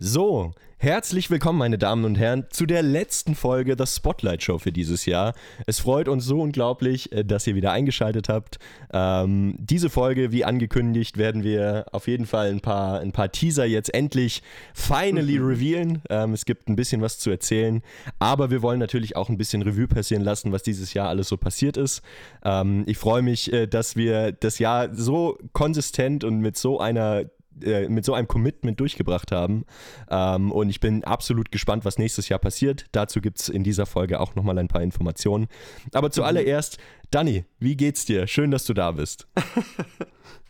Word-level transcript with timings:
So, 0.00 0.52
herzlich 0.76 1.28
willkommen, 1.28 1.58
meine 1.58 1.76
Damen 1.76 2.04
und 2.04 2.16
Herren, 2.16 2.46
zu 2.50 2.66
der 2.66 2.84
letzten 2.84 3.34
Folge 3.34 3.74
der 3.74 3.86
Spotlight 3.86 4.44
Show 4.44 4.58
für 4.58 4.70
dieses 4.70 5.06
Jahr. 5.06 5.34
Es 5.66 5.80
freut 5.80 6.06
uns 6.06 6.24
so 6.24 6.40
unglaublich, 6.40 7.10
äh, 7.10 7.24
dass 7.24 7.48
ihr 7.48 7.56
wieder 7.56 7.72
eingeschaltet 7.72 8.28
habt. 8.28 8.60
Ähm, 8.92 9.56
diese 9.58 9.90
Folge, 9.90 10.30
wie 10.30 10.44
angekündigt, 10.44 11.18
werden 11.18 11.42
wir 11.42 11.86
auf 11.90 12.06
jeden 12.06 12.26
Fall 12.26 12.48
ein 12.48 12.60
paar, 12.60 13.00
ein 13.00 13.10
paar 13.10 13.32
Teaser 13.32 13.64
jetzt 13.64 13.92
endlich 13.92 14.44
finally 14.72 15.40
mhm. 15.40 15.46
revealen. 15.48 16.02
Ähm, 16.10 16.32
es 16.32 16.44
gibt 16.44 16.68
ein 16.68 16.76
bisschen 16.76 17.00
was 17.00 17.18
zu 17.18 17.30
erzählen, 17.30 17.82
aber 18.20 18.52
wir 18.52 18.62
wollen 18.62 18.78
natürlich 18.78 19.16
auch 19.16 19.28
ein 19.28 19.36
bisschen 19.36 19.62
Revue 19.62 19.88
passieren 19.88 20.22
lassen, 20.22 20.52
was 20.52 20.62
dieses 20.62 20.94
Jahr 20.94 21.08
alles 21.08 21.26
so 21.26 21.36
passiert 21.36 21.76
ist. 21.76 22.02
Ähm, 22.44 22.84
ich 22.86 22.98
freue 22.98 23.22
mich, 23.22 23.52
äh, 23.52 23.66
dass 23.66 23.96
wir 23.96 24.30
das 24.30 24.60
Jahr 24.60 24.94
so 24.94 25.38
konsistent 25.52 26.22
und 26.22 26.38
mit 26.38 26.56
so 26.56 26.78
einer 26.78 27.24
äh, 27.64 27.88
mit 27.88 28.04
so 28.04 28.14
einem 28.14 28.28
Commitment 28.28 28.78
durchgebracht 28.80 29.32
haben. 29.32 29.64
Ähm, 30.10 30.52
und 30.52 30.68
ich 30.68 30.80
bin 30.80 31.04
absolut 31.04 31.50
gespannt, 31.50 31.84
was 31.84 31.98
nächstes 31.98 32.28
Jahr 32.28 32.38
passiert. 32.38 32.86
Dazu 32.92 33.20
gibt 33.20 33.40
es 33.40 33.48
in 33.48 33.64
dieser 33.64 33.86
Folge 33.86 34.20
auch 34.20 34.34
nochmal 34.34 34.58
ein 34.58 34.68
paar 34.68 34.82
Informationen. 34.82 35.48
Aber 35.92 36.10
zuallererst, 36.10 36.78
Danny, 37.10 37.44
wie 37.58 37.76
geht's 37.76 38.04
dir? 38.04 38.26
Schön, 38.26 38.50
dass 38.50 38.64
du 38.64 38.74
da 38.74 38.92
bist. 38.92 39.26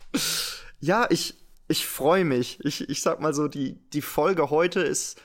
ja, 0.79 1.07
ich, 1.09 1.35
ich 1.67 1.85
freue 1.85 2.25
mich. 2.25 2.59
Ich, 2.63 2.89
ich 2.89 3.01
sag 3.01 3.21
mal 3.21 3.33
so, 3.33 3.47
die, 3.47 3.77
die 3.93 4.01
Folge 4.01 4.49
heute 4.49 4.81
ist 4.81 5.21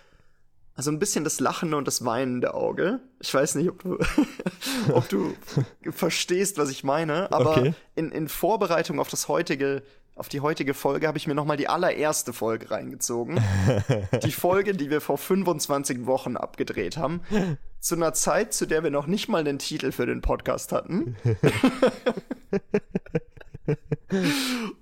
also 0.76 0.90
ein 0.90 0.98
bisschen 0.98 1.22
das 1.22 1.38
lachende 1.38 1.76
und 1.76 1.86
das 1.86 2.04
weinende 2.04 2.54
Auge. 2.54 3.00
Ich 3.20 3.32
weiß 3.32 3.54
nicht, 3.54 3.68
ob 3.68 3.82
du, 3.82 3.98
ob 4.92 5.08
du 5.08 5.34
verstehst, 5.90 6.58
was 6.58 6.70
ich 6.70 6.82
meine, 6.82 7.30
aber 7.32 7.56
okay. 7.56 7.74
in, 7.94 8.10
in 8.10 8.28
Vorbereitung 8.28 8.98
auf 8.98 9.08
das 9.08 9.28
heutige 9.28 9.82
auf 10.16 10.28
die 10.28 10.40
heutige 10.40 10.74
Folge 10.74 11.08
habe 11.08 11.18
ich 11.18 11.26
mir 11.26 11.34
nochmal 11.34 11.56
die 11.56 11.68
allererste 11.68 12.32
Folge 12.32 12.70
reingezogen. 12.70 13.40
die 14.22 14.32
Folge, 14.32 14.74
die 14.74 14.90
wir 14.90 15.00
vor 15.00 15.18
25 15.18 16.06
Wochen 16.06 16.36
abgedreht 16.36 16.96
haben. 16.96 17.20
Zu 17.80 17.96
einer 17.96 18.14
Zeit, 18.14 18.54
zu 18.54 18.66
der 18.66 18.84
wir 18.84 18.90
noch 18.90 19.06
nicht 19.06 19.28
mal 19.28 19.42
den 19.42 19.58
Titel 19.58 19.90
für 19.90 20.06
den 20.06 20.20
Podcast 20.20 20.72
hatten. 20.72 21.16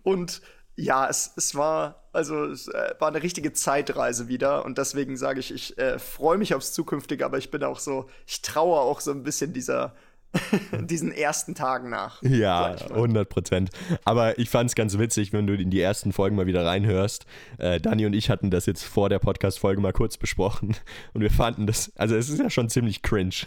und 0.03 0.43
ja, 0.77 1.09
es, 1.09 1.33
es 1.37 1.55
war, 1.55 2.09
also 2.13 2.45
es 2.45 2.69
äh, 2.69 2.95
war 2.99 3.09
eine 3.09 3.23
richtige 3.23 3.53
Zeitreise 3.53 4.29
wieder 4.29 4.65
und 4.65 4.79
deswegen 4.79 5.17
sage 5.17 5.41
ich, 5.41 5.53
ich 5.53 5.79
äh, 5.79 5.99
freue 5.99 6.39
mich 6.39 6.55
aufs 6.55 6.73
Zukünftige, 6.73 7.25
aber 7.25 7.39
ich 7.39 7.51
bin 7.51 7.63
auch 7.63 7.79
so, 7.79 8.09
ich 8.27 8.43
traue 8.43 8.81
auch 8.81 9.01
so 9.01 9.11
ein 9.11 9.23
bisschen 9.23 9.53
dieser 9.53 9.95
diesen 10.81 11.13
ersten 11.13 11.55
Tagen 11.55 11.91
nach. 11.91 12.23
Ja, 12.23 12.75
100 12.91 13.29
Prozent. 13.29 13.71
Aber 14.05 14.39
ich 14.39 14.49
fand 14.49 14.71
es 14.71 14.75
ganz 14.75 14.99
witzig, 14.99 15.33
wenn 15.33 15.47
du 15.47 15.55
in 15.55 15.71
die 15.71 15.81
ersten 15.81 16.13
Folgen 16.13 16.37
mal 16.37 16.47
wieder 16.47 16.65
reinhörst. 16.65 17.27
Äh, 17.59 17.81
Dani 17.81 18.07
und 18.07 18.15
ich 18.15 18.31
hatten 18.31 18.51
das 18.51 18.67
jetzt 18.67 18.85
vor 18.85 19.09
der 19.09 19.19
Podcast-Folge 19.19 19.81
mal 19.81 19.93
kurz 19.93 20.17
besprochen 20.17 20.77
und 21.13 21.21
wir 21.21 21.31
fanden 21.31 21.67
das, 21.67 21.93
also 21.97 22.17
es 22.17 22.29
ist 22.29 22.39
ja 22.39 22.51
schon 22.51 22.69
ziemlich 22.69 23.03
cringe. 23.03 23.35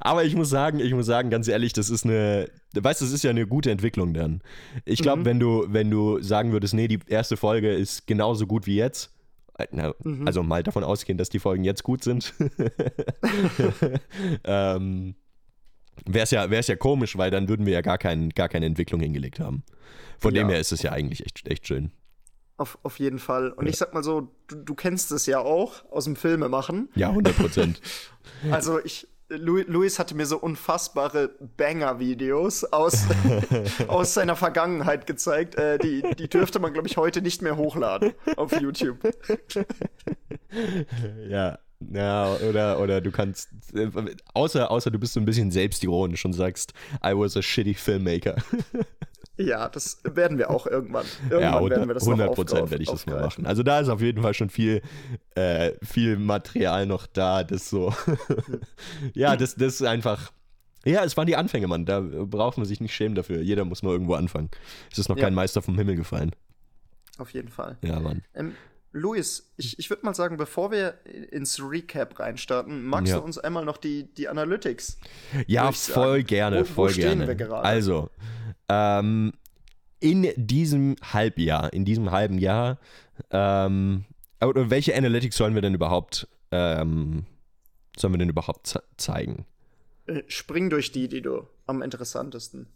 Aber 0.00 0.24
ich 0.24 0.34
muss 0.34 0.50
sagen, 0.50 0.80
ich 0.80 0.92
muss 0.92 1.06
sagen, 1.06 1.30
ganz 1.30 1.48
ehrlich, 1.48 1.72
das 1.72 1.88
ist 1.90 2.04
eine, 2.04 2.50
weißt 2.74 3.00
du, 3.00 3.06
das 3.06 3.14
ist 3.14 3.24
ja 3.24 3.30
eine 3.30 3.46
gute 3.46 3.70
Entwicklung 3.70 4.12
dann. 4.12 4.42
Ich 4.84 5.00
glaube, 5.00 5.20
mhm. 5.20 5.24
wenn 5.24 5.40
du, 5.40 5.64
wenn 5.68 5.90
du 5.90 6.20
sagen 6.20 6.52
würdest, 6.52 6.74
nee, 6.74 6.88
die 6.88 6.98
erste 7.06 7.36
Folge 7.36 7.72
ist 7.72 8.06
genauso 8.06 8.46
gut 8.46 8.66
wie 8.66 8.76
jetzt, 8.76 9.13
na, 9.70 9.94
mhm. 10.02 10.26
Also 10.26 10.42
mal 10.42 10.62
davon 10.62 10.84
ausgehen, 10.84 11.18
dass 11.18 11.28
die 11.28 11.38
Folgen 11.38 11.64
jetzt 11.64 11.82
gut 11.82 12.02
sind. 12.02 12.34
ähm, 14.44 15.14
Wäre 16.06 16.24
es 16.24 16.30
ja, 16.32 16.46
ja 16.46 16.76
komisch, 16.76 17.16
weil 17.16 17.30
dann 17.30 17.48
würden 17.48 17.66
wir 17.66 17.72
ja 17.72 17.80
gar, 17.80 17.98
kein, 17.98 18.30
gar 18.30 18.48
keine 18.48 18.66
Entwicklung 18.66 19.00
hingelegt 19.00 19.38
haben. 19.38 19.62
Von 20.18 20.34
ja. 20.34 20.42
dem 20.42 20.50
her 20.50 20.58
ist 20.58 20.72
es 20.72 20.82
ja 20.82 20.92
eigentlich 20.92 21.24
echt, 21.24 21.48
echt 21.48 21.68
schön. 21.68 21.92
Auf, 22.56 22.78
auf 22.82 22.98
jeden 22.98 23.18
Fall. 23.18 23.50
Und 23.50 23.66
ja. 23.66 23.70
ich 23.70 23.78
sag 23.78 23.94
mal 23.94 24.04
so, 24.04 24.28
du, 24.48 24.56
du 24.56 24.74
kennst 24.74 25.12
es 25.12 25.26
ja 25.26 25.40
auch 25.40 25.84
aus 25.90 26.04
dem 26.04 26.16
Filme 26.16 26.48
machen. 26.48 26.88
Ja, 26.94 27.08
100 27.08 27.36
Prozent. 27.36 27.80
also 28.50 28.78
ich, 28.84 29.08
Luis 29.36 29.98
hatte 29.98 30.14
mir 30.14 30.26
so 30.26 30.38
unfassbare 30.38 31.30
Banger-Videos 31.56 32.64
aus, 32.64 33.04
aus 33.88 34.14
seiner 34.14 34.36
Vergangenheit 34.36 35.06
gezeigt. 35.06 35.54
Äh, 35.56 35.78
die, 35.78 36.02
die 36.18 36.28
dürfte 36.28 36.58
man, 36.58 36.72
glaube 36.72 36.88
ich, 36.88 36.96
heute 36.96 37.22
nicht 37.22 37.42
mehr 37.42 37.56
hochladen 37.56 38.12
auf 38.36 38.58
YouTube. 38.60 38.98
Ja, 41.28 41.58
ja, 41.92 42.36
oder, 42.48 42.80
oder 42.80 43.00
du 43.00 43.10
kannst, 43.10 43.48
äh, 43.74 43.90
außer, 44.32 44.70
außer 44.70 44.90
du 44.90 44.98
bist 44.98 45.14
so 45.14 45.20
ein 45.20 45.24
bisschen 45.24 45.50
selbstironisch 45.50 46.24
und 46.24 46.32
sagst, 46.32 46.72
I 47.04 47.12
was 47.14 47.36
a 47.36 47.42
shitty 47.42 47.74
filmmaker. 47.74 48.36
Ja, 49.36 49.68
das 49.68 50.00
werden 50.04 50.38
wir 50.38 50.50
auch 50.50 50.66
irgendwann. 50.66 51.06
Irgendwann 51.22 51.40
ja, 51.40 51.56
100, 51.56 51.78
werden 51.78 51.88
wir 51.88 51.94
das 51.94 52.04
100 52.04 52.34
Prozent 52.34 52.70
werde 52.70 52.82
ich 52.82 52.88
das 52.88 53.06
mal 53.06 53.20
machen. 53.20 53.46
Also 53.46 53.62
da 53.62 53.80
ist 53.80 53.88
auf 53.88 54.00
jeden 54.00 54.22
Fall 54.22 54.32
schon 54.34 54.48
viel, 54.48 54.80
äh, 55.34 55.72
viel 55.82 56.16
Material 56.18 56.86
noch 56.86 57.06
da, 57.06 57.42
das 57.42 57.68
so, 57.68 57.92
ja, 59.12 59.36
das, 59.36 59.56
das 59.56 59.74
ist 59.74 59.82
einfach, 59.82 60.30
ja, 60.84 61.02
es 61.02 61.16
waren 61.16 61.26
die 61.26 61.36
Anfänge, 61.36 61.66
Mann. 61.66 61.84
Da 61.84 62.00
braucht 62.00 62.58
man 62.58 62.66
sich 62.66 62.80
nicht 62.80 62.94
schämen 62.94 63.14
dafür. 63.14 63.40
Jeder 63.40 63.64
muss 63.64 63.82
mal 63.82 63.90
irgendwo 63.90 64.14
anfangen. 64.14 64.50
Es 64.92 64.98
ist 64.98 65.08
noch 65.08 65.16
ja. 65.16 65.24
kein 65.24 65.34
Meister 65.34 65.62
vom 65.62 65.76
Himmel 65.76 65.96
gefallen. 65.96 66.30
Auf 67.18 67.30
jeden 67.30 67.48
Fall. 67.48 67.78
Ja, 67.82 68.00
Mann. 68.00 68.22
Ähm, 68.34 68.54
Luis, 68.94 69.52
ich, 69.56 69.76
ich 69.80 69.90
würde 69.90 70.06
mal 70.06 70.14
sagen, 70.14 70.36
bevor 70.36 70.70
wir 70.70 71.00
ins 71.04 71.60
Recap 71.60 72.20
reinstarten, 72.20 72.84
magst 72.84 73.10
ja. 73.10 73.18
du 73.18 73.24
uns 73.24 73.38
einmal 73.38 73.64
noch 73.64 73.76
die, 73.76 74.04
die 74.14 74.28
Analytics? 74.28 74.98
Ja, 75.48 75.72
voll 75.72 76.22
gerne, 76.22 76.60
wo, 76.60 76.64
voll 76.64 76.90
wo 76.90 76.94
gerne. 76.94 77.26
Wir 77.26 77.34
gerade? 77.34 77.64
Also, 77.64 78.08
ähm, 78.68 79.32
in 79.98 80.32
diesem 80.36 80.94
Halbjahr, 81.02 81.72
in 81.72 81.84
diesem 81.84 82.12
halben 82.12 82.38
Jahr, 82.38 82.78
ähm, 83.30 84.04
oder 84.40 84.70
welche 84.70 84.96
Analytics 84.96 85.36
sollen 85.36 85.56
wir 85.56 85.62
denn 85.62 85.74
überhaupt, 85.74 86.28
ähm, 86.52 87.26
sollen 87.96 88.14
wir 88.14 88.18
denn 88.18 88.28
überhaupt 88.28 88.80
zeigen? 88.96 89.44
Äh, 90.06 90.22
spring 90.28 90.70
durch 90.70 90.92
die, 90.92 91.08
die 91.08 91.20
du 91.20 91.48
am 91.66 91.82
interessantesten 91.82 92.68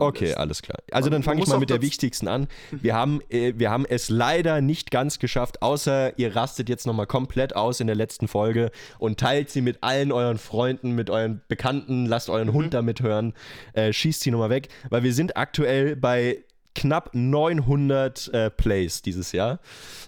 Okay, 0.00 0.34
alles 0.34 0.62
klar. 0.62 0.78
Also 0.90 1.10
dann 1.10 1.22
fange 1.22 1.42
ich 1.42 1.48
mal 1.48 1.58
mit 1.58 1.70
der 1.70 1.82
wichtigsten 1.82 2.28
an. 2.28 2.48
Wir 2.70 2.94
haben, 2.94 3.20
äh, 3.28 3.54
wir 3.56 3.70
haben 3.70 3.84
es 3.88 4.08
leider 4.08 4.60
nicht 4.60 4.90
ganz 4.90 5.18
geschafft, 5.18 5.62
außer 5.62 6.18
ihr 6.18 6.34
rastet 6.34 6.68
jetzt 6.68 6.86
nochmal 6.86 7.06
komplett 7.06 7.56
aus 7.56 7.80
in 7.80 7.86
der 7.86 7.96
letzten 7.96 8.28
Folge 8.28 8.70
und 8.98 9.18
teilt 9.18 9.50
sie 9.50 9.60
mit 9.60 9.82
allen 9.82 10.12
euren 10.12 10.38
Freunden, 10.38 10.92
mit 10.92 11.10
euren 11.10 11.42
Bekannten, 11.48 12.06
lasst 12.06 12.30
euren 12.30 12.48
mhm. 12.48 12.52
Hund 12.52 12.74
damit 12.74 13.00
hören, 13.00 13.34
äh, 13.72 13.92
schießt 13.92 14.20
sie 14.20 14.30
nochmal 14.30 14.50
weg, 14.50 14.68
weil 14.90 15.02
wir 15.02 15.12
sind 15.12 15.36
aktuell 15.36 15.96
bei 15.96 16.44
knapp 16.74 17.10
900 17.12 18.32
äh, 18.32 18.50
Plays 18.50 19.02
dieses 19.02 19.32
Jahr. 19.32 19.60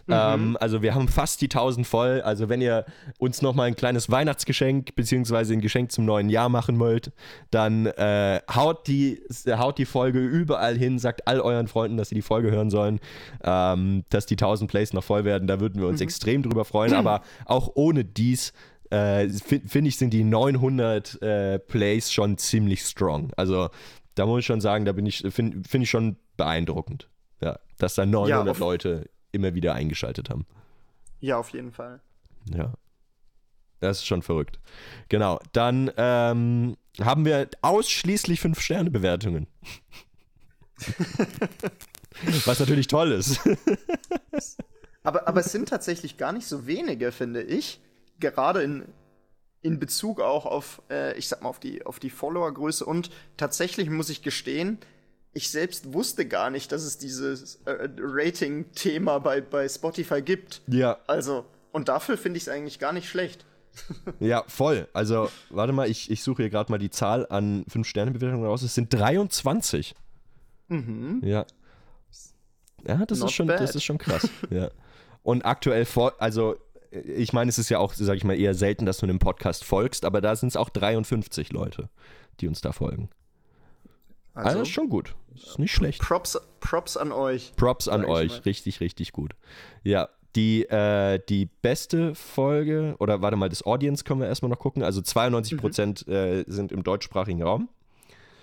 Mhm. 0.06 0.14
Ähm, 0.14 0.56
also 0.60 0.82
wir 0.82 0.94
haben 0.94 1.08
fast 1.08 1.40
die 1.40 1.46
1000 1.46 1.86
voll. 1.86 2.20
Also 2.22 2.48
wenn 2.48 2.60
ihr 2.60 2.84
uns 3.18 3.42
noch 3.42 3.54
mal 3.54 3.64
ein 3.64 3.76
kleines 3.76 4.10
Weihnachtsgeschenk 4.10 4.94
beziehungsweise 4.94 5.52
ein 5.52 5.60
Geschenk 5.60 5.92
zum 5.92 6.04
neuen 6.04 6.28
Jahr 6.28 6.48
machen 6.48 6.78
wollt, 6.78 7.12
dann 7.50 7.86
äh, 7.86 8.40
haut, 8.54 8.86
die, 8.86 9.22
haut 9.48 9.78
die 9.78 9.84
Folge 9.84 10.18
überall 10.18 10.76
hin, 10.76 10.98
sagt 10.98 11.26
all 11.26 11.40
euren 11.40 11.68
Freunden, 11.68 11.96
dass 11.96 12.08
sie 12.08 12.14
die 12.14 12.22
Folge 12.22 12.50
hören 12.50 12.70
sollen, 12.70 13.00
ähm, 13.44 14.04
dass 14.10 14.26
die 14.26 14.34
1000 14.34 14.70
Plays 14.70 14.92
noch 14.92 15.04
voll 15.04 15.24
werden. 15.24 15.46
Da 15.46 15.60
würden 15.60 15.80
wir 15.80 15.88
uns 15.88 16.00
mhm. 16.00 16.04
extrem 16.04 16.42
drüber 16.42 16.64
freuen. 16.64 16.94
Aber 16.94 17.22
auch 17.44 17.70
ohne 17.74 18.04
dies 18.04 18.52
äh, 18.90 19.28
finde 19.28 19.88
ich, 19.88 19.96
sind 19.96 20.10
die 20.10 20.24
900 20.24 21.20
äh, 21.22 21.58
Plays 21.58 22.12
schon 22.12 22.38
ziemlich 22.38 22.82
strong. 22.82 23.32
Also 23.36 23.68
da 24.14 24.26
muss 24.26 24.40
ich 24.40 24.46
schon 24.46 24.60
sagen, 24.60 24.84
da 24.84 24.92
bin 24.92 25.06
ich, 25.06 25.24
finde 25.28 25.68
find 25.68 25.84
ich 25.84 25.90
schon 25.90 26.16
beeindruckend. 26.36 27.08
Ja, 27.40 27.58
dass 27.78 27.94
da 27.94 28.06
900 28.06 28.56
ja, 28.56 28.60
Leute 28.60 29.10
immer 29.32 29.54
wieder 29.54 29.74
eingeschaltet 29.74 30.30
haben. 30.30 30.46
Ja, 31.20 31.38
auf 31.38 31.50
jeden 31.50 31.72
Fall. 31.72 32.00
Ja. 32.52 32.72
Das 33.80 33.98
ist 33.98 34.06
schon 34.06 34.22
verrückt. 34.22 34.58
Genau. 35.08 35.38
Dann 35.52 35.90
ähm, 35.96 36.76
haben 37.00 37.24
wir 37.24 37.48
ausschließlich 37.62 38.40
5-Sterne-Bewertungen. 38.40 39.46
Was 42.46 42.58
natürlich 42.58 42.86
toll 42.86 43.12
ist. 43.12 43.40
aber, 45.02 45.28
aber 45.28 45.40
es 45.40 45.52
sind 45.52 45.68
tatsächlich 45.68 46.16
gar 46.16 46.32
nicht 46.32 46.46
so 46.46 46.66
wenige, 46.66 47.12
finde 47.12 47.42
ich. 47.42 47.82
Gerade 48.18 48.62
in, 48.62 48.86
in 49.60 49.78
Bezug 49.78 50.20
auch 50.22 50.46
auf, 50.46 50.80
äh, 50.90 51.16
ich 51.18 51.28
sag 51.28 51.42
mal, 51.42 51.50
auf 51.50 51.60
die, 51.60 51.84
auf 51.84 51.98
die 51.98 52.08
Followergröße. 52.08 52.84
Und 52.86 53.10
tatsächlich 53.36 53.90
muss 53.90 54.08
ich 54.08 54.22
gestehen, 54.22 54.78
ich 55.36 55.50
selbst 55.50 55.92
wusste 55.92 56.26
gar 56.26 56.48
nicht, 56.48 56.72
dass 56.72 56.82
es 56.82 56.96
dieses 56.96 57.56
äh, 57.66 57.90
Rating-Thema 57.98 59.18
bei, 59.18 59.42
bei 59.42 59.68
Spotify 59.68 60.22
gibt. 60.22 60.62
Ja. 60.66 60.96
Also, 61.06 61.44
und 61.72 61.88
dafür 61.90 62.16
finde 62.16 62.38
ich 62.38 62.44
es 62.44 62.48
eigentlich 62.48 62.78
gar 62.78 62.94
nicht 62.94 63.06
schlecht. 63.06 63.44
ja, 64.18 64.44
voll. 64.48 64.88
Also, 64.94 65.28
warte 65.50 65.74
mal, 65.74 65.90
ich, 65.90 66.10
ich 66.10 66.22
suche 66.22 66.44
hier 66.44 66.50
gerade 66.50 66.72
mal 66.72 66.78
die 66.78 66.88
Zahl 66.88 67.26
an 67.28 67.66
5-Sterne-Bewertungen 67.66 68.46
raus. 68.46 68.62
Es 68.62 68.74
sind 68.74 68.94
23. 68.94 69.94
Mhm. 70.68 71.20
Ja. 71.22 71.44
Ja, 72.88 73.04
das 73.04 73.20
ist 73.20 73.32
schon, 73.32 73.46
das 73.46 73.74
ist 73.74 73.84
schon 73.84 73.98
krass. 73.98 74.30
ja. 74.50 74.70
Und 75.22 75.44
aktuell, 75.44 75.84
vor, 75.84 76.14
also 76.18 76.56
ich 76.90 77.34
meine, 77.34 77.50
es 77.50 77.58
ist 77.58 77.68
ja 77.68 77.78
auch, 77.78 77.92
sag 77.92 78.16
ich 78.16 78.24
mal, 78.24 78.38
eher 78.38 78.54
selten, 78.54 78.86
dass 78.86 78.98
du 78.98 79.04
einem 79.04 79.18
Podcast 79.18 79.64
folgst, 79.64 80.06
aber 80.06 80.22
da 80.22 80.34
sind 80.34 80.48
es 80.48 80.56
auch 80.56 80.70
53 80.70 81.52
Leute, 81.52 81.90
die 82.40 82.48
uns 82.48 82.62
da 82.62 82.72
folgen. 82.72 83.10
Also, 84.36 84.48
also 84.50 84.62
ist 84.62 84.68
schon 84.68 84.88
gut. 84.88 85.14
Ist 85.34 85.58
nicht 85.58 85.72
schlecht. 85.72 86.00
Props, 86.02 86.38
Props 86.60 86.96
an 86.96 87.10
euch. 87.10 87.52
Props 87.56 87.88
an 87.88 88.04
euch. 88.04 88.32
Mal. 88.32 88.40
Richtig, 88.40 88.80
richtig 88.80 89.12
gut. 89.12 89.34
Ja, 89.82 90.08
die, 90.34 90.64
äh, 90.68 91.18
die 91.28 91.46
beste 91.46 92.14
Folge, 92.14 92.94
oder 92.98 93.22
warte 93.22 93.36
mal, 93.36 93.48
das 93.48 93.64
Audience 93.64 94.04
können 94.04 94.20
wir 94.20 94.28
erstmal 94.28 94.50
noch 94.50 94.58
gucken. 94.58 94.82
Also 94.82 95.00
92% 95.00 96.06
mhm. 96.06 96.12
äh, 96.12 96.44
sind 96.46 96.70
im 96.70 96.84
deutschsprachigen 96.84 97.42
Raum. 97.42 97.70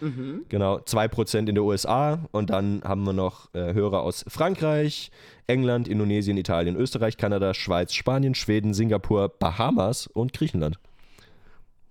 Mhm. 0.01 0.45
Genau, 0.49 0.77
2% 0.79 1.47
in 1.47 1.55
der 1.55 1.63
USA 1.63 2.27
und 2.31 2.49
dann 2.49 2.81
haben 2.83 3.03
wir 3.05 3.13
noch 3.13 3.53
äh, 3.53 3.73
Hörer 3.73 4.01
aus 4.01 4.25
Frankreich, 4.27 5.11
England, 5.47 5.87
Indonesien, 5.87 6.35
Italien, 6.37 6.75
Österreich, 6.75 7.17
Kanada, 7.17 7.53
Schweiz, 7.53 7.93
Spanien, 7.93 8.35
Schweden, 8.35 8.73
Singapur, 8.73 9.29
Bahamas 9.29 10.07
und 10.07 10.33
Griechenland. 10.33 10.79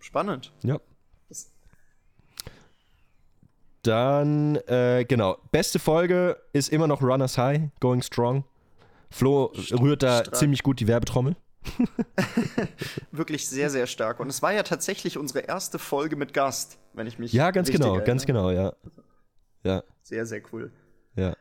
Spannend. 0.01 0.53
Ja. 0.65 0.81
Dann, 3.83 4.57
äh, 4.69 5.05
genau, 5.09 5.39
beste 5.51 5.79
Folge 5.79 6.39
ist 6.53 6.69
immer 6.69 6.87
noch 6.87 7.03
Runners 7.03 7.37
High, 7.37 7.63
Going 7.81 8.03
Strong. 8.03 8.45
Flo 9.11 9.53
rührt 9.73 10.03
da 10.03 10.21
Stark. 10.21 10.37
ziemlich 10.37 10.63
gut 10.63 10.81
die 10.81 10.87
Werbetrommel. 10.87 11.37
Wirklich 13.13 13.49
sehr, 13.49 13.71
sehr 13.71 13.87
stark. 13.87 14.21
Und 14.21 14.29
es 14.29 14.41
war 14.43 14.53
ja 14.53 14.63
tatsächlich 14.63 15.19
unsere 15.19 15.41
erste 15.41 15.79
Folge 15.79 16.17
mit 16.17 16.33
Gast, 16.33 16.79
wenn 16.93 17.07
ich 17.07 17.19
mich. 17.19 17.33
Ja, 17.33 17.51
ganz 17.51 17.71
genau, 17.71 17.87
erinnere. 17.87 18.05
ganz 18.05 18.27
genau, 18.27 18.51
ja. 18.51 18.73
ja. 19.65 19.83
Sehr, 20.03 20.27
sehr 20.27 20.43
cool. 20.53 20.73
Ja. 21.17 21.35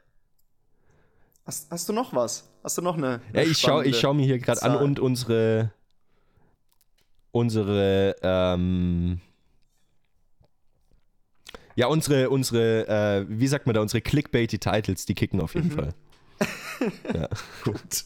Hast, 1.45 1.71
hast 1.71 1.89
du 1.89 1.93
noch 1.93 2.13
was? 2.13 2.49
Hast 2.63 2.77
du 2.77 2.81
noch 2.81 2.97
eine? 2.97 3.21
eine 3.33 3.43
ja, 3.43 3.49
ich 3.49 3.57
schaue 3.57 3.85
ich 3.85 3.99
schau 3.99 4.13
mir 4.13 4.25
hier 4.25 4.39
gerade 4.39 4.61
an 4.63 4.75
und 4.77 4.99
unsere. 4.99 5.71
Unsere. 7.31 8.15
Ähm, 8.21 9.21
ja, 11.75 11.87
unsere, 11.87 12.29
unsere, 12.29 12.87
äh, 12.87 13.25
wie 13.27 13.47
sagt 13.47 13.65
man 13.65 13.75
da, 13.75 13.81
unsere 13.81 14.01
clickbaity 14.01 14.59
Titles, 14.59 15.05
die 15.05 15.15
kicken 15.15 15.41
auf 15.41 15.55
jeden 15.55 15.69
mhm. 15.69 15.73
Fall. 15.73 15.93
ja. 17.13 17.29
Gut. 17.63 18.05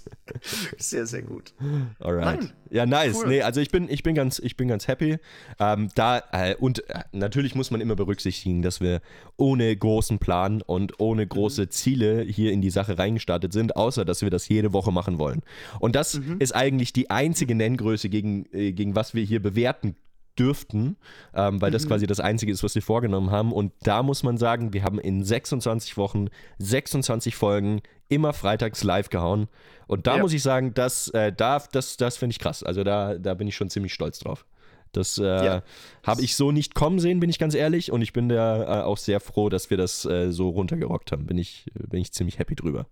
Sehr, 0.78 1.06
sehr 1.06 1.22
gut. 1.22 1.54
Alright. 2.00 2.42
Nein. 2.42 2.54
Ja, 2.70 2.86
nice. 2.86 3.18
Cool. 3.22 3.28
Nee, 3.28 3.42
also 3.42 3.62
ich 3.62 3.70
bin, 3.70 3.90
ich 3.90 4.04
bin 4.04 4.16
ganz, 4.16 4.40
ich 4.40 4.58
bin 4.58 4.68
ganz 4.68 4.88
happy. 4.88 5.18
Ähm, 5.60 5.90
da, 5.96 6.22
äh, 6.32 6.56
und 6.56 6.88
äh, 6.90 7.04
natürlich 7.12 7.56
muss 7.56 7.72
man 7.72 7.80
immer 7.80 7.96
berücksichtigen, 7.96 8.62
dass 8.62 8.82
wir 8.82 9.02
ohne 9.38 9.76
großen 9.76 10.20
Plan 10.20 10.62
und 10.62 11.00
ohne 11.00 11.26
große 11.26 11.64
mhm. 11.64 11.70
Ziele 11.70 12.22
hier 12.24 12.52
in 12.52 12.62
die 12.62 12.70
Sache 12.70 12.98
reingestartet 12.98 13.54
sind, 13.54 13.76
außer 13.76 14.04
dass 14.04 14.22
wir 14.22 14.30
das 14.30 14.50
jede 14.50 14.74
Woche 14.74 14.92
machen 14.92 15.20
wollen. 15.20 15.42
Und 15.80 15.96
das 15.96 16.20
mhm. 16.20 16.38
ist 16.40 16.54
eigentlich 16.54 16.92
die 16.92 17.10
einzige 17.10 17.56
Nenngröße, 17.56 18.10
gegen, 18.10 18.46
äh, 18.52 18.74
gegen 18.74 18.96
was 18.96 19.14
wir 19.14 19.24
hier 19.24 19.42
bewerten 19.42 19.96
dürften, 20.40 20.98
ähm, 21.34 21.62
weil 21.62 21.72
das 21.72 21.86
mhm. 21.86 21.90
quasi 21.90 22.08
das 22.08 22.20
Einzige 22.20 22.52
ist, 22.52 22.64
was 22.64 22.76
wir 22.76 22.82
vorgenommen 22.82 23.32
haben. 23.32 23.52
Und 23.52 23.72
da 23.84 24.04
muss 24.04 24.24
man 24.24 24.38
sagen, 24.38 24.74
wir 24.74 24.84
haben 24.84 25.00
in 25.00 25.24
26 25.24 25.98
Wochen 25.98 26.28
26 26.60 27.36
Folgen 27.36 27.82
immer 28.10 28.34
freitags 28.34 28.84
live 28.84 29.10
gehauen. 29.10 29.48
Und 29.88 30.08
da 30.08 30.16
ja. 30.16 30.22
muss 30.22 30.34
ich 30.34 30.44
sagen, 30.44 30.74
das, 30.74 31.08
äh, 31.10 31.32
da, 31.32 31.64
das, 31.72 31.98
das 31.98 32.18
finde 32.18 32.32
ich 32.32 32.40
krass. 32.40 32.64
Also 32.64 32.84
da, 32.84 33.16
da 33.16 33.34
bin 33.34 33.48
ich 33.48 33.56
schon 33.56 33.70
ziemlich 33.70 33.94
stolz 33.94 34.20
drauf. 34.20 34.46
Das 34.92 35.18
äh, 35.18 35.24
ja. 35.24 35.64
habe 36.04 36.22
ich 36.22 36.36
so 36.36 36.52
nicht 36.52 36.74
kommen 36.74 37.00
sehen, 37.00 37.20
bin 37.20 37.30
ich 37.30 37.40
ganz 37.40 37.54
ehrlich. 37.54 37.92
Und 37.92 38.02
ich 38.02 38.14
bin 38.14 38.30
da 38.30 38.82
äh, 38.82 38.84
auch 38.84 38.98
sehr 38.98 39.20
froh, 39.20 39.50
dass 39.50 39.70
wir 39.70 39.78
das 39.78 40.06
äh, 40.06 40.32
so 40.32 40.50
runtergerockt 40.50 41.12
haben. 41.12 41.26
Bin 41.26 41.38
ich, 41.38 41.66
bin 41.74 42.00
ich 42.00 42.14
ziemlich 42.14 42.40
happy 42.40 42.56
drüber. 42.56 42.88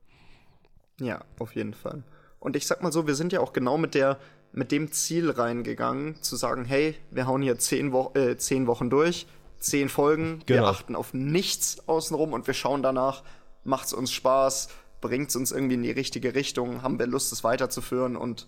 Ja, 1.00 1.24
auf 1.40 1.56
jeden 1.56 1.74
Fall. 1.74 2.04
Und 2.40 2.56
ich 2.56 2.68
sag 2.68 2.84
mal 2.84 2.92
so, 2.92 3.08
wir 3.08 3.16
sind 3.16 3.32
ja 3.32 3.40
auch 3.40 3.54
genau 3.54 3.78
mit 3.78 3.96
der 3.96 4.20
mit 4.54 4.72
dem 4.72 4.92
Ziel 4.92 5.30
reingegangen, 5.30 6.22
zu 6.22 6.36
sagen, 6.36 6.64
hey, 6.64 6.96
wir 7.12 7.28
hauen 7.28 7.42
hier 7.42 7.58
zehn, 7.58 7.92
Wo 7.92 8.12
äh, 8.14 8.38
zehn 8.38 8.68
Wochen 8.68 8.90
durch, 8.90 9.28
zehn 9.60 9.90
Folgen, 9.90 10.42
genau. 10.46 10.62
wir 10.62 10.68
achten 10.68 10.96
auf 10.96 11.14
nichts 11.14 11.88
außenrum 11.88 12.34
und 12.34 12.48
wir 12.48 12.54
schauen 12.54 12.84
danach, 12.84 13.24
macht 13.64 13.88
es 13.88 13.94
uns 13.94 14.12
Spaß, 14.12 14.70
bringt 15.02 15.30
es 15.30 15.36
uns 15.36 15.52
irgendwie 15.52 15.76
in 15.76 15.84
die 15.84 15.92
richtige 15.92 16.36
Richtung, 16.36 16.82
haben 16.84 17.00
wir 17.00 17.08
Lust, 17.08 17.34
es 17.34 17.44
weiterzuführen 17.44 18.16
und 18.16 18.48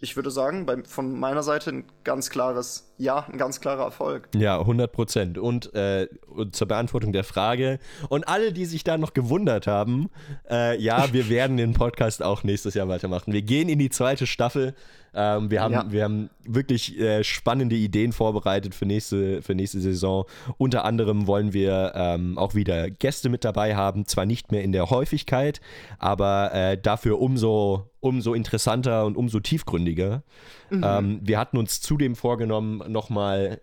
ich 0.00 0.16
würde 0.16 0.30
sagen, 0.30 0.66
bei, 0.66 0.82
von 0.84 1.18
meiner 1.18 1.42
Seite 1.42 1.70
ein 1.70 1.84
ganz 2.02 2.28
klares 2.28 2.92
Ja, 2.98 3.26
ein 3.30 3.38
ganz 3.38 3.60
klarer 3.60 3.84
Erfolg. 3.84 4.28
Ja, 4.34 4.58
100 4.60 4.92
Prozent. 4.92 5.38
Und, 5.38 5.72
äh, 5.74 6.08
und, 6.26 6.54
zur 6.54 6.68
Beantwortung 6.68 7.12
der 7.12 7.24
Frage 7.24 7.78
und 8.08 8.28
alle, 8.28 8.52
die 8.52 8.66
sich 8.66 8.84
da 8.84 8.98
noch 8.98 9.14
gewundert 9.14 9.66
haben, 9.66 10.10
äh, 10.50 10.78
ja, 10.80 11.12
wir 11.12 11.28
werden 11.28 11.56
den 11.56 11.72
Podcast 11.72 12.22
auch 12.22 12.44
nächstes 12.44 12.74
Jahr 12.74 12.88
weitermachen. 12.88 13.32
Wir 13.32 13.42
gehen 13.42 13.68
in 13.68 13.78
die 13.78 13.90
zweite 13.90 14.26
Staffel. 14.26 14.74
Ähm, 15.14 15.50
wir, 15.50 15.62
haben, 15.62 15.72
ja. 15.72 15.84
wir 15.90 16.04
haben 16.04 16.30
wirklich 16.44 16.98
äh, 16.98 17.22
spannende 17.24 17.76
Ideen 17.76 18.12
vorbereitet 18.12 18.74
für 18.74 18.86
nächste, 18.86 19.42
für 19.42 19.54
nächste 19.54 19.80
Saison. 19.80 20.24
Unter 20.58 20.84
anderem 20.84 21.26
wollen 21.26 21.52
wir 21.52 21.92
ähm, 21.94 22.38
auch 22.38 22.54
wieder 22.54 22.90
Gäste 22.90 23.28
mit 23.28 23.44
dabei 23.44 23.76
haben. 23.76 24.06
Zwar 24.06 24.26
nicht 24.26 24.52
mehr 24.52 24.62
in 24.62 24.72
der 24.72 24.90
Häufigkeit, 24.90 25.60
aber 25.98 26.52
äh, 26.52 26.78
dafür 26.78 27.20
umso, 27.20 27.90
umso 28.00 28.34
interessanter 28.34 29.06
und 29.06 29.16
umso 29.16 29.40
tiefgründiger. 29.40 30.22
Mhm. 30.70 30.84
Ähm, 30.84 31.20
wir 31.22 31.38
hatten 31.38 31.56
uns 31.56 31.80
zudem 31.80 32.16
vorgenommen, 32.16 32.82
nochmal 32.90 33.60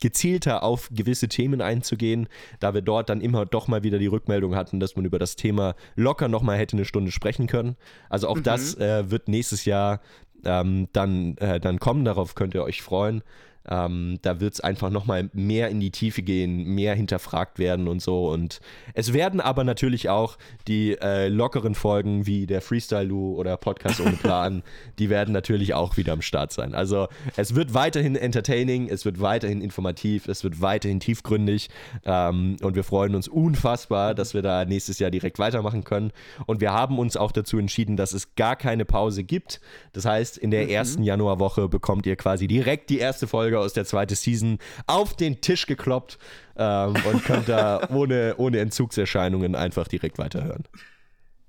gezielter 0.00 0.62
auf 0.62 0.88
gewisse 0.90 1.28
Themen 1.28 1.60
einzugehen, 1.60 2.28
da 2.58 2.74
wir 2.74 2.80
dort 2.80 3.08
dann 3.08 3.20
immer 3.20 3.46
doch 3.46 3.68
mal 3.68 3.82
wieder 3.84 3.98
die 3.98 4.06
Rückmeldung 4.06 4.56
hatten, 4.56 4.80
dass 4.80 4.96
man 4.96 5.04
über 5.04 5.18
das 5.18 5.36
Thema 5.36 5.74
locker 5.94 6.28
nochmal 6.28 6.58
hätte 6.58 6.76
eine 6.76 6.86
Stunde 6.86 7.12
sprechen 7.12 7.46
können. 7.46 7.76
Also 8.08 8.26
auch 8.28 8.36
mhm. 8.36 8.42
das 8.42 8.74
äh, 8.76 9.10
wird 9.10 9.28
nächstes 9.28 9.64
Jahr 9.66 10.00
ähm, 10.44 10.88
dann, 10.92 11.36
äh, 11.38 11.60
dann 11.60 11.78
kommen. 11.78 12.04
Darauf 12.04 12.34
könnt 12.34 12.54
ihr 12.54 12.62
euch 12.62 12.82
freuen. 12.82 13.22
Ähm, 13.68 14.18
da 14.22 14.40
wird 14.40 14.54
es 14.54 14.60
einfach 14.60 14.90
nochmal 14.90 15.28
mehr 15.32 15.68
in 15.68 15.80
die 15.80 15.90
Tiefe 15.90 16.22
gehen, 16.22 16.64
mehr 16.74 16.94
hinterfragt 16.94 17.58
werden 17.58 17.88
und 17.88 18.00
so. 18.00 18.30
Und 18.30 18.60
es 18.94 19.12
werden 19.12 19.40
aber 19.40 19.64
natürlich 19.64 20.08
auch 20.08 20.38
die 20.66 20.96
äh, 21.00 21.28
lockeren 21.28 21.74
Folgen 21.74 22.26
wie 22.26 22.46
der 22.46 22.62
Freestyle 22.62 23.04
Lou 23.04 23.36
oder 23.36 23.56
Podcast 23.56 24.00
ohne 24.00 24.12
Plan, 24.22 24.62
die 24.98 25.10
werden 25.10 25.32
natürlich 25.32 25.74
auch 25.74 25.96
wieder 25.96 26.12
am 26.12 26.22
Start 26.22 26.52
sein. 26.52 26.74
Also 26.74 27.08
es 27.36 27.54
wird 27.54 27.74
weiterhin 27.74 28.16
entertaining, 28.16 28.88
es 28.88 29.04
wird 29.04 29.20
weiterhin 29.20 29.60
informativ, 29.60 30.26
es 30.28 30.42
wird 30.42 30.60
weiterhin 30.60 31.00
tiefgründig 31.00 31.68
ähm, 32.04 32.56
und 32.62 32.74
wir 32.74 32.84
freuen 32.84 33.14
uns 33.14 33.28
unfassbar, 33.28 34.14
dass 34.14 34.34
wir 34.34 34.42
da 34.42 34.64
nächstes 34.64 34.98
Jahr 34.98 35.10
direkt 35.10 35.38
weitermachen 35.38 35.84
können. 35.84 36.12
Und 36.46 36.60
wir 36.60 36.72
haben 36.72 36.98
uns 36.98 37.16
auch 37.16 37.32
dazu 37.32 37.58
entschieden, 37.58 37.96
dass 37.96 38.12
es 38.12 38.34
gar 38.34 38.56
keine 38.56 38.84
Pause 38.84 39.24
gibt. 39.24 39.60
Das 39.92 40.04
heißt, 40.04 40.38
in 40.38 40.50
der 40.50 40.64
mhm. 40.64 40.70
ersten 40.70 41.02
Januarwoche 41.02 41.68
bekommt 41.68 42.06
ihr 42.06 42.16
quasi 42.16 42.46
direkt 42.46 42.90
die 42.90 42.98
erste 42.98 43.26
Folge 43.26 43.49
Folge 43.50 43.58
aus 43.58 43.72
der 43.72 43.84
zweiten 43.84 44.14
Season 44.14 44.58
auf 44.86 45.14
den 45.14 45.40
Tisch 45.40 45.66
gekloppt 45.66 46.18
ähm, 46.56 46.94
und 47.10 47.24
könnt 47.24 47.48
da 47.48 47.88
ohne, 47.90 48.36
ohne 48.36 48.60
Entzugserscheinungen 48.60 49.54
einfach 49.54 49.88
direkt 49.88 50.18
weiterhören. 50.18 50.64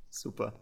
Super. 0.09 0.53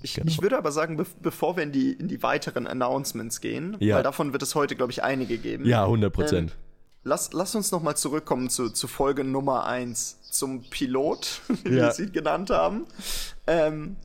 Ich, 0.00 0.14
genau. 0.14 0.28
ich 0.28 0.40
würde 0.40 0.56
aber 0.56 0.70
sagen, 0.70 0.96
be 0.96 1.04
bevor 1.20 1.56
wir 1.56 1.64
in 1.64 1.72
die, 1.72 1.92
in 1.92 2.06
die 2.06 2.22
weiteren 2.22 2.68
Announcements 2.68 3.40
gehen, 3.40 3.76
ja. 3.80 3.96
weil 3.96 4.04
davon 4.04 4.32
wird 4.32 4.42
es 4.42 4.54
heute, 4.54 4.76
glaube 4.76 4.92
ich, 4.92 5.02
einige 5.02 5.38
geben. 5.38 5.66
Ja, 5.66 5.84
100 5.84 6.12
Prozent. 6.12 6.50
Ähm, 6.52 6.56
lass, 7.02 7.32
lass 7.32 7.56
uns 7.56 7.72
noch 7.72 7.82
mal 7.82 7.96
zurückkommen 7.96 8.48
zu, 8.48 8.70
zu 8.70 8.86
Folge 8.86 9.24
Nummer 9.24 9.66
1, 9.66 10.30
zum 10.30 10.62
Pilot, 10.70 11.40
wie 11.64 11.70
ja. 11.70 11.86
wir 11.86 11.90
sie 11.90 12.12
genannt 12.12 12.50
haben. 12.50 12.86
Ähm, 13.48 13.96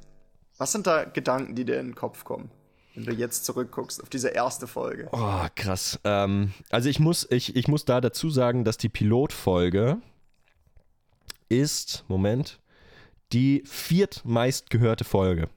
was 0.58 0.72
sind 0.72 0.88
da 0.88 1.04
Gedanken, 1.04 1.54
die 1.54 1.66
dir 1.66 1.80
in 1.80 1.90
den 1.90 1.96
Kopf 1.96 2.24
kommen? 2.24 2.50
Wenn 2.96 3.06
du 3.06 3.14
jetzt 3.14 3.46
zurückguckst 3.46 4.02
auf 4.02 4.10
diese 4.10 4.30
erste 4.30 4.68
Folge. 4.68 5.10
Oh, 5.12 5.46
krass. 5.56 6.00
Ähm, 6.04 6.54
also 6.70 6.90
ich 6.90 7.00
muss, 7.00 7.28
ich, 7.32 7.56
ich 7.56 7.68
muss 7.68 7.86
da 7.86 8.02
dazu 8.02 8.30
sagen, 8.30 8.64
dass 8.64 8.78
die 8.78 8.90
Pilotfolge 8.90 9.98
ist, 11.50 12.06
Moment, 12.08 12.60
die 13.32 13.64
viertmeist 13.66 14.70
gehörte 14.70 15.04
Folge. 15.04 15.50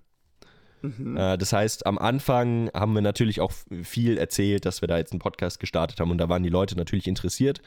Mhm. 0.83 1.17
Äh, 1.17 1.37
das 1.37 1.53
heißt, 1.53 1.87
am 1.87 1.99
Anfang 1.99 2.71
haben 2.73 2.95
wir 2.95 3.03
natürlich 3.03 3.41
auch 3.41 3.53
viel 3.83 4.19
erzählt, 4.19 4.65
dass 4.65 4.81
wir 4.81 4.89
da 4.89 4.99
jetzt 4.99 5.13
einen 5.13 5.21
Podcast 5.21 5.61
gestartet 5.61 6.01
haben 6.01 6.11
und 6.11 6.19
da 6.19 6.29
waren 6.29 6.43
die 6.43 6.49
Leute 6.49 6.77
natürlich 6.77 7.07
interessiert. 7.07 7.61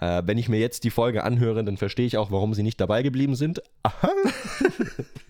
Äh, 0.00 0.22
wenn 0.26 0.38
ich 0.38 0.48
mir 0.48 0.58
jetzt 0.58 0.84
die 0.84 0.90
Folge 0.90 1.24
anhöre, 1.24 1.64
dann 1.64 1.76
verstehe 1.76 2.06
ich 2.06 2.18
auch, 2.18 2.30
warum 2.30 2.54
sie 2.54 2.62
nicht 2.62 2.80
dabei 2.80 3.02
geblieben 3.02 3.34
sind. 3.34 3.62
Aha. 3.82 4.10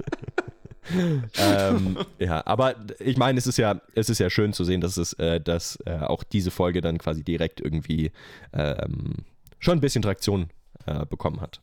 ähm, 1.38 1.98
ja, 2.18 2.46
aber 2.46 2.74
ich 2.98 3.16
meine, 3.16 3.38
es 3.38 3.46
ist 3.46 3.58
ja, 3.58 3.80
es 3.94 4.08
ist 4.08 4.18
ja 4.18 4.30
schön 4.30 4.52
zu 4.52 4.64
sehen, 4.64 4.80
dass 4.80 4.96
es, 4.96 5.12
äh, 5.14 5.40
dass 5.40 5.78
äh, 5.86 5.98
auch 5.98 6.22
diese 6.22 6.50
Folge 6.50 6.80
dann 6.80 6.98
quasi 6.98 7.24
direkt 7.24 7.60
irgendwie 7.60 8.12
ähm, 8.52 9.24
schon 9.58 9.78
ein 9.78 9.80
bisschen 9.80 10.02
Traktion 10.02 10.50
äh, 10.86 11.06
bekommen 11.06 11.40
hat. 11.40 11.60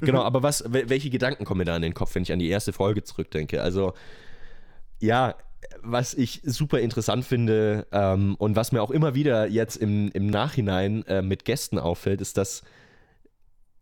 Genau, 0.00 0.20
mhm. 0.20 0.26
aber 0.26 0.42
was, 0.42 0.64
welche 0.66 1.10
Gedanken 1.10 1.44
kommen 1.44 1.58
mir 1.58 1.64
da 1.64 1.76
in 1.76 1.82
den 1.82 1.94
Kopf, 1.94 2.14
wenn 2.14 2.22
ich 2.22 2.32
an 2.32 2.38
die 2.38 2.48
erste 2.48 2.72
Folge 2.72 3.02
zurückdenke? 3.02 3.62
Also, 3.62 3.94
ja, 5.00 5.34
was 5.82 6.14
ich 6.14 6.40
super 6.44 6.80
interessant 6.80 7.24
finde 7.24 7.86
ähm, 7.92 8.34
und 8.36 8.56
was 8.56 8.72
mir 8.72 8.82
auch 8.82 8.90
immer 8.90 9.14
wieder 9.14 9.46
jetzt 9.46 9.76
im, 9.76 10.10
im 10.12 10.26
Nachhinein 10.26 11.04
äh, 11.06 11.22
mit 11.22 11.44
Gästen 11.44 11.78
auffällt, 11.78 12.20
ist, 12.20 12.36
dass 12.36 12.62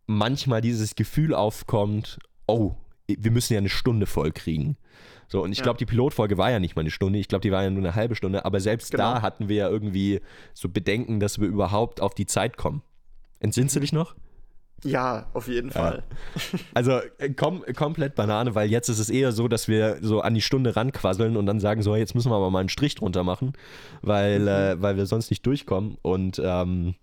manchmal 0.06 0.60
dieses 0.60 0.94
Gefühl 0.94 1.34
aufkommt, 1.34 2.18
oh, 2.46 2.74
wir 3.08 3.30
müssen 3.30 3.54
ja 3.54 3.58
eine 3.58 3.68
Stunde 3.68 4.06
voll 4.06 4.32
kriegen. 4.32 4.76
So, 5.28 5.42
und 5.42 5.52
ich 5.52 5.58
ja. 5.58 5.64
glaube, 5.64 5.78
die 5.78 5.86
Pilotfolge 5.86 6.36
war 6.36 6.50
ja 6.50 6.60
nicht 6.60 6.76
mal 6.76 6.80
eine 6.80 6.90
Stunde, 6.90 7.18
ich 7.18 7.28
glaube, 7.28 7.40
die 7.40 7.52
war 7.52 7.62
ja 7.62 7.70
nur 7.70 7.82
eine 7.82 7.94
halbe 7.94 8.14
Stunde, 8.14 8.44
aber 8.44 8.60
selbst 8.60 8.90
genau. 8.90 9.14
da 9.14 9.22
hatten 9.22 9.48
wir 9.48 9.56
ja 9.56 9.68
irgendwie 9.68 10.20
so 10.52 10.68
Bedenken, 10.68 11.20
dass 11.20 11.40
wir 11.40 11.48
überhaupt 11.48 12.00
auf 12.02 12.14
die 12.14 12.26
Zeit 12.26 12.56
kommen. 12.56 12.82
Entsinnst 13.40 13.74
du 13.74 13.80
dich 13.80 13.92
noch? 13.92 14.14
Ja, 14.84 15.26
auf 15.32 15.48
jeden 15.48 15.70
Fall. 15.70 16.02
Ja. 16.34 16.58
Also 16.74 17.00
äh, 17.18 17.30
kom 17.30 17.64
komplett 17.76 18.14
Banane, 18.14 18.54
weil 18.54 18.70
jetzt 18.70 18.88
ist 18.88 18.98
es 18.98 19.10
eher 19.10 19.32
so, 19.32 19.46
dass 19.48 19.68
wir 19.68 19.98
so 20.00 20.20
an 20.20 20.34
die 20.34 20.40
Stunde 20.40 20.74
ranquasseln 20.74 21.36
und 21.36 21.46
dann 21.46 21.60
sagen 21.60 21.82
so, 21.82 21.94
jetzt 21.94 22.14
müssen 22.14 22.30
wir 22.30 22.36
aber 22.36 22.50
mal 22.50 22.60
einen 22.60 22.68
Strich 22.68 22.94
drunter 22.96 23.24
machen, 23.24 23.52
weil, 24.00 24.40
mhm. 24.40 24.48
äh, 24.48 24.82
weil 24.82 24.96
wir 24.96 25.06
sonst 25.06 25.30
nicht 25.30 25.46
durchkommen. 25.46 25.98
Und 26.02 26.40
ähm, 26.44 26.94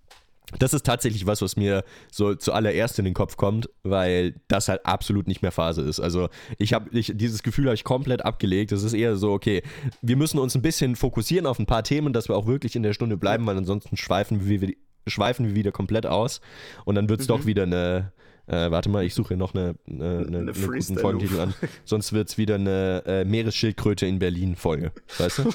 das 0.57 0.73
ist 0.73 0.85
tatsächlich 0.85 1.27
was, 1.27 1.41
was 1.41 1.55
mir 1.55 1.83
so 2.11 2.33
zuallererst 2.33 2.97
in 2.97 3.05
den 3.05 3.13
Kopf 3.13 3.37
kommt, 3.37 3.69
weil 3.83 4.35
das 4.47 4.67
halt 4.67 4.85
absolut 4.85 5.27
nicht 5.27 5.41
mehr 5.41 5.51
Phase 5.51 5.81
ist. 5.81 5.99
Also 5.99 6.29
ich 6.57 6.73
habe 6.73 6.89
dieses 6.91 7.43
Gefühl 7.43 7.65
habe 7.65 7.75
ich 7.75 7.83
komplett 7.83 8.25
abgelegt. 8.25 8.71
Es 8.71 8.83
ist 8.83 8.93
eher 8.93 9.15
so, 9.15 9.31
okay, 9.31 9.61
wir 10.01 10.15
müssen 10.15 10.39
uns 10.39 10.55
ein 10.55 10.61
bisschen 10.61 10.95
fokussieren 10.95 11.45
auf 11.45 11.59
ein 11.59 11.67
paar 11.67 11.83
Themen, 11.83 12.13
dass 12.13 12.29
wir 12.29 12.35
auch 12.35 12.47
wirklich 12.47 12.75
in 12.75 12.83
der 12.83 12.93
Stunde 12.93 13.17
bleiben, 13.17 13.45
weil 13.45 13.57
ansonsten 13.57 13.95
schweifen 13.95 14.47
wir, 14.47 14.73
schweifen 15.05 15.45
wir 15.45 15.55
wieder 15.55 15.71
komplett 15.71 16.05
aus 16.05 16.41
und 16.85 16.95
dann 16.95 17.09
wird 17.09 17.21
es 17.21 17.27
mhm. 17.27 17.33
doch 17.33 17.45
wieder 17.45 17.63
eine, 17.63 18.11
äh, 18.47 18.71
warte 18.71 18.89
mal, 18.89 19.03
ich 19.03 19.13
suche 19.13 19.37
noch 19.37 19.53
eine, 19.53 19.75
eine, 19.87 20.25
eine, 20.27 20.37
eine 20.39 20.53
guten 20.53 20.97
Folgentitel 20.97 21.39
an. 21.39 21.53
Sonst 21.85 22.11
wird 22.11 22.29
es 22.29 22.37
wieder 22.39 22.55
eine 22.55 23.03
äh, 23.05 23.23
Meeresschildkröte 23.23 24.07
in 24.07 24.17
Berlin 24.17 24.55
Folge, 24.55 24.91
weißt 25.19 25.39
du? 25.39 25.49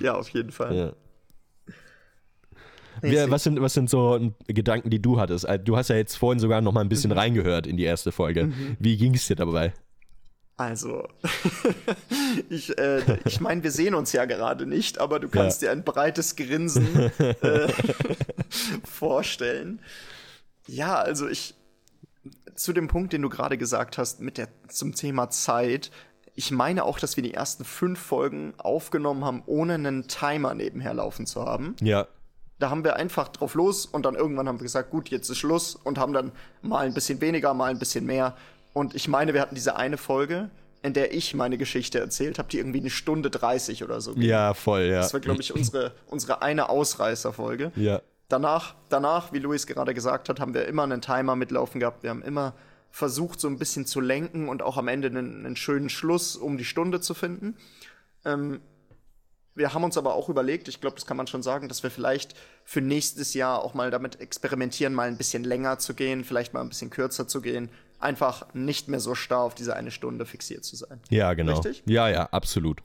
ja, 0.00 0.14
auf 0.14 0.28
jeden 0.28 0.52
Fall. 0.52 0.76
Ja. 0.76 0.92
Wie, 3.02 3.30
was, 3.30 3.42
sind, 3.42 3.60
was 3.60 3.74
sind 3.74 3.90
so 3.90 4.32
Gedanken, 4.46 4.90
die 4.90 5.00
du 5.00 5.18
hattest? 5.18 5.44
Äh, 5.44 5.58
du 5.58 5.76
hast 5.76 5.88
ja 5.88 5.96
jetzt 5.96 6.16
vorhin 6.16 6.38
sogar 6.38 6.60
noch 6.60 6.72
mal 6.72 6.80
ein 6.80 6.88
bisschen 6.88 7.10
mhm. 7.10 7.18
reingehört 7.18 7.66
in 7.66 7.76
die 7.76 7.84
erste 7.84 8.12
Folge. 8.12 8.46
Mhm. 8.46 8.76
Wie 8.78 8.96
ging 8.96 9.14
es 9.14 9.26
dir 9.26 9.36
dabei? 9.36 9.72
Also, 10.56 11.08
ich, 12.48 12.78
äh, 12.78 13.00
ich 13.24 13.40
meine, 13.40 13.64
wir 13.64 13.72
sehen 13.72 13.94
uns 13.94 14.12
ja 14.12 14.24
gerade 14.24 14.66
nicht, 14.66 14.98
aber 15.00 15.18
du 15.18 15.28
kannst 15.28 15.62
ja. 15.62 15.68
dir 15.68 15.72
ein 15.72 15.84
breites 15.84 16.36
Grinsen 16.36 17.10
äh, 17.18 17.68
vorstellen. 18.84 19.80
Ja, 20.68 20.94
also 20.94 21.28
ich, 21.28 21.54
zu 22.54 22.72
dem 22.72 22.86
Punkt, 22.86 23.12
den 23.12 23.22
du 23.22 23.28
gerade 23.28 23.58
gesagt 23.58 23.98
hast, 23.98 24.20
mit 24.20 24.38
der, 24.38 24.48
zum 24.68 24.94
Thema 24.94 25.28
Zeit, 25.28 25.90
ich 26.36 26.52
meine 26.52 26.84
auch, 26.84 27.00
dass 27.00 27.16
wir 27.16 27.24
die 27.24 27.34
ersten 27.34 27.64
fünf 27.64 27.98
Folgen 27.98 28.54
aufgenommen 28.58 29.24
haben, 29.24 29.42
ohne 29.46 29.74
einen 29.74 30.06
Timer 30.06 30.54
nebenher 30.54 30.94
laufen 30.94 31.26
zu 31.26 31.44
haben. 31.44 31.74
Ja. 31.80 32.06
Da 32.58 32.70
haben 32.70 32.84
wir 32.84 32.96
einfach 32.96 33.28
drauf 33.28 33.54
los 33.54 33.84
und 33.86 34.06
dann 34.06 34.14
irgendwann 34.14 34.48
haben 34.48 34.60
wir 34.60 34.64
gesagt, 34.64 34.90
gut, 34.90 35.08
jetzt 35.08 35.28
ist 35.28 35.38
Schluss 35.38 35.74
und 35.74 35.98
haben 35.98 36.12
dann 36.12 36.32
mal 36.62 36.86
ein 36.86 36.94
bisschen 36.94 37.20
weniger, 37.20 37.52
mal 37.52 37.70
ein 37.70 37.78
bisschen 37.78 38.06
mehr. 38.06 38.36
Und 38.72 38.94
ich 38.94 39.08
meine, 39.08 39.34
wir 39.34 39.40
hatten 39.40 39.54
diese 39.54 39.76
eine 39.76 39.96
Folge, 39.96 40.50
in 40.82 40.92
der 40.92 41.14
ich 41.14 41.34
meine 41.34 41.56
Geschichte 41.58 41.98
erzählt 41.98 42.38
habe, 42.38 42.48
die 42.48 42.58
irgendwie 42.58 42.80
eine 42.80 42.90
Stunde 42.90 43.30
30 43.30 43.82
oder 43.82 44.00
so 44.00 44.14
ging. 44.14 44.22
Ja, 44.22 44.52
voll, 44.54 44.82
ja. 44.82 44.98
Das 45.00 45.12
war, 45.14 45.20
glaube 45.20 45.40
ich, 45.40 45.54
unsere, 45.54 45.92
unsere 46.06 46.42
eine 46.42 46.68
Ausreißerfolge. 46.68 47.72
Ja. 47.74 48.02
Danach, 48.28 48.74
danach, 48.88 49.32
wie 49.32 49.38
Luis 49.38 49.66
gerade 49.66 49.94
gesagt 49.94 50.28
hat, 50.28 50.40
haben 50.40 50.54
wir 50.54 50.66
immer 50.66 50.82
einen 50.82 51.00
Timer 51.00 51.36
mitlaufen 51.36 51.80
gehabt. 51.80 52.02
Wir 52.02 52.10
haben 52.10 52.22
immer 52.22 52.54
versucht, 52.90 53.40
so 53.40 53.48
ein 53.48 53.58
bisschen 53.58 53.86
zu 53.86 54.00
lenken 54.00 54.48
und 54.48 54.62
auch 54.62 54.76
am 54.76 54.88
Ende 54.88 55.08
einen, 55.08 55.46
einen 55.46 55.56
schönen 55.56 55.88
Schluss, 55.88 56.36
um 56.36 56.58
die 56.58 56.64
Stunde 56.64 57.00
zu 57.00 57.14
finden. 57.14 57.56
Ähm, 58.24 58.60
wir 59.54 59.72
haben 59.72 59.84
uns 59.84 59.96
aber 59.96 60.14
auch 60.14 60.28
überlegt, 60.28 60.68
ich 60.68 60.80
glaube, 60.80 60.96
das 60.96 61.06
kann 61.06 61.16
man 61.16 61.26
schon 61.26 61.42
sagen, 61.42 61.68
dass 61.68 61.82
wir 61.82 61.90
vielleicht 61.90 62.34
für 62.64 62.80
nächstes 62.80 63.34
Jahr 63.34 63.62
auch 63.62 63.74
mal 63.74 63.90
damit 63.90 64.20
experimentieren, 64.20 64.94
mal 64.94 65.08
ein 65.08 65.16
bisschen 65.16 65.44
länger 65.44 65.78
zu 65.78 65.94
gehen, 65.94 66.24
vielleicht 66.24 66.54
mal 66.54 66.60
ein 66.60 66.68
bisschen 66.68 66.90
kürzer 66.90 67.28
zu 67.28 67.40
gehen, 67.40 67.70
einfach 68.00 68.52
nicht 68.54 68.88
mehr 68.88 69.00
so 69.00 69.14
starr 69.14 69.42
auf 69.42 69.54
diese 69.54 69.76
eine 69.76 69.90
Stunde 69.90 70.26
fixiert 70.26 70.64
zu 70.64 70.76
sein. 70.76 71.00
Ja, 71.08 71.34
genau. 71.34 71.54
Richtig? 71.54 71.82
Ja, 71.86 72.08
ja, 72.08 72.28
absolut. 72.32 72.82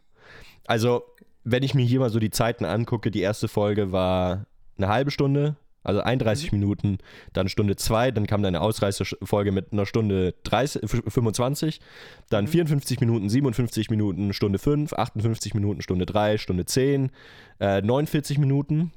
Also, 0.65 1.03
wenn 1.43 1.63
ich 1.63 1.73
mir 1.73 1.85
hier 1.85 1.99
mal 1.99 2.09
so 2.09 2.19
die 2.19 2.29
Zeiten 2.29 2.65
angucke, 2.65 3.09
die 3.09 3.21
erste 3.21 3.47
Folge 3.47 3.91
war 3.91 4.45
eine 4.77 4.87
halbe 4.87 5.11
Stunde, 5.11 5.55
also 5.89 6.01
31 6.01 6.51
mhm. 6.51 6.59
Minuten, 6.59 6.97
dann 7.33 7.49
Stunde 7.49 7.75
2, 7.75 8.11
dann 8.11 8.27
kam 8.27 8.43
eine 8.43 8.61
Ausreißerfolge 8.61 9.51
mit 9.51 9.73
einer 9.73 9.85
Stunde 9.85 10.35
30, 10.43 10.89
25, 10.89 11.81
dann 12.29 12.45
mhm. 12.45 12.49
54 12.49 12.99
Minuten, 13.01 13.29
57 13.29 13.89
Minuten, 13.89 14.33
Stunde 14.33 14.59
5, 14.59 14.93
58 14.93 15.53
Minuten, 15.53 15.81
Stunde 15.81 16.05
3, 16.05 16.37
Stunde 16.37 16.65
10, 16.65 17.11
äh, 17.59 17.81
49 17.81 18.37
Minuten. 18.37 18.91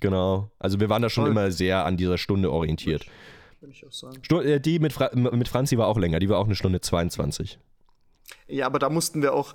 Genau. 0.00 0.50
Also 0.58 0.80
wir 0.80 0.88
waren 0.88 1.02
da 1.02 1.10
schon 1.10 1.24
Voll. 1.24 1.32
immer 1.32 1.50
sehr 1.50 1.84
an 1.84 1.96
dieser 1.96 2.18
Stunde 2.18 2.50
orientiert. 2.50 3.06
Würde 3.60 3.72
ich 3.72 3.86
auch 3.86 3.92
sagen. 3.92 4.18
Stunde, 4.22 4.54
äh, 4.54 4.60
die 4.60 4.78
mit, 4.78 4.92
Fra 4.92 5.10
mit 5.14 5.48
Franzi 5.48 5.76
war 5.78 5.86
auch 5.86 5.98
länger, 5.98 6.18
die 6.18 6.28
war 6.28 6.38
auch 6.38 6.46
eine 6.46 6.54
Stunde 6.54 6.80
22. 6.80 7.58
Ja, 8.48 8.66
aber 8.66 8.78
da 8.78 8.88
mussten 8.88 9.22
wir 9.22 9.34
auch 9.34 9.54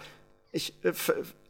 ich, 0.56 0.74
äh, 0.84 0.94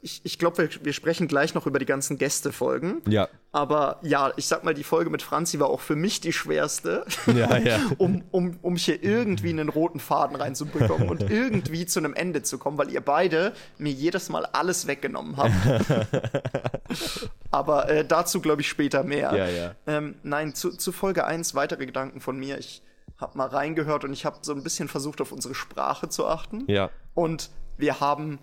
ich, 0.02 0.22
ich 0.24 0.40
glaube, 0.40 0.58
wir, 0.58 0.70
wir, 0.84 0.94
sprechen 0.94 1.28
gleich 1.28 1.54
noch 1.54 1.68
über 1.68 1.80
die 1.80 1.86
ganzen 1.86 2.18
Gästefolgen. 2.18 3.02
Ja. 3.08 3.28
Aber 3.52 4.00
ja, 4.02 4.34
ich 4.36 4.48
sag 4.48 4.64
mal, 4.64 4.74
die 4.74 4.84
Folge 4.84 5.10
mit 5.10 5.22
Franzi 5.22 5.60
war 5.60 5.70
auch 5.70 5.80
für 5.80 5.96
mich 5.96 6.22
die 6.22 6.34
schwerste. 6.34 7.06
Ja, 7.28 7.58
ja. 7.58 7.80
um, 7.98 8.24
um, 8.32 8.58
um 8.62 8.76
hier 8.76 9.04
irgendwie 9.04 9.50
einen 9.50 9.70
roten 9.70 10.00
Faden 10.00 10.36
reinzubekommen 10.36 11.08
und 11.10 11.30
irgendwie 11.30 11.86
zu 11.86 12.00
einem 12.00 12.14
Ende 12.14 12.44
zu 12.44 12.58
kommen, 12.58 12.78
weil 12.78 12.90
ihr 12.90 13.02
beide 13.02 13.54
mir 13.78 13.92
jedes 13.92 14.30
Mal 14.30 14.46
alles 14.46 14.88
weggenommen 14.88 15.38
habt. 15.38 15.54
Aber 17.52 17.90
äh, 17.90 18.06
dazu 18.06 18.42
glaube 18.42 18.62
ich 18.62 18.68
später 18.68 19.04
mehr. 19.04 19.36
Ja, 19.36 19.48
ja. 19.48 19.76
Ähm, 19.88 20.16
nein, 20.24 20.56
zu, 20.56 20.72
zu 20.72 20.92
Folge 20.92 21.26
1 21.26 21.56
weitere 21.56 21.86
Gedanken 21.86 22.22
von 22.22 22.38
mir. 22.38 22.58
Ich 22.58 22.82
habe 23.18 23.38
mal 23.38 23.48
reingehört 23.48 24.04
und 24.04 24.14
ich 24.14 24.26
habe 24.26 24.40
so 24.42 24.54
ein 24.54 24.64
bisschen 24.64 24.88
versucht, 24.88 25.22
auf 25.22 25.32
unsere 25.32 25.56
Sprache 25.56 26.10
zu 26.10 26.26
achten. 26.26 26.66
Ja. 26.68 26.90
Und 27.14 27.50
wir 27.78 28.00
haben 28.00 28.40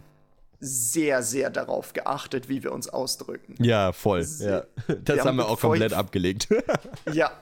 sehr, 0.62 1.25
sehr 1.25 1.50
darauf 1.50 1.92
geachtet, 1.92 2.49
wie 2.49 2.62
wir 2.62 2.73
uns 2.73 2.88
ausdrücken. 2.88 3.57
Ja, 3.59 3.92
voll. 3.92 4.25
Ja. 4.38 4.62
Das 4.87 5.16
wir 5.16 5.25
haben 5.25 5.37
wir 5.37 5.49
auch 5.49 5.61
komplett 5.61 5.92
abgelegt. 5.92 6.49
ja. 7.12 7.33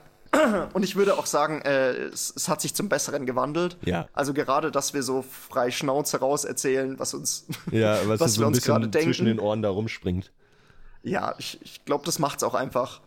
Und 0.73 0.83
ich 0.83 0.95
würde 0.95 1.17
auch 1.17 1.25
sagen, 1.25 1.61
äh, 1.61 1.91
es, 1.91 2.33
es, 2.35 2.47
hat 2.47 2.61
sich 2.61 2.73
zum 2.73 2.89
Besseren 2.89 3.25
gewandelt. 3.25 3.77
Ja. 3.85 4.07
Also 4.13 4.33
gerade, 4.33 4.71
dass 4.71 4.93
wir 4.93 5.03
so 5.03 5.21
frei 5.21 5.71
Schnauze 5.71 6.19
raus 6.19 6.45
erzählen, 6.45 6.97
was 6.97 7.13
uns, 7.13 7.45
ja, 7.71 7.99
was, 8.07 8.21
was 8.21 8.37
wir 8.37 8.43
so 8.43 8.47
uns 8.47 8.61
gerade 8.63 8.87
denken. 8.87 9.07
zwischen 9.07 9.25
den 9.25 9.39
Ohren 9.39 9.61
da 9.61 9.69
rumspringt. 9.69 10.31
Ja, 11.03 11.35
ich, 11.37 11.59
ich 11.61 11.85
glaube, 11.85 12.05
das 12.05 12.17
macht 12.17 12.37
es 12.37 12.43
auch 12.43 12.55
einfach 12.55 13.01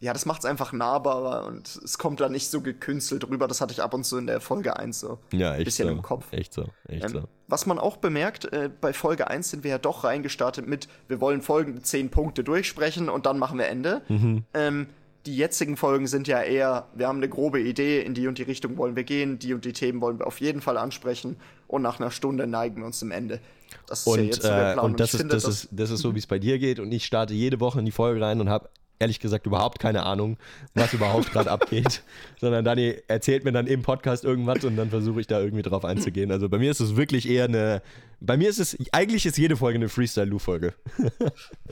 ja, 0.00 0.14
das 0.14 0.24
macht 0.24 0.40
es 0.40 0.44
einfach 0.46 0.72
nahbarer 0.72 1.46
und 1.46 1.68
es 1.68 1.98
kommt 1.98 2.20
da 2.20 2.30
nicht 2.30 2.48
so 2.48 2.62
gekünstelt 2.62 3.28
rüber. 3.28 3.46
Das 3.46 3.60
hatte 3.60 3.72
ich 3.72 3.82
ab 3.82 3.92
und 3.92 4.04
zu 4.04 4.16
in 4.16 4.26
der 4.26 4.40
Folge 4.40 4.76
1 4.76 4.98
so 4.98 5.18
ja, 5.30 5.54
echt 5.54 5.66
bisschen 5.66 5.88
so. 5.88 5.94
im 5.94 6.02
Kopf. 6.02 6.32
Echt 6.32 6.54
so, 6.54 6.68
echt 6.88 7.04
ähm, 7.04 7.12
so. 7.12 7.28
Was 7.48 7.66
man 7.66 7.78
auch 7.78 7.98
bemerkt, 7.98 8.50
äh, 8.50 8.70
bei 8.80 8.94
Folge 8.94 9.28
1 9.28 9.50
sind 9.50 9.62
wir 9.62 9.72
ja 9.72 9.78
doch 9.78 10.04
reingestartet 10.04 10.66
mit, 10.66 10.88
wir 11.08 11.20
wollen 11.20 11.42
folgende 11.42 11.82
10 11.82 12.10
Punkte 12.10 12.42
durchsprechen 12.42 13.10
und 13.10 13.26
dann 13.26 13.38
machen 13.38 13.58
wir 13.58 13.66
Ende. 13.66 14.00
Mhm. 14.08 14.44
Ähm, 14.54 14.86
die 15.26 15.36
jetzigen 15.36 15.76
Folgen 15.76 16.06
sind 16.06 16.28
ja 16.28 16.40
eher, 16.40 16.88
wir 16.94 17.06
haben 17.06 17.18
eine 17.18 17.28
grobe 17.28 17.60
Idee, 17.60 18.00
in 18.00 18.14
die 18.14 18.26
und 18.26 18.38
die 18.38 18.42
Richtung 18.42 18.78
wollen 18.78 18.96
wir 18.96 19.04
gehen, 19.04 19.38
die 19.38 19.52
und 19.52 19.66
die 19.66 19.74
Themen 19.74 20.00
wollen 20.00 20.18
wir 20.18 20.26
auf 20.26 20.40
jeden 20.40 20.62
Fall 20.62 20.78
ansprechen 20.78 21.36
und 21.66 21.82
nach 21.82 22.00
einer 22.00 22.10
Stunde 22.10 22.46
neigen 22.46 22.78
wir 22.78 22.86
uns 22.86 23.00
zum 23.00 23.10
Ende. 23.10 23.38
Das 23.86 24.00
ist 24.00 24.06
und, 24.06 24.18
ja 24.18 24.24
jetzt 24.24 24.42
so 24.42 24.48
der 24.48 24.70
äh, 24.70 24.72
Plan. 24.72 24.78
Äh, 24.78 24.88
und 24.88 24.98
das, 24.98 25.12
und 25.12 25.14
ist, 25.14 25.20
finde, 25.20 25.34
das, 25.34 25.44
ist, 25.44 25.68
das 25.72 25.90
ist 25.90 26.00
so, 26.00 26.14
wie 26.14 26.18
es 26.20 26.26
bei 26.26 26.38
dir 26.38 26.58
geht 26.58 26.80
und 26.80 26.90
ich 26.90 27.04
starte 27.04 27.34
jede 27.34 27.60
Woche 27.60 27.80
in 27.80 27.84
die 27.84 27.92
Folge 27.92 28.22
rein 28.22 28.40
und 28.40 28.48
habe 28.48 28.70
ehrlich 29.00 29.18
gesagt 29.18 29.46
überhaupt 29.46 29.80
keine 29.80 30.04
Ahnung, 30.04 30.36
was 30.74 30.92
überhaupt 30.92 31.32
gerade 31.32 31.50
abgeht, 31.50 32.02
sondern 32.38 32.64
Dani 32.64 32.96
erzählt 33.08 33.44
mir 33.44 33.50
dann 33.50 33.66
im 33.66 33.82
Podcast 33.82 34.24
irgendwas 34.24 34.62
und 34.64 34.76
dann 34.76 34.90
versuche 34.90 35.20
ich 35.20 35.26
da 35.26 35.40
irgendwie 35.40 35.62
drauf 35.62 35.84
einzugehen. 35.84 36.30
Also 36.30 36.48
bei 36.48 36.58
mir 36.58 36.70
ist 36.70 36.80
es 36.80 36.96
wirklich 36.96 37.28
eher 37.28 37.44
eine, 37.44 37.82
bei 38.20 38.36
mir 38.36 38.50
ist 38.50 38.60
es, 38.60 38.76
eigentlich 38.92 39.24
ist 39.24 39.38
jede 39.38 39.56
Folge 39.56 39.78
eine 39.78 39.88
Freestyle-Lou-Folge. 39.88 40.74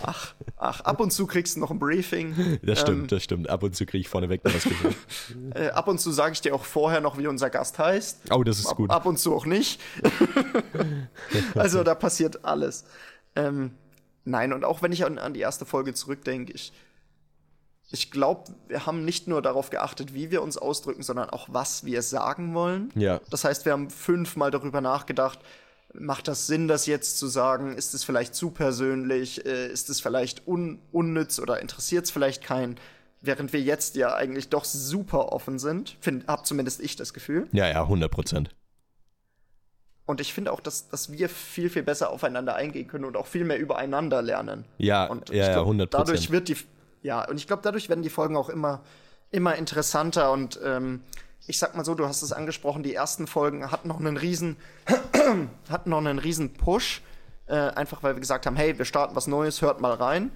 Ach, 0.01 0.35
ach, 0.57 0.81
ab 0.83 1.01
und 1.01 1.13
zu 1.13 1.27
kriegst 1.27 1.57
du 1.57 1.61
noch 1.61 1.71
ein 1.71 1.79
Briefing. 1.79 2.59
Das 2.63 2.81
stimmt, 2.81 3.03
ähm, 3.03 3.09
das 3.09 3.25
stimmt. 3.25 3.51
Ab 3.51 3.63
und 3.63 3.77
zu 3.77 3.85
kriege 3.85 4.01
ich 4.01 4.09
vorneweg 4.09 4.45
noch 4.45 4.55
was 4.55 4.65
gesagt. 4.65 4.97
äh, 5.55 5.69
ab 5.69 5.89
und 5.89 5.99
zu 5.99 6.11
sage 6.13 6.33
ich 6.33 6.41
dir 6.41 6.55
auch 6.55 6.65
vorher 6.65 7.01
noch, 7.01 7.19
wie 7.19 7.27
unser 7.27 7.51
Gast 7.51 7.79
heißt. 7.79 8.33
Oh, 8.33 8.45
das 8.45 8.61
ist 8.61 8.67
ab, 8.67 8.77
gut. 8.77 8.91
Ab 8.91 9.07
und 9.07 9.19
zu 9.19 9.35
auch 9.35 9.45
nicht. 9.45 9.81
also 11.55 11.83
da 11.83 11.95
passiert 11.95 12.45
alles. 12.45 12.85
Ähm, 13.37 13.73
nein, 14.25 14.53
und 14.53 14.65
auch 14.65 14.83
wenn 14.83 14.93
ich 14.93 15.05
an, 15.05 15.19
an 15.19 15.35
die 15.35 15.41
erste 15.41 15.67
Folge 15.67 15.93
zurückdenke, 15.93 16.53
ich 16.53 16.73
ich 17.91 18.11
glaube, 18.11 18.53
wir 18.67 18.87
haben 18.87 19.05
nicht 19.05 19.29
nur 19.29 19.41
darauf 19.41 19.71
geachtet, 19.71 20.13
wie 20.13 20.31
wir 20.31 20.43
uns 20.43 20.59
ausdrücken, 20.59 21.03
sondern 21.03 21.31
auch, 21.31 21.49
was 21.51 21.85
wir 21.85 22.03
sagen 22.03 22.55
wollen. 22.55 22.91
Ja. 22.95 23.21
Das 23.31 23.45
heißt, 23.45 23.65
wir 23.65 23.73
haben 23.73 23.89
fünfmal 23.89 24.51
darüber 24.51 24.81
nachgedacht, 24.81 25.39
macht 25.95 26.29
das 26.29 26.47
Sinn, 26.47 26.69
das 26.69 26.85
jetzt 26.87 27.19
zu 27.19 27.29
sagen? 27.29 27.75
Ist 27.75 27.95
es 27.95 28.05
vielleicht 28.05 28.35
zu 28.35 28.51
persönlich? 28.51 29.47
Äh, 29.47 29.69
ist 29.69 29.89
es 29.89 30.01
vielleicht 30.01 30.47
un 30.47 30.81
unnütz 30.93 31.39
oder 31.39 31.61
interessiert 31.61 32.05
es 32.05 32.11
vielleicht 32.11 32.43
keinen? 32.43 32.77
Während 33.21 33.53
wir 33.53 33.61
jetzt 33.61 33.97
ja 33.97 34.15
eigentlich 34.15 34.49
doch 34.49 34.65
super 34.65 35.33
offen 35.33 35.59
sind, 35.59 35.97
find, 36.01 36.27
hab 36.29 36.47
zumindest 36.47 36.81
ich 36.81 36.95
das 36.95 37.15
Gefühl. 37.15 37.49
Ja, 37.53 37.67
ja, 37.67 37.83
100 37.83 38.11
Prozent. 38.11 38.51
Und 40.05 40.21
ich 40.21 40.33
finde 40.33 40.53
auch, 40.53 40.61
dass, 40.61 40.89
dass 40.89 41.13
wir 41.13 41.29
viel, 41.29 41.69
viel 41.69 41.83
besser 41.83 42.11
aufeinander 42.11 42.55
eingehen 42.55 42.87
können 42.87 43.05
und 43.05 43.17
auch 43.17 43.27
viel 43.27 43.45
mehr 43.45 43.59
übereinander 43.59 44.23
lernen. 44.23 44.65
Ja, 44.79 45.07
und 45.07 45.31
ja, 45.31 45.47
glaub, 45.47 45.57
ja 45.57 45.61
100 45.61 45.95
Dadurch 45.95 46.31
wird 46.31 46.49
die, 46.49 46.57
ja, 47.03 47.29
und 47.29 47.37
ich 47.37 47.47
glaube, 47.47 47.63
dadurch 47.63 47.89
werden 47.89 48.03
die 48.03 48.11
Folgen 48.11 48.37
auch 48.37 48.49
immer, 48.49 48.83
immer 49.31 49.57
interessanter 49.57 50.33
und 50.33 50.59
ähm, 50.65 51.03
ich 51.47 51.59
sag 51.59 51.75
mal 51.77 51.85
so, 51.85 51.95
du 51.95 52.07
hast 52.07 52.23
es 52.23 52.33
angesprochen, 52.33 52.83
die 52.83 52.95
ersten 52.95 53.27
Folgen 53.27 53.71
hatten 53.71 53.89
noch 53.89 53.99
einen 53.99 54.17
riesen, 54.17 54.57
hatten 55.71 55.91
noch 55.91 55.99
einen 55.99 56.19
riesen 56.19 56.53
Push, 56.53 57.03
äh, 57.47 57.55
einfach 57.55 58.03
weil 58.03 58.15
wir 58.15 58.21
gesagt 58.21 58.47
haben, 58.47 58.57
hey, 58.57 58.77
wir 58.77 58.85
starten 58.85 59.17
was 59.17 59.27
Neues, 59.27 59.63
hört 59.63 59.81
mal 59.81 59.95
rein. 59.95 60.31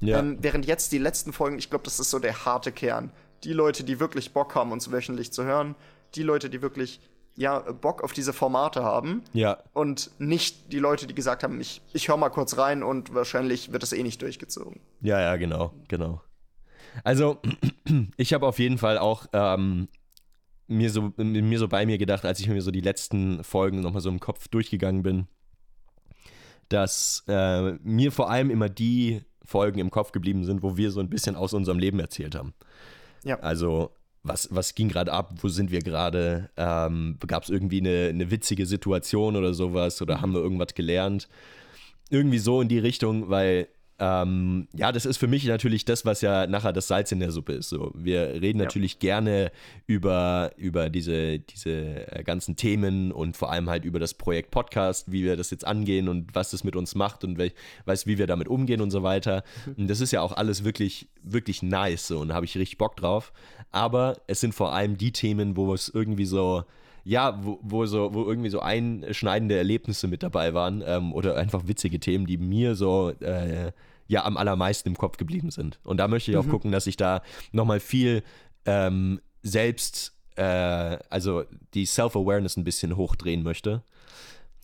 Ja. 0.00 0.18
Ähm, 0.18 0.38
während 0.40 0.66
jetzt 0.66 0.92
die 0.92 0.98
letzten 0.98 1.32
Folgen, 1.32 1.58
ich 1.58 1.70
glaube, 1.70 1.84
das 1.84 1.98
ist 1.98 2.10
so 2.10 2.18
der 2.18 2.44
harte 2.44 2.70
Kern. 2.70 3.10
die 3.44 3.52
Leute, 3.52 3.84
die 3.84 4.00
wirklich 4.00 4.32
Bock 4.32 4.54
haben, 4.56 4.72
uns 4.72 4.90
wöchentlich 4.90 5.32
zu 5.32 5.44
hören, 5.44 5.76
die 6.14 6.22
Leute, 6.24 6.50
die 6.50 6.60
wirklich 6.60 7.00
ja, 7.38 7.60
Bock 7.60 8.02
auf 8.02 8.12
diese 8.12 8.32
Formate 8.32 8.82
haben. 8.82 9.22
Ja. 9.32 9.58
Und 9.72 10.10
nicht 10.18 10.72
die 10.72 10.80
Leute, 10.80 11.06
die 11.06 11.14
gesagt 11.14 11.44
haben, 11.44 11.60
ich, 11.60 11.80
ich 11.92 12.08
höre 12.08 12.16
mal 12.16 12.30
kurz 12.30 12.58
rein 12.58 12.82
und 12.82 13.14
wahrscheinlich 13.14 13.72
wird 13.72 13.84
das 13.84 13.92
eh 13.92 14.02
nicht 14.02 14.20
durchgezogen. 14.20 14.80
Ja, 15.00 15.20
ja, 15.20 15.36
genau, 15.36 15.72
genau. 15.86 16.20
Also, 17.04 17.38
ich 18.16 18.32
habe 18.32 18.44
auf 18.44 18.58
jeden 18.58 18.76
Fall 18.76 18.98
auch 18.98 19.26
ähm, 19.32 19.86
mir, 20.66 20.90
so, 20.90 21.12
mir 21.16 21.58
so 21.60 21.68
bei 21.68 21.86
mir 21.86 21.96
gedacht, 21.96 22.24
als 22.24 22.40
ich 22.40 22.48
mir 22.48 22.60
so 22.60 22.72
die 22.72 22.80
letzten 22.80 23.44
Folgen 23.44 23.82
nochmal 23.82 24.02
so 24.02 24.08
im 24.08 24.18
Kopf 24.18 24.48
durchgegangen 24.48 25.04
bin, 25.04 25.28
dass 26.68 27.22
äh, 27.28 27.74
mir 27.84 28.10
vor 28.10 28.30
allem 28.30 28.50
immer 28.50 28.68
die 28.68 29.22
Folgen 29.44 29.78
im 29.78 29.92
Kopf 29.92 30.10
geblieben 30.10 30.44
sind, 30.44 30.64
wo 30.64 30.76
wir 30.76 30.90
so 30.90 30.98
ein 30.98 31.08
bisschen 31.08 31.36
aus 31.36 31.54
unserem 31.54 31.78
Leben 31.78 32.00
erzählt 32.00 32.34
haben. 32.34 32.52
Ja. 33.22 33.38
Also, 33.38 33.92
was, 34.22 34.48
was 34.50 34.74
ging 34.74 34.88
gerade 34.88 35.12
ab? 35.12 35.34
Wo 35.40 35.48
sind 35.48 35.70
wir 35.70 35.80
gerade? 35.80 36.50
Ähm, 36.56 37.16
Gab 37.26 37.44
es 37.44 37.50
irgendwie 37.50 37.80
eine, 37.80 38.08
eine 38.08 38.30
witzige 38.30 38.66
Situation 38.66 39.36
oder 39.36 39.54
sowas? 39.54 40.00
Oder 40.02 40.20
haben 40.20 40.32
wir 40.32 40.40
irgendwas 40.40 40.74
gelernt? 40.74 41.28
Irgendwie 42.10 42.38
so 42.38 42.60
in 42.60 42.68
die 42.68 42.78
Richtung, 42.78 43.28
weil 43.28 43.68
ähm, 44.00 44.68
ja, 44.74 44.92
das 44.92 45.06
ist 45.06 45.16
für 45.16 45.26
mich 45.26 45.44
natürlich 45.44 45.84
das, 45.84 46.04
was 46.04 46.20
ja 46.20 46.46
nachher 46.46 46.72
das 46.72 46.86
Salz 46.86 47.10
in 47.10 47.18
der 47.18 47.32
Suppe 47.32 47.54
ist. 47.54 47.68
So, 47.68 47.90
wir 47.94 48.40
reden 48.40 48.60
ja. 48.60 48.64
natürlich 48.64 49.00
gerne 49.00 49.50
über, 49.86 50.52
über 50.56 50.88
diese, 50.88 51.40
diese 51.40 52.12
äh, 52.12 52.22
ganzen 52.22 52.54
Themen 52.54 53.10
und 53.10 53.36
vor 53.36 53.50
allem 53.50 53.68
halt 53.68 53.84
über 53.84 53.98
das 53.98 54.14
Projekt 54.14 54.52
Podcast, 54.52 55.10
wie 55.10 55.24
wir 55.24 55.36
das 55.36 55.50
jetzt 55.50 55.66
angehen 55.66 56.08
und 56.08 56.32
was 56.34 56.52
das 56.52 56.62
mit 56.62 56.76
uns 56.76 56.94
macht 56.94 57.24
und 57.24 57.38
wel, 57.38 57.52
weiß, 57.86 58.06
wie 58.06 58.18
wir 58.18 58.28
damit 58.28 58.46
umgehen 58.46 58.80
und 58.80 58.92
so 58.92 59.02
weiter. 59.02 59.42
Mhm. 59.66 59.74
Und 59.82 59.90
das 59.90 60.00
ist 60.00 60.12
ja 60.12 60.20
auch 60.20 60.32
alles 60.32 60.62
wirklich, 60.62 61.08
wirklich 61.24 61.62
nice 61.64 62.06
so, 62.06 62.20
und 62.20 62.28
da 62.28 62.34
habe 62.34 62.46
ich 62.46 62.56
richtig 62.56 62.78
Bock 62.78 62.96
drauf. 62.96 63.32
Aber 63.70 64.16
es 64.26 64.40
sind 64.40 64.54
vor 64.54 64.72
allem 64.72 64.96
die 64.96 65.12
Themen, 65.12 65.56
wo 65.56 65.72
es 65.74 65.88
irgendwie 65.88 66.26
so 66.26 66.64
ja, 67.08 67.42
wo, 67.42 67.58
wo, 67.62 67.86
so, 67.86 68.12
wo 68.12 68.24
irgendwie 68.26 68.50
so 68.50 68.60
einschneidende 68.60 69.56
Erlebnisse 69.56 70.08
mit 70.08 70.22
dabei 70.22 70.52
waren 70.52 70.84
ähm, 70.86 71.14
oder 71.14 71.36
einfach 71.36 71.66
witzige 71.66 72.00
Themen, 72.00 72.26
die 72.26 72.36
mir 72.36 72.74
so 72.74 73.14
äh, 73.20 73.72
ja 74.08 74.26
am 74.26 74.36
allermeisten 74.36 74.90
im 74.90 74.98
Kopf 74.98 75.16
geblieben 75.16 75.50
sind. 75.50 75.78
Und 75.84 75.96
da 75.96 76.06
möchte 76.06 76.30
ich 76.30 76.36
auch 76.36 76.44
mhm. 76.44 76.50
gucken, 76.50 76.70
dass 76.70 76.86
ich 76.86 76.98
da 76.98 77.22
nochmal 77.50 77.80
viel 77.80 78.22
ähm, 78.66 79.22
selbst, 79.42 80.12
äh, 80.36 80.42
also 81.08 81.44
die 81.72 81.86
Self-Awareness 81.86 82.58
ein 82.58 82.64
bisschen 82.64 82.94
hochdrehen 82.94 83.42
möchte. 83.42 83.82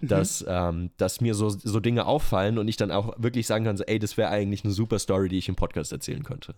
Mhm. 0.00 0.08
Dass, 0.08 0.44
ähm, 0.46 0.90
dass 0.98 1.22
mir 1.22 1.34
so, 1.34 1.48
so 1.48 1.80
Dinge 1.80 2.04
auffallen 2.04 2.58
und 2.58 2.68
ich 2.68 2.76
dann 2.76 2.90
auch 2.90 3.14
wirklich 3.16 3.46
sagen 3.46 3.64
kann, 3.64 3.78
so, 3.78 3.84
ey, 3.84 3.98
das 3.98 4.18
wäre 4.18 4.28
eigentlich 4.28 4.64
eine 4.64 4.72
super 4.74 4.98
Story, 4.98 5.30
die 5.30 5.38
ich 5.38 5.48
im 5.48 5.56
Podcast 5.56 5.92
erzählen 5.92 6.24
könnte. 6.24 6.56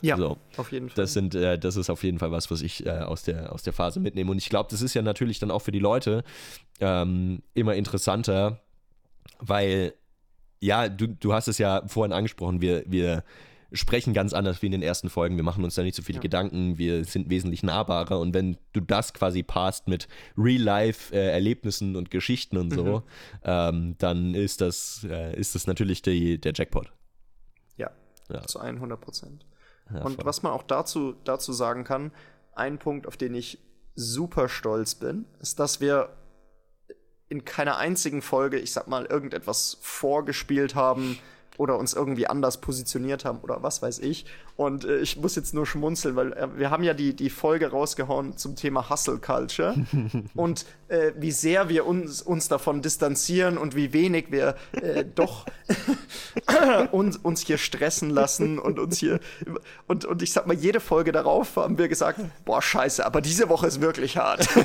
Ja, 0.00 0.16
so, 0.16 0.38
auf 0.56 0.70
jeden 0.72 0.88
Fall. 0.88 0.96
Das, 0.96 1.12
sind, 1.12 1.34
äh, 1.34 1.58
das 1.58 1.76
ist 1.76 1.90
auf 1.90 2.04
jeden 2.04 2.18
Fall 2.18 2.30
was, 2.30 2.50
was 2.50 2.62
ich 2.62 2.86
äh, 2.86 2.90
aus, 2.90 3.24
der, 3.24 3.52
aus 3.52 3.62
der 3.62 3.72
Phase 3.72 4.00
mitnehme. 4.00 4.30
Und 4.30 4.38
ich 4.38 4.48
glaube, 4.48 4.68
das 4.70 4.82
ist 4.82 4.94
ja 4.94 5.02
natürlich 5.02 5.38
dann 5.38 5.50
auch 5.50 5.62
für 5.62 5.72
die 5.72 5.78
Leute 5.78 6.24
ähm, 6.80 7.42
immer 7.54 7.74
interessanter, 7.74 8.60
weil, 9.40 9.94
ja, 10.60 10.88
du, 10.88 11.08
du 11.08 11.32
hast 11.32 11.48
es 11.48 11.58
ja 11.58 11.82
vorhin 11.86 12.12
angesprochen, 12.12 12.60
wir, 12.60 12.84
wir 12.86 13.24
sprechen 13.72 14.14
ganz 14.14 14.32
anders 14.32 14.62
wie 14.62 14.66
in 14.66 14.72
den 14.72 14.82
ersten 14.82 15.10
Folgen. 15.10 15.36
Wir 15.36 15.44
machen 15.44 15.64
uns 15.64 15.74
da 15.74 15.82
nicht 15.82 15.94
so 15.94 16.02
viele 16.02 16.16
ja. 16.16 16.22
Gedanken, 16.22 16.78
wir 16.78 17.04
sind 17.04 17.28
wesentlich 17.28 17.62
nahbarer. 17.62 18.18
Und 18.18 18.34
wenn 18.34 18.56
du 18.72 18.80
das 18.80 19.12
quasi 19.12 19.42
passt 19.42 19.88
mit 19.88 20.08
Real-Life-Erlebnissen 20.36 21.96
und 21.96 22.10
Geschichten 22.10 22.56
und 22.56 22.72
so, 22.72 22.84
mhm. 22.84 23.02
ähm, 23.44 23.94
dann 23.98 24.34
ist 24.34 24.60
das, 24.60 25.06
äh, 25.08 25.38
ist 25.38 25.54
das 25.54 25.66
natürlich 25.66 26.02
die, 26.02 26.40
der 26.40 26.52
Jackpot. 26.54 26.90
Ja, 27.76 27.90
ja, 28.30 28.42
zu 28.46 28.58
100 28.58 29.00
Prozent. 29.00 29.44
Ja, 29.92 30.02
und 30.02 30.24
was 30.24 30.42
man 30.42 30.52
auch 30.52 30.62
dazu, 30.62 31.14
dazu 31.24 31.52
sagen 31.52 31.84
kann, 31.84 32.12
ein 32.54 32.78
Punkt, 32.78 33.06
auf 33.06 33.16
den 33.16 33.34
ich 33.34 33.58
super 33.94 34.48
stolz 34.48 34.94
bin, 34.94 35.24
ist, 35.40 35.58
dass 35.58 35.80
wir 35.80 36.10
in 37.28 37.44
keiner 37.44 37.76
einzigen 37.76 38.22
Folge, 38.22 38.58
ich 38.58 38.72
sag 38.72 38.88
mal, 38.88 39.06
irgendetwas 39.06 39.78
vorgespielt 39.80 40.74
haben, 40.74 41.18
oder 41.58 41.76
uns 41.76 41.92
irgendwie 41.92 42.26
anders 42.26 42.60
positioniert 42.60 43.24
haben 43.24 43.40
oder 43.40 43.62
was 43.62 43.82
weiß 43.82 43.98
ich. 43.98 44.24
Und 44.56 44.84
äh, 44.84 44.98
ich 44.98 45.18
muss 45.18 45.36
jetzt 45.36 45.52
nur 45.52 45.66
schmunzeln, 45.66 46.16
weil 46.16 46.32
äh, 46.32 46.48
wir 46.56 46.70
haben 46.70 46.84
ja 46.84 46.94
die, 46.94 47.14
die 47.14 47.28
Folge 47.28 47.70
rausgehauen 47.70 48.36
zum 48.38 48.56
Thema 48.56 48.88
Hustle 48.88 49.18
Culture 49.18 49.74
und 50.34 50.64
äh, 50.88 51.12
wie 51.16 51.32
sehr 51.32 51.68
wir 51.68 51.84
uns, 51.84 52.22
uns 52.22 52.48
davon 52.48 52.80
distanzieren 52.80 53.58
und 53.58 53.76
wie 53.76 53.92
wenig 53.92 54.30
wir 54.30 54.56
äh, 54.72 55.04
doch 55.04 55.44
uns, 56.92 57.16
uns 57.16 57.42
hier 57.42 57.58
stressen 57.58 58.10
lassen 58.10 58.58
und 58.58 58.78
uns 58.78 58.98
hier 58.98 59.20
und, 59.86 60.04
und 60.04 60.22
ich 60.22 60.32
sag 60.32 60.46
mal, 60.46 60.56
jede 60.56 60.80
Folge 60.80 61.12
darauf 61.12 61.56
haben 61.56 61.76
wir 61.76 61.88
gesagt, 61.88 62.20
boah, 62.44 62.62
scheiße, 62.62 63.04
aber 63.04 63.20
diese 63.20 63.48
Woche 63.48 63.66
ist 63.66 63.80
wirklich 63.80 64.16
hart. 64.16 64.48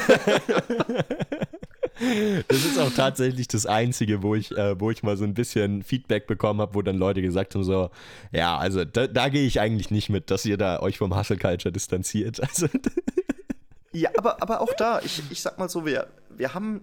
Das 2.48 2.66
ist 2.66 2.80
auch 2.80 2.92
tatsächlich 2.92 3.48
das 3.48 3.66
Einzige, 3.66 4.24
wo 4.24 4.36
ich, 4.36 4.52
äh, 4.52 4.80
wo 4.80 4.92
ich 4.92 5.04
mal 5.04 5.18
so 5.18 5.24
ein 5.24 5.34
bisschen 5.34 5.84
Feedback 5.84 6.28
bekommen 6.28 6.62
habe, 6.62 6.76
wo 6.76 6.82
dann 6.82 6.98
Leute 6.98 7.22
gesagt 7.22 7.56
haben: 7.56 7.64
so, 7.64 7.90
ja, 8.32 8.58
also 8.58 8.86
da, 8.86 9.08
da 9.08 9.30
gehe 9.30 9.46
ich 9.46 9.60
eigentlich 9.60 9.92
nicht 9.92 10.10
mit, 10.10 10.32
dass 10.32 10.46
ihr 10.46 10.58
da 10.58 10.80
euch 10.80 10.98
vom 10.98 11.18
Hustle 11.18 11.38
Culture 11.38 11.72
distanziert. 11.72 12.42
Also, 12.54 12.68
ja, 13.94 14.10
aber, 14.18 14.42
aber 14.42 14.62
auch 14.62 14.74
da, 14.74 15.00
ich, 15.04 15.22
ich 15.30 15.42
sag 15.42 15.58
mal 15.58 15.70
so, 15.70 15.86
wir, 15.86 16.08
wir 16.36 16.54
haben 16.54 16.82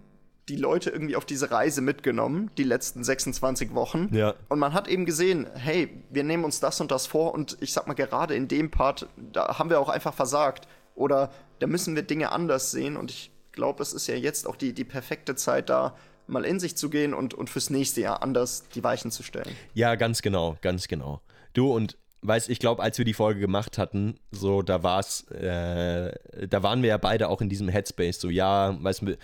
die 0.49 0.57
Leute 0.57 0.91
irgendwie 0.91 1.17
auf 1.17 1.25
diese 1.25 1.51
Reise 1.51 1.81
mitgenommen, 1.81 2.51
die 2.59 2.65
letzten 2.65 3.05
26 3.05 3.75
Wochen. 3.75 4.09
Ja. 4.13 4.35
Und 4.49 4.59
man 4.59 4.75
hat 4.75 4.89
eben 4.89 5.07
gesehen, 5.07 5.47
hey, 5.55 5.89
wir 6.11 6.25
nehmen 6.25 6.45
uns 6.45 6.61
das 6.61 6.81
und 6.81 6.91
das 6.91 7.07
vor 7.07 7.33
und 7.35 7.57
ich 7.61 7.73
sag 7.73 7.87
mal, 7.87 7.95
gerade 7.95 8.35
in 8.35 8.49
dem 8.49 8.71
Part, 8.71 9.09
da 9.33 9.59
haben 9.59 9.71
wir 9.71 9.81
auch 9.81 9.89
einfach 9.89 10.15
versagt. 10.15 10.67
Oder 10.95 11.31
da 11.61 11.67
müssen 11.67 11.95
wir 11.95 12.03
Dinge 12.03 12.33
anders 12.33 12.73
sehen 12.73 12.97
und 12.97 13.11
ich 13.11 13.31
glaube, 13.61 13.83
es 13.83 13.93
ist 13.93 14.07
ja 14.07 14.15
jetzt 14.15 14.47
auch 14.47 14.57
die, 14.57 14.73
die 14.73 14.85
perfekte 14.85 15.35
Zeit 15.35 15.69
da, 15.69 15.95
mal 16.27 16.47
in 16.47 16.59
sich 16.59 16.77
zu 16.77 16.89
gehen 16.89 17.13
und, 17.13 17.35
und 17.35 17.51
fürs 17.51 17.69
nächste 17.69 18.01
Jahr 18.01 18.23
anders 18.23 18.65
die 18.75 18.83
Weichen 18.83 19.11
zu 19.11 19.23
stellen. 19.23 19.55
Ja, 19.75 19.97
ganz 19.97 20.23
genau, 20.23 20.57
ganz 20.63 20.89
genau. 20.89 21.21
Du 21.53 21.71
und 21.71 21.99
weißt, 22.23 22.49
ich 22.49 22.59
glaube, 22.59 22.83
als 22.83 22.97
wir 22.97 23.05
die 23.05 23.13
Folge 23.13 23.39
gemacht 23.39 23.77
hatten, 23.77 24.19
so 24.31 24.63
da 24.63 24.83
war's, 24.83 25.29
äh, 25.33 26.11
da 26.49 26.63
waren 26.63 26.81
wir 26.81 26.89
ja 26.89 26.97
beide 26.97 27.29
auch 27.29 27.43
in 27.43 27.51
diesem 27.51 27.69
Headspace, 27.69 28.19
so 28.19 28.31
ja, 28.31 28.83
weißt 28.83 29.03
du, 29.03 29.19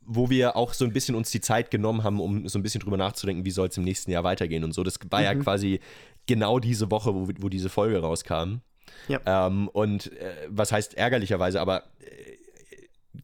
wo 0.00 0.30
wir 0.30 0.56
auch 0.56 0.72
so 0.72 0.86
ein 0.86 0.94
bisschen 0.94 1.14
uns 1.14 1.30
die 1.30 1.42
Zeit 1.42 1.70
genommen 1.70 2.04
haben, 2.04 2.20
um 2.20 2.48
so 2.48 2.58
ein 2.58 2.62
bisschen 2.62 2.80
drüber 2.80 2.96
nachzudenken, 2.96 3.44
wie 3.44 3.50
soll 3.50 3.68
es 3.68 3.76
im 3.76 3.84
nächsten 3.84 4.10
Jahr 4.12 4.24
weitergehen 4.24 4.64
und 4.64 4.72
so. 4.72 4.82
Das 4.82 4.98
war 5.10 5.20
mhm. 5.20 5.24
ja 5.26 5.34
quasi 5.34 5.80
genau 6.24 6.58
diese 6.58 6.90
Woche, 6.90 7.14
wo, 7.14 7.28
wo 7.38 7.50
diese 7.50 7.68
Folge 7.68 8.00
rauskam. 8.00 8.60
Ja. 9.08 9.20
Ähm, 9.26 9.68
und 9.68 10.10
äh, 10.12 10.34
was 10.48 10.72
heißt 10.72 10.94
ärgerlicherweise, 10.94 11.60
aber 11.60 11.84
äh, 12.00 12.41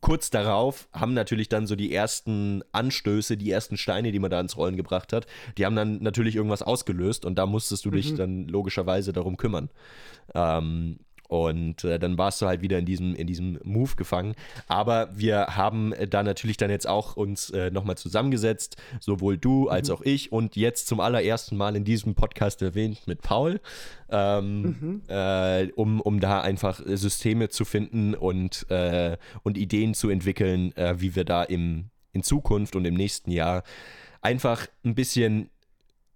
kurz 0.01 0.31
darauf 0.31 0.88
haben 0.92 1.14
natürlich 1.14 1.48
dann 1.48 1.66
so 1.66 1.74
die 1.74 1.92
ersten 1.94 2.62
Anstöße, 2.72 3.37
die 3.37 3.51
ersten 3.51 3.77
Steine, 3.77 4.12
die 4.12 4.18
man 4.18 4.31
da 4.31 4.40
ins 4.40 4.57
Rollen 4.57 4.77
gebracht 4.77 5.12
hat, 5.12 5.27
die 5.57 5.64
haben 5.64 5.77
dann 5.77 6.03
natürlich 6.03 6.37
irgendwas 6.37 6.62
ausgelöst 6.62 7.24
und 7.24 7.37
da 7.37 7.46
musstest 7.46 7.85
du 7.85 7.90
mhm. 7.90 7.94
dich 7.94 8.14
dann 8.14 8.48
logischerweise 8.48 9.12
darum 9.12 9.37
kümmern. 9.37 9.70
Ähm, 10.35 10.98
und 11.29 11.85
äh, 11.85 11.99
dann 11.99 12.19
warst 12.19 12.43
du 12.43 12.47
halt 12.47 12.62
wieder 12.62 12.79
in 12.79 12.87
diesem, 12.87 13.14
in 13.14 13.27
diesem 13.27 13.59
Move 13.62 13.95
gefangen. 13.97 14.35
Aber 14.67 15.11
wir 15.17 15.57
haben 15.57 15.93
äh, 15.93 16.09
da 16.09 16.23
natürlich 16.23 16.57
dann 16.57 16.71
jetzt 16.71 16.88
auch 16.88 17.17
uns 17.17 17.51
äh, 17.51 17.71
nochmal 17.71 17.97
zusammengesetzt, 17.97 18.77
sowohl 18.99 19.38
du 19.38 19.69
als 19.69 19.88
mhm. 19.88 19.95
auch 19.95 20.01
ich 20.03 20.33
und 20.33 20.57
jetzt 20.57 20.88
zum 20.88 21.01
allerersten 21.01 21.57
Mal 21.57 21.77
in 21.77 21.85
diesem 21.85 22.14
Podcast 22.14 22.62
erwähnt 22.62 23.07
mit 23.07 23.23
Paul, 23.23 23.61
ähm, 24.11 24.62
mhm. 24.62 25.03
äh, 25.09 25.71
um, 25.77 26.01
um 26.01 26.19
da 26.19 26.41
einfach 26.41 26.81
Systeme 26.85 27.51
zu 27.51 27.64
finden 27.64 28.14
und, 28.14 28.69
äh, 28.71 29.19
und 29.43 29.59
Ideen 29.59 29.93
zu 29.95 30.09
entwickeln, 30.09 30.75
äh, 30.77 30.95
wie 30.99 31.14
wir 31.14 31.25
da 31.25 31.43
im, 31.43 31.91
in 32.12 32.23
Zukunft 32.23 32.75
und 32.75 32.87
im 32.87 32.95
nächsten 32.95 33.31
Jahr 33.31 33.64
einfach 34.23 34.67
ein 34.85 34.95
bisschen 34.95 35.51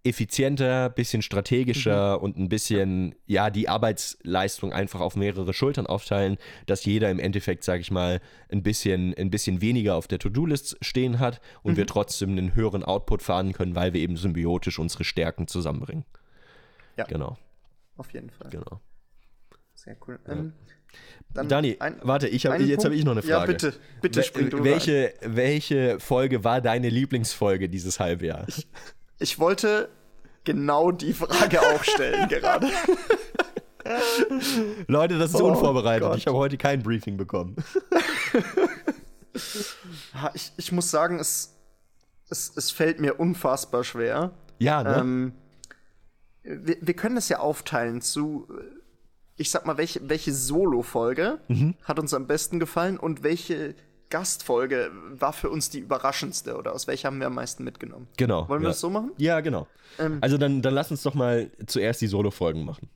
effizienter, 0.04 0.90
bisschen 0.90 1.22
strategischer 1.22 2.16
mhm. 2.16 2.24
und 2.24 2.38
ein 2.38 2.48
bisschen, 2.48 3.14
ja, 3.26 3.50
die 3.50 3.68
Arbeitsleistung 3.68 4.72
einfach 4.72 5.00
auf 5.00 5.14
mehrere 5.14 5.52
Schultern 5.52 5.86
aufteilen, 5.86 6.38
dass 6.66 6.84
jeder 6.84 7.10
im 7.10 7.20
Endeffekt, 7.20 7.62
sage 7.62 7.82
ich 7.82 7.90
mal, 7.90 8.20
ein 8.50 8.62
bisschen, 8.62 9.14
ein 9.14 9.30
bisschen 9.30 9.60
weniger 9.60 9.94
auf 9.94 10.08
der 10.08 10.18
To-Do-List 10.18 10.76
stehen 10.80 11.20
hat 11.20 11.40
und 11.62 11.74
mhm. 11.74 11.76
wir 11.76 11.86
trotzdem 11.86 12.30
einen 12.30 12.54
höheren 12.54 12.82
Output 12.82 13.22
fahren 13.22 13.52
können, 13.52 13.76
weil 13.76 13.92
wir 13.92 14.00
eben 14.00 14.16
symbiotisch 14.16 14.78
unsere 14.78 15.04
Stärken 15.04 15.46
zusammenbringen. 15.46 16.04
Ja. 16.96 17.04
Genau. 17.04 17.38
Auf 17.96 18.12
jeden 18.12 18.30
Fall. 18.30 18.50
Genau. 18.50 18.80
Sehr 19.74 19.96
cool. 20.06 20.18
Ja. 20.26 20.32
Ähm, 20.32 20.52
Dani, 21.32 21.76
ein, 21.80 21.98
warte, 22.02 22.28
ich 22.28 22.44
hab, 22.44 22.60
jetzt 22.60 22.84
habe 22.84 22.94
ich 22.94 23.04
noch 23.04 23.12
eine 23.12 23.22
Frage. 23.22 23.30
Ja, 23.30 23.46
bitte, 23.46 23.74
bitte 24.02 24.22
spring 24.22 24.50
du 24.50 24.62
welche, 24.62 25.14
welche 25.22 25.98
Folge 25.98 26.44
war 26.44 26.60
deine 26.60 26.90
Lieblingsfolge 26.90 27.68
dieses 27.68 27.98
Halbjahr? 27.98 28.44
Ich, 28.48 28.66
ich 29.22 29.38
wollte 29.38 29.88
genau 30.44 30.90
die 30.90 31.14
Frage 31.14 31.60
auch 31.60 31.84
stellen 31.84 32.28
gerade. 32.28 32.68
Leute, 34.86 35.18
das 35.18 35.34
ist 35.34 35.40
oh, 35.40 35.48
unvorbereitet. 35.48 36.08
Gott. 36.08 36.18
Ich 36.18 36.26
habe 36.26 36.36
heute 36.36 36.56
kein 36.56 36.82
Briefing 36.82 37.16
bekommen. 37.16 37.56
ich, 40.34 40.52
ich 40.56 40.72
muss 40.72 40.90
sagen, 40.90 41.18
es, 41.18 41.56
es, 42.28 42.52
es 42.56 42.70
fällt 42.70 43.00
mir 43.00 43.18
unfassbar 43.18 43.84
schwer. 43.84 44.32
Ja, 44.58 44.82
ne? 44.82 44.96
Ähm, 44.96 45.32
wir, 46.42 46.76
wir 46.80 46.94
können 46.94 47.14
das 47.16 47.28
ja 47.28 47.38
aufteilen 47.38 48.00
zu 48.02 48.46
ich 49.36 49.50
sag 49.50 49.66
mal, 49.66 49.76
welche, 49.76 50.08
welche 50.08 50.32
Solo-Folge 50.32 51.40
mhm. 51.48 51.74
hat 51.82 51.98
uns 51.98 52.14
am 52.14 52.26
besten 52.26 52.60
gefallen 52.60 52.98
und 52.98 53.22
welche 53.22 53.74
Gastfolge 54.12 54.92
war 55.18 55.32
für 55.32 55.48
uns 55.48 55.70
die 55.70 55.78
überraschendste 55.78 56.56
oder 56.56 56.74
aus 56.74 56.86
welcher 56.86 57.06
haben 57.08 57.18
wir 57.18 57.28
am 57.28 57.34
meisten 57.34 57.64
mitgenommen? 57.64 58.08
Genau. 58.18 58.46
Wollen 58.46 58.60
wir 58.60 58.68
das 58.68 58.80
so 58.80 58.90
machen? 58.90 59.12
Ja, 59.16 59.40
genau. 59.40 59.66
Ähm, 59.98 60.18
also 60.20 60.36
dann, 60.36 60.60
dann 60.60 60.74
lass 60.74 60.90
uns 60.90 61.02
doch 61.02 61.14
mal 61.14 61.50
zuerst 61.66 62.02
die 62.02 62.06
Solo-Folgen 62.06 62.64
machen. 62.64 62.90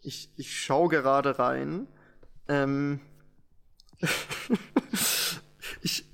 Ich, 0.00 0.30
ich 0.36 0.58
schaue 0.58 0.88
gerade 0.88 1.38
rein. 1.38 1.86
Ähm, 2.48 3.00
ich 5.82 6.06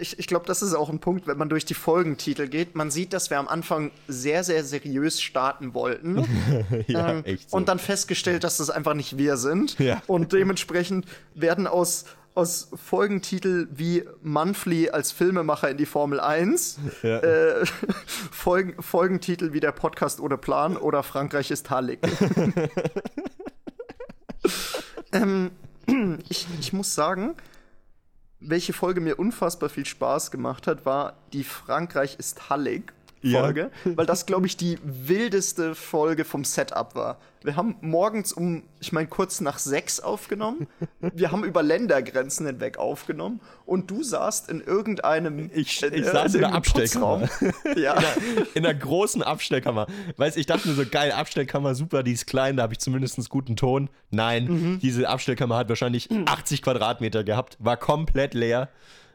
ich, 0.00 0.18
ich 0.18 0.26
glaube, 0.26 0.46
das 0.46 0.62
ist 0.62 0.74
auch 0.74 0.88
ein 0.88 1.00
Punkt, 1.00 1.26
wenn 1.26 1.38
man 1.38 1.48
durch 1.48 1.64
die 1.64 1.74
Folgentitel 1.74 2.48
geht. 2.48 2.74
Man 2.74 2.90
sieht, 2.90 3.12
dass 3.12 3.30
wir 3.30 3.38
am 3.38 3.48
Anfang 3.48 3.90
sehr, 4.06 4.44
sehr 4.44 4.64
seriös 4.64 5.20
starten 5.20 5.74
wollten. 5.74 6.24
ja, 6.86 7.10
ähm, 7.10 7.24
echt 7.24 7.50
so. 7.50 7.56
Und 7.56 7.68
dann 7.68 7.78
festgestellt, 7.78 8.44
dass 8.44 8.58
das 8.58 8.70
einfach 8.70 8.94
nicht 8.94 9.18
wir 9.18 9.36
sind. 9.36 9.78
Ja. 9.78 10.02
Und 10.06 10.32
dementsprechend 10.32 11.06
werden 11.34 11.66
aus, 11.66 12.04
aus 12.38 12.68
Folgentitel 12.72 13.66
wie 13.72 14.04
Manfly 14.22 14.90
als 14.90 15.10
Filmemacher 15.10 15.70
in 15.70 15.76
die 15.76 15.86
Formel 15.86 16.20
1, 16.20 16.78
ja. 17.02 17.18
äh, 17.18 17.66
Folgen, 18.06 18.80
Folgentitel 18.80 19.52
wie 19.52 19.58
der 19.58 19.72
Podcast 19.72 20.20
ohne 20.20 20.38
Plan 20.38 20.76
oder 20.76 21.02
Frankreich 21.02 21.50
ist 21.50 21.68
Hallig. 21.70 21.98
ähm, 25.12 25.50
ich, 26.28 26.46
ich 26.60 26.72
muss 26.72 26.94
sagen, 26.94 27.34
welche 28.38 28.72
Folge 28.72 29.00
mir 29.00 29.18
unfassbar 29.18 29.68
viel 29.68 29.84
Spaß 29.84 30.30
gemacht 30.30 30.68
hat, 30.68 30.86
war 30.86 31.18
die 31.32 31.42
Frankreich 31.42 32.20
ist 32.20 32.50
Hallig 32.50 32.92
Folge, 33.22 33.70
ja. 33.84 33.96
weil 33.96 34.06
das, 34.06 34.26
glaube 34.26 34.46
ich, 34.46 34.56
die 34.56 34.78
wildeste 34.82 35.74
Folge 35.74 36.24
vom 36.24 36.44
Setup 36.44 36.94
war. 36.94 37.18
Wir 37.42 37.56
haben 37.56 37.76
morgens 37.80 38.32
um, 38.32 38.64
ich 38.80 38.92
meine, 38.92 39.06
kurz 39.06 39.40
nach 39.40 39.58
sechs 39.58 40.00
aufgenommen. 40.00 40.66
Wir 41.00 41.30
haben 41.30 41.44
über 41.44 41.62
Ländergrenzen 41.62 42.46
hinweg 42.46 42.78
aufgenommen 42.78 43.40
und 43.64 43.90
du 43.90 44.02
saßt 44.02 44.50
in 44.50 44.60
irgendeinem. 44.60 45.50
Ich, 45.54 45.82
ich 45.82 46.04
saß 46.04 46.34
in, 46.34 46.40
in 46.40 46.40
der 46.40 46.54
Abstellkammer. 46.54 47.28
ja. 47.76 47.94
In 47.98 47.98
einer, 47.98 48.46
in 48.54 48.66
einer 48.66 48.74
großen 48.74 49.22
Abstellkammer. 49.22 49.86
Weißt 50.16 50.36
ich 50.36 50.46
dachte 50.46 50.68
mir 50.68 50.74
so, 50.74 50.84
geil, 50.84 51.12
Abstellkammer, 51.12 51.74
super, 51.74 52.02
die 52.02 52.12
ist 52.12 52.26
klein, 52.26 52.56
da 52.56 52.64
habe 52.64 52.72
ich 52.72 52.80
zumindest 52.80 53.28
guten 53.30 53.56
Ton. 53.56 53.88
Nein, 54.10 54.44
mhm. 54.44 54.78
diese 54.80 55.08
Abstellkammer 55.08 55.56
hat 55.56 55.68
wahrscheinlich 55.68 56.08
80 56.26 56.62
Quadratmeter 56.62 57.24
gehabt, 57.24 57.56
war 57.60 57.76
komplett 57.76 58.34
leer 58.34 58.68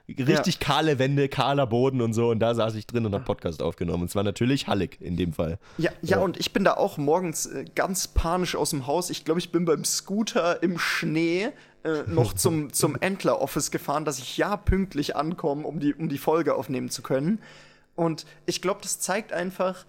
richtig 0.07 0.55
ja. 0.55 0.59
kahle 0.59 0.99
Wände, 0.99 1.29
kahler 1.29 1.67
Boden 1.67 2.01
und 2.01 2.13
so. 2.13 2.29
Und 2.29 2.39
da 2.39 2.53
saß 2.53 2.75
ich 2.75 2.85
drin 2.85 3.05
und 3.05 3.13
habe 3.13 3.23
Podcast 3.23 3.61
aufgenommen. 3.61 4.03
Und 4.03 4.09
zwar 4.09 4.23
natürlich 4.23 4.67
Hallig 4.67 4.97
in 4.99 5.17
dem 5.17 5.33
Fall. 5.33 5.59
Ja, 5.77 5.91
ja, 6.01 6.17
ja, 6.17 6.23
und 6.23 6.37
ich 6.37 6.53
bin 6.53 6.63
da 6.63 6.73
auch 6.73 6.97
morgens 6.97 7.45
äh, 7.45 7.65
ganz 7.75 8.07
panisch 8.07 8.55
aus 8.55 8.71
dem 8.71 8.87
Haus. 8.87 9.09
Ich 9.09 9.25
glaube, 9.25 9.39
ich 9.39 9.51
bin 9.51 9.65
beim 9.65 9.85
Scooter 9.85 10.61
im 10.61 10.77
Schnee 10.77 11.49
äh, 11.83 12.03
noch 12.07 12.33
zum, 12.35 12.73
zum 12.73 12.95
Entler-Office 12.95 13.71
gefahren, 13.71 14.05
dass 14.05 14.19
ich 14.19 14.37
ja 14.37 14.57
pünktlich 14.57 15.15
ankomme, 15.15 15.65
um 15.65 15.79
die, 15.79 15.93
um 15.93 16.09
die 16.09 16.17
Folge 16.17 16.55
aufnehmen 16.55 16.89
zu 16.89 17.01
können. 17.01 17.39
Und 17.95 18.25
ich 18.45 18.61
glaube, 18.61 18.79
das 18.81 18.99
zeigt 18.99 19.31
einfach, 19.31 19.85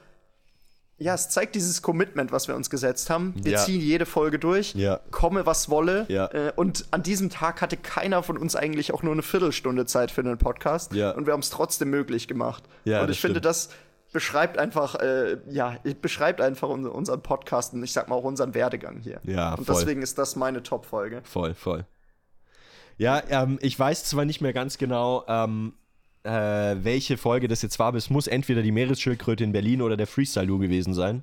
ja, 0.98 1.14
es 1.14 1.28
zeigt 1.28 1.54
dieses 1.54 1.82
Commitment, 1.82 2.30
was 2.30 2.46
wir 2.46 2.54
uns 2.54 2.70
gesetzt 2.70 3.10
haben. 3.10 3.34
Wir 3.36 3.52
ja. 3.52 3.58
ziehen 3.58 3.80
jede 3.80 4.06
Folge 4.06 4.38
durch, 4.38 4.74
ja. 4.74 5.00
komme 5.10 5.44
was 5.44 5.68
wolle. 5.68 6.06
Ja. 6.08 6.26
Äh, 6.26 6.52
und 6.54 6.86
an 6.92 7.02
diesem 7.02 7.30
Tag 7.30 7.62
hatte 7.62 7.76
keiner 7.76 8.22
von 8.22 8.38
uns 8.38 8.54
eigentlich 8.54 8.94
auch 8.94 9.02
nur 9.02 9.12
eine 9.12 9.22
Viertelstunde 9.22 9.86
Zeit 9.86 10.10
für 10.10 10.20
einen 10.20 10.38
Podcast. 10.38 10.92
Und 10.92 11.26
wir 11.26 11.32
haben 11.32 11.40
es 11.40 11.50
trotzdem 11.50 11.90
möglich 11.90 12.28
gemacht. 12.28 12.64
und 12.84 13.10
ich 13.10 13.20
finde, 13.20 13.40
das 13.40 13.70
beschreibt 14.12 14.58
einfach, 14.58 14.94
äh, 14.94 15.38
ja, 15.50 15.76
beschreibt 16.00 16.40
einfach 16.40 16.68
unseren 16.68 17.20
Podcast 17.20 17.74
und 17.74 17.82
ich 17.82 17.92
sag 17.92 18.08
mal 18.08 18.14
auch 18.14 18.22
unseren 18.22 18.54
Werdegang 18.54 19.00
hier. 19.00 19.20
Ja, 19.24 19.54
und 19.54 19.64
voll. 19.64 19.74
deswegen 19.74 20.02
ist 20.02 20.18
das 20.18 20.36
meine 20.36 20.62
Top-Folge. 20.62 21.20
Voll, 21.24 21.54
voll. 21.54 21.84
Ja, 22.96 23.20
ähm, 23.28 23.58
ich 23.60 23.76
weiß 23.76 24.04
zwar 24.04 24.24
nicht 24.24 24.40
mehr 24.40 24.52
ganz 24.52 24.78
genau, 24.78 25.24
ähm, 25.26 25.74
äh, 26.24 26.76
welche 26.82 27.16
Folge 27.16 27.48
das 27.48 27.62
jetzt 27.62 27.78
war, 27.78 27.88
aber 27.88 27.98
es 27.98 28.10
muss 28.10 28.26
entweder 28.26 28.62
die 28.62 28.72
Meeresschildkröte 28.72 29.44
in 29.44 29.52
Berlin 29.52 29.82
oder 29.82 29.96
der 29.96 30.06
Freestyle-Lu 30.06 30.58
gewesen 30.58 30.94
sein. 30.94 31.22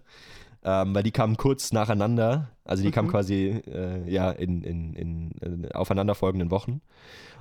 Ähm, 0.64 0.94
weil 0.94 1.02
die 1.02 1.12
kamen 1.12 1.38
kurz 1.38 1.72
nacheinander, 1.72 2.52
also 2.66 2.84
die 2.84 2.90
mhm. 2.90 2.94
kamen 2.94 3.10
quasi 3.10 3.62
äh, 3.66 4.08
ja 4.08 4.30
in, 4.30 4.64
in, 4.64 4.94
in, 4.94 5.32
in, 5.42 5.72
aufeinanderfolgenden 5.72 6.52
Wochen. 6.52 6.82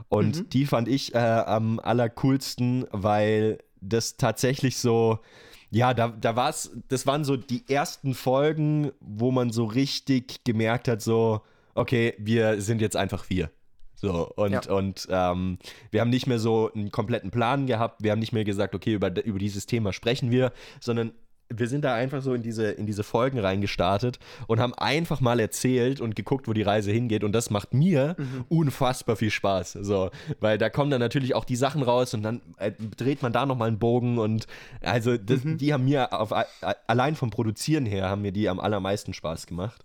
Und 0.08 0.38
mhm. 0.38 0.48
die 0.48 0.64
fand 0.64 0.88
ich 0.88 1.14
äh, 1.14 1.18
am 1.18 1.78
allercoolsten, 1.80 2.86
weil 2.92 3.58
das 3.82 4.16
tatsächlich 4.16 4.78
so, 4.78 5.18
ja, 5.70 5.92
da, 5.92 6.08
da 6.08 6.34
war 6.34 6.48
es, 6.48 6.70
das 6.88 7.06
waren 7.06 7.24
so 7.24 7.36
die 7.36 7.68
ersten 7.68 8.14
Folgen, 8.14 8.90
wo 9.00 9.30
man 9.30 9.50
so 9.50 9.64
richtig 9.66 10.42
gemerkt 10.44 10.88
hat, 10.88 11.02
so, 11.02 11.42
okay, 11.74 12.14
wir 12.18 12.62
sind 12.62 12.80
jetzt 12.80 12.96
einfach 12.96 13.28
wir. 13.28 13.50
So, 14.00 14.32
und, 14.36 14.52
ja. 14.52 14.72
und 14.72 15.06
ähm, 15.10 15.58
wir 15.90 16.00
haben 16.00 16.08
nicht 16.08 16.26
mehr 16.26 16.38
so 16.38 16.72
einen 16.74 16.90
kompletten 16.90 17.30
Plan 17.30 17.66
gehabt, 17.66 18.02
wir 18.02 18.12
haben 18.12 18.18
nicht 18.18 18.32
mehr 18.32 18.44
gesagt, 18.44 18.74
okay, 18.74 18.94
über, 18.94 19.14
über 19.24 19.38
dieses 19.38 19.66
Thema 19.66 19.92
sprechen 19.92 20.30
wir, 20.30 20.52
sondern 20.80 21.12
wir 21.54 21.68
sind 21.68 21.84
da 21.84 21.94
einfach 21.94 22.22
so 22.22 22.32
in 22.32 22.42
diese, 22.42 22.70
in 22.70 22.86
diese 22.86 23.02
Folgen 23.02 23.38
reingestartet 23.38 24.18
und 24.46 24.60
haben 24.60 24.72
einfach 24.74 25.20
mal 25.20 25.38
erzählt 25.38 26.00
und 26.00 26.16
geguckt, 26.16 26.48
wo 26.48 26.52
die 26.52 26.62
Reise 26.62 26.92
hingeht. 26.92 27.24
Und 27.24 27.32
das 27.32 27.50
macht 27.50 27.74
mir 27.74 28.14
mhm. 28.16 28.44
unfassbar 28.48 29.16
viel 29.16 29.30
Spaß. 29.30 29.72
So, 29.82 30.10
weil 30.38 30.58
da 30.58 30.70
kommen 30.70 30.90
dann 30.90 31.00
natürlich 31.00 31.34
auch 31.34 31.44
die 31.44 31.56
Sachen 31.56 31.82
raus 31.82 32.14
und 32.14 32.22
dann 32.22 32.40
äh, 32.56 32.72
dreht 32.96 33.20
man 33.22 33.32
da 33.32 33.46
nochmal 33.46 33.68
einen 33.68 33.80
Bogen. 33.80 34.18
Und 34.18 34.46
also 34.80 35.16
das, 35.16 35.44
mhm. 35.44 35.58
die 35.58 35.72
haben 35.72 35.84
mir 35.84 36.12
auf, 36.12 36.32
allein 36.86 37.16
vom 37.16 37.30
Produzieren 37.30 37.84
her 37.84 38.08
haben 38.08 38.22
mir 38.22 38.32
die 38.32 38.48
am 38.48 38.60
allermeisten 38.60 39.12
Spaß 39.12 39.46
gemacht. 39.46 39.84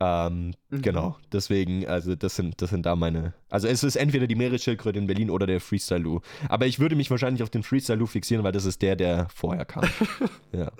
Ähm, 0.00 0.54
mhm. 0.70 0.82
Genau, 0.82 1.16
deswegen, 1.32 1.86
also 1.88 2.14
das 2.14 2.36
sind, 2.36 2.62
das 2.62 2.70
sind 2.70 2.86
da 2.86 2.94
meine. 2.94 3.34
Also 3.50 3.66
es 3.66 3.82
ist 3.82 3.96
entweder 3.96 4.26
die 4.26 4.36
Meeresschildkröte 4.36 4.98
in 4.98 5.06
Berlin 5.06 5.28
oder 5.28 5.46
der 5.46 5.60
Freestyle 5.60 6.00
Lou. 6.00 6.20
Aber 6.48 6.66
ich 6.66 6.78
würde 6.78 6.94
mich 6.94 7.10
wahrscheinlich 7.10 7.42
auf 7.42 7.50
den 7.50 7.64
Freestyle 7.64 7.98
Lou 7.98 8.06
fixieren, 8.06 8.44
weil 8.44 8.52
das 8.52 8.64
ist 8.64 8.80
der, 8.82 8.94
der 8.94 9.28
vorher 9.34 9.64
kam. 9.64 9.82
ja. 10.52 10.70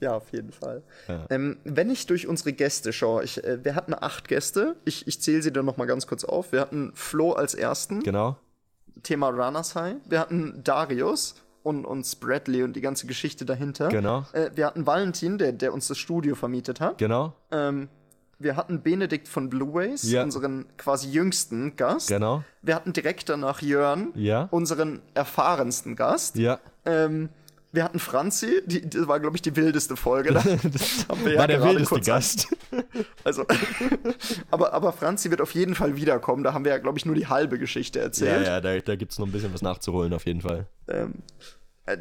ja, 0.00 0.14
auf 0.14 0.30
jeden 0.32 0.52
Fall. 0.52 0.84
Ja. 1.08 1.26
Ähm, 1.30 1.56
wenn 1.64 1.90
ich 1.90 2.06
durch 2.06 2.28
unsere 2.28 2.52
Gäste 2.52 2.92
schaue, 2.92 3.24
ich, 3.24 3.42
äh, 3.42 3.64
wir 3.64 3.74
hatten 3.74 3.94
acht 3.94 4.28
Gäste. 4.28 4.76
Ich, 4.84 5.08
ich 5.08 5.20
zähle 5.20 5.42
sie 5.42 5.52
dann 5.52 5.66
nochmal 5.66 5.88
ganz 5.88 6.06
kurz 6.06 6.24
auf. 6.24 6.52
Wir 6.52 6.60
hatten 6.60 6.92
Flo 6.94 7.32
als 7.32 7.54
ersten. 7.54 8.04
Genau. 8.04 8.36
Thema 9.02 9.30
Runners 9.30 9.74
High. 9.74 9.96
Wir 10.08 10.20
hatten 10.20 10.62
Darius 10.62 11.34
und, 11.66 11.84
und 11.84 12.04
Spradley 12.04 12.62
und 12.62 12.74
die 12.76 12.80
ganze 12.80 13.08
Geschichte 13.08 13.44
dahinter. 13.44 13.88
Genau. 13.88 14.24
Äh, 14.32 14.50
wir 14.54 14.66
hatten 14.66 14.86
Valentin, 14.86 15.36
der, 15.36 15.50
der 15.52 15.74
uns 15.74 15.88
das 15.88 15.98
Studio 15.98 16.36
vermietet 16.36 16.80
hat. 16.80 16.98
Genau. 16.98 17.34
Ähm, 17.50 17.88
wir 18.38 18.54
hatten 18.54 18.82
Benedikt 18.82 19.26
von 19.26 19.50
Blue 19.50 19.74
Ways, 19.74 20.08
ja. 20.08 20.22
unseren 20.22 20.66
quasi 20.76 21.10
jüngsten 21.10 21.74
Gast. 21.74 22.08
Genau. 22.08 22.44
Wir 22.62 22.76
hatten 22.76 22.92
direkt 22.92 23.28
danach 23.28 23.62
Jörn, 23.62 24.12
ja. 24.14 24.46
unseren 24.52 25.00
erfahrensten 25.14 25.96
Gast. 25.96 26.36
Ja. 26.36 26.60
Ähm, 26.84 27.30
wir 27.72 27.84
hatten 27.84 27.98
Franzi, 27.98 28.62
die, 28.64 28.88
das 28.88 29.06
war, 29.08 29.20
glaube 29.20 29.36
ich, 29.36 29.42
die 29.42 29.54
wildeste 29.56 29.96
Folge. 29.96 30.32
Da 30.32 30.44
war 31.08 31.32
ja 31.32 31.46
der 31.46 31.62
wildeste 31.62 32.00
Gast. 32.00 32.48
Also, 33.24 33.44
aber, 34.50 34.72
aber 34.72 34.92
Franzi 34.92 35.30
wird 35.30 35.40
auf 35.40 35.52
jeden 35.52 35.74
Fall 35.74 35.96
wiederkommen. 35.96 36.44
Da 36.44 36.52
haben 36.52 36.64
wir 36.64 36.72
ja, 36.72 36.78
glaube 36.78 36.98
ich, 36.98 37.06
nur 37.06 37.14
die 37.14 37.26
halbe 37.26 37.58
Geschichte 37.58 37.98
erzählt. 37.98 38.46
Ja, 38.46 38.54
ja, 38.54 38.60
da, 38.60 38.78
da 38.78 38.96
gibt 38.96 39.12
es 39.12 39.18
noch 39.18 39.26
ein 39.26 39.32
bisschen 39.32 39.52
was 39.52 39.62
nachzuholen, 39.62 40.12
auf 40.12 40.26
jeden 40.26 40.42
Fall. 40.42 40.66
Ähm, 40.88 41.14
äh, 41.14 41.42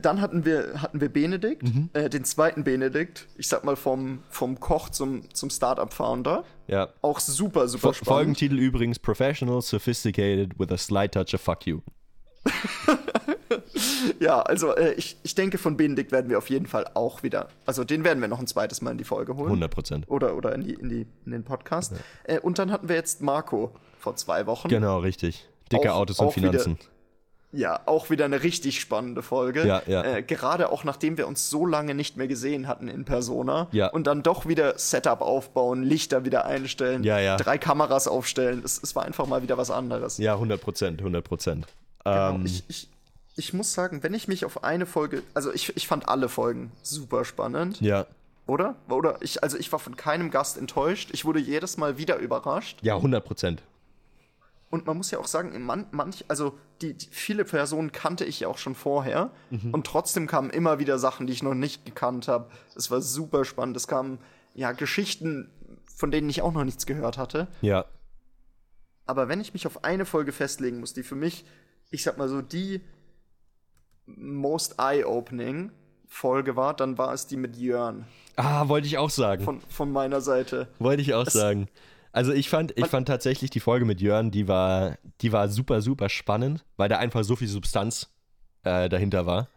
dann 0.01 0.19
hatten 0.19 0.45
wir, 0.45 0.81
hatten 0.81 0.99
wir 0.99 1.09
Benedikt, 1.09 1.63
mhm. 1.63 1.89
äh, 1.93 2.09
den 2.09 2.25
zweiten 2.25 2.63
Benedikt, 2.63 3.27
ich 3.37 3.47
sag 3.47 3.63
mal 3.63 3.75
vom, 3.75 4.23
vom 4.29 4.59
Koch 4.59 4.89
zum, 4.89 5.31
zum 5.33 5.51
Startup-Founder. 5.51 6.43
Ja. 6.67 6.89
Auch 7.01 7.19
super, 7.19 7.67
super 7.67 7.93
spannend. 7.93 8.07
Folgentitel 8.07 8.57
übrigens 8.57 8.97
Professional, 8.97 9.61
Sophisticated 9.61 10.57
with 10.57 10.71
a 10.71 10.77
slight 10.77 11.13
touch 11.13 11.35
of 11.35 11.41
fuck 11.41 11.67
you. 11.67 11.81
ja, 14.19 14.41
also 14.41 14.75
äh, 14.75 14.93
ich, 14.93 15.17
ich 15.21 15.35
denke, 15.35 15.59
von 15.59 15.77
Benedikt 15.77 16.11
werden 16.11 16.29
wir 16.29 16.39
auf 16.39 16.49
jeden 16.49 16.65
Fall 16.65 16.89
auch 16.95 17.21
wieder, 17.21 17.49
also 17.65 17.83
den 17.83 18.03
werden 18.03 18.21
wir 18.21 18.27
noch 18.27 18.39
ein 18.39 18.47
zweites 18.47 18.81
Mal 18.81 18.91
in 18.91 18.97
die 18.97 19.03
Folge 19.03 19.35
holen. 19.35 19.47
100 19.47 19.71
Prozent. 19.71 20.05
Oder, 20.09 20.35
oder 20.35 20.55
in, 20.55 20.61
die, 20.61 20.73
in, 20.73 20.89
die, 20.89 21.05
in 21.25 21.31
den 21.31 21.43
Podcast. 21.43 21.93
Ja. 22.27 22.35
Äh, 22.35 22.39
und 22.39 22.57
dann 22.57 22.71
hatten 22.71 22.89
wir 22.89 22.95
jetzt 22.95 23.21
Marco 23.21 23.71
vor 23.99 24.15
zwei 24.15 24.47
Wochen. 24.47 24.67
Genau, 24.67 24.99
richtig. 24.99 25.47
Dicke 25.71 25.93
auch, 25.93 25.99
Autos 25.99 26.19
und 26.19 26.31
Finanzen. 26.31 26.77
Wieder, 26.77 26.94
ja, 27.51 27.79
auch 27.86 28.10
wieder 28.10 28.25
eine 28.25 28.43
richtig 28.43 28.79
spannende 28.79 29.21
Folge. 29.21 29.65
Ja, 29.65 29.81
ja. 29.88 30.03
Äh, 30.03 30.23
gerade 30.23 30.71
auch 30.71 30.84
nachdem 30.84 31.17
wir 31.17 31.27
uns 31.27 31.49
so 31.49 31.65
lange 31.65 31.95
nicht 31.95 32.17
mehr 32.17 32.27
gesehen 32.27 32.67
hatten 32.67 32.88
in 32.88 33.05
Persona. 33.05 33.67
Ja. 33.71 33.88
Und 33.88 34.08
dann 34.08 34.23
doch 34.23 34.45
wieder 34.45 34.77
Setup 34.77 35.21
aufbauen, 35.21 35.84
Lichter 35.84 36.25
wieder 36.25 36.45
einstellen, 36.45 37.03
ja, 37.03 37.19
ja. 37.19 37.38
drei 37.38 37.58
Kameras 37.58 38.08
aufstellen. 38.08 38.62
Es, 38.63 38.81
es 38.81 38.95
war 38.95 39.05
einfach 39.05 39.25
mal 39.27 39.41
wieder 39.41 39.58
was 39.58 39.71
anderes. 39.71 40.17
Ja, 40.17 40.34
100 40.34 40.60
Prozent, 40.62 40.99
100 40.99 41.23
Prozent. 41.23 41.67
Genau. 42.03 42.36
Ähm, 42.36 42.45
ich, 42.45 42.63
ich, 42.67 42.89
ich 43.36 43.53
muss 43.53 43.73
sagen, 43.73 44.03
wenn 44.03 44.13
ich 44.13 44.27
mich 44.27 44.45
auf 44.45 44.63
eine 44.63 44.86
Folge, 44.86 45.23
also 45.34 45.51
ich, 45.51 45.75
ich 45.75 45.88
fand 45.88 46.08
alle 46.08 46.29
Folgen 46.29 46.71
super 46.84 47.25
spannend. 47.25 47.81
Ja. 47.81 48.05
Oder? 48.47 48.75
Oder 48.89 49.17
ich, 49.21 49.43
also 49.43 49.58
ich 49.58 49.71
war 49.71 49.79
von 49.79 49.95
keinem 49.95 50.29
Gast 50.29 50.58
enttäuscht. 50.58 51.10
Ich 51.13 51.25
wurde 51.25 51.39
jedes 51.39 51.77
Mal 51.77 51.97
wieder 51.97 52.17
überrascht. 52.17 52.77
Ja, 52.81 52.95
100 52.95 53.25
Prozent. 53.25 53.63
Und 54.75 54.85
man 54.85 54.97
muss 54.97 55.11
ja 55.11 55.19
auch 55.19 55.27
sagen, 55.27 55.59
man, 55.63 55.88
manch, 55.91 56.25
also 56.27 56.57
die, 56.81 56.93
die, 56.93 57.07
viele 57.09 57.45
Personen 57.45 57.91
kannte 57.91 58.25
ich 58.25 58.41
ja 58.41 58.47
auch 58.47 58.57
schon 58.57 58.75
vorher. 58.75 59.31
Mhm. 59.49 59.73
Und 59.73 59.88
trotzdem 59.88 60.27
kamen 60.27 60.49
immer 60.51 60.79
wieder 60.79 60.99
Sachen, 60.99 61.25
die 61.25 61.33
ich 61.33 61.41
noch 61.41 61.55
nicht 61.55 61.85
gekannt 61.85 62.27
habe. 62.27 62.49
Es 62.75 62.91
war 62.91 63.01
super 63.01 63.45
spannend. 63.45 63.75
Es 63.77 63.88
kamen 63.88 64.19
ja 64.53 64.71
Geschichten 64.71 65.49
von 65.95 66.11
denen 66.11 66.29
ich 66.29 66.41
auch 66.41 66.51
noch 66.51 66.63
nichts 66.63 66.85
gehört 66.85 67.17
hatte. 67.17 67.47
Ja. 67.61 67.85
Aber 69.05 69.27
wenn 69.29 69.39
ich 69.39 69.53
mich 69.53 69.65
auf 69.65 69.83
eine 69.83 70.05
Folge 70.05 70.31
festlegen 70.31 70.79
muss, 70.79 70.93
die 70.93 71.03
für 71.03 71.15
mich, 71.15 71.45
ich 71.89 72.03
sag 72.03 72.17
mal 72.17 72.27
so, 72.27 72.41
die 72.41 72.81
most 74.05 74.75
eye-opening 74.77 75.71
Folge 76.07 76.55
war, 76.55 76.75
dann 76.75 76.97
war 76.97 77.13
es 77.13 77.27
die 77.27 77.38
mit 77.38 77.55
Jörn. 77.55 78.05
Ah, 78.35 78.67
wollte 78.67 78.88
ich 78.88 78.97
auch 78.97 79.09
sagen. 79.09 79.43
Von, 79.43 79.61
von 79.61 79.91
meiner 79.91 80.21
Seite. 80.21 80.67
Wollte 80.79 81.01
ich 81.01 81.13
auch 81.13 81.27
es, 81.27 81.33
sagen. 81.33 81.67
Also 82.15 82.32
ich 82.32 82.49
fand, 82.49 82.71
ich 82.80 82.88
fand 82.88 83.10
tatsächlich 83.10 83.49
die 83.49 83.60
Folge 83.60 83.84
mit 83.84 83.99
Jörn, 83.99 84.32
die 84.32 84.47
war, 84.47 84.97
die 85.19 85.34
war 85.34 85.49
super, 85.49 85.82
super 85.82 86.08
spannend, 86.08 86.63
weil 86.78 86.88
da 86.88 86.97
einfach 86.97 87.25
so 87.25 87.36
viel 87.36 87.49
Substanz 87.49 88.10
äh, 88.63 88.88
dahinter 88.88 89.25
war. 89.25 89.49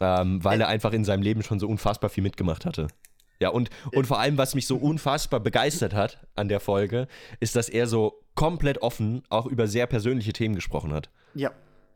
Ähm, 0.00 0.42
weil 0.42 0.58
er 0.62 0.68
einfach 0.68 0.94
in 0.94 1.04
seinem 1.04 1.20
Leben 1.20 1.42
schon 1.42 1.60
so 1.60 1.68
unfassbar 1.68 2.08
viel 2.08 2.22
mitgemacht 2.22 2.64
hatte. 2.64 2.86
Ja, 3.40 3.50
und, 3.50 3.68
und 3.92 4.06
vor 4.06 4.20
allem, 4.20 4.38
was 4.38 4.54
mich 4.54 4.66
so 4.66 4.76
unfassbar 4.76 5.38
begeistert 5.38 5.92
hat 5.92 6.26
an 6.34 6.48
der 6.48 6.60
Folge, 6.60 7.08
ist, 7.40 7.56
dass 7.56 7.68
er 7.68 7.88
so 7.88 8.22
komplett 8.34 8.80
offen 8.80 9.22
auch 9.28 9.44
über 9.44 9.66
sehr 9.66 9.86
persönliche 9.86 10.32
Themen 10.32 10.54
gesprochen 10.54 10.94
hat. 10.94 11.10
Ja, 11.34 11.50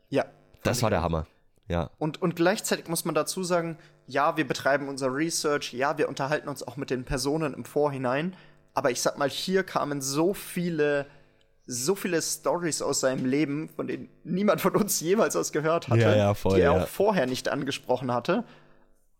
ja. 0.09 0.25
Das 0.61 0.83
war 0.83 0.91
der 0.91 1.01
Hammer. 1.01 1.25
Ja. 1.67 1.89
Und, 1.97 2.21
und 2.21 2.35
gleichzeitig 2.35 2.87
muss 2.87 3.03
man 3.03 3.15
dazu 3.15 3.43
sagen, 3.43 3.79
ja, 4.05 4.37
wir 4.37 4.47
betreiben 4.47 4.89
unser 4.89 5.11
Research, 5.11 5.73
ja, 5.73 5.97
wir 5.97 6.07
unterhalten 6.07 6.49
uns 6.49 6.61
auch 6.61 6.77
mit 6.77 6.91
den 6.91 7.03
Personen 7.03 7.55
im 7.55 7.65
Vorhinein, 7.65 8.35
aber 8.79 8.91
ich 8.91 9.01
sag 9.01 9.17
mal, 9.17 9.29
hier 9.29 9.63
kamen 9.63 10.01
so 10.01 10.33
viele, 10.33 11.05
so 11.65 11.95
viele 11.95 12.21
Stories 12.21 12.81
aus 12.81 13.01
seinem 13.01 13.25
Leben, 13.25 13.67
von 13.67 13.87
denen 13.87 14.07
niemand 14.23 14.61
von 14.61 14.73
uns 14.73 15.01
jemals 15.01 15.35
was 15.35 15.51
gehört 15.51 15.89
hatte, 15.89 15.99
ja, 15.99 16.15
ja, 16.15 16.33
voll, 16.33 16.55
die 16.55 16.61
er 16.61 16.71
ja. 16.71 16.83
auch 16.83 16.87
vorher 16.87 17.25
nicht 17.25 17.49
angesprochen 17.49 18.13
hatte. 18.13 18.45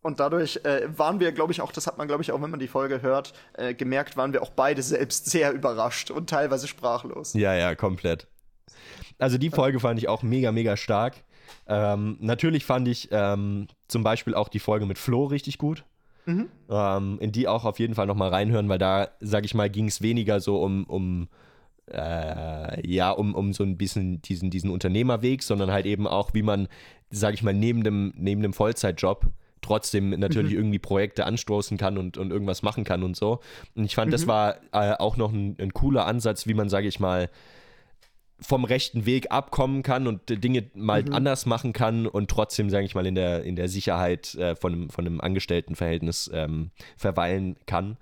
Und 0.02 0.22
dadurch 0.22 0.62
äh, 0.64 0.88
waren 0.98 1.20
wir, 1.20 1.34
glaube 1.34 1.52
ich, 1.52 1.60
auch, 1.60 1.74
das 1.74 1.88
hat 1.88 1.98
man, 1.98 2.08
glaube 2.08 2.24
ich, 2.24 2.32
auch 2.32 2.42
wenn 2.42 2.50
man 2.50 2.62
die 2.62 2.70
Folge 2.70 3.02
hört, 3.02 3.34
äh, 3.52 3.74
gemerkt, 3.74 4.16
waren 4.16 4.32
wir 4.32 4.42
auch 4.44 4.52
beide 4.52 4.82
selbst 4.82 5.26
sehr 5.30 5.52
überrascht 5.52 6.10
und 6.10 6.30
teilweise 6.30 6.70
sprachlos. 6.70 7.34
Ja, 7.34 7.54
ja, 7.54 7.76
komplett. 7.76 8.28
Also 9.18 9.38
die 9.38 9.50
Folge 9.50 9.82
fand 9.82 10.00
ich 10.00 10.08
auch 10.08 10.24
mega, 10.24 10.54
mega 10.54 10.78
stark. 10.78 11.16
Ähm, 11.68 12.16
natürlich 12.22 12.64
fand 12.64 12.88
ich 12.88 13.10
ähm, 13.12 13.68
zum 13.90 14.04
Beispiel 14.04 14.36
auch 14.36 14.48
die 14.48 14.60
Folge 14.60 14.86
mit 14.86 14.98
Flo 14.98 15.26
richtig 15.26 15.58
gut. 15.58 15.84
Mhm. 16.26 16.50
Ähm, 16.70 17.18
in 17.20 17.32
die 17.32 17.48
auch 17.48 17.66
auf 17.66 17.80
jeden 17.80 17.96
Fall 17.96 18.08
nochmal 18.08 18.30
reinhören, 18.30 18.70
weil 18.70 18.78
da, 18.78 19.10
sag 19.20 19.46
ich 19.46 19.56
mal, 19.56 19.70
ging 19.70 19.88
es 19.88 20.02
weniger 20.02 20.40
so 20.40 20.62
um, 20.62 20.86
um 20.86 21.28
äh, 21.92 22.88
ja, 22.88 23.12
um, 23.12 23.34
um 23.36 23.54
so 23.54 23.64
ein 23.64 23.78
bisschen 23.78 24.22
diesen, 24.22 24.50
diesen 24.50 24.70
Unternehmerweg, 24.70 25.44
sondern 25.44 25.72
halt 25.72 25.86
eben 25.86 26.08
auch, 26.08 26.34
wie 26.34 26.44
man, 26.44 26.68
sag 27.10 27.34
ich 27.34 27.44
mal, 27.44 27.54
neben 27.54 27.84
dem, 27.84 28.14
neben 28.16 28.42
dem 28.42 28.54
Vollzeitjob 28.54 29.28
trotzdem 29.62 30.12
natürlich 30.12 30.54
mhm. 30.54 30.60
irgendwie 30.60 30.80
Projekte 30.80 31.26
anstoßen 31.26 31.78
kann 31.78 31.98
und, 31.98 32.18
und 32.18 32.32
irgendwas 32.32 32.62
machen 32.62 32.84
kann 32.84 33.04
und 33.04 33.16
so. 33.16 33.40
Und 33.76 33.86
ich 33.86 33.96
fand, 33.96 34.08
mhm. 34.08 34.12
das 34.12 34.28
war 34.28 34.58
äh, 34.72 34.94
auch 34.98 35.18
noch 35.18 35.34
ein, 35.34 35.56
ein, 35.60 35.74
cooler 35.74 36.06
Ansatz, 36.06 36.48
wie 36.48 36.54
man, 36.54 36.70
sage 36.70 36.88
ich 36.88 37.00
mal, 37.00 37.30
vom 38.42 38.64
rechten 38.64 39.06
Weg 39.06 39.32
abkommen 39.32 39.84
kann 39.84 40.08
und 40.08 40.22
Dinge 40.44 40.70
mal 40.74 41.04
mhm. 41.04 41.14
anders 41.14 41.46
machen 41.46 41.74
kann 41.74 42.08
und 42.08 42.30
trotzdem, 42.30 42.70
sage 42.70 42.86
ich 42.86 42.96
mal, 42.96 43.06
in 43.06 43.16
der, 43.16 43.44
in 43.44 43.56
der 43.56 43.68
Sicherheit 43.68 44.36
äh, 44.36 44.56
von, 44.56 44.74
einem, 44.74 44.90
von 44.90 45.06
einem 45.06 45.22
Angestelltenverhältnis 45.22 46.30
ähm, 46.34 46.72
verweilen 46.98 47.58
kann. 47.66 47.98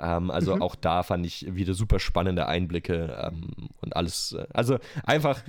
Ähm, 0.00 0.30
also 0.30 0.56
mhm. 0.56 0.62
auch 0.62 0.74
da 0.74 1.02
fand 1.02 1.26
ich 1.26 1.54
wieder 1.54 1.74
super 1.74 2.00
spannende 2.00 2.46
Einblicke 2.46 3.16
ähm, 3.22 3.70
und 3.80 3.94
alles. 3.96 4.32
Äh, 4.32 4.46
also 4.52 4.78
einfach 5.04 5.42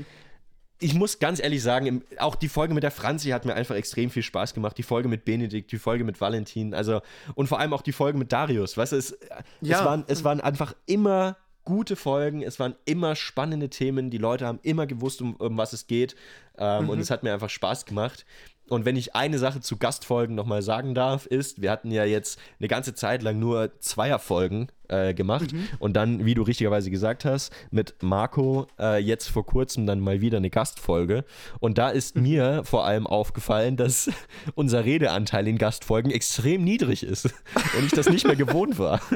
ich 0.83 0.93
muss 0.93 1.19
ganz 1.19 1.41
ehrlich 1.41 1.63
sagen, 1.63 2.03
auch 2.19 2.35
die 2.35 2.49
Folge 2.49 2.73
mit 2.73 2.83
der 2.83 2.91
Franzi 2.91 3.29
hat 3.29 3.45
mir 3.45 3.53
einfach 3.53 3.75
extrem 3.75 4.09
viel 4.09 4.23
Spaß 4.23 4.53
gemacht. 4.53 4.77
Die 4.77 4.83
Folge 4.83 5.07
mit 5.07 5.23
Benedikt, 5.23 5.71
die 5.71 5.77
Folge 5.77 6.03
mit 6.03 6.19
Valentin, 6.19 6.73
also 6.73 7.01
und 7.35 7.47
vor 7.47 7.59
allem 7.59 7.73
auch 7.73 7.81
die 7.81 7.93
Folge 7.93 8.17
mit 8.17 8.33
Darius. 8.33 8.75
Weißt 8.75 8.91
du, 8.91 8.97
es, 8.97 9.17
ja. 9.61 9.79
es, 9.79 9.85
waren, 9.85 10.03
es 10.07 10.23
waren 10.23 10.41
einfach 10.41 10.75
immer 10.85 11.37
gute 11.65 11.95
Folgen, 11.95 12.41
es 12.41 12.59
waren 12.59 12.75
immer 12.85 13.15
spannende 13.15 13.69
Themen, 13.69 14.09
die 14.09 14.17
Leute 14.17 14.45
haben 14.45 14.59
immer 14.63 14.87
gewusst, 14.87 15.21
um, 15.21 15.35
um 15.35 15.57
was 15.57 15.73
es 15.73 15.87
geht 15.87 16.15
ähm, 16.57 16.83
mhm. 16.83 16.89
und 16.89 16.99
es 16.99 17.09
hat 17.09 17.23
mir 17.23 17.33
einfach 17.33 17.49
Spaß 17.49 17.85
gemacht. 17.85 18.25
Und 18.69 18.85
wenn 18.85 18.95
ich 18.95 19.13
eine 19.13 19.39
Sache 19.39 19.59
zu 19.59 19.77
Gastfolgen 19.77 20.35
nochmal 20.35 20.61
sagen 20.61 20.95
darf, 20.95 21.25
ist, 21.25 21.61
wir 21.61 21.69
hatten 21.69 21.91
ja 21.91 22.05
jetzt 22.05 22.39
eine 22.59 22.69
ganze 22.69 22.95
Zeit 22.95 23.21
lang 23.21 23.37
nur 23.37 23.77
Zweierfolgen 23.79 24.71
äh, 24.87 25.13
gemacht 25.13 25.51
mhm. 25.51 25.67
und 25.79 25.93
dann, 25.97 26.23
wie 26.23 26.33
du 26.33 26.43
richtigerweise 26.43 26.89
gesagt 26.89 27.25
hast, 27.25 27.51
mit 27.71 27.95
Marco 28.01 28.67
äh, 28.79 28.99
jetzt 28.99 29.27
vor 29.27 29.45
kurzem 29.45 29.85
dann 29.85 29.99
mal 29.99 30.21
wieder 30.21 30.37
eine 30.37 30.49
Gastfolge. 30.49 31.25
Und 31.59 31.77
da 31.77 31.89
ist 31.89 32.15
mhm. 32.15 32.23
mir 32.23 32.61
vor 32.63 32.85
allem 32.85 33.05
aufgefallen, 33.05 33.75
dass 33.75 34.09
unser 34.55 34.85
Redeanteil 34.85 35.47
in 35.47 35.57
Gastfolgen 35.57 36.11
extrem 36.11 36.63
niedrig 36.63 37.03
ist 37.03 37.25
und 37.77 37.85
ich 37.85 37.91
das 37.91 38.09
nicht 38.09 38.25
mehr 38.25 38.37
gewohnt 38.37 38.79
war. 38.79 39.01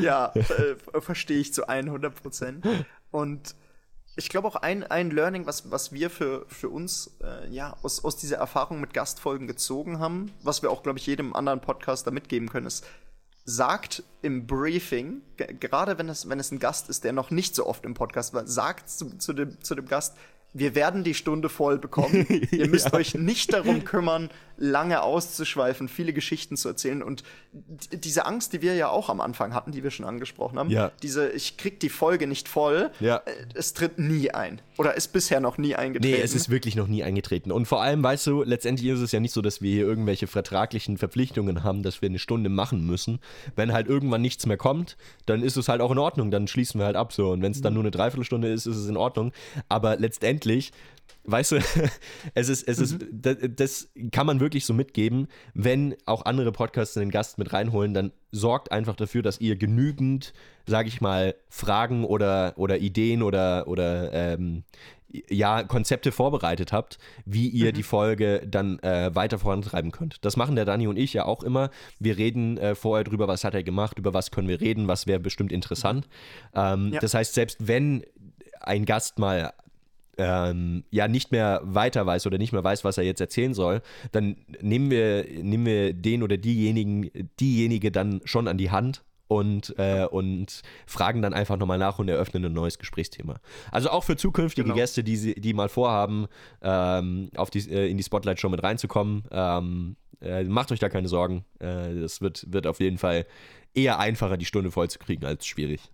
ja, 0.00 0.32
äh, 0.34 1.00
verstehe 1.00 1.38
ich 1.38 1.52
zu 1.52 1.68
100 1.68 2.14
Prozent. 2.14 2.66
Und 3.10 3.54
ich 4.16 4.30
glaube 4.30 4.48
auch 4.48 4.56
ein, 4.56 4.82
ein 4.82 5.10
Learning, 5.10 5.46
was, 5.46 5.70
was 5.70 5.92
wir 5.92 6.08
für, 6.10 6.46
für 6.48 6.70
uns 6.70 7.16
äh, 7.22 7.48
ja, 7.50 7.76
aus, 7.82 8.04
aus 8.04 8.16
dieser 8.16 8.38
Erfahrung 8.38 8.80
mit 8.80 8.94
Gastfolgen 8.94 9.46
gezogen 9.46 9.98
haben, 9.98 10.32
was 10.42 10.62
wir 10.62 10.70
auch, 10.70 10.82
glaube 10.82 10.98
ich, 10.98 11.06
jedem 11.06 11.36
anderen 11.36 11.60
Podcaster 11.60 12.10
mitgeben 12.10 12.48
können, 12.48 12.66
ist, 12.66 12.86
sagt 13.44 14.02
im 14.22 14.46
Briefing, 14.46 15.22
gerade 15.36 15.98
wenn 15.98 16.08
es, 16.08 16.28
wenn 16.28 16.40
es 16.40 16.50
ein 16.50 16.58
Gast 16.58 16.88
ist, 16.88 17.04
der 17.04 17.12
noch 17.12 17.30
nicht 17.30 17.54
so 17.54 17.66
oft 17.66 17.84
im 17.84 17.94
Podcast 17.94 18.34
war, 18.34 18.46
sagt 18.46 18.90
zu, 18.90 19.18
zu, 19.18 19.34
dem, 19.34 19.60
zu 19.62 19.74
dem 19.74 19.86
Gast, 19.86 20.16
wir 20.52 20.74
werden 20.74 21.04
die 21.04 21.14
Stunde 21.14 21.48
voll 21.48 21.78
bekommen. 21.78 22.26
Ihr 22.50 22.68
müsst 22.68 22.86
ja. 22.86 22.94
euch 22.94 23.14
nicht 23.14 23.52
darum 23.52 23.84
kümmern, 23.84 24.30
lange 24.58 25.02
auszuschweifen, 25.02 25.88
viele 25.88 26.12
Geschichten 26.12 26.56
zu 26.56 26.68
erzählen. 26.68 27.02
Und 27.02 27.22
diese 27.92 28.26
Angst, 28.26 28.52
die 28.52 28.62
wir 28.62 28.74
ja 28.74 28.88
auch 28.88 29.08
am 29.08 29.20
Anfang 29.20 29.54
hatten, 29.54 29.72
die 29.72 29.82
wir 29.82 29.90
schon 29.90 30.06
angesprochen 30.06 30.58
haben, 30.58 30.70
ja. 30.70 30.90
diese, 31.02 31.30
ich 31.30 31.56
krieg 31.56 31.80
die 31.80 31.88
Folge 31.88 32.26
nicht 32.26 32.48
voll, 32.48 32.90
ja. 33.00 33.16
Äh, 33.24 33.30
es 33.54 33.74
tritt 33.74 33.98
nie 33.98 34.30
ein. 34.30 34.60
Oder 34.78 34.94
ist 34.94 35.12
bisher 35.12 35.40
noch 35.40 35.58
nie 35.58 35.74
eingetreten. 35.74 36.16
Nee, 36.16 36.22
es 36.22 36.34
ist 36.34 36.50
wirklich 36.50 36.76
noch 36.76 36.86
nie 36.86 37.02
eingetreten. 37.02 37.52
Und 37.52 37.66
vor 37.66 37.82
allem, 37.82 38.02
weißt 38.02 38.26
du, 38.26 38.42
letztendlich 38.42 38.88
ist 38.88 39.00
es 39.00 39.12
ja 39.12 39.20
nicht 39.20 39.32
so, 39.32 39.42
dass 39.42 39.62
wir 39.62 39.72
hier 39.72 39.86
irgendwelche 39.86 40.26
vertraglichen 40.26 40.98
Verpflichtungen 40.98 41.64
haben, 41.64 41.82
dass 41.82 42.02
wir 42.02 42.08
eine 42.08 42.18
Stunde 42.18 42.50
machen 42.50 42.86
müssen. 42.86 43.20
Wenn 43.54 43.72
halt 43.72 43.88
irgendwann 43.88 44.22
nichts 44.22 44.46
mehr 44.46 44.56
kommt, 44.56 44.96
dann 45.26 45.42
ist 45.42 45.56
es 45.56 45.68
halt 45.68 45.80
auch 45.80 45.90
in 45.90 45.98
Ordnung. 45.98 46.30
Dann 46.30 46.48
schließen 46.48 46.80
wir 46.80 46.86
halt 46.86 46.96
ab 46.96 47.12
so. 47.12 47.30
Und 47.30 47.42
wenn 47.42 47.52
es 47.52 47.60
dann 47.60 47.72
mhm. 47.72 47.76
nur 47.76 47.84
eine 47.84 47.90
Dreiviertelstunde 47.90 48.52
ist, 48.52 48.66
ist 48.66 48.76
es 48.76 48.88
in 48.88 48.96
Ordnung. 48.96 49.32
Aber 49.68 49.96
letztendlich 49.96 50.72
weißt 51.24 51.52
du, 51.52 51.56
es 52.34 52.48
ist, 52.48 52.66
es 52.66 52.78
ist, 52.78 53.00
mhm. 53.00 53.08
das, 53.12 53.36
das, 53.56 53.88
kann 54.12 54.26
man 54.26 54.40
wirklich 54.40 54.64
so 54.64 54.74
mitgeben. 54.74 55.28
Wenn 55.54 55.96
auch 56.06 56.24
andere 56.24 56.52
Podcasts 56.52 56.96
einen 56.96 57.10
Gast 57.10 57.38
mit 57.38 57.52
reinholen, 57.52 57.94
dann 57.94 58.12
sorgt 58.32 58.72
einfach 58.72 58.96
dafür, 58.96 59.22
dass 59.22 59.40
ihr 59.40 59.56
genügend, 59.56 60.32
sage 60.66 60.88
ich 60.88 61.00
mal, 61.00 61.34
Fragen 61.48 62.04
oder, 62.04 62.54
oder 62.56 62.78
Ideen 62.78 63.22
oder, 63.22 63.66
oder 63.68 64.12
ähm, 64.12 64.64
ja, 65.28 65.62
Konzepte 65.62 66.12
vorbereitet 66.12 66.72
habt, 66.72 66.98
wie 67.24 67.48
ihr 67.48 67.70
mhm. 67.70 67.74
die 67.74 67.82
Folge 67.82 68.42
dann 68.46 68.78
äh, 68.80 69.14
weiter 69.14 69.38
vorantreiben 69.38 69.92
könnt. 69.92 70.24
Das 70.24 70.36
machen 70.36 70.56
der 70.56 70.64
Dani 70.64 70.86
und 70.86 70.98
ich 70.98 71.12
ja 71.12 71.24
auch 71.24 71.42
immer. 71.42 71.70
Wir 71.98 72.18
reden 72.18 72.58
äh, 72.58 72.74
vorher 72.74 73.04
drüber, 73.04 73.28
was 73.28 73.44
hat 73.44 73.54
er 73.54 73.62
gemacht, 73.62 73.98
über 73.98 74.14
was 74.14 74.30
können 74.30 74.48
wir 74.48 74.60
reden, 74.60 74.88
was 74.88 75.06
wäre 75.06 75.20
bestimmt 75.20 75.52
interessant. 75.52 76.08
Ähm, 76.54 76.92
ja. 76.92 77.00
Das 77.00 77.14
heißt, 77.14 77.34
selbst 77.34 77.66
wenn 77.66 78.04
ein 78.60 78.84
Gast 78.84 79.18
mal 79.18 79.52
ähm, 80.18 80.84
ja 80.90 81.08
nicht 81.08 81.32
mehr 81.32 81.60
weiter 81.64 82.06
weiß 82.06 82.26
oder 82.26 82.38
nicht 82.38 82.52
mehr 82.52 82.64
weiß, 82.64 82.84
was 82.84 82.98
er 82.98 83.04
jetzt 83.04 83.20
erzählen 83.20 83.54
soll, 83.54 83.82
dann 84.12 84.36
nehmen 84.60 84.90
wir, 84.90 85.24
nehmen 85.42 85.66
wir 85.66 85.92
den 85.92 86.22
oder 86.22 86.36
diejenigen, 86.36 87.10
diejenige 87.38 87.90
dann 87.90 88.20
schon 88.24 88.48
an 88.48 88.58
die 88.58 88.70
Hand 88.70 89.04
und, 89.28 89.76
äh, 89.78 90.06
und 90.06 90.62
fragen 90.86 91.22
dann 91.22 91.34
einfach 91.34 91.56
nochmal 91.56 91.78
nach 91.78 91.98
und 91.98 92.08
eröffnen 92.08 92.44
ein 92.44 92.52
neues 92.52 92.78
Gesprächsthema. 92.78 93.40
Also 93.70 93.90
auch 93.90 94.04
für 94.04 94.16
zukünftige 94.16 94.64
genau. 94.64 94.76
Gäste, 94.76 95.02
die, 95.02 95.34
die 95.40 95.54
mal 95.54 95.68
vorhaben, 95.68 96.26
ähm, 96.62 97.30
auf 97.36 97.50
die, 97.50 97.58
äh, 97.70 97.90
in 97.90 97.96
die 97.96 98.04
Spotlight-Show 98.04 98.48
mit 98.48 98.62
reinzukommen, 98.62 99.24
ähm, 99.30 99.96
äh, 100.20 100.44
macht 100.44 100.72
euch 100.72 100.78
da 100.78 100.88
keine 100.88 101.08
Sorgen. 101.08 101.44
Äh, 101.58 102.00
das 102.00 102.20
wird, 102.20 102.46
wird 102.52 102.66
auf 102.66 102.80
jeden 102.80 102.98
Fall 102.98 103.26
eher 103.74 103.98
einfacher, 103.98 104.36
die 104.36 104.46
Stunde 104.46 104.70
voll 104.70 104.88
zu 104.88 104.98
kriegen, 104.98 105.24
als 105.24 105.46
schwierig. 105.46 105.90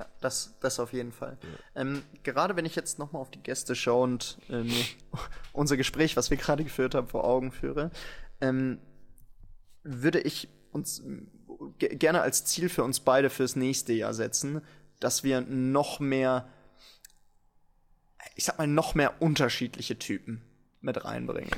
Ja, 0.00 0.06
das, 0.22 0.54
das 0.60 0.80
auf 0.80 0.94
jeden 0.94 1.12
Fall. 1.12 1.36
Ja. 1.42 1.82
Ähm, 1.82 2.02
gerade 2.22 2.56
wenn 2.56 2.64
ich 2.64 2.74
jetzt 2.74 2.98
nochmal 2.98 3.20
auf 3.20 3.30
die 3.30 3.42
Gäste 3.42 3.74
schaue 3.74 4.04
und 4.04 4.38
äh, 4.48 4.64
unser 5.52 5.76
Gespräch, 5.76 6.16
was 6.16 6.30
wir 6.30 6.38
gerade 6.38 6.64
geführt 6.64 6.94
haben, 6.94 7.06
vor 7.06 7.24
Augen 7.24 7.52
führe, 7.52 7.90
ähm, 8.40 8.78
würde 9.82 10.20
ich 10.20 10.48
uns 10.72 11.02
gerne 11.78 12.22
als 12.22 12.46
Ziel 12.46 12.70
für 12.70 12.82
uns 12.82 13.00
beide 13.00 13.28
fürs 13.28 13.56
nächste 13.56 13.92
Jahr 13.92 14.14
setzen, 14.14 14.62
dass 15.00 15.22
wir 15.22 15.42
noch 15.42 16.00
mehr, 16.00 16.48
ich 18.36 18.44
sag 18.44 18.56
mal, 18.56 18.66
noch 18.66 18.94
mehr 18.94 19.20
unterschiedliche 19.20 19.98
Typen 19.98 20.40
mit 20.80 21.04
reinbringen. 21.04 21.50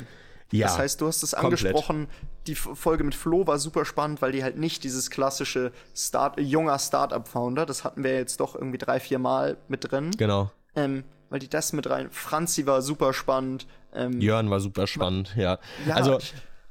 Ja, 0.53 0.67
das 0.67 0.79
heißt, 0.79 1.01
du 1.01 1.07
hast 1.07 1.23
es 1.23 1.35
angesprochen, 1.35 2.09
die 2.47 2.55
Folge 2.55 3.05
mit 3.05 3.15
Flo 3.15 3.47
war 3.47 3.59
super 3.59 3.85
spannend, 3.85 4.23
weil 4.23 4.33
die 4.33 4.43
halt 4.43 4.59
nicht 4.59 4.85
dieses 4.85 5.11
klassische 5.11 5.73
Start 5.95 6.39
junger 6.39 6.79
Startup-Founder, 6.79 7.67
das 7.67 7.85
hatten 7.85 8.05
wir 8.05 8.15
jetzt 8.15 8.41
doch 8.41 8.55
irgendwie 8.55 8.79
drei, 8.79 9.01
vier 9.01 9.19
Mal 9.19 9.57
mit 9.69 9.91
drin. 9.91 10.11
Genau. 10.17 10.51
Ähm, 10.77 11.05
weil 11.31 11.39
die 11.39 11.49
das 11.49 11.73
mit 11.73 11.89
rein. 11.89 12.09
Franzi 12.11 12.67
war 12.67 12.83
super 12.83 13.13
spannend. 13.15 13.67
Ähm, 13.95 14.21
Jörn 14.21 14.51
war 14.51 14.61
super 14.61 14.87
spannend, 14.87 15.35
ja. 15.37 15.59
ja. 15.87 15.95
Also 15.95 16.19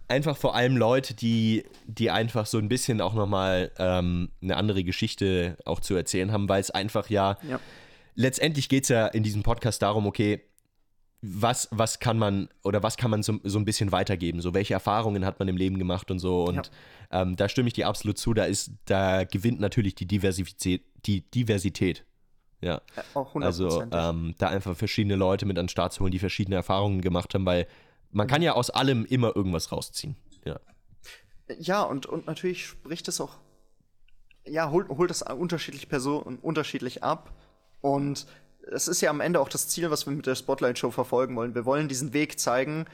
einfach 0.07 0.37
vor 0.37 0.55
allem 0.55 0.77
Leute, 0.77 1.13
die, 1.15 1.63
die 1.85 2.11
einfach 2.11 2.45
so 2.45 2.57
ein 2.57 2.69
bisschen 2.69 3.01
auch 3.01 3.13
nochmal 3.13 3.71
ähm, 3.79 4.29
eine 4.41 4.57
andere 4.57 4.83
Geschichte 4.83 5.57
auch 5.65 5.79
zu 5.79 5.95
erzählen 5.95 6.31
haben, 6.31 6.47
weil 6.49 6.61
es 6.61 6.69
einfach 6.69 7.09
ja, 7.09 7.37
ja. 7.47 7.59
letztendlich 8.15 8.69
geht 8.69 8.83
es 8.83 8.89
ja 8.89 9.07
in 9.07 9.23
diesem 9.23 9.41
Podcast 9.41 9.81
darum, 9.81 10.05
okay, 10.05 10.43
was, 11.21 11.67
was 11.71 11.99
kann 11.99 12.17
man 12.17 12.49
oder 12.63 12.81
was 12.81 12.97
kann 12.97 13.11
man 13.11 13.21
so, 13.21 13.39
so 13.43 13.59
ein 13.59 13.65
bisschen 13.65 13.91
weitergeben? 13.91 14.41
So, 14.41 14.53
welche 14.53 14.73
Erfahrungen 14.73 15.23
hat 15.25 15.39
man 15.39 15.47
im 15.47 15.57
Leben 15.57 15.77
gemacht 15.77 16.09
und 16.09 16.19
so. 16.19 16.45
Und 16.45 16.71
ja. 17.11 17.21
ähm, 17.21 17.35
da 17.35 17.47
stimme 17.47 17.67
ich 17.67 17.73
dir 17.73 17.87
absolut 17.87 18.17
zu. 18.17 18.33
Da 18.33 18.45
ist, 18.45 18.71
da 18.85 19.23
gewinnt 19.23 19.59
natürlich 19.59 19.93
die 19.93 20.07
Diversität, 20.07 20.83
die 21.05 21.21
Diversität. 21.29 22.05
Ja. 22.59 22.81
Äh, 22.95 23.19
also 23.39 23.83
ähm, 23.91 24.33
da 24.39 24.49
einfach 24.49 24.75
verschiedene 24.75 25.15
Leute 25.15 25.45
mit 25.45 25.59
an 25.59 25.65
den 25.65 25.69
Start 25.69 25.93
zu 25.93 26.01
holen, 26.01 26.11
die 26.11 26.19
verschiedene 26.19 26.55
Erfahrungen 26.55 27.01
gemacht 27.01 27.33
haben, 27.35 27.45
weil 27.45 27.67
man 28.11 28.27
kann 28.27 28.41
ja 28.41 28.53
aus 28.53 28.71
allem 28.71 29.05
immer 29.05 29.35
irgendwas 29.35 29.71
rausziehen. 29.71 30.15
Ja. 30.43 30.59
Ja, 31.59 31.83
und, 31.83 32.05
und 32.05 32.27
natürlich 32.27 32.65
spricht 32.65 33.07
es 33.07 33.21
auch, 33.21 33.37
ja, 34.45 34.71
holt, 34.71 34.89
holt 34.89 35.09
das 35.09 35.21
unterschiedliche 35.21 35.85
Personen 35.85 36.39
unterschiedlich 36.39 37.03
ab. 37.03 37.31
Und 37.81 38.25
es 38.71 38.87
ist 38.87 39.01
ja 39.01 39.09
am 39.09 39.21
Ende 39.21 39.39
auch 39.39 39.49
das 39.49 39.67
Ziel, 39.67 39.89
was 39.91 40.05
wir 40.05 40.13
mit 40.13 40.25
der 40.25 40.35
Spotlight-Show 40.35 40.91
verfolgen 40.91 41.35
wollen. 41.35 41.55
Wir 41.55 41.65
wollen 41.65 41.87
diesen 41.87 42.13
Weg 42.13 42.39
zeigen, 42.39 42.85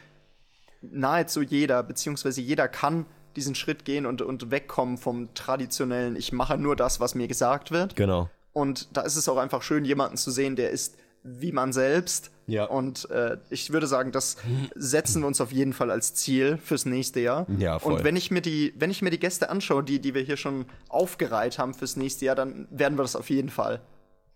nahezu 0.82 1.41
jeder, 1.41 1.84
beziehungsweise 1.84 2.41
jeder 2.41 2.67
kann 2.67 3.06
diesen 3.36 3.56
Schritt 3.56 3.86
gehen 3.86 4.06
und, 4.06 4.21
und 4.21 4.49
wegkommen 4.51 4.97
vom 4.97 5.34
traditionellen, 5.34 6.15
ich 6.15 6.32
mache 6.32 6.58
nur 6.58 6.75
das, 6.75 6.99
was 6.99 7.15
mir 7.15 7.27
gesagt 7.27 7.71
wird. 7.71 7.95
Genau. 7.95 8.30
Und 8.53 8.97
da 8.97 9.01
ist 9.01 9.15
es 9.15 9.30
auch 9.30 9.38
einfach 9.38 9.62
schön, 9.62 9.86
jemanden 9.86 10.17
zu 10.17 10.32
sehen, 10.32 10.56
der 10.56 10.71
ist 10.71 10.97
wie 11.23 11.51
man 11.51 11.73
selbst. 11.73 12.32
Ja. 12.47 12.65
Und 12.65 13.10
äh, 13.12 13.38
ich 13.49 13.73
würde 13.73 13.86
sagen, 13.86 14.12
das 14.12 14.38
setzen 14.75 15.21
wir 15.21 15.27
uns 15.27 15.41
auf 15.41 15.51
jeden 15.51 15.73
Fall 15.73 15.91
als 15.91 16.13
Ziel 16.13 16.58
fürs 16.58 16.86
nächste 16.86 17.19
Jahr. 17.19 17.45
Ja, 17.60 17.80
voll. 17.80 17.93
Und 17.93 18.03
wenn 18.03 18.15
ich 18.15 18.32
mir 18.32 18.41
die, 18.41 18.73
wenn 18.77 18.89
ich 18.89 19.01
mir 19.01 19.10
die 19.10 19.19
Gäste 19.19 19.49
anschaue, 19.49 19.84
die, 19.84 19.99
die 19.99 20.13
wir 20.13 20.21
hier 20.21 20.38
schon 20.38 20.65
aufgereiht 20.88 21.60
haben 21.60 21.73
fürs 21.73 21.97
nächste 21.97 22.25
Jahr, 22.25 22.36
dann 22.36 22.67
werden 22.71 22.97
wir 22.97 23.01
das 23.01 23.15
auf 23.15 23.30
jeden 23.30 23.49
Fall 23.49 23.82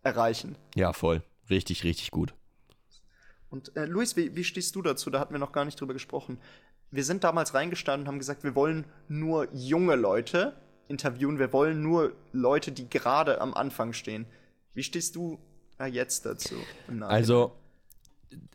erreichen. 0.04 0.56
Ja, 0.76 0.94
voll. 0.94 1.24
Richtig, 1.50 1.84
richtig 1.84 2.12
gut. 2.12 2.34
Und 3.50 3.76
äh, 3.76 3.86
Luis, 3.86 4.16
wie, 4.16 4.36
wie 4.36 4.44
stehst 4.44 4.76
du 4.76 4.82
dazu? 4.82 5.10
Da 5.10 5.20
hatten 5.20 5.34
wir 5.34 5.40
noch 5.40 5.52
gar 5.52 5.66
nicht 5.66 5.80
drüber 5.80 5.94
gesprochen. 5.94 6.40
Wir 6.90 7.04
sind 7.04 7.24
damals 7.24 7.54
reingestanden 7.54 8.06
und 8.06 8.08
haben 8.08 8.20
gesagt, 8.20 8.44
wir 8.44 8.56
wollen 8.56 8.86
nur 9.08 9.48
junge 9.54 9.96
Leute 9.96 10.54
interviewen. 10.88 11.40
Wir 11.40 11.52
wollen 11.54 11.82
nur 11.82 12.14
Leute, 12.32 12.72
die 12.72 12.90
gerade 12.90 13.42
am 13.42 13.54
Anfang 13.54 13.94
stehen. 13.94 14.26
Wie 14.74 14.84
stehst 14.84 15.16
du 15.16 15.40
jetzt 15.90 16.26
dazu? 16.26 16.56
Also, 17.02 17.54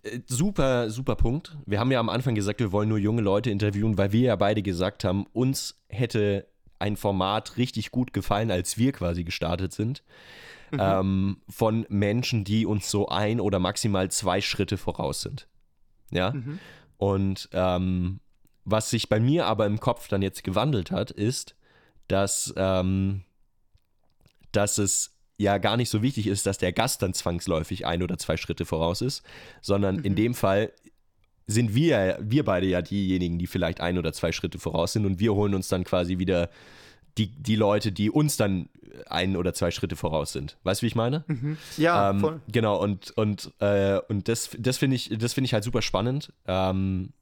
äh, 0.03 0.21
super, 0.27 0.91
super 0.91 1.17
Punkt. 1.17 1.57
Wir 1.67 1.81
haben 1.81 1.91
ja 1.91 2.01
am 2.01 2.09
Anfang 2.09 2.35
gesagt, 2.35 2.61
wir 2.61 2.73
wollen 2.73 2.89
nur 2.89 2.99
junge 2.99 3.23
Leute 3.23 3.51
interviewen, 3.51 3.99
weil 3.99 4.13
wir 4.13 4.21
ja 4.21 4.37
beide 4.37 4.63
gesagt 4.63 5.05
haben, 5.05 5.27
uns 5.33 5.83
hätte 5.89 6.47
ein 6.79 6.97
Format 6.97 7.57
richtig 7.57 7.91
gut 7.91 8.13
gefallen, 8.13 8.51
als 8.51 8.79
wir 8.79 8.93
quasi 8.93 9.25
gestartet 9.25 9.73
sind. 9.73 10.03
Mhm. 10.71 10.79
Ähm, 10.81 11.37
von 11.49 11.87
Menschen, 11.89 12.45
die 12.45 12.67
uns 12.67 12.91
so 12.91 13.09
ein 13.09 13.41
oder 13.41 13.59
maximal 13.59 14.11
zwei 14.11 14.41
Schritte 14.41 14.77
voraus 14.77 15.21
sind. 15.21 15.49
Ja. 16.11 16.33
Mhm. 16.33 16.59
Und 16.97 17.49
ähm, 17.53 18.21
was 18.65 18.91
sich 18.91 19.09
bei 19.09 19.21
mir 19.21 19.47
aber 19.47 19.67
im 19.67 19.81
Kopf 19.81 20.09
dann 20.09 20.23
jetzt 20.23 20.45
gewandelt 20.45 20.91
hat, 20.91 21.11
ist, 21.11 21.55
dass, 22.09 22.53
ähm, 22.57 23.23
dass 24.53 24.79
es 24.79 25.17
ja 25.39 25.59
gar 25.59 25.77
nicht 25.77 25.91
so 25.91 26.03
wichtig 26.03 26.27
ist, 26.27 26.47
dass 26.47 26.59
der 26.59 26.73
Gast 26.73 27.03
dann 27.03 27.15
zwangsläufig 27.15 27.87
ein 27.87 28.03
oder 28.03 28.19
zwei 28.19 28.37
Schritte 28.37 28.65
voraus 28.65 29.03
ist, 29.03 29.23
sondern 29.61 29.97
mhm. 29.97 30.05
in 30.05 30.15
dem 30.15 30.35
Fall 30.35 30.73
sind 31.47 31.75
wir, 31.75 32.19
wir 32.21 32.45
beide 32.45 32.67
ja 32.67 32.83
diejenigen, 32.83 33.39
die 33.39 33.47
vielleicht 33.47 33.81
ein 33.81 33.99
oder 33.99 34.13
zwei 34.13 34.33
Schritte 34.33 34.59
voraus 34.59 34.95
sind 34.95 35.07
und 35.07 35.21
wir 35.21 35.35
holen 35.35 35.55
uns 35.55 35.69
dann 35.69 35.85
quasi 35.85 36.19
wieder 36.19 36.51
die, 37.19 37.29
die 37.29 37.57
Leute, 37.57 37.93
die 37.93 38.11
uns 38.11 38.37
dann 38.37 38.69
ein 39.09 39.37
oder 39.37 39.53
zwei 39.55 39.71
Schritte 39.71 39.97
voraus 39.97 40.33
sind. 40.33 40.57
Weißt 40.65 40.81
du, 40.81 40.85
wie 40.85 40.89
ich 40.89 40.95
meine? 40.95 41.25
Mhm. 41.27 41.59
Ja, 41.77 42.11
ähm, 42.11 42.21
voll. 42.21 42.41
Genau, 42.51 42.81
und, 42.81 43.11
und, 43.17 43.53
äh, 43.61 43.99
und 44.09 44.29
das, 44.29 44.51
das 44.59 44.79
finde 44.79 44.97
ich, 44.97 45.09
find 45.09 45.45
ich 45.45 45.53
halt 45.53 45.65
super 45.65 45.83
spannend. 45.83 46.33
Ähm, 46.47 47.13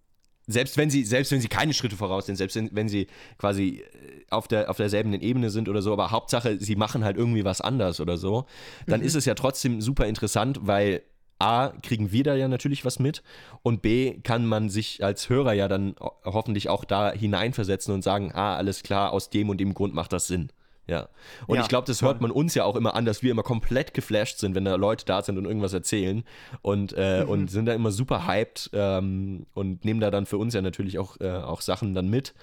selbst 0.47 0.77
wenn 0.77 0.91
sie, 0.91 1.05
selbst 1.05 1.33
wenn 1.33 1.41
sie 1.41 1.49
keine 1.49 1.73
Schritte 1.73 1.97
voraus 1.97 2.27
sind, 2.27 2.37
selbst 2.37 2.57
wenn, 2.57 2.89
sie 2.89 3.07
quasi 3.39 3.83
äh, 3.83 4.25
auf, 4.31 4.47
der, 4.47 4.71
auf 4.71 4.77
derselben 4.77 5.15
Ebene 5.15 5.51
sind 5.51 5.69
oder 5.69 5.83
so, 5.83 5.93
aber 5.93 6.11
Hauptsache, 6.11 6.59
sie 6.61 6.77
machen 6.77 7.05
halt 7.05 7.17
irgendwie 7.17 7.45
was 7.45 7.61
anders 7.61 8.01
oder 8.01 8.17
so, 8.17 8.47
dann 8.87 9.01
mhm. 9.01 9.07
ist 9.07 9.15
es 9.15 9.25
ja 9.25 9.35
trotzdem 9.35 9.81
super 9.81 10.07
interessant, 10.07 10.61
weil 10.63 11.03
A, 11.39 11.69
kriegen 11.83 12.13
wir 12.13 12.25
da 12.25 12.35
ja 12.35 12.49
natürlich 12.49 12.85
was 12.85 12.99
mit 12.99 13.23
und 13.63 13.83
B, 13.83 14.21
kann 14.23 14.47
man 14.47 14.71
sich 14.71 15.05
als 15.05 15.29
Hörer 15.29 15.53
ja 15.53 15.69
dann 15.69 15.95
hoffentlich 16.25 16.69
auch 16.69 16.85
da 16.85 17.13
hineinversetzen 17.13 17.93
und 17.93 18.03
sagen, 18.03 18.33
ah, 18.35 18.57
alles 18.57 18.83
klar, 18.83 19.13
aus 19.13 19.31
dem 19.31 19.49
und 19.49 19.59
dem 19.59 19.75
Grund 19.75 19.95
macht 19.95 20.13
das 20.13 20.27
Sinn. 20.27 20.51
Ja. 20.87 21.09
Und 21.47 21.57
ja, 21.57 21.63
ich 21.63 21.69
glaube, 21.69 21.87
das 21.87 22.03
hört 22.03 22.21
man 22.21 22.31
uns 22.31 22.55
ja 22.55 22.65
auch 22.65 22.77
immer 22.77 22.95
an, 22.95 23.05
dass 23.07 23.23
wir 23.23 23.31
immer 23.31 23.43
komplett 23.43 23.95
geflasht 23.95 24.39
sind, 24.39 24.55
wenn 24.55 24.65
da 24.65 24.75
Leute 24.75 25.07
da 25.07 25.23
sind 25.23 25.39
und 25.39 25.47
irgendwas 25.47 25.73
erzählen 25.73 26.25
und, 26.61 26.95
äh, 26.97 27.25
mhm. 27.25 27.31
und 27.31 27.51
sind 27.51 27.67
da 27.67 27.73
immer 27.73 27.91
super 27.91 28.27
hyped 28.27 28.71
ähm, 28.75 29.47
und 29.55 29.85
nehmen 29.85 30.01
da 30.01 30.11
dann 30.11 30.27
für 30.27 30.37
uns 30.37 30.53
ja 30.53 30.61
natürlich 30.61 30.99
auch, 30.99 31.19
äh, 31.21 31.31
auch 31.31 31.63
Sachen 31.63 31.95
dann 31.95 32.09
mit. 32.09 32.35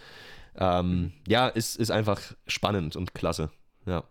Ähm, 0.56 1.14
ja, 1.28 1.48
ist, 1.48 1.78
ist 1.78 1.92
einfach 1.92 2.20
spannend 2.48 2.96
und 2.96 3.14
klasse. 3.14 3.52
Ja. 3.86 4.04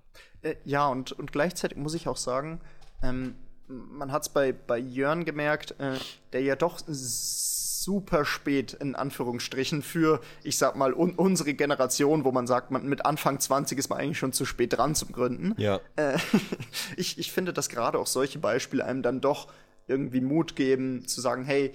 Äh, 0.43 0.55
ja, 0.65 0.87
und, 0.87 1.13
und 1.13 1.33
gleichzeitig 1.33 1.77
muss 1.77 1.95
ich 1.95 2.07
auch 2.07 2.17
sagen, 2.17 2.61
ähm, 3.03 3.35
man 3.71 4.13
hat 4.13 4.23
es 4.23 4.29
bei, 4.29 4.53
bei 4.53 4.79
Jörn 4.79 5.25
gemerkt, 5.25 5.75
äh, 5.79 5.99
der 6.33 6.43
ja 6.43 6.57
doch 6.57 6.81
super 6.87 8.25
spät 8.25 8.75
in 8.75 8.95
Anführungsstrichen 8.95 9.83
für, 9.83 10.21
ich 10.43 10.59
sag 10.59 10.77
mal, 10.77 10.93
un 10.93 11.15
unsere 11.15 11.55
Generation, 11.55 12.25
wo 12.25 12.33
man 12.33 12.47
sagt, 12.47 12.71
man 12.71 12.87
mit 12.87 13.07
Anfang 13.07 13.41
20 13.41 13.79
ist 13.79 13.89
man 13.89 13.99
eigentlich 13.99 14.19
schon 14.19 14.33
zu 14.33 14.45
spät 14.45 14.77
dran 14.77 14.95
zum 14.95 15.13
Gründen. 15.13 15.55
Ja. 15.57 15.81
Äh, 15.97 16.19
ich, 16.97 17.19
ich 17.19 17.33
finde, 17.33 17.53
dass 17.53 17.69
gerade 17.69 17.99
auch 17.99 18.07
solche 18.07 18.39
Beispiele 18.39 18.85
einem 18.85 19.03
dann 19.03 19.21
doch 19.21 19.51
irgendwie 19.87 20.21
Mut 20.21 20.57
geben, 20.57 21.07
zu 21.07 21.21
sagen, 21.21 21.45
hey, 21.45 21.73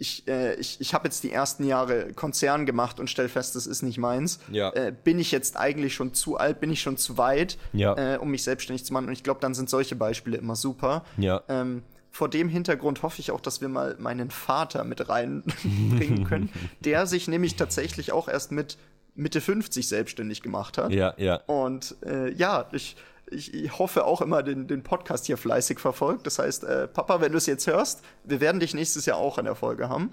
ich, 0.00 0.26
äh, 0.26 0.54
ich, 0.54 0.80
ich 0.80 0.94
habe 0.94 1.06
jetzt 1.06 1.22
die 1.22 1.30
ersten 1.30 1.62
Jahre 1.64 2.12
Konzern 2.14 2.64
gemacht 2.64 2.98
und 2.98 3.10
stell 3.10 3.28
fest, 3.28 3.54
das 3.54 3.66
ist 3.66 3.82
nicht 3.82 3.98
meins. 3.98 4.40
Ja. 4.50 4.70
Äh, 4.70 4.94
bin 5.04 5.18
ich 5.18 5.30
jetzt 5.30 5.58
eigentlich 5.58 5.94
schon 5.94 6.14
zu 6.14 6.38
alt, 6.38 6.58
bin 6.58 6.70
ich 6.70 6.80
schon 6.80 6.96
zu 6.96 7.18
weit, 7.18 7.58
ja. 7.74 8.14
äh, 8.14 8.16
um 8.16 8.30
mich 8.30 8.42
selbstständig 8.42 8.84
zu 8.84 8.94
machen? 8.94 9.06
Und 9.06 9.12
ich 9.12 9.22
glaube, 9.22 9.40
dann 9.40 9.54
sind 9.54 9.68
solche 9.68 9.96
Beispiele 9.96 10.38
immer 10.38 10.56
super. 10.56 11.04
Ja. 11.18 11.42
Ähm, 11.48 11.82
vor 12.10 12.30
dem 12.30 12.48
Hintergrund 12.48 13.02
hoffe 13.02 13.20
ich 13.20 13.30
auch, 13.30 13.42
dass 13.42 13.60
wir 13.60 13.68
mal 13.68 13.94
meinen 13.98 14.30
Vater 14.30 14.84
mit 14.84 15.08
reinbringen 15.10 16.24
können, 16.24 16.48
der 16.80 17.06
sich 17.06 17.28
nämlich 17.28 17.56
tatsächlich 17.56 18.10
auch 18.10 18.26
erst 18.26 18.52
mit 18.52 18.78
Mitte 19.14 19.42
50 19.42 19.86
selbstständig 19.86 20.40
gemacht 20.40 20.78
hat. 20.78 20.92
Ja, 20.92 21.12
ja. 21.18 21.36
Und 21.46 21.96
äh, 22.06 22.32
ja, 22.32 22.68
ich, 22.72 22.96
ich, 23.30 23.54
ich, 23.54 23.78
hoffe 23.78 24.04
auch 24.04 24.20
immer 24.20 24.42
den, 24.42 24.66
den 24.66 24.82
Podcast 24.82 25.26
hier 25.26 25.36
fleißig 25.36 25.78
verfolgt. 25.78 26.26
Das 26.26 26.38
heißt, 26.38 26.64
äh, 26.64 26.88
Papa, 26.88 27.20
wenn 27.20 27.32
du 27.32 27.38
es 27.38 27.46
jetzt 27.46 27.66
hörst, 27.66 28.02
wir 28.24 28.40
werden 28.40 28.60
dich 28.60 28.74
nächstes 28.74 29.06
Jahr 29.06 29.18
auch 29.18 29.38
in 29.38 29.44
der 29.44 29.54
Folge 29.54 29.88
haben. 29.88 30.10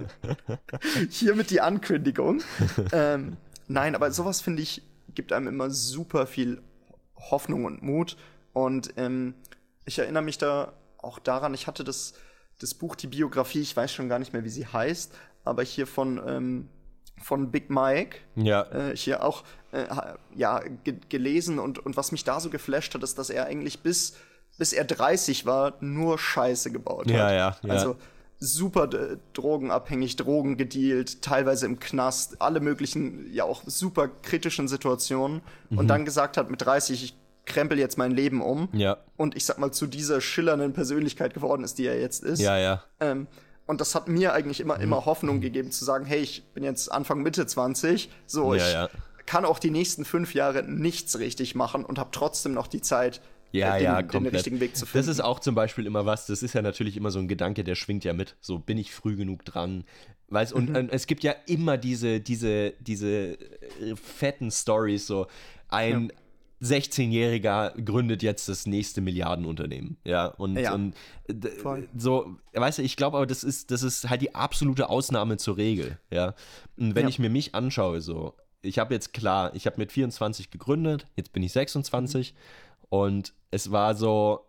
Hiermit 1.10 1.50
die 1.50 1.60
Ankündigung. 1.60 2.42
ähm, 2.92 3.36
nein, 3.68 3.94
aber 3.94 4.10
sowas 4.10 4.40
finde 4.40 4.62
ich, 4.62 4.82
gibt 5.14 5.32
einem 5.32 5.48
immer 5.48 5.70
super 5.70 6.26
viel 6.26 6.62
Hoffnung 7.16 7.64
und 7.64 7.82
Mut. 7.82 8.16
Und 8.52 8.94
ähm, 8.96 9.34
ich 9.84 9.98
erinnere 9.98 10.22
mich 10.22 10.38
da 10.38 10.72
auch 10.98 11.18
daran, 11.18 11.54
ich 11.54 11.66
hatte 11.66 11.84
das, 11.84 12.14
das 12.58 12.74
Buch, 12.74 12.96
die 12.96 13.06
Biografie, 13.06 13.60
ich 13.60 13.76
weiß 13.76 13.92
schon 13.92 14.08
gar 14.08 14.18
nicht 14.18 14.32
mehr, 14.32 14.44
wie 14.44 14.50
sie 14.50 14.66
heißt, 14.66 15.14
aber 15.44 15.62
hier 15.62 15.86
von, 15.86 16.20
ähm, 16.26 16.68
von 17.22 17.50
Big 17.50 17.70
Mike. 17.70 18.18
Ja. 18.36 18.62
Äh, 18.70 18.96
hier 18.96 19.24
auch 19.24 19.44
äh, 19.72 19.86
ja, 20.36 20.60
ge 20.84 20.96
gelesen 21.08 21.58
und, 21.58 21.78
und 21.78 21.96
was 21.96 22.12
mich 22.12 22.24
da 22.24 22.40
so 22.40 22.50
geflasht 22.50 22.94
hat, 22.94 23.02
ist, 23.02 23.18
dass 23.18 23.30
er 23.30 23.46
eigentlich 23.46 23.80
bis, 23.80 24.14
bis 24.58 24.72
er 24.72 24.84
30 24.84 25.46
war, 25.46 25.74
nur 25.80 26.18
Scheiße 26.18 26.70
gebaut 26.70 27.06
hat. 27.06 27.10
Ja, 27.10 27.32
ja, 27.32 27.56
ja. 27.62 27.70
Also 27.70 27.96
super 28.40 28.92
äh, 28.92 29.18
drogenabhängig, 29.34 30.16
Drogen 30.16 30.56
gedealt, 30.56 31.22
teilweise 31.22 31.66
im 31.66 31.78
Knast, 31.78 32.40
alle 32.40 32.60
möglichen, 32.60 33.32
ja 33.32 33.44
auch 33.44 33.62
super 33.66 34.08
kritischen 34.08 34.66
Situationen 34.66 35.42
mhm. 35.68 35.78
und 35.78 35.88
dann 35.88 36.04
gesagt 36.04 36.36
hat 36.36 36.50
mit 36.50 36.62
30, 36.62 37.04
ich 37.04 37.14
krempel 37.46 37.78
jetzt 37.78 37.98
mein 37.98 38.12
Leben 38.12 38.40
um. 38.40 38.68
Ja. 38.72 38.98
Und 39.16 39.36
ich 39.36 39.44
sag 39.44 39.58
mal, 39.58 39.72
zu 39.72 39.86
dieser 39.86 40.20
schillernden 40.20 40.72
Persönlichkeit 40.72 41.34
geworden 41.34 41.64
ist, 41.64 41.78
die 41.78 41.86
er 41.86 42.00
jetzt 42.00 42.22
ist. 42.24 42.40
Ja, 42.40 42.58
ja. 42.58 42.82
Ähm, 43.00 43.26
und 43.66 43.80
das 43.80 43.94
hat 43.94 44.08
mir 44.08 44.32
eigentlich 44.32 44.60
immer, 44.60 44.80
immer 44.80 45.04
Hoffnung 45.04 45.40
gegeben, 45.40 45.70
zu 45.70 45.84
sagen, 45.84 46.04
hey, 46.04 46.18
ich 46.20 46.44
bin 46.54 46.64
jetzt 46.64 46.90
Anfang 46.90 47.22
Mitte 47.22 47.46
20, 47.46 48.10
so, 48.26 48.54
ja, 48.54 48.66
ich 48.66 48.72
ja. 48.72 48.88
Kann 49.30 49.44
auch 49.44 49.60
die 49.60 49.70
nächsten 49.70 50.04
fünf 50.04 50.34
Jahre 50.34 50.64
nichts 50.64 51.20
richtig 51.20 51.54
machen 51.54 51.84
und 51.84 52.00
habe 52.00 52.10
trotzdem 52.10 52.52
noch 52.52 52.66
die 52.66 52.80
Zeit, 52.80 53.20
ja, 53.52 53.76
äh, 53.76 53.78
den, 53.78 53.84
ja, 53.84 54.02
den, 54.02 54.26
richtigen 54.26 54.58
Weg 54.58 54.76
zu 54.76 54.86
finden. 54.86 55.06
Das 55.06 55.16
ist 55.16 55.20
auch 55.20 55.38
zum 55.38 55.54
Beispiel 55.54 55.86
immer 55.86 56.04
was, 56.04 56.26
das 56.26 56.42
ist 56.42 56.52
ja 56.52 56.62
natürlich 56.62 56.96
immer 56.96 57.12
so 57.12 57.20
ein 57.20 57.28
Gedanke, 57.28 57.62
der 57.62 57.76
schwingt 57.76 58.02
ja 58.02 58.12
mit. 58.12 58.34
So, 58.40 58.58
bin 58.58 58.76
ich 58.76 58.92
früh 58.92 59.14
genug 59.14 59.44
dran? 59.44 59.84
Weißt, 60.30 60.52
und, 60.52 60.70
mhm. 60.70 60.74
und 60.74 60.92
es 60.92 61.06
gibt 61.06 61.22
ja 61.22 61.32
immer 61.46 61.78
diese, 61.78 62.18
diese, 62.18 62.72
diese 62.80 63.34
äh, 63.34 63.94
fetten 63.94 64.50
Stories, 64.50 65.06
so 65.06 65.28
ein, 65.68 66.12
16-Jähriger 66.60 67.80
gründet 67.80 68.24
jetzt 68.24 68.48
das 68.48 68.66
nächste 68.66 69.00
Milliardenunternehmen. 69.00 69.96
Ja, 70.04 70.26
und, 70.26 70.56
ja, 70.56 70.74
und 70.74 70.94
so, 71.96 72.36
weißt 72.52 72.78
du, 72.78 72.82
ich 72.82 72.96
glaube 72.96 73.16
aber, 73.16 73.26
das 73.26 73.44
ist, 73.44 73.70
das 73.70 73.84
ist 73.84 74.10
halt 74.10 74.22
die 74.22 74.34
absolute 74.34 74.90
Ausnahme 74.90 75.36
zur 75.36 75.56
Regel. 75.56 75.98
Ja, 76.10 76.34
und 76.76 76.96
wenn 76.96 77.04
ja. 77.04 77.08
ich 77.08 77.20
mir 77.20 77.30
mich 77.30 77.54
anschaue, 77.54 78.00
so, 78.00 78.34
ich 78.62 78.78
habe 78.78 78.94
jetzt 78.94 79.12
klar, 79.12 79.54
ich 79.54 79.66
habe 79.66 79.76
mit 79.78 79.92
24 79.92 80.50
gegründet, 80.50 81.06
jetzt 81.16 81.32
bin 81.32 81.42
ich 81.42 81.52
26 81.52 82.32
mhm. 82.32 82.36
und 82.88 83.32
es 83.50 83.70
war 83.70 83.94
so, 83.94 84.40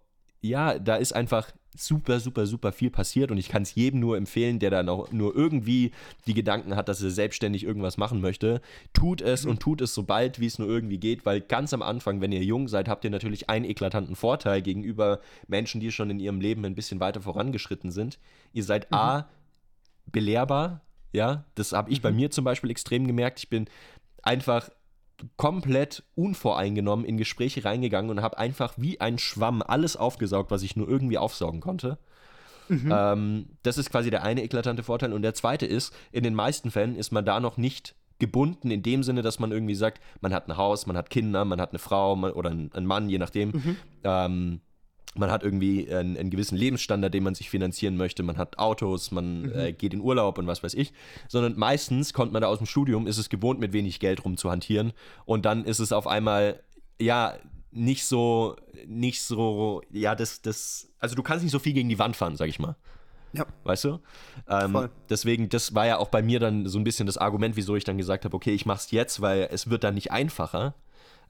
ja, 0.42 0.80
da 0.80 0.96
ist 0.96 1.14
einfach 1.14 1.52
super, 1.78 2.20
super, 2.20 2.46
super 2.46 2.72
viel 2.72 2.90
passiert 2.90 3.32
und 3.32 3.38
ich 3.38 3.48
kann 3.48 3.64
es 3.64 3.76
jedem 3.76 4.02
nur 4.02 4.18
empfehlen, 4.18 4.60
der 4.60 4.72
dann 4.72 4.90
auch 4.90 5.12
nur 5.12 5.36
irgendwie 5.36 5.92
die 6.28 6.34
Gedanken 6.34 6.76
hat, 6.76 6.90
dass 6.90 7.02
er 7.02 7.12
selbstständig 7.12 7.64
irgendwas 7.64 7.98
machen 7.98 8.20
möchte. 8.20 8.62
Tut 8.94 9.22
es 9.22 9.46
mhm. 9.46 9.52
und 9.52 9.60
tut 9.62 9.82
es 9.82 9.94
so 9.94 10.04
bald, 10.04 10.40
wie 10.40 10.48
es 10.48 10.60
nur 10.60 10.68
irgendwie 10.68 10.98
geht, 10.98 11.26
weil 11.26 11.40
ganz 11.40 11.74
am 11.74 11.82
Anfang, 11.82 12.20
wenn 12.20 12.34
ihr 12.34 12.44
jung 12.44 12.68
seid, 12.68 12.90
habt 12.90 13.06
ihr 13.06 13.10
natürlich 13.10 13.50
einen 13.50 13.66
eklatanten 13.66 14.16
Vorteil 14.16 14.62
gegenüber 14.62 15.22
Menschen, 15.48 15.80
die 15.80 15.92
schon 15.92 16.10
in 16.10 16.20
ihrem 16.20 16.42
Leben 16.42 16.66
ein 16.66 16.76
bisschen 16.76 17.00
weiter 17.00 17.22
vorangeschritten 17.22 17.92
sind. 17.92 18.20
Ihr 18.52 18.64
seid 18.64 18.92
mhm. 18.92 18.98
A, 18.98 19.30
belehrbar, 20.08 20.82
ja, 21.14 21.46
das 21.56 21.72
habe 21.72 21.90
ich 21.90 22.00
mhm. 22.00 22.04
bei 22.04 22.12
mir 22.12 22.32
zum 22.32 22.44
Beispiel 22.44 22.72
extrem 22.72 23.08
gemerkt. 23.08 23.40
Ich 23.40 23.50
bin 23.50 23.68
einfach 24.22 24.70
komplett 25.38 26.04
unvoreingenommen 26.16 27.06
in 27.06 27.18
Gespräche 27.18 27.64
reingegangen 27.64 28.10
und 28.10 28.22
habe 28.22 28.38
einfach 28.38 28.74
wie 28.78 29.00
ein 29.00 29.20
Schwamm 29.20 29.62
alles 29.62 29.96
aufgesaugt, 29.96 30.52
was 30.52 30.64
ich 30.64 30.76
nur 30.76 30.88
irgendwie 30.88 31.18
aufsaugen 31.18 31.62
konnte. 31.62 32.00
Mhm. 32.70 32.92
Ähm, 32.92 33.46
das 33.64 33.78
ist 33.78 33.92
quasi 33.92 34.10
der 34.10 34.24
eine 34.24 34.44
eklatante 34.44 34.84
Vorteil. 34.84 35.14
Und 35.14 35.22
der 35.22 35.34
zweite 35.34 35.66
ist, 35.66 35.94
in 36.12 36.24
den 36.24 36.34
meisten 36.34 36.72
Fällen 36.72 36.96
ist 36.96 37.12
man 37.12 37.26
da 37.26 37.40
noch 37.40 37.58
nicht 37.58 37.96
gebunden 38.18 38.72
in 38.72 38.84
dem 38.84 39.04
Sinne, 39.04 39.24
dass 39.24 39.40
man 39.40 39.52
irgendwie 39.52 39.76
sagt, 39.76 40.02
man 40.22 40.34
hat 40.34 40.48
ein 40.48 40.56
Haus, 40.56 40.86
man 40.86 40.96
hat 40.96 41.10
Kinder, 41.10 41.44
man 41.44 41.60
hat 41.60 41.72
eine 41.72 41.80
Frau 41.80 42.16
man, 42.16 42.32
oder 42.32 42.52
einen 42.52 42.86
Mann, 42.86 43.10
je 43.10 43.18
nachdem. 43.18 43.50
Mhm. 43.50 43.78
Ähm, 44.04 44.62
man 45.16 45.30
hat 45.30 45.44
irgendwie 45.44 45.94
einen, 45.94 46.18
einen, 46.18 46.30
gewissen 46.30 46.58
Lebensstandard, 46.58 47.14
den 47.14 47.24
man 47.24 47.36
sich 47.36 47.50
finanzieren 47.50 47.98
möchte, 47.98 48.24
man 48.24 48.38
hat 48.38 48.60
Autos, 48.60 49.12
man 49.12 49.44
mhm. 49.44 49.56
äh, 49.56 49.74
geht 49.74 49.94
in 49.94 50.02
Urlaub 50.02 50.38
und 50.38 50.48
was 50.48 50.64
weiß 50.64 50.74
ich, 50.74 50.94
sondern 51.28 51.58
meistens 51.58 52.14
kommt 52.14 52.32
man 52.32 52.42
da 52.42 52.48
aus 52.48 52.60
dem 52.60 52.68
Studium, 52.68 53.08
ist 53.08 53.18
es 53.18 53.30
gewohnt, 53.30 53.60
mit 53.60 53.74
wenig 53.74 54.00
Geld 54.00 54.24
rumzuhantieren 54.24 54.94
und 55.26 55.46
dann 55.46 55.66
ist 55.66 55.80
es 55.80 55.92
auf 55.92 56.08
einmal, 56.08 56.62
ja, 57.00 57.36
nicht 57.72 58.06
so, 58.06 58.56
nicht 58.86 59.22
so, 59.22 59.82
ja, 59.92 60.16
das, 60.16 60.42
das, 60.42 60.90
also 61.00 61.16
du 61.16 61.24
kannst 61.24 61.44
nicht 61.44 61.52
so 61.52 61.60
viel 61.60 61.74
gegen 61.74 61.90
die 61.90 62.00
Wand 62.00 62.16
fahren, 62.16 62.36
sag 62.36 62.50
ich 62.50 62.60
mal. 62.60 62.76
Ja. 63.34 63.46
Weißt 63.64 63.86
du? 63.86 64.00
Ähm, 64.50 64.90
deswegen, 65.10 65.48
das 65.48 65.74
war 65.74 65.88
ja 65.88 65.98
auch 65.98 66.10
bei 66.10 66.22
mir 66.22 66.40
dann 66.40 66.68
so 66.68 66.78
ein 66.78 66.84
bisschen 66.84 67.06
das 67.06 67.18
Argument, 67.18 67.56
wieso 67.56 67.76
ich 67.76 67.86
dann 67.86 67.98
gesagt 67.98 68.26
habe, 68.26 68.36
okay, 68.36 68.54
ich 68.54 68.66
mach's 68.66 68.92
jetzt, 68.92 69.22
weil 69.22 69.48
es 69.52 69.70
wird 69.70 69.86
dann 69.86 69.94
nicht 69.94 70.12
einfacher. 70.12 70.76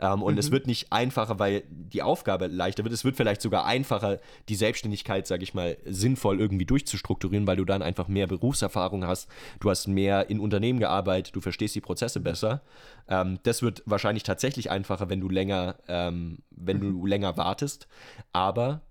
Ähm, 0.02 0.24
und 0.24 0.34
mhm. 0.34 0.40
es 0.40 0.52
wird 0.52 0.68
nicht 0.68 0.92
einfacher, 0.92 1.40
weil 1.40 1.64
die 1.70 2.02
Aufgabe 2.02 2.48
leichter 2.48 2.84
wird. 2.84 2.94
Es 2.94 3.06
wird 3.06 3.16
vielleicht 3.16 3.42
sogar 3.42 3.66
einfacher, 3.66 4.20
die 4.50 4.56
Selbstständigkeit, 4.56 5.28
sage 5.28 5.44
ich 5.44 5.54
mal, 5.54 5.78
sinnvoll 5.86 6.40
irgendwie 6.40 6.66
durchzustrukturieren, 6.66 7.48
weil 7.48 7.58
du 7.58 7.66
dann 7.66 7.82
einfach 7.84 8.08
mehr 8.08 8.28
Berufserfahrung 8.28 9.06
hast. 9.06 9.30
Du 9.60 9.70
hast 9.70 9.88
mehr 9.88 10.30
in 10.30 10.40
Unternehmen 10.40 10.80
gearbeitet, 10.80 11.36
du 11.36 11.42
verstehst 11.42 11.76
die 11.76 11.82
Prozesse 11.82 12.20
besser. 12.20 12.62
Ähm, 13.08 13.40
das 13.44 13.62
wird 13.62 13.84
wahrscheinlich 13.86 14.24
tatsächlich 14.24 14.72
einfacher, 14.72 15.10
wenn 15.10 15.22
du 15.22 15.30
länger, 15.30 15.76
ähm, 15.88 16.40
wenn 16.50 16.78
mhm. 16.78 16.94
du 16.94 17.06
länger 17.06 17.38
wartest. 17.38 17.88
Aber 18.34 18.82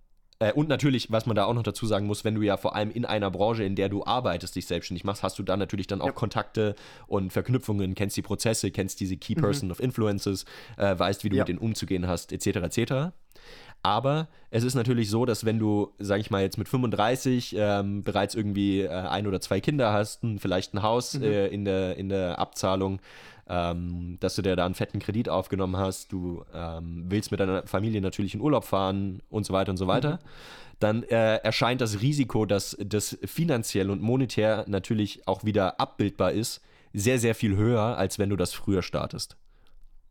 äh, 0.41 0.53
und 0.53 0.69
natürlich, 0.69 1.13
was 1.13 1.27
man 1.27 1.37
da 1.37 1.45
auch 1.45 1.55
noch 1.55 1.63
dazu 1.63 1.87
sagen 1.87 2.07
muss, 2.07 2.25
wenn 2.25 2.35
du 2.35 2.43
ja 2.43 2.57
vor 2.57 2.75
allem 2.75 2.91
in 2.91 3.05
einer 3.05 3.31
Branche, 3.31 3.63
in 3.63 3.77
der 3.77 3.89
du 3.89 4.05
arbeitest, 4.05 4.57
dich 4.57 4.67
selbstständig 4.67 5.05
machst, 5.05 5.23
hast 5.23 5.39
du 5.39 5.43
da 5.43 5.57
natürlich 5.57 5.87
dann 5.87 6.01
auch 6.01 6.07
ja. 6.07 6.13
Kontakte 6.13 6.75
und 7.07 7.33
Verknüpfungen, 7.33 7.95
kennst 7.95 8.17
die 8.17 8.23
Prozesse, 8.23 8.71
kennst 8.71 9.01
diese 9.01 9.17
Key 9.19 9.35
mhm. 9.37 9.43
Person 9.43 9.69
mhm. 9.69 9.73
of 9.73 9.81
Influences, 9.81 10.47
äh, 10.79 10.99
weißt, 10.99 11.23
wie 11.25 11.29
du 11.29 11.37
ja. 11.37 11.43
mit 11.43 11.49
denen 11.49 11.59
umzugehen 11.59 12.09
hast, 12.09 12.33
etc. 12.33 12.47
etc. 12.47 12.93
Aber 13.83 14.29
es 14.51 14.65
ist 14.65 14.75
natürlich 14.75 15.11
so, 15.11 15.25
dass 15.25 15.45
wenn 15.45 15.59
du, 15.59 15.93
sag 15.99 16.21
ich 16.21 16.31
mal, 16.31 16.43
jetzt 16.43 16.59
mit 16.59 16.69
35 16.69 17.55
ähm, 17.57 18.03
bereits 18.03 18.35
irgendwie 18.35 18.81
äh, 18.81 18.89
ein 18.89 19.27
oder 19.27 19.41
zwei 19.41 19.61
Kinder 19.61 19.93
hast, 19.93 20.23
vielleicht 20.39 20.75
ein 20.75 20.83
Haus 20.83 21.15
mhm. 21.15 21.23
äh, 21.25 21.47
in, 21.49 21.65
der, 21.65 21.97
in 21.97 22.09
der 22.09 22.39
Abzahlung, 22.39 23.01
ähm, 23.51 24.17
dass 24.21 24.37
du 24.37 24.43
dir 24.43 24.55
da 24.55 24.65
einen 24.65 24.77
fetten 24.77 25.01
Kredit 25.01 25.29
aufgenommen 25.29 25.77
hast, 25.77 26.13
du 26.13 26.45
ähm, 26.55 27.07
willst 27.09 27.33
mit 27.33 27.41
deiner 27.41 27.67
Familie 27.67 28.01
natürlich 28.01 28.35
in 28.35 28.41
Urlaub 28.41 28.65
fahren 28.65 29.23
und 29.29 29.45
so 29.45 29.53
weiter 29.53 29.73
und 29.73 29.77
so 29.77 29.89
weiter, 29.89 30.13
mhm. 30.13 30.19
dann 30.79 31.03
äh, 31.03 31.39
erscheint 31.39 31.81
das 31.81 32.01
Risiko, 32.01 32.47
dass 32.47 32.77
das 32.81 33.19
finanziell 33.25 33.91
und 33.91 34.01
monetär 34.01 34.65
natürlich 34.69 35.27
auch 35.27 35.43
wieder 35.43 35.81
abbildbar 35.81 36.31
ist, 36.31 36.63
sehr, 36.93 37.19
sehr 37.19 37.35
viel 37.35 37.57
höher, 37.57 37.99
als 37.99 38.21
wenn 38.21 38.31
du 38.31 38.37
das 38.37 38.53
früher 38.53 38.83
startest. 38.83 39.37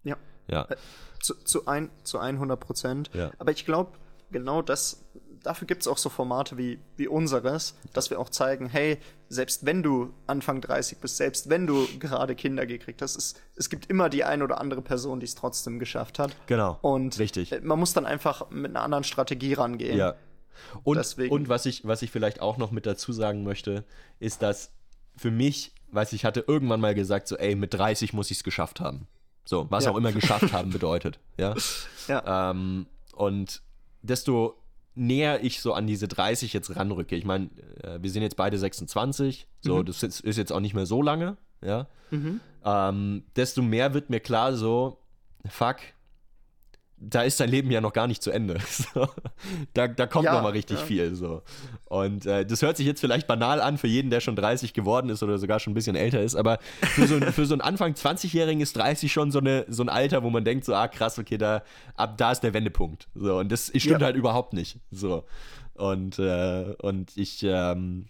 Ja. 0.03 0.17
Ja. 0.49 0.63
Äh, 0.63 0.75
zu, 1.21 1.35
zu, 1.35 1.65
ein, 1.65 1.89
zu 2.03 2.19
100 2.19 2.59
Prozent. 2.59 3.09
Ja. 3.13 3.31
Aber 3.39 3.51
ich 3.51 3.65
glaube, 3.65 3.91
genau 4.31 4.61
das 4.61 5.05
dafür 5.43 5.67
gibt 5.67 5.81
es 5.81 5.87
auch 5.87 5.97
so 5.97 6.09
Formate 6.09 6.57
wie, 6.57 6.79
wie 6.97 7.07
unseres, 7.07 7.75
dass 7.93 8.09
wir 8.09 8.19
auch 8.19 8.29
zeigen, 8.29 8.67
hey, 8.67 8.97
selbst 9.27 9.65
wenn 9.65 9.83
du 9.83 10.13
Anfang 10.27 10.61
30 10.61 10.97
bist, 10.99 11.17
selbst 11.17 11.49
wenn 11.49 11.67
du 11.67 11.87
gerade 11.99 12.35
Kinder 12.35 12.65
gekriegt 12.65 13.01
hast, 13.01 13.15
es, 13.15 13.35
es 13.55 13.69
gibt 13.69 13.85
immer 13.87 14.09
die 14.09 14.23
eine 14.23 14.43
oder 14.43 14.59
andere 14.59 14.81
Person, 14.81 15.19
die 15.19 15.25
es 15.25 15.35
trotzdem 15.35 15.79
geschafft 15.79 16.19
hat. 16.19 16.35
Genau. 16.47 16.77
Und 16.81 17.19
richtig. 17.19 17.51
Äh, 17.51 17.61
man 17.61 17.79
muss 17.79 17.93
dann 17.93 18.05
einfach 18.05 18.49
mit 18.49 18.71
einer 18.71 18.81
anderen 18.81 19.03
Strategie 19.03 19.53
rangehen. 19.53 19.97
Ja. 19.97 20.15
Und, 20.83 20.97
Deswegen. 20.97 21.33
und 21.33 21.49
was, 21.49 21.65
ich, 21.65 21.85
was 21.85 22.01
ich 22.01 22.11
vielleicht 22.11 22.41
auch 22.41 22.57
noch 22.57 22.71
mit 22.71 22.85
dazu 22.85 23.13
sagen 23.13 23.43
möchte, 23.43 23.85
ist, 24.19 24.41
dass 24.41 24.71
für 25.15 25.31
mich, 25.31 25.73
weiß 25.91 26.13
ich 26.13 26.25
hatte 26.25 26.43
irgendwann 26.47 26.81
mal 26.81 26.95
gesagt, 26.95 27.27
so, 27.27 27.37
ey, 27.37 27.55
mit 27.55 27.73
30 27.73 28.13
muss 28.13 28.31
ich 28.31 28.37
es 28.37 28.43
geschafft 28.43 28.79
haben. 28.79 29.07
So, 29.45 29.67
was 29.69 29.85
ja. 29.85 29.91
auch 29.91 29.95
immer 29.97 30.11
geschafft 30.11 30.53
haben 30.53 30.69
bedeutet. 30.71 31.19
Ja. 31.37 31.55
ja. 32.07 32.51
Ähm, 32.51 32.87
und 33.13 33.61
desto 34.01 34.58
näher 34.95 35.43
ich 35.43 35.61
so 35.61 35.73
an 35.73 35.87
diese 35.87 36.07
30 36.07 36.53
jetzt 36.53 36.75
ranrücke. 36.75 37.15
Ich 37.15 37.25
meine, 37.25 37.49
äh, 37.83 37.99
wir 38.01 38.09
sind 38.09 38.21
jetzt 38.21 38.35
beide 38.35 38.57
26, 38.57 39.47
so, 39.61 39.77
mhm. 39.77 39.85
das 39.85 40.03
ist, 40.03 40.21
ist, 40.21 40.37
jetzt 40.37 40.51
auch 40.51 40.59
nicht 40.59 40.73
mehr 40.73 40.85
so 40.85 41.01
lange, 41.01 41.37
ja. 41.63 41.87
Mhm. 42.11 42.39
Ähm, 42.65 43.23
desto 43.35 43.61
mehr 43.61 43.93
wird 43.93 44.09
mir 44.09 44.19
klar, 44.19 44.55
so, 44.55 44.99
fuck, 45.47 45.77
da 47.01 47.21
ist 47.21 47.39
dein 47.39 47.49
Leben 47.49 47.71
ja 47.71 47.81
noch 47.81 47.93
gar 47.93 48.07
nicht 48.07 48.21
zu 48.21 48.31
Ende. 48.31 48.57
So. 48.93 49.07
Da, 49.73 49.87
da 49.87 50.07
kommt 50.07 50.25
ja, 50.25 50.33
noch 50.33 50.41
mal 50.41 50.51
richtig 50.51 50.79
ja. 50.79 50.85
viel. 50.85 51.15
So. 51.15 51.41
Und 51.85 52.25
äh, 52.25 52.45
das 52.45 52.61
hört 52.61 52.77
sich 52.77 52.85
jetzt 52.85 53.01
vielleicht 53.01 53.27
banal 53.27 53.61
an 53.61 53.77
für 53.77 53.87
jeden, 53.87 54.09
der 54.09 54.19
schon 54.19 54.35
30 54.35 54.73
geworden 54.73 55.09
ist 55.09 55.21
oder 55.21 55.37
sogar 55.37 55.59
schon 55.59 55.71
ein 55.71 55.73
bisschen 55.75 55.95
älter 55.95 56.21
ist, 56.21 56.35
aber 56.35 56.59
für 56.81 57.07
so, 57.07 57.19
für 57.19 57.45
so 57.45 57.53
einen 57.53 57.61
Anfang 57.61 57.93
20-Jährigen 57.93 58.61
ist 58.61 58.77
30 58.77 59.11
schon 59.11 59.31
so, 59.31 59.39
eine, 59.39 59.65
so 59.67 59.83
ein 59.83 59.89
Alter, 59.89 60.23
wo 60.23 60.29
man 60.29 60.43
denkt, 60.43 60.65
so, 60.65 60.73
ah 60.73 60.87
krass, 60.87 61.19
okay, 61.19 61.37
da, 61.37 61.61
ab 61.95 62.17
da 62.17 62.31
ist 62.31 62.41
der 62.41 62.53
Wendepunkt. 62.53 63.07
So, 63.15 63.37
und 63.37 63.51
das 63.51 63.67
stimmt 63.75 64.01
ja. 64.01 64.05
halt 64.07 64.15
überhaupt 64.15 64.53
nicht. 64.53 64.79
So. 64.91 65.25
Und, 65.73 66.19
äh, 66.19 66.75
und 66.81 67.15
ich, 67.15 67.43
ähm, 67.43 68.07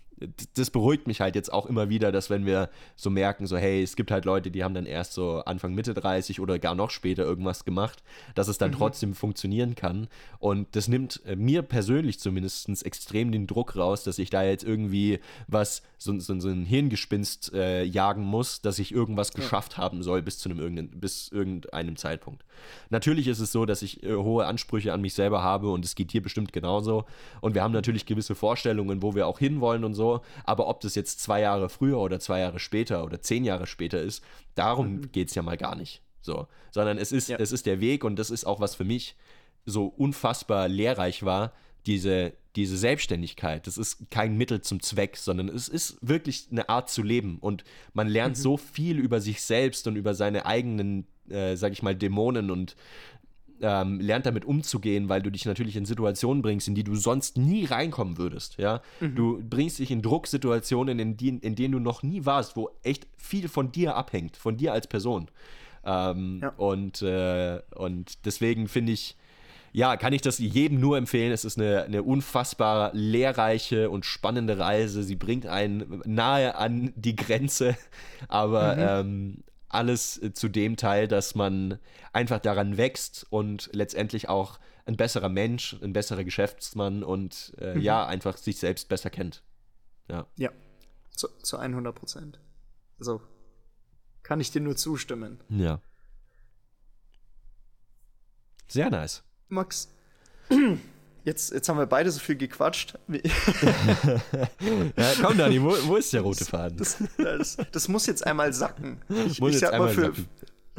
das 0.56 0.70
beruhigt 0.70 1.08
mich 1.08 1.22
halt 1.22 1.36
jetzt 1.36 1.52
auch 1.52 1.66
immer 1.66 1.90
wieder, 1.90 2.12
dass 2.12 2.30
wenn 2.30 2.46
wir 2.46 2.70
so 2.96 3.10
merken, 3.10 3.48
so 3.48 3.58
hey, 3.58 3.82
es 3.82 3.96
gibt 3.96 4.12
halt 4.12 4.26
Leute, 4.26 4.52
die 4.52 4.64
haben 4.64 4.74
dann 4.74 4.86
erst 4.86 5.14
so 5.14 5.40
Anfang 5.46 5.74
Mitte 5.74 5.94
30 5.94 6.40
oder 6.40 6.60
gar 6.60 6.76
noch 6.76 6.90
später 6.90 7.24
irgendwas 7.24 7.66
gemacht, 7.66 8.04
dass 8.36 8.48
es 8.48 8.58
dann 8.58 8.72
mhm. 8.72 8.76
trotzdem 8.76 9.14
funktionieren 9.14 9.76
kann. 9.76 10.08
Und 10.40 10.76
das 10.76 10.88
nimmt 10.88 11.22
äh, 11.26 11.36
mir 11.36 11.62
persönlich 11.62 12.20
zumindest 12.20 12.70
extrem 12.86 13.32
den 13.32 13.48
Druck 13.48 13.76
raus, 13.76 14.04
dass 14.04 14.20
ich 14.20 14.30
da 14.30 14.44
jetzt 14.44 14.64
irgendwie 14.64 15.20
was, 15.48 15.84
so, 15.98 16.18
so, 16.20 16.40
so 16.40 16.50
ein 16.50 16.66
Hirngespinst 16.66 17.54
äh, 17.54 17.84
jagen 17.84 18.24
muss, 18.24 18.62
dass 18.62 18.80
ich 18.80 18.92
irgendwas 18.92 19.30
ja. 19.30 19.42
geschafft 19.42 19.78
haben 19.78 20.04
soll 20.04 20.22
bis 20.22 20.38
zu 20.38 20.50
einem 20.50 20.60
irgendeinem, 20.60 21.00
bis 21.00 21.30
irgendeinem 21.30 21.96
Zeitpunkt. 21.96 22.44
Natürlich 22.90 23.28
ist 23.28 23.40
es 23.40 23.52
so, 23.52 23.66
dass 23.66 23.82
ich 23.82 24.04
äh, 24.04 24.14
hohe 24.14 24.46
Ansprüche 24.46 24.92
an 24.92 25.02
mich 25.02 25.14
selber 25.14 25.44
habe 25.44 25.72
und 25.72 25.86
es 25.86 25.96
geht 25.96 26.12
dir 26.12 26.22
bestimmt 26.22 26.52
genauso. 26.52 27.06
Und 27.40 27.56
wir 27.56 27.64
haben 27.64 27.72
natürlich 27.74 28.06
gewisse 28.06 28.36
Vorstellungen, 28.36 29.02
wo 29.02 29.16
wir 29.16 29.28
auch 29.28 29.40
hinwollen 29.40 29.84
und 29.84 29.94
so 29.94 30.09
aber 30.44 30.68
ob 30.68 30.82
das 30.82 30.96
jetzt 30.96 31.20
zwei 31.20 31.42
Jahre 31.42 31.70
früher 31.70 32.00
oder 32.00 32.20
zwei 32.20 32.40
Jahre 32.40 32.60
später 32.60 33.04
oder 33.04 33.22
zehn 33.22 33.44
Jahre 33.44 33.68
später 33.68 34.02
ist, 34.02 34.24
darum 34.56 34.96
mhm. 34.96 35.12
geht 35.12 35.30
es 35.30 35.36
ja 35.36 35.42
mal 35.42 35.58
gar 35.58 35.76
nicht. 35.76 36.02
So, 36.22 36.48
sondern 36.72 36.98
es 36.98 37.12
ist, 37.12 37.30
ja. 37.30 37.38
es 37.38 37.52
ist 37.52 37.66
der 37.66 37.80
Weg 37.80 38.04
und 38.04 38.18
das 38.18 38.30
ist 38.30 38.46
auch 38.46 38.60
was 38.60 38.76
für 38.76 38.84
mich 38.84 39.16
so 39.66 39.86
unfassbar 39.86 40.68
lehrreich 40.68 41.24
war, 41.24 41.54
diese, 41.86 42.34
diese 42.56 42.78
Selbstständigkeit. 42.78 43.66
Das 43.66 43.78
ist 43.78 44.10
kein 44.12 44.38
Mittel 44.38 44.62
zum 44.62 44.82
Zweck, 44.82 45.18
sondern 45.18 45.48
es 45.50 45.68
ist 45.68 45.98
wirklich 46.02 46.48
eine 46.52 46.68
Art 46.70 46.90
zu 46.90 47.04
leben 47.04 47.38
und 47.40 47.64
man 47.94 48.08
lernt 48.08 48.38
mhm. 48.38 48.42
so 48.42 48.58
viel 48.58 49.00
über 49.00 49.22
sich 49.22 49.42
selbst 49.42 49.88
und 49.88 49.96
über 49.96 50.14
seine 50.14 50.46
eigenen, 50.46 51.08
äh, 51.30 51.56
sag 51.56 51.72
ich 51.72 51.84
mal, 51.84 51.96
Dämonen 51.96 52.52
und 52.52 52.76
ähm, 53.62 54.00
lernt 54.00 54.26
damit 54.26 54.46
umzugehen, 54.46 55.10
weil 55.10 55.22
du 55.22 55.30
dich 55.30 55.46
natürlich 55.46 55.76
in 55.76 55.86
Situationen 55.86 56.42
bringst, 56.42 56.68
in 56.68 56.76
die 56.76 56.84
du 56.84 56.96
sonst 56.96 57.38
nie 57.38 57.66
reinkommen 57.66 58.18
würdest. 58.18 58.58
Ja? 58.58 58.82
Mhm. 59.00 59.16
Du 59.16 59.42
bringst 59.42 59.80
dich 59.80 59.92
in 59.92 60.02
Drucksituationen, 60.02 61.00
in, 61.00 61.18
die, 61.18 61.30
in 61.30 61.56
denen 61.56 61.74
du 61.74 61.80
noch 61.80 62.04
nie 62.04 62.26
warst, 62.26 62.56
wo 62.56 62.70
echt 62.84 63.08
viel 63.18 63.48
von 63.48 63.72
dir 63.72 63.96
abhängt, 63.96 64.38
von 64.38 64.58
dir 64.58 64.74
als 64.74 64.88
Person. 64.88 65.30
Ähm, 65.86 66.40
ja. 66.42 66.50
und, 66.58 67.02
äh, 67.02 67.62
und 67.76 68.26
deswegen 68.26 68.68
finde 68.68 68.92
ich, 68.92 69.16
ja, 69.72 69.98
kann 69.98 70.14
ich 70.14 70.22
das 70.22 70.40
jedem 70.40 70.80
nur 70.80 70.98
empfehlen. 70.98 71.32
Es 71.32 71.46
ist 71.46 71.58
eine, 71.58 71.84
eine 71.84 72.04
unfassbar 72.04 72.92
lehrreiche 72.94 73.90
und 73.90 74.06
spannende 74.06 74.58
Reise. 74.58 75.04
Sie 75.04 75.16
bringt 75.16 75.46
einen 75.46 76.02
nahe 76.06 76.56
an 76.56 76.92
die 76.96 77.16
Grenze, 77.16 77.78
aber, 78.28 78.76
mhm. 78.76 79.10
ähm, 79.10 79.44
alles 79.70 80.22
äh, 80.22 80.34
zu 80.34 80.50
dem 80.50 80.78
Teil, 80.78 81.08
dass 81.08 81.36
man 81.36 81.80
einfach 82.12 82.40
daran 82.40 82.78
wächst 82.78 83.26
und 83.30 83.70
letztendlich 83.74 84.30
auch 84.30 84.60
ein 84.86 84.98
besserer 84.98 85.30
Mensch, 85.30 85.78
ein 85.82 85.94
besserer 85.94 86.24
Geschäftsmann 86.24 87.04
und 87.04 87.54
äh, 87.60 87.76
mhm. 87.76 87.82
ja, 87.82 88.06
einfach 88.06 88.38
sich 88.38 88.58
selbst 88.58 88.90
besser 88.90 89.10
kennt. 89.10 89.44
Ja. 90.08 90.26
Ja, 90.36 90.52
zu, 91.12 91.28
zu 91.44 91.58
100 91.58 91.96
Prozent. 91.96 92.40
Also 93.00 93.22
kann 94.24 94.40
ich 94.40 94.52
dir 94.52 94.62
nur 94.62 94.76
zustimmen. 94.76 95.40
Ja. 95.50 95.82
Sehr 98.68 98.90
nice. 98.90 99.24
Max, 99.48 99.90
jetzt, 101.24 101.52
jetzt 101.52 101.70
haben 101.70 101.78
wir 101.78 101.86
beide 101.86 102.12
so 102.12 102.20
viel 102.20 102.36
gequatscht. 102.36 102.96
ja, 103.08 103.22
komm, 105.22 105.38
Dani, 105.38 105.62
wo, 105.62 105.76
wo 105.84 105.96
ist 105.96 106.14
der 106.14 106.22
rote 106.22 106.46
Faden? 106.46 106.78
Das, 106.78 106.98
das, 107.18 107.58
das 107.72 107.88
muss 107.88 108.06
jetzt 108.06 108.26
einmal 108.26 108.54
sacken. 108.54 109.02
Ich, 109.28 109.40
muss 109.40 109.54
ich 109.54 109.60
sag 109.60 109.78
mal 109.78 109.90
für, 109.90 110.06
sacken. 110.06 110.28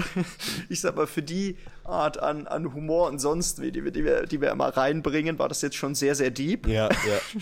ich 0.68 0.80
sag 0.80 0.96
mal, 0.96 1.06
für 1.06 1.22
die 1.22 1.56
Art 1.84 2.22
an, 2.22 2.46
an 2.46 2.74
Humor 2.74 3.08
und 3.08 3.18
sonst 3.18 3.60
wie, 3.60 3.72
die, 3.72 3.90
die, 3.90 4.04
wir, 4.04 4.26
die 4.26 4.40
wir 4.40 4.50
immer 4.50 4.68
reinbringen, 4.68 5.38
war 5.38 5.48
das 5.48 5.62
jetzt 5.62 5.76
schon 5.76 5.94
sehr, 5.94 6.14
sehr 6.14 6.30
deep. 6.30 6.66
Ja, 6.66 6.88
ja. 6.88 7.40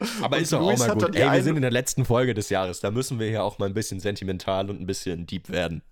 Aber 0.20 0.36
und 0.36 0.42
ist 0.42 0.52
doch 0.52 0.60
auch 0.60 0.76
mal 0.76 0.94
gut. 0.94 1.14
Ey, 1.14 1.30
wir 1.30 1.42
sind 1.42 1.56
in 1.56 1.62
der 1.62 1.70
letzten 1.70 2.04
Folge 2.04 2.34
des 2.34 2.48
Jahres. 2.48 2.80
Da 2.80 2.90
müssen 2.90 3.20
wir 3.20 3.30
ja 3.30 3.42
auch 3.42 3.58
mal 3.58 3.66
ein 3.66 3.74
bisschen 3.74 4.00
sentimental 4.00 4.68
und 4.68 4.80
ein 4.80 4.86
bisschen 4.86 5.26
deep 5.26 5.48
werden. 5.48 5.82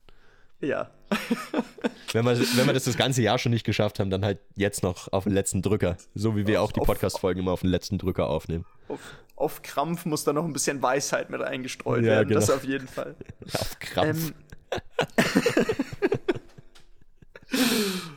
Ja. 0.60 0.90
wenn, 2.12 2.24
wir, 2.24 2.38
wenn 2.38 2.66
wir 2.66 2.72
das 2.72 2.84
das 2.84 2.96
ganze 2.96 3.22
Jahr 3.22 3.38
schon 3.38 3.52
nicht 3.52 3.64
geschafft 3.64 3.98
haben, 3.98 4.10
dann 4.10 4.24
halt 4.24 4.38
jetzt 4.56 4.82
noch 4.82 5.12
auf 5.12 5.24
den 5.24 5.32
letzten 5.32 5.62
Drücker. 5.62 5.96
So 6.14 6.36
wie 6.36 6.46
wir 6.46 6.62
auf, 6.62 6.68
auch 6.68 6.72
die 6.72 6.80
Podcast-Folgen 6.80 7.40
immer 7.40 7.52
auf 7.52 7.62
den 7.62 7.70
letzten 7.70 7.98
Drücker 7.98 8.28
aufnehmen. 8.28 8.66
Auf, 8.88 9.00
auf, 9.36 9.62
Krampf 9.62 10.04
muss 10.04 10.24
da 10.24 10.32
noch 10.32 10.44
ein 10.44 10.52
bisschen 10.52 10.82
Weisheit 10.82 11.30
mit 11.30 11.42
eingestreut 11.42 12.04
ja, 12.04 12.10
werden. 12.10 12.28
Genau. 12.28 12.40
Das 12.40 12.50
auf 12.50 12.64
jeden 12.64 12.88
Fall. 12.88 13.14
auf 13.54 13.78
Krampf. 13.78 14.32
Ähm. 14.32 14.34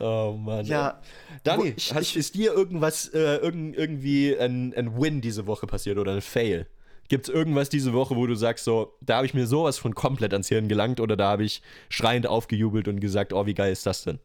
oh 0.00 0.36
Mann. 0.38 0.66
Ja. 0.66 1.00
Dani, 1.42 1.74
ich, 1.76 1.94
hast, 1.94 2.16
ist 2.16 2.34
dir 2.34 2.52
irgendwas, 2.52 3.08
äh, 3.08 3.36
irgend, 3.36 3.76
irgendwie 3.76 4.36
ein, 4.38 4.72
ein 4.74 5.00
Win 5.00 5.20
diese 5.20 5.46
Woche 5.46 5.66
passiert 5.66 5.98
oder 5.98 6.12
ein 6.12 6.22
Fail? 6.22 6.66
Gibt 7.08 7.28
es 7.28 7.34
irgendwas 7.34 7.68
diese 7.68 7.92
Woche, 7.92 8.16
wo 8.16 8.26
du 8.26 8.34
sagst, 8.34 8.64
so, 8.64 8.96
da 9.00 9.16
habe 9.16 9.26
ich 9.26 9.34
mir 9.34 9.46
sowas 9.46 9.78
von 9.78 9.94
komplett 9.94 10.32
ans 10.32 10.48
Hirn 10.48 10.68
gelangt 10.68 11.00
oder 11.00 11.16
da 11.16 11.30
habe 11.30 11.44
ich 11.44 11.62
schreiend 11.88 12.26
aufgejubelt 12.26 12.88
und 12.88 13.00
gesagt, 13.00 13.32
oh, 13.32 13.46
wie 13.46 13.54
geil 13.54 13.72
ist 13.72 13.84
das 13.86 14.04
denn? 14.04 14.18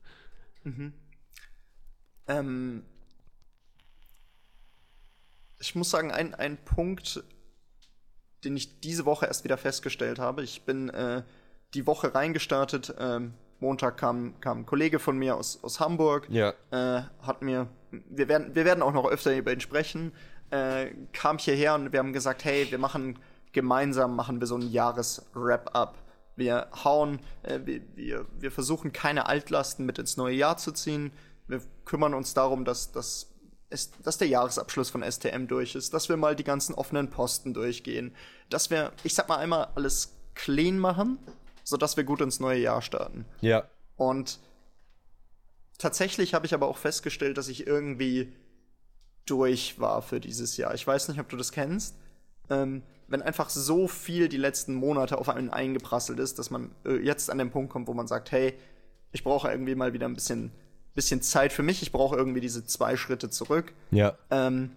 Mhm. 0.64 0.94
Ähm, 2.28 2.84
ich 5.60 5.76
muss 5.76 5.90
sagen, 5.90 6.12
ein, 6.12 6.34
ein 6.36 6.58
Punkt, 6.58 7.24
den 8.44 8.56
ich 8.56 8.80
diese 8.80 9.06
Woche 9.06 9.26
erst 9.26 9.44
wieder 9.44 9.58
festgestellt 9.58 10.20
habe. 10.20 10.44
Ich 10.44 10.64
bin 10.64 10.90
äh, 10.90 11.24
die 11.74 11.86
Woche 11.86 12.16
reingestartet. 12.16 12.94
Ähm, 12.98 13.34
Montag 13.60 13.98
kam, 13.98 14.40
kam 14.40 14.60
ein 14.60 14.66
Kollege 14.66 15.00
von 15.00 15.18
mir 15.18 15.36
aus, 15.36 15.62
aus 15.64 15.82
Hamburg. 15.82 16.28
Ja. 16.30 16.54
Äh, 16.72 17.04
hat 17.22 17.42
mir, 17.42 17.68
wir 17.92 18.30
werden, 18.30 18.56
wir 18.56 18.64
werden 18.64 18.82
auch 18.82 18.94
noch 18.94 19.06
öfter 19.06 19.36
über 19.36 19.52
ihn 19.52 19.60
sprechen 19.60 20.14
äh, 20.52 20.92
kam 21.14 21.38
hierher 21.38 21.76
und 21.76 21.92
wir 21.92 22.00
haben 22.00 22.14
gesagt, 22.14 22.44
hey, 22.44 22.70
wir 22.70 22.78
machen 22.78 23.20
gemeinsam 23.52 24.16
machen 24.16 24.40
wir 24.40 24.48
so 24.48 24.56
ein 24.56 24.70
Jahres-Wrap-up. 24.72 25.98
Wir 26.36 26.68
hauen, 26.84 27.20
äh, 27.44 27.60
wir, 27.66 27.82
wir, 27.96 28.26
wir 28.40 28.52
versuchen 28.52 28.94
keine 28.94 29.26
Altlasten 29.26 29.86
mit 29.86 30.00
ins 30.00 30.18
neue 30.18 30.36
Jahr 30.36 30.58
zu 30.58 30.72
ziehen. 30.72 31.12
Wir 31.48 31.62
kümmern 31.86 32.14
uns 32.14 32.34
darum, 32.34 32.64
dass, 32.64 32.92
dass, 32.92 33.32
es, 33.70 33.92
dass 34.04 34.18
der 34.18 34.28
Jahresabschluss 34.28 34.90
von 34.90 35.04
STM 35.04 35.48
durch 35.48 35.76
ist, 35.76 35.94
dass 35.94 36.10
wir 36.10 36.18
mal 36.18 36.36
die 36.36 36.44
ganzen 36.44 36.76
offenen 36.76 37.10
Posten 37.10 37.54
durchgehen, 37.54 38.16
dass 38.50 38.70
wir, 38.70 38.94
ich 39.04 39.14
sag 39.16 39.28
mal 39.28 39.38
einmal, 39.38 39.70
alles 39.76 40.16
clean 40.36 40.80
machen, 40.80 41.20
sodass 41.64 41.98
wir 41.98 42.04
gut 42.04 42.22
ins 42.22 42.40
neue 42.40 42.60
Jahr 42.60 42.82
starten. 42.82 43.26
Ja. 43.42 43.66
Und 43.98 44.40
tatsächlich 45.78 46.34
habe 46.34 46.46
ich 46.46 46.54
aber 46.54 46.68
auch 46.68 46.78
festgestellt, 46.78 47.38
dass 47.38 47.48
ich 47.48 47.68
irgendwie 47.68 48.34
durch 49.30 49.80
war 49.80 50.02
für 50.02 50.20
dieses 50.20 50.58
Jahr. 50.58 50.74
Ich 50.74 50.86
weiß 50.86 51.08
nicht, 51.10 51.20
ob 51.20 51.30
du 51.30 51.38
das 51.38 51.52
kennst. 51.52 51.96
Ähm, 52.50 52.84
wenn 53.08 53.22
einfach 53.22 53.50
so 53.50 53.88
viel 53.88 54.30
die 54.30 54.38
letzten 54.38 54.74
Monate 54.74 55.18
auf 55.18 55.30
einen 55.30 55.50
eingeprasselt 55.50 56.20
ist, 56.20 56.40
dass 56.40 56.50
man 56.50 56.72
äh, 56.86 56.98
jetzt 56.98 57.30
an 57.30 57.38
den 57.38 57.50
Punkt 57.50 57.72
kommt, 57.72 57.88
wo 57.88 57.94
man 57.94 58.08
sagt, 58.08 58.32
hey, 58.32 58.54
ich 59.12 59.24
brauche 59.24 59.50
irgendwie 59.50 59.76
mal 59.76 59.94
wieder 59.94 60.08
ein 60.08 60.14
bisschen, 60.14 60.52
bisschen 60.94 61.22
Zeit 61.22 61.52
für 61.52 61.64
mich. 61.64 61.82
Ich 61.82 61.92
brauche 61.92 62.16
irgendwie 62.16 62.42
diese 62.42 62.66
zwei 62.66 62.96
Schritte 62.98 63.30
zurück. 63.30 63.74
Ja. 63.92 64.16
Ähm, 64.30 64.72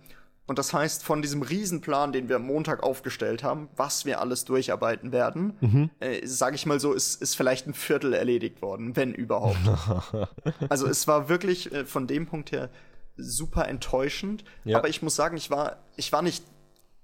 und 0.46 0.58
das 0.58 0.72
heißt, 0.72 1.04
von 1.04 1.22
diesem 1.22 1.42
Riesenplan, 1.42 2.12
den 2.12 2.28
wir 2.28 2.36
am 2.36 2.46
Montag 2.46 2.82
aufgestellt 2.82 3.44
haben, 3.44 3.68
was 3.76 4.04
wir 4.04 4.20
alles 4.20 4.44
durcharbeiten 4.44 5.12
werden, 5.12 5.54
mhm. 5.60 5.90
äh, 6.00 6.26
sage 6.26 6.56
ich 6.56 6.66
mal 6.66 6.80
so, 6.80 6.92
ist, 6.92 7.22
ist 7.22 7.36
vielleicht 7.36 7.66
ein 7.66 7.74
Viertel 7.74 8.12
erledigt 8.12 8.60
worden, 8.60 8.96
wenn 8.96 9.14
überhaupt. 9.14 9.56
also 10.68 10.88
es 10.88 11.06
war 11.06 11.28
wirklich 11.28 11.72
äh, 11.72 11.84
von 11.84 12.06
dem 12.06 12.26
Punkt 12.26 12.50
her 12.50 12.70
super 13.16 13.68
enttäuschend. 13.68 14.44
Ja. 14.64 14.78
Aber 14.78 14.88
ich 14.88 15.02
muss 15.02 15.16
sagen, 15.16 15.36
ich 15.36 15.50
war, 15.50 15.76
ich 15.96 16.12
war 16.12 16.22
nicht 16.22 16.44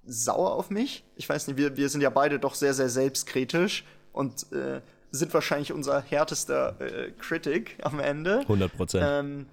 sauer 0.05 0.53
auf 0.53 0.71
mich. 0.71 1.05
Ich 1.17 1.29
weiß 1.29 1.47
nicht, 1.49 1.57
wir, 1.57 1.77
wir 1.77 1.89
sind 1.89 2.01
ja 2.01 2.11
beide 2.11 2.39
doch 2.39 2.55
sehr, 2.55 2.75
sehr 2.75 2.89
selbstkritisch 2.89 3.85
und 4.13 4.51
äh, 4.53 4.81
sind 5.11 5.33
wahrscheinlich 5.35 5.73
unser 5.73 6.03
härtester 6.03 6.81
äh, 6.81 7.11
Critic 7.13 7.79
am 7.83 8.01
Ende. 8.01 8.41
100 8.41 8.77
Prozent. 8.77 9.05
Ähm, 9.07 9.47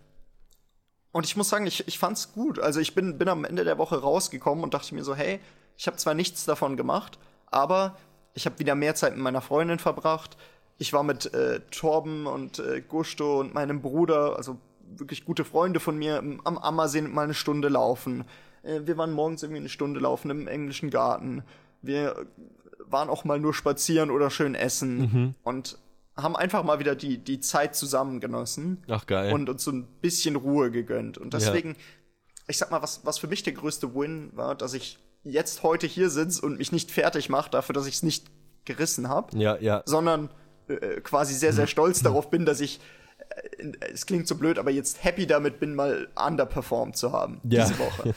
und 1.12 1.26
ich 1.26 1.38
muss 1.38 1.50
sagen, 1.50 1.66
ich, 1.66 1.88
ich 1.88 1.98
fand's 1.98 2.34
gut. 2.34 2.60
Also 2.60 2.80
ich 2.80 2.94
bin, 2.94 3.18
bin 3.18 3.30
am 3.30 3.46
Ende 3.46 3.64
der 3.64 3.78
Woche 3.78 4.02
rausgekommen 4.02 4.64
und 4.64 4.74
dachte 4.74 4.94
mir 4.96 5.04
so, 5.04 5.16
hey, 5.16 5.40
ich 5.78 5.88
habe 5.88 5.98
zwar 5.98 6.14
nichts 6.14 6.46
davon 6.46 6.78
gemacht, 6.78 7.20
aber 7.48 7.98
ich 8.34 8.46
habe 8.46 8.60
wieder 8.60 8.76
mehr 8.76 8.96
Zeit 8.96 9.14
mit 9.14 9.24
meiner 9.24 9.42
Freundin 9.42 9.80
verbracht. 9.80 10.36
Ich 10.78 10.92
war 10.92 11.04
mit 11.04 11.34
äh, 11.34 11.62
Torben 11.72 12.28
und 12.28 12.60
äh, 12.60 12.82
Gusto 12.82 13.40
und 13.40 13.54
meinem 13.54 13.82
Bruder, 13.82 14.36
also 14.36 14.58
wirklich 15.00 15.26
gute 15.26 15.46
Freunde 15.46 15.80
von 15.80 15.98
mir 15.98 16.18
am 16.18 16.58
Ammersee 16.58 17.02
mal 17.02 17.24
eine 17.24 17.34
Stunde 17.34 17.70
laufen. 17.70 18.26
Äh, 18.64 18.82
wir 18.86 18.98
waren 18.98 19.12
morgens 19.12 19.44
irgendwie 19.44 19.62
eine 19.62 19.70
Stunde 19.70 20.00
laufen 20.00 20.30
im 20.32 20.48
englischen 20.48 20.90
Garten. 20.90 21.44
Wir 21.82 22.28
waren 22.88 23.10
auch 23.10 23.24
mal 23.24 23.40
nur 23.40 23.54
spazieren 23.54 24.12
oder 24.12 24.30
schön 24.30 24.56
essen 24.56 24.98
mhm. 24.98 25.36
und 25.44 25.78
haben 26.18 26.36
einfach 26.36 26.64
mal 26.64 26.80
wieder 26.80 26.96
die, 26.96 27.18
die 27.18 27.40
Zeit 27.40 27.76
zusammen 27.76 28.20
genossen. 28.20 28.84
Ach 28.88 29.06
geil. 29.06 29.34
Und 29.34 29.50
uns 29.50 29.64
so 29.64 29.72
ein 29.72 29.86
bisschen 30.02 30.36
Ruhe 30.36 30.72
gegönnt. 30.72 31.18
Und 31.18 31.34
deswegen, 31.34 31.70
ja. 31.70 31.76
ich 32.48 32.58
sag 32.58 32.72
mal, 32.72 32.82
was, 32.82 33.06
was 33.06 33.18
für 33.18 33.28
mich 33.28 33.44
der 33.44 33.54
größte 33.54 33.94
Win 33.96 34.32
war, 34.34 34.56
dass 34.56 34.74
ich 34.74 34.98
jetzt 35.24 35.64
heute 35.64 35.88
hier 35.88 36.10
sitze 36.10 36.46
und 36.46 36.58
mich 36.58 36.72
nicht 36.72 36.92
fertig 36.92 37.30
mache 37.30 37.50
dafür, 37.50 37.74
dass 37.74 37.88
ich 37.88 37.96
es 37.96 38.04
nicht 38.04 38.28
gerissen 38.64 39.10
habe. 39.10 39.38
Ja, 39.38 39.58
ja. 39.60 39.84
Sondern 39.86 40.30
äh, 40.68 41.02
quasi 41.02 41.34
sehr, 41.34 41.54
sehr 41.54 41.68
stolz 41.68 42.02
darauf 42.02 42.30
bin, 42.30 42.46
dass 42.46 42.62
ich 42.62 42.80
es 43.94 44.06
klingt 44.06 44.28
so 44.28 44.36
blöd, 44.36 44.60
aber 44.60 44.72
jetzt 44.72 45.04
happy 45.04 45.28
damit 45.28 45.60
bin, 45.60 45.76
mal 45.76 46.08
underperformed 46.16 46.96
zu 46.96 47.12
haben 47.12 47.42
ja. 47.44 47.66
diese 47.66 47.80
Woche. 47.80 48.16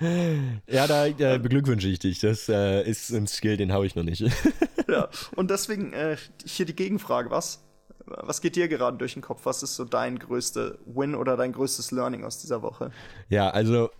ja, 0.66 0.86
da 0.86 1.06
äh, 1.06 1.38
beglückwünsche 1.38 1.88
ich 1.88 1.98
dich. 1.98 2.20
Das 2.20 2.48
äh, 2.48 2.82
ist 2.88 3.10
ein 3.10 3.26
Skill, 3.26 3.56
den 3.56 3.72
habe 3.72 3.86
ich 3.86 3.94
noch 3.94 4.04
nicht. 4.04 4.24
ja, 4.88 5.08
und 5.36 5.50
deswegen 5.50 5.92
äh, 5.92 6.16
hier 6.44 6.66
die 6.66 6.76
Gegenfrage. 6.76 7.30
Was, 7.30 7.62
was 8.06 8.40
geht 8.40 8.56
dir 8.56 8.68
gerade 8.68 8.96
durch 8.96 9.14
den 9.14 9.22
Kopf? 9.22 9.40
Was 9.44 9.62
ist 9.62 9.76
so 9.76 9.84
dein 9.84 10.18
größter 10.18 10.78
Win 10.86 11.14
oder 11.14 11.36
dein 11.36 11.52
größtes 11.52 11.90
Learning 11.90 12.24
aus 12.24 12.38
dieser 12.38 12.62
Woche? 12.62 12.90
Ja, 13.28 13.50
also 13.50 13.90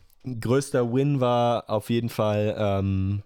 größter 0.40 0.92
Win 0.92 1.20
war 1.20 1.68
auf 1.68 1.90
jeden 1.90 2.08
Fall, 2.08 2.54
ähm, 2.58 3.22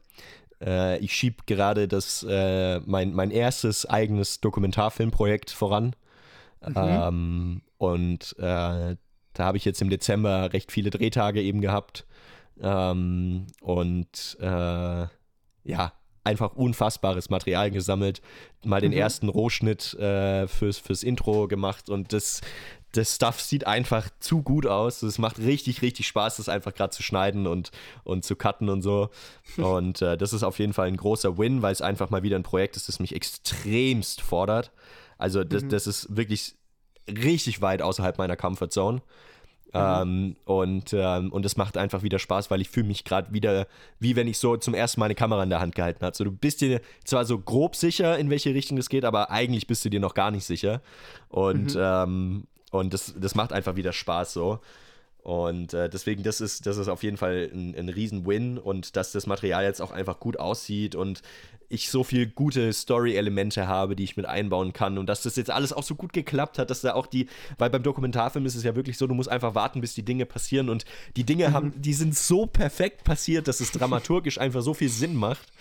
äh, 0.61 0.99
ich 0.99 1.15
schiebe 1.15 1.43
gerade 1.47 1.89
das, 1.89 2.25
äh, 2.29 2.81
mein, 2.81 3.15
mein 3.15 3.31
erstes 3.31 3.87
eigenes 3.87 4.41
Dokumentarfilmprojekt 4.41 5.51
voran. 5.51 5.95
Mhm. 6.67 6.75
Ähm, 6.77 7.63
und 7.79 8.37
äh, 8.39 8.97
da 9.35 9.45
habe 9.45 9.57
ich 9.57 9.65
jetzt 9.65 9.83
im 9.83 9.91
Dezember 9.91 10.53
recht 10.53 10.71
viele 10.71 10.91
Drehtage 10.91 11.43
eben 11.43 11.61
gehabt. 11.61 12.07
Ähm, 12.61 13.47
und 13.61 14.37
äh, 14.41 15.07
ja, 15.65 15.93
einfach 16.25 16.55
unfassbares 16.55 17.31
Material 17.31 17.71
gesammelt, 17.71 18.23
mal 18.65 18.81
den 18.81 18.93
mhm. 18.93 18.99
ersten 18.99 19.29
Rohschnitt 19.29 19.95
äh, 19.95 20.47
fürs, 20.47 20.79
fürs 20.79 21.03
Intro 21.03 21.49
gemacht 21.49 21.91
und 21.91 22.13
das, 22.13 22.43
das 22.93 23.17
Stuff 23.17 23.41
sieht 23.41 23.67
einfach 23.67 24.09
zu 24.21 24.43
gut 24.43 24.67
aus. 24.67 25.03
Es 25.03 25.19
macht 25.19 25.39
richtig, 25.39 25.83
richtig 25.83 26.07
Spaß, 26.07 26.37
das 26.37 26.49
einfach 26.49 26.75
gerade 26.75 26.91
zu 26.91 27.03
schneiden 27.03 27.47
und, 27.47 27.71
und 28.05 28.25
zu 28.25 28.37
cutten 28.37 28.69
und 28.69 28.83
so. 28.83 29.11
Und 29.57 30.03
äh, 30.03 30.17
das 30.17 30.33
ist 30.33 30.43
auf 30.43 30.59
jeden 30.59 30.75
Fall 30.75 30.89
ein 30.89 30.97
großer 30.97 31.39
Win, 31.39 31.63
weil 31.63 31.73
es 31.73 31.83
einfach 31.83 32.11
mal 32.11 32.23
wieder 32.23 32.37
ein 32.37 32.43
Projekt 32.43 32.77
ist, 32.77 32.89
das 32.89 33.01
mich 33.01 33.15
extremst 33.15 34.21
fordert. 34.21 34.71
Also 35.23 35.45
das, 35.45 35.63
mhm. 35.63 35.69
das 35.69 35.87
ist 35.87 36.15
wirklich 36.17 36.57
richtig 37.09 37.63
weit 37.63 37.81
außerhalb 37.81 38.19
meiner 38.19 38.37
Comfortzone. 38.37 38.99
Mhm. 39.73 39.81
Ähm, 39.81 40.37
und, 40.45 40.93
ähm, 40.93 41.33
und 41.33 41.47
es 41.47 41.57
macht 41.57 41.79
einfach 41.79 42.03
wieder 42.03 42.19
Spaß, 42.19 42.51
weil 42.51 42.61
ich 42.61 42.69
fühle 42.69 42.89
mich 42.89 43.05
gerade 43.05 43.33
wieder, 43.33 43.67
wie 44.01 44.17
wenn 44.17 44.29
ich 44.29 44.39
so 44.39 44.57
zum 44.57 44.75
ersten 44.75 45.01
Mal 45.01 45.07
eine 45.07 45.15
Kamera 45.15 45.43
in 45.43 45.49
der 45.49 45.61
Hand 45.61 45.75
gehalten 45.75 46.05
habe. 46.05 46.15
So, 46.15 46.25
du 46.25 46.33
bist 46.33 46.61
dir 46.61 46.81
zwar 47.05 47.25
so 47.25 47.39
grob 47.39 47.77
sicher, 47.77 48.19
in 48.19 48.29
welche 48.29 48.53
Richtung 48.53 48.77
es 48.77 48.89
geht, 48.89 49.05
aber 49.05 49.31
eigentlich 49.31 49.67
bist 49.67 49.85
du 49.85 49.89
dir 49.89 50.01
noch 50.01 50.15
gar 50.15 50.31
nicht 50.31 50.45
sicher. 50.45 50.83
Und, 51.29 51.75
mhm. 51.75 51.81
ähm, 51.81 52.45
und 52.71 52.93
das, 52.93 53.15
das 53.17 53.35
macht 53.35 53.53
einfach 53.53 53.77
wieder 53.77 53.93
Spaß 53.93 54.33
so. 54.33 54.59
Und 55.23 55.73
äh, 55.73 55.89
deswegen, 55.89 56.25
das 56.25 56.41
ist, 56.41 56.67
das 56.67 56.79
ist 56.79 56.89
auf 56.89 57.05
jeden 57.05 57.17
Fall 57.17 57.49
ein, 57.53 57.77
ein 57.77 57.89
Riesen-Win 57.89 58.59
und 58.59 58.97
dass 58.97 59.13
das 59.13 59.27
Material 59.27 59.65
jetzt 59.65 59.81
auch 59.81 59.93
einfach 59.93 60.19
gut 60.19 60.39
aussieht 60.39 60.97
und 60.97 61.23
ich 61.69 61.91
so 61.91 62.05
viel 62.05 62.27
gute 62.27 62.73
Story-Elemente 62.73 63.67
habe, 63.67 63.95
die 63.97 64.05
ich 64.05 64.17
mit 64.17 64.27
einbauen 64.27 64.73
kann 64.73 64.99
und 64.99 65.07
dass 65.07 65.23
das 65.23 65.37
jetzt 65.37 65.51
alles 65.51 65.73
auch 65.73 65.85
so 65.85 65.95
gut 65.95 66.13
geklappt 66.13 66.59
hat, 66.59 66.71
dass 66.71 66.83
da 66.83 66.95
auch 66.95 67.07
die, 67.07 67.29
weil 67.57 67.71
beim 67.71 67.85
Dokumentarfilm 67.85 68.45
ist 68.45 68.57
es 68.57 68.65
ja 68.65 68.75
wirklich 68.75 68.99
so, 68.99 69.07
du 69.07 69.15
musst 69.15 69.31
einfach 69.31 69.55
warten, 69.55 69.81
bis 69.81 69.95
die 69.95 70.05
Dinge 70.05 70.27
passieren 70.27 70.69
und 70.69 70.85
die 71.17 71.25
Dinge 71.25 71.49
mhm. 71.49 71.53
haben, 71.53 71.73
die 71.81 71.95
sind 71.95 72.17
so 72.17 72.47
perfekt 72.47 73.05
passiert, 73.05 73.47
dass 73.47 73.61
es 73.61 73.71
dramaturgisch 73.71 74.39
einfach 74.39 74.61
so 74.61 74.75
viel 74.75 74.91
Sinn 74.91 75.15
macht 75.15 75.53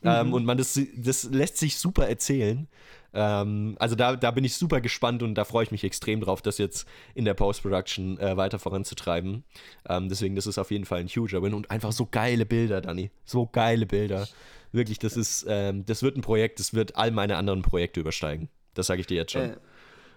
mhm. 0.00 0.10
ähm, 0.10 0.32
und 0.32 0.46
man 0.46 0.56
das, 0.56 0.80
das 0.96 1.24
lässt 1.24 1.58
sich 1.58 1.78
super 1.78 2.08
erzählen. 2.08 2.68
Ähm, 3.14 3.76
also 3.78 3.94
da, 3.94 4.16
da 4.16 4.30
bin 4.32 4.44
ich 4.44 4.56
super 4.56 4.80
gespannt 4.80 5.22
und 5.22 5.36
da 5.36 5.44
freue 5.44 5.64
ich 5.64 5.70
mich 5.70 5.84
extrem 5.84 6.20
drauf, 6.20 6.42
das 6.42 6.58
jetzt 6.58 6.86
in 7.14 7.24
der 7.24 7.34
Post-Production 7.34 8.18
äh, 8.18 8.36
weiter 8.36 8.58
voranzutreiben. 8.58 9.44
Ähm, 9.88 10.08
deswegen, 10.08 10.34
das 10.34 10.46
ist 10.46 10.58
auf 10.58 10.70
jeden 10.70 10.84
Fall 10.84 10.98
ein 10.98 11.08
huger 11.08 11.42
Win 11.42 11.54
und 11.54 11.70
einfach 11.70 11.92
so 11.92 12.06
geile 12.06 12.44
Bilder, 12.44 12.80
Dani. 12.80 13.10
So 13.24 13.46
geile 13.46 13.86
Bilder. 13.86 14.26
Wirklich, 14.72 14.98
das 14.98 15.16
ist, 15.16 15.46
ähm, 15.48 15.86
das 15.86 16.02
wird 16.02 16.16
ein 16.16 16.22
Projekt, 16.22 16.58
das 16.58 16.74
wird 16.74 16.96
all 16.96 17.12
meine 17.12 17.36
anderen 17.36 17.62
Projekte 17.62 18.00
übersteigen. 18.00 18.48
Das 18.74 18.88
sage 18.88 19.00
ich 19.00 19.06
dir 19.06 19.16
jetzt 19.16 19.32
schon. 19.32 19.42
Äh. 19.50 19.56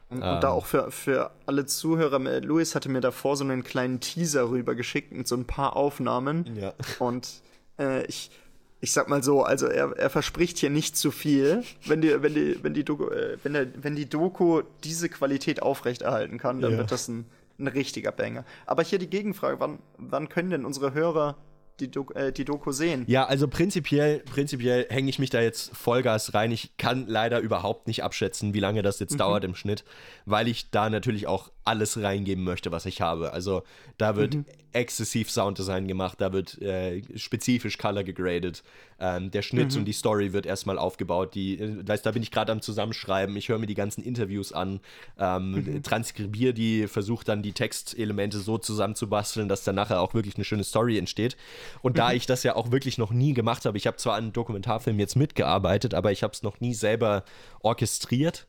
Und, 0.09 0.23
und, 0.23 0.41
da 0.41 0.41
ähm. 0.41 0.53
auch 0.53 0.65
für, 0.65 0.89
für 0.89 1.31
alle 1.45 1.65
Zuhörer, 1.65 2.19
Luis 2.41 2.75
hatte 2.75 2.89
mir 2.89 3.01
davor 3.01 3.35
so 3.35 3.43
einen 3.43 3.63
kleinen 3.63 3.99
Teaser 3.99 4.49
rübergeschickt 4.49 5.11
mit 5.11 5.27
so 5.27 5.35
ein 5.35 5.45
paar 5.45 5.75
Aufnahmen. 5.75 6.55
Ja. 6.55 6.73
Und 6.99 7.41
äh, 7.77 8.05
ich, 8.05 8.31
ich 8.79 8.91
sag 8.91 9.09
mal 9.09 9.23
so, 9.23 9.43
also 9.43 9.67
er, 9.67 9.91
er 9.97 10.09
verspricht 10.09 10.57
hier 10.57 10.69
nicht 10.69 10.95
zu 10.97 11.11
viel. 11.11 11.63
Wenn 11.85 12.01
die, 12.01 12.21
wenn 12.21 12.33
die, 12.33 12.63
wenn 12.63 12.73
die 12.73 12.83
Doku, 12.83 13.07
äh, 13.09 13.37
wenn, 13.43 13.53
der, 13.53 13.67
wenn 13.81 13.95
die 13.95 14.07
Doku 14.07 14.61
diese 14.83 15.09
Qualität 15.09 15.61
aufrechterhalten 15.61 16.37
kann, 16.37 16.61
dann 16.61 16.73
ja. 16.73 16.77
wird 16.77 16.91
das 16.91 17.07
ein, 17.07 17.25
ein 17.59 17.67
richtiger 17.67 18.11
Banger. 18.11 18.45
Aber 18.65 18.83
hier 18.83 18.99
die 18.99 19.09
Gegenfrage, 19.09 19.59
wann, 19.59 19.79
wann 19.97 20.29
können 20.29 20.51
denn 20.51 20.65
unsere 20.65 20.93
Hörer 20.93 21.37
die, 21.79 21.89
Doku, 21.89 22.13
äh, 22.13 22.31
die 22.31 22.45
Doku 22.45 22.71
sehen. 22.71 23.03
Ja, 23.07 23.25
also 23.25 23.47
prinzipiell, 23.47 24.19
prinzipiell 24.19 24.87
hänge 24.89 25.09
ich 25.09 25.19
mich 25.19 25.29
da 25.29 25.41
jetzt 25.41 25.75
Vollgas 25.75 26.33
rein. 26.33 26.51
Ich 26.51 26.77
kann 26.77 27.05
leider 27.07 27.39
überhaupt 27.39 27.87
nicht 27.87 28.03
abschätzen, 28.03 28.53
wie 28.53 28.59
lange 28.59 28.81
das 28.81 28.99
jetzt 28.99 29.13
mhm. 29.13 29.17
dauert 29.19 29.43
im 29.43 29.55
Schnitt, 29.55 29.83
weil 30.25 30.47
ich 30.47 30.71
da 30.71 30.89
natürlich 30.89 31.27
auch 31.27 31.51
alles 31.67 32.01
reingeben 32.01 32.43
möchte, 32.43 32.71
was 32.71 32.85
ich 32.85 33.01
habe. 33.01 33.33
Also 33.33 33.63
da 33.97 34.15
wird 34.15 34.35
mhm. 34.35 34.45
exzessiv 34.71 35.29
Sounddesign 35.29 35.87
gemacht, 35.87 36.21
da 36.21 36.31
wird 36.31 36.61
äh, 36.61 37.01
spezifisch 37.17 37.77
Color 37.77 38.03
gegradet. 38.03 38.63
Ähm, 38.99 39.29
der 39.31 39.41
Schnitt 39.41 39.73
mhm. 39.73 39.79
und 39.79 39.85
die 39.85 39.93
Story 39.93 40.33
wird 40.33 40.45
erstmal 40.45 40.79
aufgebaut. 40.79 41.35
Die, 41.35 41.59
äh, 41.59 41.83
da 41.83 42.11
bin 42.11 42.23
ich 42.23 42.31
gerade 42.31 42.51
am 42.51 42.61
Zusammenschreiben. 42.61 43.35
Ich 43.35 43.49
höre 43.49 43.59
mir 43.59 43.67
die 43.67 43.75
ganzen 43.75 44.01
Interviews 44.01 44.53
an, 44.53 44.79
ähm, 45.19 45.51
mhm. 45.51 45.83
transkribiere 45.83 46.53
die, 46.53 46.87
versuche 46.87 47.25
dann 47.25 47.43
die 47.43 47.53
Textelemente 47.53 48.39
so 48.39 48.57
zusammenzubasteln, 48.57 49.49
dass 49.49 49.63
dann 49.63 49.75
nachher 49.75 50.01
auch 50.01 50.13
wirklich 50.13 50.35
eine 50.35 50.45
schöne 50.45 50.63
Story 50.63 50.97
entsteht. 50.97 51.35
Und 51.81 51.97
da 51.97 52.09
mhm. 52.09 52.15
ich 52.15 52.25
das 52.25 52.43
ja 52.43 52.55
auch 52.55 52.71
wirklich 52.71 52.97
noch 52.97 53.11
nie 53.11 53.33
gemacht 53.33 53.65
habe, 53.65 53.77
ich 53.77 53.87
habe 53.87 53.97
zwar 53.97 54.15
an 54.15 54.31
Dokumentarfilmen 54.31 54.99
jetzt 54.99 55.15
mitgearbeitet, 55.15 55.93
aber 55.93 56.11
ich 56.11 56.23
habe 56.23 56.33
es 56.33 56.43
noch 56.43 56.61
nie 56.61 56.73
selber 56.73 57.25
orchestriert. 57.61 58.47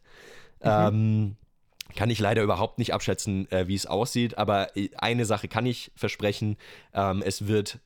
Mhm. 0.63 0.69
Ähm, 0.71 1.37
kann 1.97 2.11
ich 2.11 2.19
leider 2.19 2.43
überhaupt 2.43 2.79
nicht 2.79 2.93
abschätzen, 2.93 3.51
äh, 3.51 3.69
wie 3.69 3.75
es 3.75 3.87
aussieht, 3.87 4.39
aber 4.39 4.77
äh, 4.77 4.91
eine 4.97 5.25
Sache 5.25 5.49
kann 5.49 5.67
ich 5.67 5.91
versprechen, 5.95 6.57
ähm, 6.95 7.23
es 7.25 7.47
wird 7.47 7.81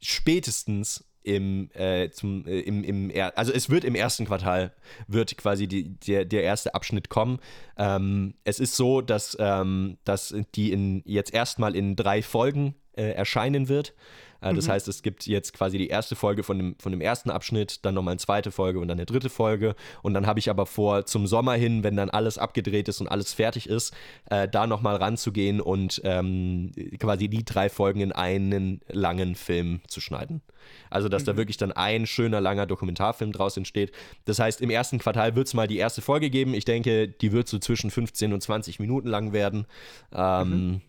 spätestens 0.00 1.04
im, 1.22 1.70
äh, 1.74 2.10
zum, 2.10 2.46
äh, 2.46 2.60
im, 2.60 2.82
im 2.82 3.10
er 3.10 3.36
also 3.36 3.52
es 3.52 3.68
wird 3.68 3.84
im 3.84 3.94
ersten 3.94 4.24
Quartal, 4.24 4.72
wird 5.08 5.36
quasi 5.36 5.66
die, 5.66 5.98
der, 5.98 6.24
der 6.24 6.42
erste 6.42 6.74
Abschnitt 6.74 7.10
kommen. 7.10 7.38
Ähm, 7.76 8.34
es 8.44 8.60
ist 8.60 8.76
so, 8.76 9.02
dass, 9.02 9.36
ähm, 9.38 9.98
dass 10.04 10.34
die 10.54 10.72
in, 10.72 11.02
jetzt 11.04 11.34
erstmal 11.34 11.76
in 11.76 11.96
drei 11.96 12.22
Folgen 12.22 12.74
äh, 12.98 13.12
erscheinen 13.12 13.68
wird. 13.68 13.94
Äh, 14.40 14.54
das 14.54 14.66
mhm. 14.66 14.72
heißt, 14.72 14.88
es 14.88 15.02
gibt 15.02 15.26
jetzt 15.26 15.52
quasi 15.52 15.78
die 15.78 15.88
erste 15.88 16.16
Folge 16.16 16.42
von 16.42 16.58
dem, 16.58 16.76
von 16.78 16.92
dem 16.92 17.00
ersten 17.00 17.30
Abschnitt, 17.30 17.84
dann 17.84 17.94
nochmal 17.94 18.12
eine 18.12 18.18
zweite 18.18 18.50
Folge 18.50 18.78
und 18.78 18.88
dann 18.88 18.98
eine 18.98 19.06
dritte 19.06 19.30
Folge. 19.30 19.74
Und 20.02 20.14
dann 20.14 20.26
habe 20.26 20.38
ich 20.38 20.50
aber 20.50 20.66
vor, 20.66 21.06
zum 21.06 21.26
Sommer 21.26 21.54
hin, 21.54 21.82
wenn 21.82 21.96
dann 21.96 22.10
alles 22.10 22.38
abgedreht 22.38 22.88
ist 22.88 23.00
und 23.00 23.08
alles 23.08 23.32
fertig 23.32 23.68
ist, 23.68 23.94
äh, 24.30 24.48
da 24.48 24.66
nochmal 24.66 24.96
ranzugehen 24.96 25.60
und 25.60 26.00
ähm, 26.04 26.72
quasi 26.98 27.28
die 27.28 27.44
drei 27.44 27.68
Folgen 27.68 28.00
in 28.00 28.12
einen 28.12 28.80
langen 28.88 29.34
Film 29.34 29.80
zu 29.88 30.00
schneiden. 30.00 30.42
Also, 30.90 31.08
dass 31.08 31.22
mhm. 31.22 31.26
da 31.26 31.36
wirklich 31.36 31.56
dann 31.56 31.72
ein 31.72 32.06
schöner, 32.06 32.40
langer 32.40 32.66
Dokumentarfilm 32.66 33.32
draus 33.32 33.56
entsteht. 33.56 33.92
Das 34.24 34.38
heißt, 34.38 34.60
im 34.60 34.70
ersten 34.70 34.98
Quartal 34.98 35.34
wird 35.34 35.46
es 35.46 35.54
mal 35.54 35.66
die 35.66 35.78
erste 35.78 36.02
Folge 36.02 36.30
geben. 36.30 36.54
Ich 36.54 36.64
denke, 36.64 37.08
die 37.08 37.32
wird 37.32 37.48
so 37.48 37.58
zwischen 37.58 37.90
15 37.90 38.32
und 38.32 38.42
20 38.42 38.78
Minuten 38.80 39.08
lang 39.08 39.32
werden. 39.32 39.66
Ähm, 40.12 40.50
mhm. 40.50 40.80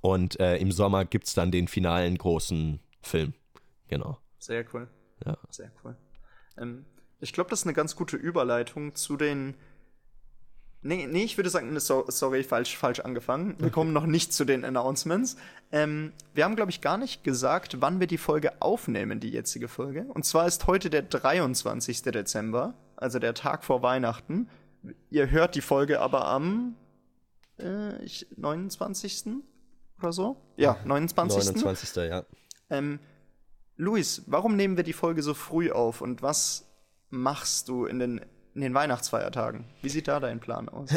Und 0.00 0.38
äh, 0.40 0.56
im 0.56 0.72
Sommer 0.72 1.04
gibt 1.04 1.26
es 1.26 1.34
dann 1.34 1.50
den 1.50 1.68
finalen 1.68 2.16
großen 2.16 2.80
Film. 3.00 3.34
Genau. 3.88 4.18
Sehr 4.38 4.64
cool. 4.72 4.88
Ja. 5.24 5.36
Sehr 5.50 5.70
cool. 5.84 5.96
Ähm, 6.58 6.84
ich 7.20 7.32
glaube, 7.32 7.50
das 7.50 7.60
ist 7.60 7.66
eine 7.66 7.74
ganz 7.74 7.96
gute 7.96 8.16
Überleitung 8.16 8.94
zu 8.94 9.16
den. 9.16 9.54
Nee, 10.82 11.06
nee, 11.06 11.24
ich 11.24 11.38
würde 11.38 11.48
sagen, 11.48 11.78
so, 11.80 12.04
sorry, 12.08 12.44
falsch, 12.44 12.76
falsch 12.76 13.00
angefangen. 13.00 13.54
Wir 13.58 13.66
okay. 13.66 13.70
kommen 13.70 13.94
noch 13.94 14.04
nicht 14.04 14.34
zu 14.34 14.44
den 14.44 14.66
Announcements. 14.66 15.36
Ähm, 15.72 16.12
wir 16.34 16.44
haben, 16.44 16.56
glaube 16.56 16.70
ich, 16.70 16.82
gar 16.82 16.98
nicht 16.98 17.24
gesagt, 17.24 17.80
wann 17.80 18.00
wir 18.00 18.06
die 18.06 18.18
Folge 18.18 18.60
aufnehmen, 18.60 19.18
die 19.18 19.30
jetzige 19.30 19.68
Folge. 19.68 20.04
Und 20.12 20.26
zwar 20.26 20.46
ist 20.46 20.66
heute 20.66 20.90
der 20.90 21.00
23. 21.00 22.02
Dezember, 22.02 22.74
also 22.96 23.18
der 23.18 23.32
Tag 23.32 23.64
vor 23.64 23.82
Weihnachten. 23.82 24.50
Ihr 25.08 25.30
hört 25.30 25.54
die 25.54 25.62
Folge 25.62 26.00
aber 26.00 26.26
am 26.26 26.76
äh, 27.58 28.02
ich, 28.04 28.26
29. 28.36 29.42
oder 30.00 30.12
so? 30.12 30.36
Ja, 30.56 30.76
29. 30.84 31.54
29. 31.62 31.96
ja. 32.08 32.24
Ähm, 32.70 32.98
Luis, 33.76 34.22
warum 34.26 34.56
nehmen 34.56 34.76
wir 34.76 34.84
die 34.84 34.92
Folge 34.92 35.22
so 35.22 35.34
früh 35.34 35.70
auf 35.70 36.00
und 36.00 36.22
was 36.22 36.66
machst 37.10 37.68
du 37.68 37.86
in 37.86 37.98
den, 37.98 38.20
in 38.54 38.60
den 38.60 38.74
Weihnachtsfeiertagen? 38.74 39.64
Wie 39.82 39.88
sieht 39.88 40.08
da 40.08 40.20
dein 40.20 40.40
Plan 40.40 40.68
aus? 40.68 40.90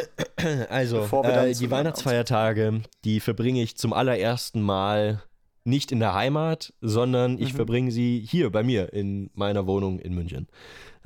Also, 0.69 1.03
äh, 1.23 1.53
die 1.53 1.71
Weihnachtsfeiertage, 1.71 2.83
die 3.03 3.19
verbringe 3.19 3.63
ich 3.63 3.75
zum 3.75 3.91
allerersten 3.91 4.61
Mal 4.61 5.23
nicht 5.67 5.91
in 5.91 5.99
der 5.99 6.13
Heimat, 6.13 6.73
sondern 6.81 7.37
ich 7.37 7.53
mhm. 7.53 7.57
verbringe 7.57 7.91
sie 7.91 8.25
hier 8.27 8.49
bei 8.51 8.63
mir 8.63 8.93
in 8.93 9.29
meiner 9.33 9.67
Wohnung 9.67 9.99
in 9.99 10.15
München. 10.15 10.47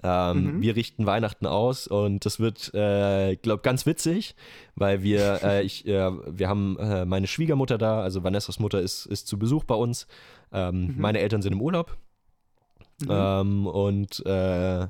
Ähm, 0.04 0.58
mhm. 0.58 0.62
Wir 0.62 0.76
richten 0.76 1.06
Weihnachten 1.06 1.46
aus 1.46 1.88
und 1.88 2.26
das 2.26 2.40
wird, 2.40 2.74
äh, 2.74 3.36
glaube 3.36 3.62
ganz 3.62 3.86
witzig, 3.86 4.36
weil 4.76 5.04
wir, 5.04 5.40
äh, 5.44 5.64
ich, 5.64 5.86
äh, 5.86 6.12
wir 6.28 6.48
haben 6.48 6.78
äh, 6.80 7.06
meine 7.06 7.28
Schwiegermutter 7.28 7.78
da, 7.78 8.02
also 8.02 8.24
Vanessas 8.24 8.60
Mutter 8.60 8.82
ist, 8.82 9.06
ist 9.06 9.28
zu 9.28 9.38
Besuch 9.38 9.64
bei 9.64 9.76
uns. 9.76 10.08
Ähm, 10.52 10.88
mhm. 10.88 10.96
Meine 10.98 11.20
Eltern 11.20 11.42
sind 11.42 11.54
im 11.54 11.62
Urlaub. 11.62 11.98
Mhm. 13.02 13.08
Ähm, 13.10 13.68
und 13.68 14.26
äh, 14.26 14.88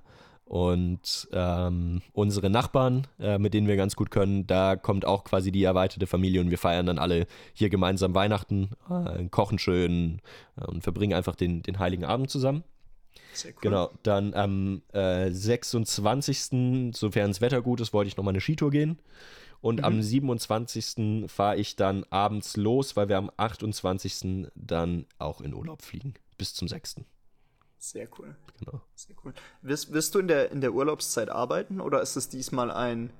und 0.51 1.29
ähm, 1.31 2.01
unsere 2.11 2.49
Nachbarn, 2.49 3.07
äh, 3.21 3.37
mit 3.37 3.53
denen 3.53 3.69
wir 3.69 3.77
ganz 3.77 3.95
gut 3.95 4.11
können, 4.11 4.47
da 4.47 4.75
kommt 4.75 5.05
auch 5.05 5.23
quasi 5.23 5.49
die 5.49 5.63
erweiterte 5.63 6.07
Familie 6.07 6.41
und 6.41 6.49
wir 6.49 6.57
feiern 6.57 6.85
dann 6.85 6.99
alle 6.99 7.25
hier 7.53 7.69
gemeinsam 7.69 8.13
Weihnachten, 8.13 8.71
äh, 8.89 9.23
kochen 9.29 9.59
schön 9.59 10.19
äh, 10.57 10.65
und 10.65 10.83
verbringen 10.83 11.13
einfach 11.13 11.37
den, 11.37 11.63
den 11.63 11.79
Heiligen 11.79 12.03
Abend 12.03 12.29
zusammen. 12.29 12.65
Sehr 13.31 13.53
cool. 13.53 13.59
Genau, 13.61 13.91
dann 14.03 14.33
am 14.33 14.81
26., 14.91 16.51
äh, 16.51 16.91
sofern 16.93 17.29
das 17.29 17.39
Wetter 17.39 17.61
gut 17.61 17.79
ist, 17.79 17.93
wollte 17.93 18.09
ich 18.09 18.17
nochmal 18.17 18.33
eine 18.33 18.41
Skitour 18.41 18.71
gehen. 18.71 18.99
Und 19.61 19.77
mhm. 19.77 19.85
am 19.85 20.01
27. 20.01 21.29
fahre 21.31 21.55
ich 21.55 21.77
dann 21.77 22.03
abends 22.09 22.57
los, 22.57 22.97
weil 22.97 23.07
wir 23.07 23.17
am 23.17 23.31
28. 23.37 24.49
dann 24.55 25.05
auch 25.17 25.39
in 25.39 25.53
Urlaub 25.53 25.81
fliegen. 25.81 26.13
Bis 26.37 26.53
zum 26.53 26.67
6. 26.67 27.05
Sehr 27.81 28.07
cool. 28.19 28.35
Genau. 28.59 28.79
Sehr 28.93 29.15
cool. 29.25 29.33
Wirst, 29.63 29.91
wirst 29.91 30.13
du 30.13 30.19
in 30.19 30.27
der, 30.27 30.51
in 30.51 30.61
der 30.61 30.71
Urlaubszeit 30.71 31.29
arbeiten 31.29 31.81
oder 31.81 31.99
ist 31.99 32.15
es 32.15 32.29
diesmal 32.29 32.69
ein 32.69 33.11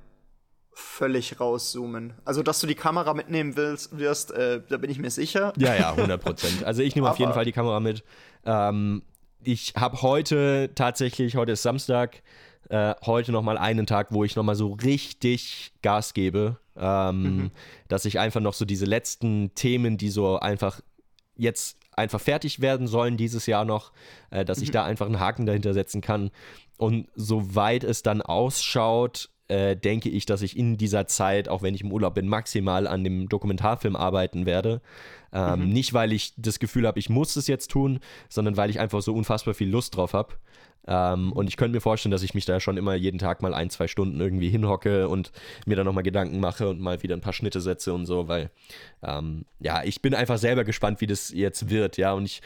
völlig 0.71 1.39
rauszoomen? 1.39 2.13
Also, 2.25 2.43
dass 2.43 2.59
du 2.59 2.67
die 2.67 2.75
Kamera 2.75 3.15
mitnehmen 3.15 3.55
willst, 3.55 3.97
wirst, 3.97 4.29
äh, 4.29 4.61
da 4.69 4.77
bin 4.77 4.91
ich 4.91 4.99
mir 4.99 5.09
sicher. 5.09 5.51
Ja, 5.57 5.73
ja, 5.73 5.89
100 5.89 6.21
Prozent. 6.21 6.63
Also, 6.65 6.83
ich 6.83 6.95
nehme 6.95 7.09
auf 7.09 7.17
jeden 7.17 7.33
Fall 7.33 7.43
die 7.43 7.51
Kamera 7.51 7.79
mit. 7.79 8.03
Ähm, 8.45 9.01
ich 9.43 9.73
habe 9.75 10.03
heute 10.03 10.69
tatsächlich, 10.75 11.35
heute 11.35 11.53
ist 11.53 11.63
Samstag, 11.63 12.21
äh, 12.69 12.93
heute 13.03 13.31
nochmal 13.31 13.57
einen 13.57 13.87
Tag, 13.87 14.11
wo 14.11 14.23
ich 14.23 14.35
nochmal 14.35 14.55
so 14.55 14.73
richtig 14.73 15.73
Gas 15.81 16.13
gebe. 16.13 16.57
Ähm, 16.77 17.23
mhm. 17.23 17.51
Dass 17.87 18.05
ich 18.05 18.19
einfach 18.19 18.41
noch 18.41 18.53
so 18.53 18.65
diese 18.65 18.85
letzten 18.85 19.55
Themen, 19.55 19.97
die 19.97 20.11
so 20.11 20.39
einfach 20.39 20.81
jetzt 21.35 21.77
einfach 21.93 22.21
fertig 22.21 22.61
werden 22.61 22.87
sollen 22.87 23.17
dieses 23.17 23.45
Jahr 23.47 23.65
noch, 23.65 23.91
äh, 24.29 24.45
dass 24.45 24.59
mhm. 24.59 24.63
ich 24.65 24.71
da 24.71 24.83
einfach 24.83 25.07
einen 25.07 25.19
Haken 25.19 25.45
dahinter 25.45 25.73
setzen 25.73 26.01
kann. 26.01 26.31
Und 26.77 27.07
soweit 27.15 27.83
es 27.83 28.03
dann 28.03 28.21
ausschaut, 28.21 29.29
äh, 29.51 29.75
denke 29.75 30.09
ich, 30.09 30.25
dass 30.25 30.41
ich 30.41 30.57
in 30.57 30.77
dieser 30.77 31.07
Zeit, 31.07 31.49
auch 31.49 31.61
wenn 31.61 31.75
ich 31.75 31.81
im 31.81 31.91
Urlaub 31.91 32.15
bin, 32.15 32.27
maximal 32.27 32.87
an 32.87 33.03
dem 33.03 33.27
Dokumentarfilm 33.27 33.97
arbeiten 33.97 34.45
werde. 34.45 34.81
Ähm, 35.33 35.67
mhm. 35.67 35.73
Nicht, 35.73 35.93
weil 35.93 36.13
ich 36.13 36.33
das 36.37 36.59
Gefühl 36.59 36.87
habe, 36.87 36.99
ich 36.99 37.09
muss 37.09 37.35
es 37.35 37.47
jetzt 37.47 37.69
tun, 37.69 37.99
sondern 38.29 38.55
weil 38.55 38.69
ich 38.69 38.79
einfach 38.79 39.01
so 39.01 39.13
unfassbar 39.13 39.53
viel 39.53 39.69
Lust 39.69 39.97
drauf 39.97 40.13
habe. 40.13 40.35
Ähm, 40.87 41.33
und 41.33 41.47
ich 41.47 41.57
könnte 41.57 41.75
mir 41.75 41.81
vorstellen, 41.81 42.11
dass 42.11 42.23
ich 42.23 42.33
mich 42.33 42.45
da 42.45 42.61
schon 42.61 42.77
immer 42.77 42.95
jeden 42.95 43.19
Tag 43.19 43.41
mal 43.41 43.53
ein, 43.53 43.69
zwei 43.69 43.87
Stunden 43.87 44.21
irgendwie 44.21 44.49
hinhocke 44.49 45.09
und 45.09 45.33
mir 45.65 45.75
dann 45.75 45.85
nochmal 45.85 46.03
Gedanken 46.03 46.39
mache 46.39 46.69
und 46.69 46.79
mal 46.79 47.03
wieder 47.03 47.15
ein 47.15 47.21
paar 47.21 47.33
Schnitte 47.33 47.59
setze 47.59 47.93
und 47.93 48.05
so, 48.05 48.29
weil 48.29 48.49
ähm, 49.03 49.45
ja, 49.59 49.83
ich 49.83 50.01
bin 50.01 50.15
einfach 50.15 50.37
selber 50.37 50.63
gespannt, 50.63 51.01
wie 51.01 51.07
das 51.07 51.29
jetzt 51.29 51.69
wird, 51.69 51.97
ja. 51.97 52.13
Und 52.13 52.25
ich 52.25 52.41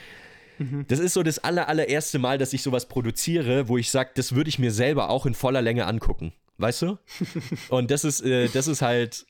mhm. 0.57 0.85
das 0.87 0.99
ist 0.99 1.13
so 1.13 1.21
das 1.21 1.39
aller, 1.39 1.69
allererste 1.69 2.17
Mal, 2.17 2.39
dass 2.39 2.51
ich 2.51 2.63
sowas 2.63 2.87
produziere, 2.87 3.69
wo 3.69 3.77
ich 3.77 3.91
sage, 3.91 4.09
das 4.15 4.33
würde 4.33 4.49
ich 4.49 4.57
mir 4.57 4.71
selber 4.71 5.09
auch 5.09 5.27
in 5.27 5.35
voller 5.35 5.61
Länge 5.61 5.85
angucken. 5.85 6.33
Weißt 6.57 6.81
du? 6.83 6.97
Und 7.69 7.91
das 7.91 8.03
ist, 8.03 8.21
äh, 8.21 8.47
das 8.49 8.67
ist 8.67 8.81
halt, 8.81 9.25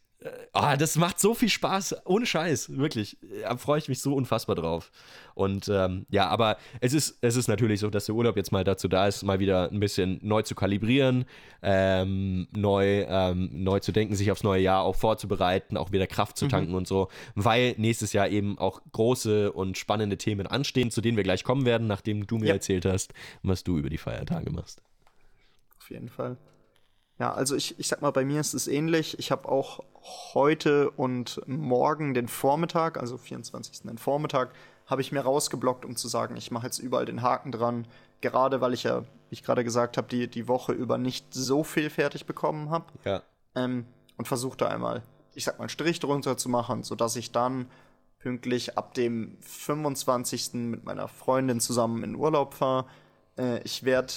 Ah, 0.54 0.78
das 0.78 0.96
macht 0.96 1.20
so 1.20 1.34
viel 1.34 1.50
Spaß, 1.50 1.98
ohne 2.06 2.26
Scheiß, 2.26 2.78
wirklich. 2.78 3.18
Da 3.42 3.58
freue 3.58 3.78
ich 3.78 3.90
mich 3.90 4.02
so 4.02 4.16
unfassbar 4.16 4.56
drauf. 4.56 4.92
Und 5.36 5.68
ähm, 5.70 6.06
ja, 6.10 6.28
aber 6.28 6.58
es 6.80 6.94
ist, 6.94 7.18
es 7.22 7.36
ist 7.36 7.48
natürlich 7.48 7.82
so, 7.82 7.90
dass 7.90 8.06
der 8.06 8.16
Urlaub 8.16 8.38
jetzt 8.38 8.52
mal 8.52 8.64
dazu 8.64 8.88
da 8.88 9.08
ist, 9.08 9.24
mal 9.24 9.40
wieder 9.40 9.70
ein 9.70 9.80
bisschen 9.80 10.20
neu 10.24 10.42
zu 10.42 10.56
kalibrieren, 10.56 11.26
ähm, 11.62 12.48
neu, 12.56 13.06
ähm, 13.08 13.50
neu 13.52 13.80
zu 13.80 13.92
denken, 13.92 14.16
sich 14.16 14.32
aufs 14.32 14.44
neue 14.44 14.62
Jahr 14.62 14.84
auch 14.84 14.96
vorzubereiten, 14.96 15.78
auch 15.78 15.92
wieder 15.92 16.08
Kraft 16.08 16.38
zu 16.38 16.46
mhm. 16.46 16.50
tanken 16.50 16.72
mhm. 16.72 16.78
und 16.78 16.88
so, 16.88 17.10
weil 17.36 17.76
nächstes 17.78 18.14
Jahr 18.14 18.30
eben 18.30 18.58
auch 18.58 18.82
große 18.94 19.52
und 19.52 19.78
spannende 19.78 20.18
Themen 20.18 20.48
anstehen, 20.48 20.90
zu 20.90 21.02
denen 21.02 21.18
wir 21.18 21.24
gleich 21.24 21.44
kommen 21.44 21.66
werden, 21.66 21.88
nachdem 21.88 22.26
du 22.26 22.38
mir 22.38 22.48
ja. 22.48 22.54
erzählt 22.54 22.86
hast, 22.86 23.14
was 23.44 23.64
du 23.64 23.78
über 23.78 23.90
die 23.90 23.98
Feiertage 23.98 24.50
machst. 24.50 24.82
Auf 25.80 25.92
jeden 25.92 26.10
Fall. 26.10 26.38
Ja, 27.20 27.34
also 27.34 27.56
ich, 27.56 27.80
ich 27.80 27.88
sag 27.88 28.02
mal, 28.02 28.12
bei 28.12 28.26
mir 28.26 28.42
ist 28.42 28.54
es 28.54 28.68
ähnlich. 28.68 29.18
Ich 29.20 29.32
habe 29.32 29.48
auch 29.48 29.80
heute 30.34 30.92
und 30.92 31.42
morgen 31.48 32.14
den 32.14 32.28
Vormittag, 32.28 32.98
also 32.98 33.18
24. 33.18 33.84
den 33.84 33.98
Vormittag, 33.98 34.54
habe 34.86 35.02
ich 35.02 35.12
mir 35.12 35.22
rausgeblockt, 35.22 35.86
um 35.86 35.96
zu 35.96 36.08
sagen, 36.08 36.36
ich 36.36 36.52
mache 36.52 36.66
jetzt 36.68 36.80
überall 36.80 37.06
den 37.06 37.22
Haken 37.22 37.52
dran. 37.52 37.88
Gerade 38.22 38.60
weil 38.62 38.74
ich 38.74 38.84
ja, 38.84 39.02
wie 39.02 39.34
ich 39.34 39.44
gerade 39.44 39.64
gesagt 39.64 39.98
habe, 39.98 40.08
die, 40.08 40.28
die 40.28 40.48
Woche 40.48 40.74
über 40.74 40.98
nicht 40.98 41.34
so 41.34 41.64
viel 41.64 41.90
fertig 41.90 42.26
bekommen 42.26 42.70
habe. 42.70 42.86
Ja. 43.06 43.22
Ähm, 43.56 43.86
und 44.18 44.28
versuche 44.28 44.58
da 44.58 44.68
einmal, 44.68 45.04
ich 45.34 45.46
sag 45.46 45.58
mal, 45.58 45.64
einen 45.64 45.70
Strich 45.70 46.00
drunter 46.00 46.38
zu 46.38 46.50
machen, 46.50 46.84
sodass 46.84 47.16
ich 47.16 47.32
dann 47.32 47.68
pünktlich 48.20 48.78
ab 48.78 48.94
dem 48.94 49.38
25. 49.42 50.54
mit 50.54 50.84
meiner 50.84 51.08
Freundin 51.08 51.60
zusammen 51.60 52.04
in 52.04 52.16
Urlaub 52.16 52.54
fahre. 52.54 52.86
Äh, 53.38 53.62
ich 53.64 53.84
werde 53.84 54.14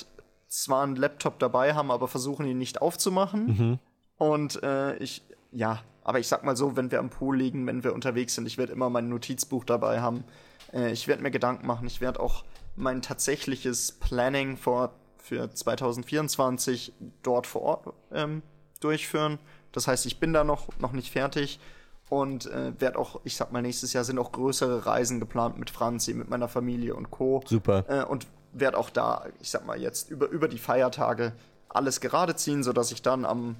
zwar 0.48 0.82
einen 0.82 0.96
Laptop 0.96 1.38
dabei 1.38 1.74
haben, 1.74 1.90
aber 1.90 2.08
versuchen 2.08 2.46
ihn 2.46 2.58
nicht 2.58 2.80
aufzumachen. 2.82 3.46
Mhm. 3.46 3.78
Und 4.16 4.62
äh, 4.62 4.96
ich, 4.96 5.22
ja, 5.52 5.80
aber 6.02 6.18
ich 6.18 6.28
sag 6.28 6.42
mal 6.44 6.56
so, 6.56 6.76
wenn 6.76 6.90
wir 6.90 6.98
am 6.98 7.10
Pool 7.10 7.36
liegen, 7.36 7.66
wenn 7.66 7.84
wir 7.84 7.94
unterwegs 7.94 8.34
sind, 8.34 8.46
ich 8.46 8.58
werde 8.58 8.72
immer 8.72 8.90
mein 8.90 9.08
Notizbuch 9.08 9.64
dabei 9.64 10.00
haben. 10.00 10.24
Äh, 10.72 10.92
ich 10.92 11.06
werde 11.06 11.22
mir 11.22 11.30
Gedanken 11.30 11.66
machen. 11.66 11.86
Ich 11.86 12.00
werde 12.00 12.20
auch 12.20 12.44
mein 12.76 13.02
tatsächliches 13.02 13.92
Planning 13.92 14.56
vor, 14.56 14.92
für 15.18 15.52
2024 15.52 16.92
dort 17.22 17.46
vor 17.46 17.62
Ort 17.62 17.94
ähm, 18.12 18.42
durchführen. 18.80 19.38
Das 19.72 19.86
heißt, 19.86 20.06
ich 20.06 20.18
bin 20.18 20.32
da 20.32 20.44
noch, 20.44 20.68
noch 20.78 20.92
nicht 20.92 21.12
fertig 21.12 21.60
und 22.08 22.46
äh, 22.46 22.72
werde 22.80 22.98
auch, 22.98 23.20
ich 23.24 23.36
sag 23.36 23.52
mal, 23.52 23.60
nächstes 23.60 23.92
Jahr 23.92 24.04
sind 24.04 24.18
auch 24.18 24.32
größere 24.32 24.86
Reisen 24.86 25.20
geplant 25.20 25.58
mit 25.58 25.70
Franzi, 25.70 26.14
mit 26.14 26.30
meiner 26.30 26.48
Familie 26.48 26.94
und 26.94 27.10
Co. 27.10 27.42
Super. 27.46 27.84
Äh, 27.88 28.04
und 28.04 28.26
werde 28.60 28.76
auch 28.76 28.90
da, 28.90 29.26
ich 29.40 29.50
sag 29.50 29.66
mal 29.66 29.80
jetzt, 29.80 30.10
über, 30.10 30.28
über 30.28 30.48
die 30.48 30.58
Feiertage 30.58 31.32
alles 31.68 32.00
gerade 32.00 32.34
ziehen, 32.36 32.62
sodass 32.62 32.92
ich 32.92 33.02
dann 33.02 33.24
am 33.24 33.56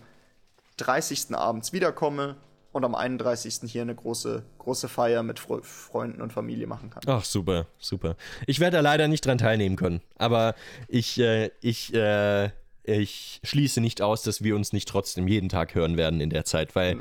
30. 0.79 1.35
abends 1.35 1.73
wiederkomme 1.73 2.37
und 2.73 2.85
am 2.85 2.95
31. 2.95 3.61
hier 3.71 3.83
eine 3.83 3.95
große, 3.95 4.43
große 4.59 4.89
Feier 4.89 5.23
mit 5.23 5.39
Fre 5.39 5.63
Freunden 5.63 6.23
und 6.23 6.33
Familie 6.33 6.67
machen 6.67 6.91
kann. 6.91 7.03
Ach, 7.07 7.25
super, 7.25 7.67
super. 7.79 8.17
Ich 8.47 8.61
werde 8.61 8.77
da 8.77 8.81
leider 8.81 9.09
nicht 9.09 9.25
dran 9.27 9.39
teilnehmen 9.39 9.77
können, 9.77 10.01
aber 10.17 10.55
ich, 10.87 11.19
äh, 11.19 11.51
ich, 11.61 11.93
äh, 11.95 12.51
ich 12.89 13.41
schließe 13.45 13.81
nicht 13.81 14.01
aus, 14.01 14.23
dass 14.23 14.43
wir 14.43 14.57
uns 14.57 14.73
nicht 14.73 14.89
trotzdem 14.89 15.29
jeden 15.29 15.49
Tag 15.49 15.75
hören 15.75 15.97
werden 15.97 16.21
in 16.21 16.31
der 16.31 16.45
Zeit, 16.45 16.75
weil 16.75 16.99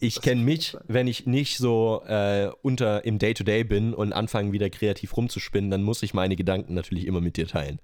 ich 0.00 0.20
kenne 0.20 0.42
mich, 0.42 0.76
wenn 0.86 1.06
ich 1.06 1.26
nicht 1.26 1.58
so 1.58 2.02
äh, 2.06 2.50
unter 2.62 3.04
im 3.04 3.18
Day-to-Day 3.18 3.62
-Day 3.62 3.64
bin 3.64 3.94
und 3.94 4.12
anfange 4.12 4.52
wieder 4.52 4.68
kreativ 4.70 5.16
rumzuspinnen, 5.16 5.70
dann 5.70 5.82
muss 5.82 6.02
ich 6.02 6.14
meine 6.14 6.36
Gedanken 6.36 6.74
natürlich 6.74 7.06
immer 7.06 7.20
mit 7.20 7.36
dir 7.36 7.46
teilen. 7.46 7.78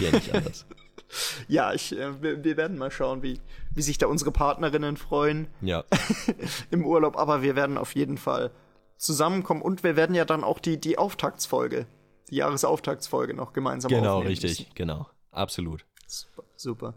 Ja, 0.00 0.10
nicht 0.10 0.34
anders. 0.34 0.66
ja, 1.48 1.72
ich, 1.72 1.96
äh, 1.96 2.22
wir, 2.22 2.44
wir, 2.44 2.56
werden 2.56 2.78
mal 2.78 2.90
schauen, 2.90 3.22
wie, 3.22 3.40
wie 3.74 3.82
sich 3.82 3.98
da 3.98 4.06
unsere 4.06 4.32
Partnerinnen 4.32 4.96
freuen. 4.96 5.48
Ja. 5.60 5.84
Im 6.70 6.84
Urlaub, 6.84 7.16
aber 7.16 7.42
wir 7.42 7.56
werden 7.56 7.78
auf 7.78 7.94
jeden 7.94 8.18
Fall 8.18 8.50
zusammenkommen 8.96 9.62
und 9.62 9.84
wir 9.84 9.96
werden 9.96 10.14
ja 10.14 10.24
dann 10.24 10.44
auch 10.44 10.58
die, 10.58 10.80
die 10.80 10.98
Auftaktsfolge, 10.98 11.86
die 12.30 12.36
Jahresauftaktsfolge 12.36 13.34
noch 13.34 13.52
gemeinsam 13.52 13.90
genau, 13.90 14.18
aufnehmen. 14.18 14.34
Genau, 14.34 14.46
richtig, 14.48 14.74
genau. 14.74 15.06
Absolut. 15.30 15.84
Super. 16.08 16.42
super. 16.56 16.94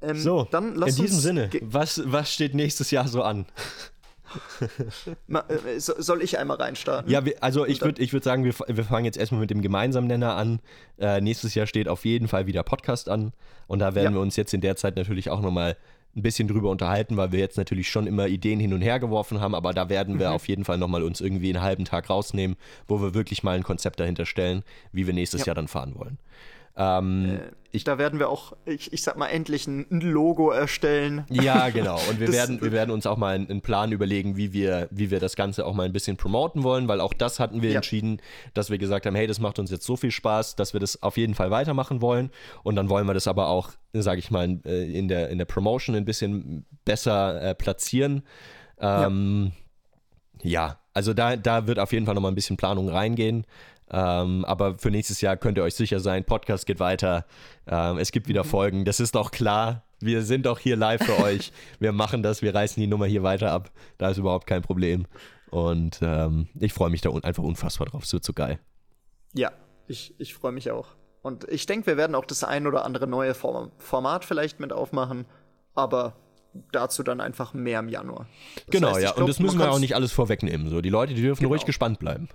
Ähm, 0.00 0.18
so, 0.18 0.48
dann 0.50 0.74
lass 0.74 0.96
in 0.96 1.04
diesem 1.04 1.20
Sinne, 1.20 1.50
was, 1.60 2.02
was 2.04 2.32
steht 2.32 2.54
nächstes 2.54 2.90
Jahr 2.90 3.06
so 3.06 3.22
an? 3.22 3.46
Äh, 5.28 5.78
soll 5.78 6.22
ich 6.22 6.38
einmal 6.38 6.56
reinstarten? 6.56 7.10
Ja, 7.10 7.22
also 7.40 7.66
ich 7.66 7.82
würde 7.82 8.02
ich 8.02 8.14
würd 8.14 8.24
sagen, 8.24 8.44
wir, 8.44 8.54
wir 8.66 8.84
fangen 8.84 9.04
jetzt 9.04 9.18
erstmal 9.18 9.42
mit 9.42 9.50
dem 9.50 9.60
gemeinsamen 9.60 10.06
Nenner 10.06 10.36
an. 10.36 10.60
Äh, 10.98 11.20
nächstes 11.20 11.54
Jahr 11.54 11.66
steht 11.66 11.86
auf 11.86 12.06
jeden 12.06 12.28
Fall 12.28 12.46
wieder 12.46 12.62
Podcast 12.62 13.10
an. 13.10 13.32
Und 13.66 13.80
da 13.80 13.94
werden 13.94 14.12
ja. 14.12 14.14
wir 14.14 14.20
uns 14.20 14.36
jetzt 14.36 14.54
in 14.54 14.62
der 14.62 14.76
Zeit 14.76 14.96
natürlich 14.96 15.28
auch 15.28 15.42
nochmal 15.42 15.76
ein 16.14 16.22
bisschen 16.22 16.48
drüber 16.48 16.70
unterhalten, 16.70 17.16
weil 17.16 17.32
wir 17.32 17.38
jetzt 17.38 17.56
natürlich 17.56 17.90
schon 17.90 18.06
immer 18.06 18.26
Ideen 18.26 18.60
hin 18.60 18.74
und 18.74 18.82
her 18.82 19.00
geworfen 19.00 19.40
haben, 19.40 19.54
aber 19.54 19.72
da 19.72 19.88
werden 19.88 20.18
wir 20.18 20.28
mhm. 20.28 20.34
auf 20.34 20.46
jeden 20.46 20.64
Fall 20.64 20.76
nochmal 20.76 21.02
uns 21.02 21.20
irgendwie 21.20 21.48
einen 21.48 21.62
halben 21.62 21.84
Tag 21.86 22.10
rausnehmen, 22.10 22.56
wo 22.86 23.00
wir 23.00 23.14
wirklich 23.14 23.42
mal 23.42 23.56
ein 23.56 23.62
Konzept 23.62 23.98
dahinter 23.98 24.26
stellen, 24.26 24.62
wie 24.92 25.06
wir 25.06 25.14
nächstes 25.14 25.42
ja. 25.42 25.48
Jahr 25.48 25.54
dann 25.54 25.68
fahren 25.68 25.94
wollen. 25.94 26.18
Ähm, 26.76 27.38
äh, 27.38 27.38
ich, 27.74 27.84
da 27.84 27.96
werden 27.96 28.18
wir 28.18 28.28
auch, 28.28 28.52
ich, 28.66 28.92
ich 28.92 29.02
sag 29.02 29.16
mal, 29.16 29.28
endlich 29.28 29.66
ein 29.66 29.86
Logo 30.02 30.50
erstellen. 30.50 31.24
Ja, 31.30 31.70
genau. 31.70 31.98
Und 32.10 32.20
wir, 32.20 32.30
werden, 32.30 32.60
wir 32.60 32.70
werden 32.70 32.90
uns 32.90 33.06
auch 33.06 33.16
mal 33.16 33.34
einen, 33.34 33.62
Plan 33.62 33.92
überlegen, 33.92 34.36
wie 34.36 34.52
wir, 34.52 34.88
wie 34.90 35.10
wir 35.10 35.20
das 35.20 35.36
Ganze 35.36 35.64
auch 35.64 35.72
mal 35.72 35.84
ein 35.84 35.92
bisschen 35.92 36.18
promoten 36.18 36.64
wollen, 36.64 36.86
weil 36.86 37.00
auch 37.00 37.14
das 37.14 37.40
hatten 37.40 37.62
wir 37.62 37.70
ja. 37.70 37.76
entschieden, 37.76 38.20
dass 38.52 38.68
wir 38.68 38.76
gesagt 38.76 39.06
haben, 39.06 39.14
hey, 39.14 39.26
das 39.26 39.40
macht 39.40 39.58
uns 39.58 39.70
jetzt 39.70 39.86
so 39.86 39.96
viel 39.96 40.10
Spaß, 40.10 40.54
dass 40.56 40.74
wir 40.74 40.80
das 40.80 41.02
auf 41.02 41.16
jeden 41.16 41.34
Fall 41.34 41.50
weitermachen 41.50 42.02
wollen. 42.02 42.30
Und 42.62 42.76
dann 42.76 42.90
wollen 42.90 43.06
wir 43.06 43.14
das 43.14 43.26
aber 43.26 43.48
auch, 43.48 43.70
sage 43.94 44.18
ich 44.18 44.30
mal, 44.30 44.60
äh, 44.66 44.98
in 44.98 45.08
der, 45.08 45.30
in 45.30 45.38
der 45.38 45.46
Promotion 45.46 45.96
ein 45.96 46.04
bisschen 46.04 46.66
besser 46.84 47.40
äh, 47.40 47.54
platzieren. 47.54 48.22
Ähm, 48.78 49.52
ja. 50.42 50.68
ja, 50.68 50.78
also 50.92 51.14
da, 51.14 51.36
da 51.36 51.66
wird 51.66 51.78
auf 51.78 51.92
jeden 51.92 52.04
Fall 52.04 52.14
nochmal 52.14 52.32
ein 52.32 52.36
bisschen 52.36 52.58
Planung 52.58 52.90
reingehen. 52.90 53.46
Ähm, 53.92 54.44
aber 54.46 54.78
für 54.78 54.90
nächstes 54.90 55.20
Jahr 55.20 55.36
könnt 55.36 55.58
ihr 55.58 55.64
euch 55.64 55.74
sicher 55.74 56.00
sein, 56.00 56.24
Podcast 56.24 56.66
geht 56.66 56.80
weiter. 56.80 57.26
Ähm, 57.66 57.98
es 57.98 58.10
gibt 58.10 58.26
wieder 58.26 58.44
mhm. 58.44 58.48
Folgen. 58.48 58.84
Das 58.84 59.00
ist 59.00 59.14
doch 59.14 59.30
klar. 59.30 59.84
Wir 60.00 60.22
sind 60.22 60.46
doch 60.46 60.58
hier 60.58 60.76
live 60.76 61.04
für 61.04 61.22
euch. 61.22 61.52
Wir 61.78 61.92
machen 61.92 62.24
das, 62.24 62.42
wir 62.42 62.52
reißen 62.52 62.80
die 62.80 62.88
Nummer 62.88 63.06
hier 63.06 63.22
weiter 63.22 63.52
ab. 63.52 63.70
Da 63.98 64.10
ist 64.10 64.18
überhaupt 64.18 64.48
kein 64.48 64.62
Problem. 64.62 65.06
Und 65.50 66.00
ähm, 66.02 66.48
ich 66.58 66.72
freue 66.72 66.90
mich 66.90 67.02
da 67.02 67.10
un 67.10 67.22
einfach 67.22 67.44
unfassbar 67.44 67.86
drauf. 67.86 68.02
Es 68.02 68.12
wird 68.12 68.24
so 68.24 68.32
geil. 68.32 68.58
Ja, 69.32 69.52
ich, 69.86 70.14
ich 70.18 70.34
freue 70.34 70.50
mich 70.50 70.70
auch. 70.72 70.88
Und 71.20 71.48
ich 71.48 71.66
denke, 71.66 71.86
wir 71.86 71.96
werden 71.96 72.16
auch 72.16 72.24
das 72.24 72.42
ein 72.42 72.66
oder 72.66 72.84
andere 72.84 73.06
neue 73.06 73.34
Form 73.34 73.70
Format 73.78 74.24
vielleicht 74.24 74.58
mit 74.58 74.72
aufmachen. 74.72 75.26
Aber 75.74 76.14
dazu 76.72 77.02
dann 77.02 77.20
einfach 77.20 77.54
mehr 77.54 77.78
im 77.78 77.88
Januar. 77.88 78.26
Das 78.56 78.64
genau, 78.70 78.88
heißt, 78.88 79.02
ja. 79.02 79.10
Glaub, 79.10 79.20
und 79.20 79.28
das 79.28 79.38
müssen 79.38 79.58
wir 79.58 79.70
auch 79.70 79.78
nicht 79.78 79.94
alles 79.94 80.12
vorwegnehmen. 80.12 80.68
So, 80.68 80.80
die 80.80 80.90
Leute, 80.90 81.14
die 81.14 81.22
dürfen 81.22 81.40
genau. 81.40 81.50
ruhig 81.50 81.64
gespannt 81.64 81.98
bleiben. 81.98 82.28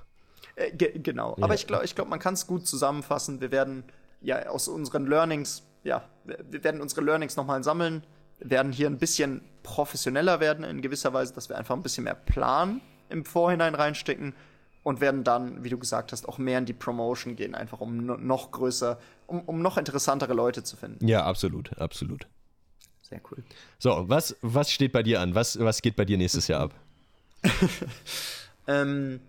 Äh, 0.57 0.71
ge 0.71 0.99
genau. 0.99 1.35
Ja. 1.37 1.43
Aber 1.43 1.53
ich 1.53 1.67
glaube, 1.67 1.85
ich 1.85 1.95
glaub, 1.95 2.09
man 2.09 2.19
kann 2.19 2.33
es 2.33 2.47
gut 2.47 2.67
zusammenfassen. 2.67 3.39
Wir 3.39 3.51
werden 3.51 3.83
ja 4.21 4.49
aus 4.49 4.67
unseren 4.67 5.05
Learnings, 5.05 5.63
ja, 5.83 6.03
wir 6.25 6.63
werden 6.63 6.81
unsere 6.81 7.01
Learnings 7.01 7.37
nochmal 7.37 7.63
sammeln, 7.63 8.03
werden 8.39 8.71
hier 8.71 8.87
ein 8.87 8.97
bisschen 8.97 9.41
professioneller 9.63 10.39
werden 10.39 10.65
in 10.65 10.81
gewisser 10.81 11.13
Weise, 11.13 11.33
dass 11.33 11.49
wir 11.49 11.57
einfach 11.57 11.75
ein 11.75 11.83
bisschen 11.83 12.03
mehr 12.03 12.15
Plan 12.15 12.81
im 13.09 13.23
Vorhinein 13.23 13.75
reinstecken 13.75 14.33
und 14.83 15.01
werden 15.01 15.23
dann, 15.23 15.63
wie 15.63 15.69
du 15.69 15.77
gesagt 15.77 16.11
hast, 16.11 16.27
auch 16.27 16.37
mehr 16.37 16.59
in 16.59 16.65
die 16.65 16.73
Promotion 16.73 17.35
gehen, 17.35 17.55
einfach 17.55 17.81
um 17.81 18.05
noch 18.05 18.51
größer, 18.51 18.99
um, 19.27 19.41
um 19.41 19.61
noch 19.61 19.77
interessantere 19.77 20.33
Leute 20.33 20.63
zu 20.63 20.77
finden. 20.77 21.07
Ja, 21.07 21.25
absolut, 21.25 21.77
absolut. 21.77 22.27
Sehr 23.01 23.21
cool. 23.31 23.43
So, 23.79 24.05
was, 24.07 24.35
was 24.41 24.71
steht 24.71 24.91
bei 24.91 25.03
dir 25.03 25.21
an? 25.21 25.35
Was, 25.35 25.59
was 25.59 25.81
geht 25.81 25.95
bei 25.95 26.05
dir 26.05 26.17
nächstes 26.17 26.47
Jahr 26.47 26.61
ab? 26.61 26.73
ähm, 28.67 29.19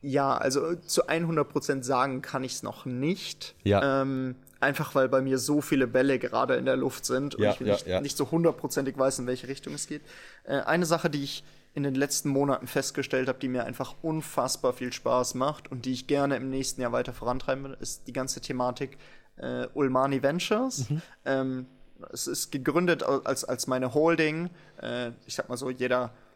ja, 0.00 0.36
also 0.36 0.74
zu 0.76 1.08
100% 1.08 1.82
sagen 1.82 2.22
kann 2.22 2.44
ich 2.44 2.52
es 2.52 2.62
noch 2.62 2.84
nicht. 2.86 3.54
Ja. 3.64 4.02
Ähm, 4.02 4.36
einfach 4.60 4.94
weil 4.94 5.08
bei 5.08 5.20
mir 5.20 5.38
so 5.38 5.60
viele 5.60 5.86
Bälle 5.86 6.18
gerade 6.18 6.56
in 6.56 6.64
der 6.64 6.76
Luft 6.76 7.04
sind 7.04 7.34
und 7.34 7.42
ja, 7.42 7.52
ich 7.52 7.60
ja, 7.60 7.66
nicht, 7.66 7.86
ja. 7.86 8.00
nicht 8.00 8.16
so 8.16 8.30
hundertprozentig 8.30 8.98
weiß, 8.98 9.20
in 9.20 9.26
welche 9.26 9.48
Richtung 9.48 9.74
es 9.74 9.86
geht. 9.86 10.02
Äh, 10.44 10.60
eine 10.60 10.86
Sache, 10.86 11.10
die 11.10 11.22
ich 11.22 11.44
in 11.74 11.82
den 11.82 11.94
letzten 11.94 12.30
Monaten 12.30 12.66
festgestellt 12.66 13.28
habe, 13.28 13.38
die 13.38 13.48
mir 13.48 13.64
einfach 13.64 13.94
unfassbar 14.02 14.72
viel 14.72 14.92
Spaß 14.92 15.34
macht 15.34 15.70
und 15.70 15.84
die 15.84 15.92
ich 15.92 16.06
gerne 16.06 16.36
im 16.36 16.50
nächsten 16.50 16.80
Jahr 16.80 16.92
weiter 16.92 17.12
vorantreiben 17.12 17.64
will, 17.64 17.76
ist 17.80 18.08
die 18.08 18.12
ganze 18.12 18.40
Thematik 18.40 18.98
äh, 19.36 19.66
Ulmani 19.74 20.22
Ventures. 20.22 20.90
Mhm. 20.90 21.02
Ähm, 21.24 21.66
es 22.12 22.26
ist 22.26 22.50
gegründet 22.50 23.02
als, 23.02 23.44
als 23.44 23.66
meine 23.66 23.94
Holding. 23.94 24.50
Äh, 24.80 25.10
ich 25.26 25.34
sag 25.34 25.48
mal 25.48 25.56
so, 25.56 25.70
jeder 25.70 26.06
äh, 26.06 26.27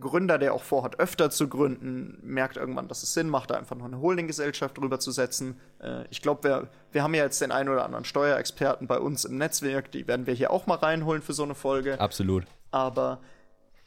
Gründer, 0.00 0.38
der 0.38 0.52
auch 0.52 0.62
vorhat, 0.62 0.98
öfter 1.00 1.30
zu 1.30 1.48
gründen, 1.48 2.18
merkt 2.22 2.56
irgendwann, 2.56 2.88
dass 2.88 3.02
es 3.02 3.14
Sinn 3.14 3.28
macht, 3.28 3.50
da 3.50 3.54
einfach 3.54 3.76
noch 3.76 3.86
eine 3.86 4.00
Holdinggesellschaft 4.00 4.76
drüber 4.76 5.00
zu 5.00 5.10
setzen. 5.10 5.58
Äh, 5.80 6.04
ich 6.10 6.20
glaube, 6.20 6.44
wir, 6.44 6.68
wir 6.92 7.02
haben 7.02 7.14
ja 7.14 7.24
jetzt 7.24 7.40
den 7.40 7.52
einen 7.52 7.68
oder 7.68 7.84
anderen 7.84 8.04
Steuerexperten 8.04 8.86
bei 8.86 8.98
uns 8.98 9.24
im 9.24 9.38
Netzwerk, 9.38 9.90
die 9.92 10.06
werden 10.06 10.26
wir 10.26 10.34
hier 10.34 10.50
auch 10.50 10.66
mal 10.66 10.76
reinholen 10.76 11.22
für 11.22 11.32
so 11.32 11.42
eine 11.42 11.54
Folge. 11.54 11.98
Absolut. 11.98 12.44
Aber 12.70 13.20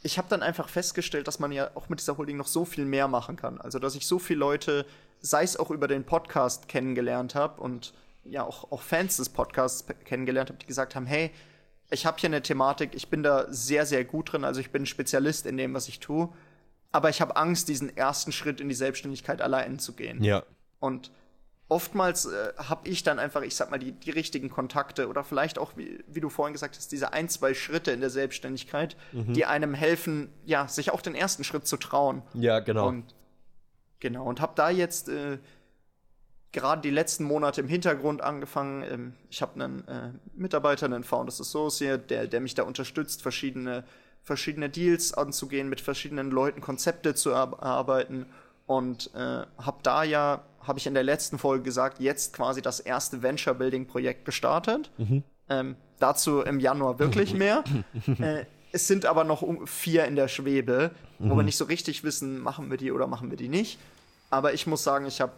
ich 0.01 0.17
habe 0.17 0.27
dann 0.29 0.41
einfach 0.41 0.69
festgestellt, 0.69 1.27
dass 1.27 1.39
man 1.39 1.51
ja 1.51 1.71
auch 1.75 1.89
mit 1.89 1.99
dieser 1.99 2.17
Holding 2.17 2.37
noch 2.37 2.47
so 2.47 2.65
viel 2.65 2.85
mehr 2.85 3.07
machen 3.07 3.35
kann. 3.35 3.59
Also, 3.61 3.79
dass 3.79 3.95
ich 3.95 4.07
so 4.07 4.17
viele 4.17 4.39
Leute, 4.39 4.85
sei 5.21 5.43
es 5.43 5.57
auch 5.57 5.71
über 5.71 5.87
den 5.87 6.03
Podcast 6.03 6.67
kennengelernt 6.67 7.35
habe 7.35 7.61
und 7.61 7.93
ja 8.23 8.43
auch, 8.43 8.71
auch 8.71 8.81
Fans 8.81 9.17
des 9.17 9.29
Podcasts 9.29 9.85
kennengelernt 10.05 10.49
habe, 10.49 10.59
die 10.59 10.67
gesagt 10.67 10.95
haben, 10.95 11.05
hey, 11.05 11.31
ich 11.89 12.05
habe 12.05 12.17
hier 12.19 12.29
eine 12.29 12.41
Thematik, 12.41 12.91
ich 12.93 13.09
bin 13.09 13.23
da 13.23 13.45
sehr, 13.49 13.85
sehr 13.85 14.05
gut 14.05 14.31
drin, 14.31 14.43
also 14.43 14.59
ich 14.59 14.71
bin 14.71 14.85
Spezialist 14.85 15.45
in 15.45 15.57
dem, 15.57 15.73
was 15.73 15.87
ich 15.87 15.99
tue, 15.99 16.29
aber 16.91 17.09
ich 17.09 17.21
habe 17.21 17.35
Angst, 17.35 17.67
diesen 17.67 17.95
ersten 17.95 18.31
Schritt 18.31 18.61
in 18.61 18.69
die 18.69 18.75
Selbstständigkeit 18.75 19.41
allein 19.41 19.79
zu 19.79 19.93
gehen. 19.93 20.23
Ja. 20.23 20.43
Und 20.79 21.11
oftmals 21.67 22.25
äh, 22.25 22.53
habe 22.57 22.87
ich 22.89 23.03
dann 23.03 23.19
einfach, 23.19 23.41
ich 23.41 23.55
sag 23.55 23.71
mal, 23.71 23.77
die, 23.77 23.91
die 23.91 24.11
richtigen 24.11 24.49
Kontakte 24.49 25.07
oder 25.07 25.23
vielleicht 25.23 25.57
auch, 25.57 25.77
wie, 25.77 26.03
wie 26.07 26.19
du 26.19 26.29
vorhin 26.29 26.53
gesagt 26.53 26.75
hast, 26.77 26.91
diese 26.91 27.13
ein, 27.13 27.29
zwei 27.29 27.53
Schritte 27.53 27.91
in 27.91 28.01
der 28.01 28.09
Selbstständigkeit, 28.09 28.97
mhm. 29.11 29.33
die 29.33 29.45
einem 29.45 29.73
helfen, 29.73 30.29
ja, 30.45 30.67
sich 30.67 30.91
auch 30.91 31.01
den 31.01 31.15
ersten 31.15 31.43
Schritt 31.43 31.67
zu 31.67 31.77
trauen. 31.77 32.23
Ja, 32.33 32.59
genau. 32.59 32.87
Und, 32.87 33.15
genau, 33.99 34.25
und 34.25 34.41
habe 34.41 34.53
da 34.55 34.69
jetzt 34.69 35.09
äh, 35.09 35.37
gerade 36.51 36.81
die 36.81 36.89
letzten 36.89 37.23
Monate 37.23 37.61
im 37.61 37.67
Hintergrund 37.67 38.21
angefangen. 38.21 38.83
Ähm, 38.83 39.13
ich 39.29 39.41
habe 39.41 39.61
einen 39.61 39.87
äh, 39.87 40.11
Mitarbeiter, 40.35 40.85
einen 40.85 41.03
Founders 41.03 41.39
Associate, 41.39 41.99
der, 41.99 42.27
der 42.27 42.39
mich 42.41 42.55
da 42.55 42.63
unterstützt, 42.63 43.21
verschiedene, 43.21 43.83
verschiedene 44.23 44.69
Deals 44.69 45.13
anzugehen, 45.13 45.69
mit 45.69 45.81
verschiedenen 45.81 46.31
Leuten 46.31 46.61
Konzepte 46.61 47.15
zu 47.15 47.31
erarbeiten 47.31 48.25
und 48.65 49.09
äh, 49.15 49.19
habe 49.57 49.77
da 49.83 50.03
ja, 50.03 50.43
habe 50.61 50.77
ich 50.77 50.85
in 50.85 50.93
der 50.93 51.03
letzten 51.03 51.39
Folge 51.39 51.63
gesagt, 51.63 51.99
jetzt 51.99 52.33
quasi 52.33 52.61
das 52.61 52.79
erste 52.79 53.23
Venture 53.23 53.55
Building 53.55 53.87
Projekt 53.87 54.25
gestartet. 54.25 54.91
Mhm. 54.97 55.23
Ähm, 55.49 55.75
dazu 55.97 56.41
im 56.41 56.59
Januar 56.59 56.99
wirklich 56.99 57.33
mehr. 57.33 57.63
äh, 58.19 58.45
es 58.71 58.87
sind 58.87 59.07
aber 59.07 59.23
noch 59.23 59.43
vier 59.65 60.05
in 60.05 60.15
der 60.15 60.27
Schwebe, 60.27 60.91
mhm. 61.17 61.25
wo 61.25 61.33
wir 61.33 61.37
mhm. 61.37 61.45
nicht 61.45 61.57
so 61.57 61.65
richtig 61.65 62.03
wissen, 62.03 62.39
machen 62.39 62.69
wir 62.69 62.77
die 62.77 62.91
oder 62.91 63.07
machen 63.07 63.31
wir 63.31 63.37
die 63.37 63.49
nicht. 63.49 63.79
Aber 64.29 64.53
ich 64.53 64.67
muss 64.67 64.83
sagen, 64.83 65.07
ich 65.07 65.21
habe 65.21 65.31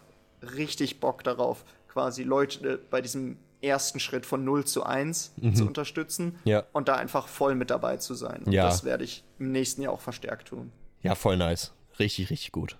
richtig 0.56 1.00
Bock 1.00 1.24
darauf, 1.24 1.64
quasi 1.88 2.22
Leute 2.22 2.78
bei 2.90 3.00
diesem 3.00 3.38
ersten 3.62 4.00
Schritt 4.00 4.26
von 4.26 4.44
0 4.44 4.64
zu 4.64 4.84
1 4.84 5.34
mhm. 5.36 5.54
zu 5.54 5.66
unterstützen 5.66 6.38
ja. 6.44 6.64
und 6.72 6.88
da 6.88 6.96
einfach 6.96 7.28
voll 7.28 7.54
mit 7.54 7.70
dabei 7.70 7.96
zu 7.96 8.14
sein. 8.14 8.42
Und 8.44 8.52
ja. 8.52 8.64
das 8.64 8.84
werde 8.84 9.04
ich 9.04 9.24
im 9.38 9.52
nächsten 9.52 9.82
Jahr 9.82 9.92
auch 9.92 10.00
verstärkt 10.00 10.48
tun. 10.48 10.72
Ja, 11.02 11.14
voll 11.14 11.36
nice. 11.36 11.72
Richtig, 11.98 12.30
richtig 12.30 12.52
gut. 12.52 12.76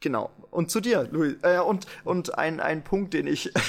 Genau. 0.00 0.30
Und 0.50 0.70
zu 0.70 0.80
dir, 0.80 1.08
Louis. 1.10 1.36
Äh, 1.42 1.60
und 1.60 1.86
und 2.04 2.38
ein, 2.38 2.60
ein 2.60 2.84
Punkt, 2.84 3.14
den 3.14 3.26
ich. 3.26 3.52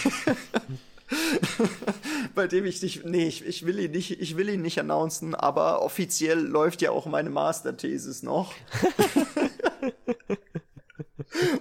bei 2.36 2.48
dem 2.48 2.66
ich 2.66 2.80
dich. 2.80 3.04
Nee, 3.06 3.28
ich, 3.28 3.46
ich, 3.46 3.66
will 3.66 3.80
ihn 3.80 3.92
nicht, 3.92 4.20
ich 4.20 4.38
will 4.38 4.50
ihn 4.50 4.62
nicht 4.62 4.80
announcen, 4.80 5.36
aber 5.36 5.82
offiziell 5.82 6.40
läuft 6.40 6.82
ja 6.82 6.92
auch 6.92 7.06
meine 7.06 7.30
Masterthesis 7.30 8.24
noch. 8.24 8.54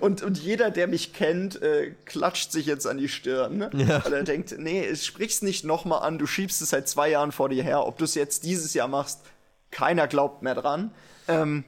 Und, 0.01 0.23
und 0.23 0.39
jeder, 0.39 0.71
der 0.71 0.87
mich 0.87 1.13
kennt, 1.15 1.61
äh, 1.63 1.93
klatscht 2.05 2.53
sich 2.53 2.67
jetzt 2.67 2.87
an 2.87 2.99
die 2.99 3.09
Stirn, 3.09 3.57
ne? 3.57 3.71
ja. 3.75 4.05
weil 4.05 4.13
er 4.13 4.23
denkt, 4.23 4.55
nee, 4.59 4.95
sprich's 4.95 5.41
nicht 5.43 5.65
nochmal 5.65 6.03
an, 6.03 6.19
du 6.19 6.27
schiebst 6.27 6.61
es 6.61 6.71
seit 6.71 6.89
zwei 6.89 7.11
Jahren 7.11 7.33
vor 7.33 7.49
dir 7.49 7.63
her. 7.63 7.87
Ob 7.87 7.99
du 7.99 8.05
es 8.05 8.15
jetzt 8.15 8.45
dieses 8.45 8.75
Jahr 8.75 8.89
machst, 8.89 9.21
keiner 9.71 10.09
glaubt 10.09 10.43
mehr 10.43 10.55
dran. 10.55 10.91
Ähm, 11.27 11.65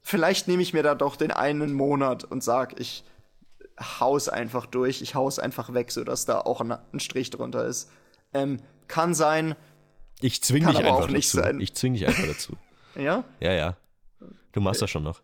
vielleicht 0.00 0.48
nehme 0.48 0.62
ich 0.62 0.72
mir 0.72 0.82
da 0.82 0.94
doch 0.94 1.16
den 1.16 1.32
einen 1.32 1.72
Monat 1.72 2.24
und 2.24 2.42
sag, 2.44 2.78
ich 2.78 3.04
hau's 3.80 4.28
einfach 4.28 4.66
durch, 4.66 5.02
ich 5.02 5.14
hau's 5.14 5.38
einfach 5.38 5.74
weg, 5.74 5.90
sodass 5.90 6.24
da 6.24 6.40
auch 6.40 6.60
ein, 6.60 6.72
ein 6.92 7.00
Strich 7.00 7.30
drunter 7.30 7.64
ist. 7.66 7.90
Ähm, 8.32 8.60
kann 8.86 9.14
sein. 9.14 9.56
Ich 10.20 10.42
zwing 10.42 10.66
dich 10.66 10.76
einfach 10.78 11.08
dazu. 11.08 11.36
Sein. 11.36 11.60
Ich 11.60 11.74
zwing 11.74 11.94
dich 11.94 12.06
einfach 12.06 12.26
dazu. 12.26 12.56
ja? 12.94 13.24
Ja, 13.40 13.52
ja. 13.52 13.76
Du 14.52 14.60
machst 14.60 14.82
das 14.82 14.90
schon 14.90 15.02
noch. 15.02 15.20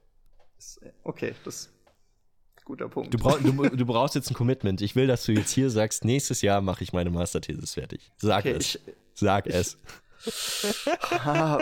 Okay, 1.05 1.35
das 1.45 1.71
guter 2.69 2.89
Punkt. 2.89 3.13
Du, 3.13 3.19
brauch, 3.19 3.39
du, 3.41 3.51
du, 3.51 3.87
brauchst 3.87 4.15
jetzt 4.15 4.31
ein 4.31 4.35
Commitment. 4.35 4.83
Ich 4.83 4.95
will, 4.95 5.07
dass 5.07 5.25
du 5.25 5.33
jetzt 5.33 5.51
hier 5.51 5.71
sagst, 5.71 6.05
nächstes 6.05 6.43
Jahr 6.43 6.61
mache 6.61 6.85
ich 6.85 6.93
meine 6.93 7.11
Masterthesis 7.11 7.75
fertig. 7.75 8.13
Sag 8.19 8.45
okay, 8.45 8.57
es. 8.59 8.75
Ich, 8.75 8.81
Sag 9.15 9.47
ich, 9.47 9.55
es. 9.55 9.79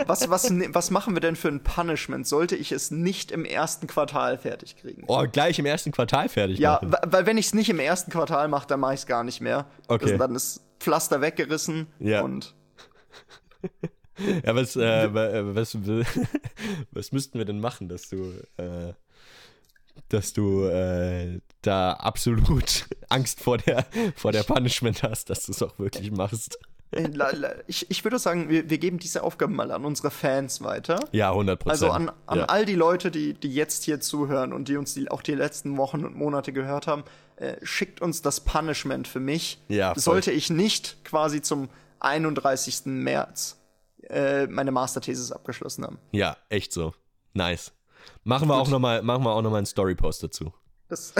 was, 0.07 0.29
was, 0.29 0.49
ne, 0.49 0.67
was 0.71 0.91
machen 0.91 1.15
wir 1.15 1.21
denn 1.21 1.35
für 1.35 1.47
ein 1.47 1.63
Punishment? 1.63 2.27
Sollte 2.27 2.55
ich 2.55 2.71
es 2.71 2.91
nicht 2.91 3.31
im 3.31 3.45
ersten 3.45 3.87
Quartal 3.87 4.37
fertig 4.37 4.75
kriegen? 4.77 5.03
Oh, 5.07 5.23
gleich 5.31 5.57
im 5.59 5.65
ersten 5.65 5.91
Quartal 5.91 6.27
fertig 6.27 6.59
ja, 6.59 6.73
machen? 6.73 6.91
Ja, 6.91 6.99
weil 7.05 7.25
wenn 7.25 7.37
ich 7.37 7.47
es 7.47 7.53
nicht 7.53 7.69
im 7.69 7.79
ersten 7.79 8.11
Quartal 8.11 8.47
mache, 8.47 8.67
dann 8.67 8.79
mache 8.79 8.95
ich 8.95 9.01
es 9.01 9.05
gar 9.05 9.23
nicht 9.23 9.41
mehr. 9.41 9.65
Okay. 9.87 10.05
Also 10.05 10.17
dann 10.17 10.35
ist 10.35 10.65
Pflaster 10.79 11.21
weggerissen 11.21 11.87
ja. 11.99 12.21
und 12.21 12.53
ja, 14.45 14.55
was, 14.55 14.75
äh, 14.75 15.13
was, 15.13 15.77
was 16.91 17.11
müssten 17.11 17.37
wir 17.37 17.45
denn 17.45 17.59
machen, 17.59 17.89
dass 17.89 18.09
du 18.09 18.33
äh, 18.57 18.93
dass 20.09 20.33
du 20.33 20.65
äh, 20.65 21.39
da 21.61 21.93
absolut 21.93 22.85
Angst 23.09 23.41
vor 23.41 23.57
der, 23.57 23.85
vor 24.15 24.31
der 24.31 24.43
Punishment 24.43 25.03
hast, 25.03 25.29
dass 25.29 25.45
du 25.45 25.51
es 25.51 25.61
auch 25.61 25.77
wirklich 25.79 26.11
machst. 26.11 26.57
Äh, 26.91 27.09
ich, 27.67 27.89
ich 27.91 28.03
würde 28.03 28.17
sagen, 28.17 28.49
wir, 28.49 28.69
wir 28.69 28.77
geben 28.77 28.99
diese 28.99 29.23
Aufgaben 29.23 29.55
mal 29.55 29.71
an 29.71 29.83
unsere 29.83 30.09
Fans 30.09 30.61
weiter. 30.61 30.99
Ja, 31.11 31.31
100 31.31 31.59
Prozent. 31.59 31.71
Also 31.71 31.91
an, 31.91 32.11
an 32.25 32.39
ja. 32.39 32.45
all 32.45 32.65
die 32.65 32.75
Leute, 32.75 33.11
die, 33.11 33.33
die 33.33 33.53
jetzt 33.53 33.83
hier 33.83 33.99
zuhören 33.99 34.53
und 34.53 34.69
die 34.69 34.77
uns 34.77 34.93
die, 34.93 35.11
auch 35.11 35.21
die 35.21 35.33
letzten 35.33 35.75
Wochen 35.77 36.05
und 36.05 36.15
Monate 36.15 36.53
gehört 36.53 36.87
haben, 36.87 37.03
äh, 37.35 37.55
schickt 37.63 38.01
uns 38.01 38.21
das 38.21 38.39
Punishment 38.39 39.07
für 39.07 39.19
mich. 39.19 39.59
Ja, 39.67 39.93
Sollte 39.95 40.31
ich 40.31 40.49
nicht 40.49 41.03
quasi 41.03 41.41
zum 41.41 41.69
31. 41.99 42.85
März 42.85 43.57
äh, 44.09 44.47
meine 44.47 44.71
Masterthesis 44.71 45.31
abgeschlossen 45.31 45.83
haben. 45.83 45.99
Ja, 46.11 46.37
echt 46.49 46.71
so. 46.73 46.93
Nice. 47.33 47.71
Machen 48.23 48.47
wir 48.47 48.57
Gut. 48.57 48.67
auch 48.67 48.69
nochmal, 48.69 49.01
machen 49.01 49.23
wir 49.23 49.31
auch 49.31 49.41
noch 49.41 49.51
mal 49.51 49.57
einen 49.57 49.65
Story-Post 49.65 50.23
dazu. 50.23 50.53
Das. 50.89 51.13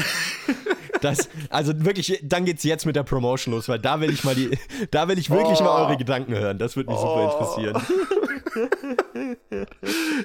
das, 1.01 1.29
also 1.49 1.73
wirklich, 1.83 2.19
dann 2.23 2.45
geht's 2.45 2.63
jetzt 2.63 2.85
mit 2.85 2.95
der 2.95 3.03
Promotion 3.03 3.53
los, 3.53 3.67
weil 3.69 3.79
da 3.79 3.99
will 3.99 4.11
ich 4.11 4.23
mal 4.23 4.35
die, 4.35 4.57
da 4.91 5.07
will 5.07 5.17
ich 5.17 5.29
wirklich 5.29 5.59
oh. 5.59 5.63
mal 5.63 5.85
eure 5.85 5.97
Gedanken 5.97 6.33
hören. 6.33 6.57
Das 6.57 6.75
würde 6.75 6.89
mich 6.89 6.99
oh. 6.99 7.01
super 7.01 7.33
interessieren. 7.33 7.81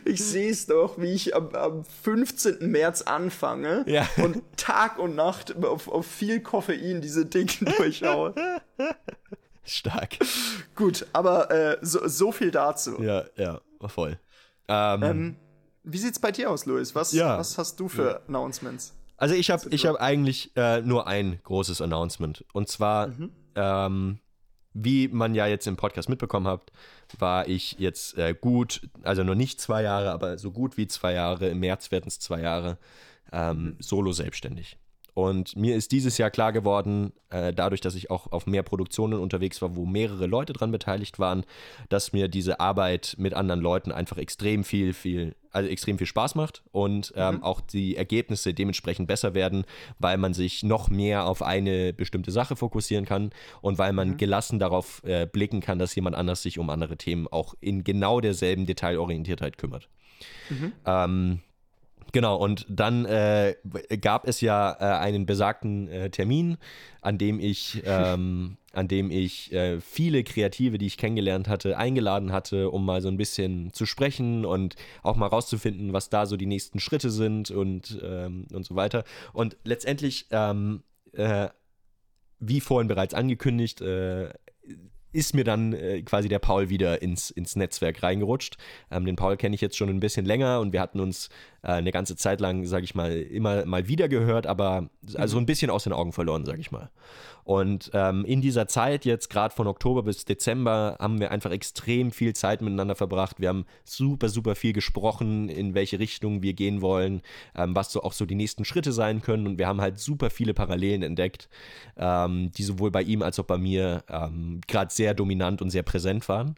Ich 0.05 0.25
sehe 0.25 0.51
es 0.51 0.67
doch, 0.67 0.99
wie 0.99 1.13
ich 1.13 1.35
am, 1.37 1.55
am 1.55 1.85
15. 1.85 2.71
März 2.71 3.03
anfange 3.03 3.85
ja. 3.87 4.09
und 4.23 4.43
Tag 4.57 4.99
und 4.99 5.15
Nacht 5.15 5.55
auf, 5.65 5.89
auf 5.89 6.07
viel 6.07 6.41
Koffein 6.41 7.01
diese 7.03 7.27
Dinge 7.27 7.53
durchschaue. 7.77 8.35
Stark. 9.65 10.19
Gut, 10.75 11.07
aber 11.13 11.51
äh, 11.51 11.79
so, 11.83 12.07
so 12.09 12.33
viel 12.33 12.51
dazu. 12.51 13.01
Ja, 13.03 13.25
ja, 13.37 13.61
voll. 13.87 14.19
Ähm, 14.69 15.03
ähm, 15.03 15.37
wie 15.85 15.99
sieht's 15.99 16.19
bei 16.19 16.33
dir 16.33 16.51
aus, 16.51 16.67
Louis? 16.67 16.95
Was, 16.95 17.13
ja. 17.13 17.39
was 17.39 17.59
hast 17.59 17.79
du 17.79 17.89
für 17.89 18.11
ja. 18.11 18.21
Announcements? 18.29 18.95
Also 19.17 19.35
ich 19.35 19.51
habe 19.51 19.69
ich 19.71 19.87
hab 19.87 19.97
eigentlich 20.01 20.51
äh, 20.57 20.81
nur 20.81 21.07
ein 21.07 21.39
großes 21.45 21.81
Announcement. 21.81 22.45
Und 22.53 22.69
zwar, 22.69 23.09
mhm. 23.09 23.31
ähm, 23.55 24.19
wie 24.75 25.09
man 25.09 25.35
ja 25.35 25.47
jetzt 25.47 25.67
im 25.67 25.77
Podcast 25.77 26.09
mitbekommen 26.09 26.49
hat, 26.49 26.73
war 27.19 27.47
ich 27.47 27.77
jetzt 27.79 28.17
äh, 28.17 28.35
gut, 28.35 28.89
also 29.03 29.23
nur 29.23 29.35
nicht 29.35 29.61
zwei 29.61 29.83
Jahre, 29.83 30.11
aber 30.13 30.39
so 30.39 30.51
gut 30.51 30.77
wie 30.77 30.87
zwei 30.87 31.13
Jahre, 31.13 31.49
im 31.49 31.61
März 31.61 31.91
werden 31.91 32.07
es 32.09 32.19
zwei 32.19 32.41
Jahre, 32.41 32.79
ähm, 33.33 33.65
mhm. 33.65 33.77
solo 33.81 34.13
selbstständig. 34.13 34.79
Und 35.15 35.57
mir 35.57 35.77
ist 35.77 35.93
dieses 35.93 36.17
Jahr 36.17 36.31
klar 36.31 36.53
geworden, 36.53 37.13
äh, 37.29 37.53
dadurch, 37.53 37.83
dass 37.83 37.95
ich 37.95 38.11
auch 38.11 38.33
auf 38.33 38.47
mehr 38.47 38.63
Produktionen 38.63 39.21
unterwegs 39.21 39.61
war, 39.61 39.77
wo 39.77 39.85
mehrere 39.85 40.27
Leute 40.27 40.55
dran 40.55 40.73
beteiligt 40.73 41.19
waren, 41.19 41.45
dass 41.91 42.15
mir 42.15 42.29
diese 42.29 42.61
Arbeit 42.61 43.17
mit 43.19 43.35
anderen 43.35 43.61
Leuten 43.61 43.93
einfach 43.93 44.17
extrem 44.17 44.65
viel, 44.65 44.95
viel, 44.95 45.37
also 45.51 45.69
extrem 45.69 45.99
viel 45.99 46.07
Spaß 46.07 46.35
macht 46.35 46.63
und 46.73 47.13
ähm, 47.15 47.37
mhm. 47.37 47.43
auch 47.43 47.61
die 47.61 47.97
Ergebnisse 47.97 48.55
dementsprechend 48.55 49.07
besser 49.07 49.35
werden, 49.35 49.65
weil 49.99 50.17
man 50.17 50.33
sich 50.33 50.63
noch 50.63 50.89
mehr 50.89 51.27
auf 51.27 51.43
eine 51.43 51.93
bestimmte 51.93 52.31
Sache 52.31 52.57
fokussieren 52.57 53.05
kann 53.05 53.31
und 53.61 53.77
weil 53.77 53.93
man 53.93 54.11
mhm. 54.11 54.17
gelassen 54.17 54.59
darauf 54.59 55.03
äh, 55.05 55.27
blicken 55.27 55.61
kann, 55.61 55.79
dass 55.79 55.95
jemand 55.95 56.17
anders 56.17 56.43
sich 56.43 56.59
um 56.59 56.71
andere 56.71 56.97
Themen 56.97 57.29
auch 57.29 57.55
in 57.61 57.85
genau 57.85 58.21
derselben 58.21 58.65
Detailorientiertheit 58.65 59.59
kümmert. 59.59 59.91
Mhm. 60.49 60.73
Ähm, 60.87 61.41
Genau, 62.13 62.37
und 62.37 62.67
dann 62.69 63.05
äh, 63.05 63.55
gab 64.01 64.27
es 64.27 64.41
ja 64.41 64.73
äh, 64.73 64.99
einen 64.99 65.27
besagten 65.27 65.89
äh, 65.89 66.11
Termin, 66.11 66.57
an 67.01 67.19
dem 67.19 67.39
ich, 67.39 67.83
ähm, 67.87 68.57
an 68.73 68.89
dem 68.89 69.11
ich 69.11 69.53
äh, 69.53 69.81
viele 69.81 70.25
Kreative, 70.25 70.79
die 70.79 70.87
ich 70.87 70.99
kennengelernt 70.99 71.49
hatte, 71.49 71.79
eingeladen 71.79 72.33
hatte, 72.33 72.71
um 72.71 72.85
mal 72.85 73.01
so 73.01 73.09
ein 73.09 73.17
bisschen 73.17 73.73
zu 73.73 73.87
sprechen 73.87 74.45
und 74.45 74.77
auch 75.03 75.17
mal 75.17 75.27
rauszufinden, 75.27 75.93
was 75.93 76.11
da 76.11 76.27
so 76.27 76.37
die 76.37 76.47
nächsten 76.47 76.81
Schritte 76.81 77.11
sind 77.11 77.51
und, 77.51 78.01
ähm, 78.03 78.47
und 78.53 78.65
so 78.65 78.75
weiter. 78.75 79.05
Und 79.33 79.57
letztendlich, 79.65 80.27
ähm, 80.31 80.83
äh, 81.13 81.49
wie 82.41 82.61
vorhin 82.61 82.89
bereits 82.89 83.15
angekündigt, 83.15 83.81
äh, 83.83 84.31
ist 85.13 85.35
mir 85.35 85.45
dann 85.45 85.73
äh, 85.73 86.03
quasi 86.03 86.29
der 86.29 86.39
Paul 86.39 86.69
wieder 86.69 87.03
ins, 87.03 87.31
ins 87.31 87.57
Netzwerk 87.57 88.03
reingerutscht. 88.03 88.57
Ähm, 88.91 89.05
den 89.05 89.17
Paul 89.17 89.37
kenne 89.37 89.55
ich 89.55 89.61
jetzt 89.61 89.77
schon 89.77 89.89
ein 89.89 90.01
bisschen 90.01 90.27
länger 90.27 90.61
und 90.61 90.73
wir 90.73 90.81
hatten 90.81 91.01
uns 91.01 91.29
äh, 91.63 91.69
eine 91.73 91.93
ganze 91.93 92.17
Zeit 92.17 92.41
lang, 92.41 92.65
sage 92.67 92.85
ich 92.85 92.95
mal, 92.95 93.13
immer 93.13 93.65
mal 93.67 93.89
wieder 93.89 94.09
gehört, 94.09 94.47
aber 94.47 94.89
also 95.15 95.39
ein 95.39 95.47
bisschen 95.47 95.71
aus 95.71 95.85
den 95.85 95.93
Augen 95.93 96.13
verloren, 96.13 96.45
sage 96.45 96.61
ich 96.61 96.71
mal. 96.71 96.91
Und 97.45 97.91
ähm, 97.93 98.25
in 98.25 98.41
dieser 98.41 98.69
Zeit, 98.69 99.05
jetzt 99.05 99.31
gerade 99.31 99.55
von 99.55 99.67
Oktober 99.67 100.03
bis 100.03 100.25
Dezember, 100.25 100.97
haben 101.01 101.21
wir 101.21 101.31
einfach 101.31 101.51
extrem 101.51 102.13
viel 102.13 102.35
Zeit 102.35 102.63
miteinander 102.63 102.95
verbracht. 102.95 103.41
Wir 103.41 103.49
haben 103.49 103.67
super, 103.85 104.29
super 104.29 104.55
viel 104.55 104.73
gesprochen, 104.73 105.49
in 105.49 105.75
welche 105.75 105.99
Richtung 105.99 106.43
wir 106.43 106.55
gehen 106.55 106.83
wollen, 106.83 107.23
ähm, 107.57 107.75
was 107.75 107.93
so 107.93 108.03
auch 108.03 108.13
so 108.13 108.27
die 108.27 108.35
nächsten 108.35 108.65
Schritte 108.65 108.93
sein 108.93 109.23
können. 109.23 109.47
Und 109.47 109.59
wir 109.59 109.67
haben 109.67 109.81
halt 109.81 109.99
super 109.99 110.31
viele 110.31 110.55
Parallelen 110.55 111.03
entdeckt, 111.03 111.49
ähm, 111.97 112.51
die 112.57 112.63
sowohl 112.63 112.91
bei 112.91 113.03
ihm 113.03 113.23
als 113.23 113.39
auch 113.39 113.45
bei 113.45 113.59
mir 113.59 114.05
ähm, 114.09 114.61
gerade 114.67 114.93
sehr 114.93 115.15
dominant 115.15 115.63
und 115.63 115.71
sehr 115.71 115.83
präsent 115.83 116.29
waren. 116.29 116.57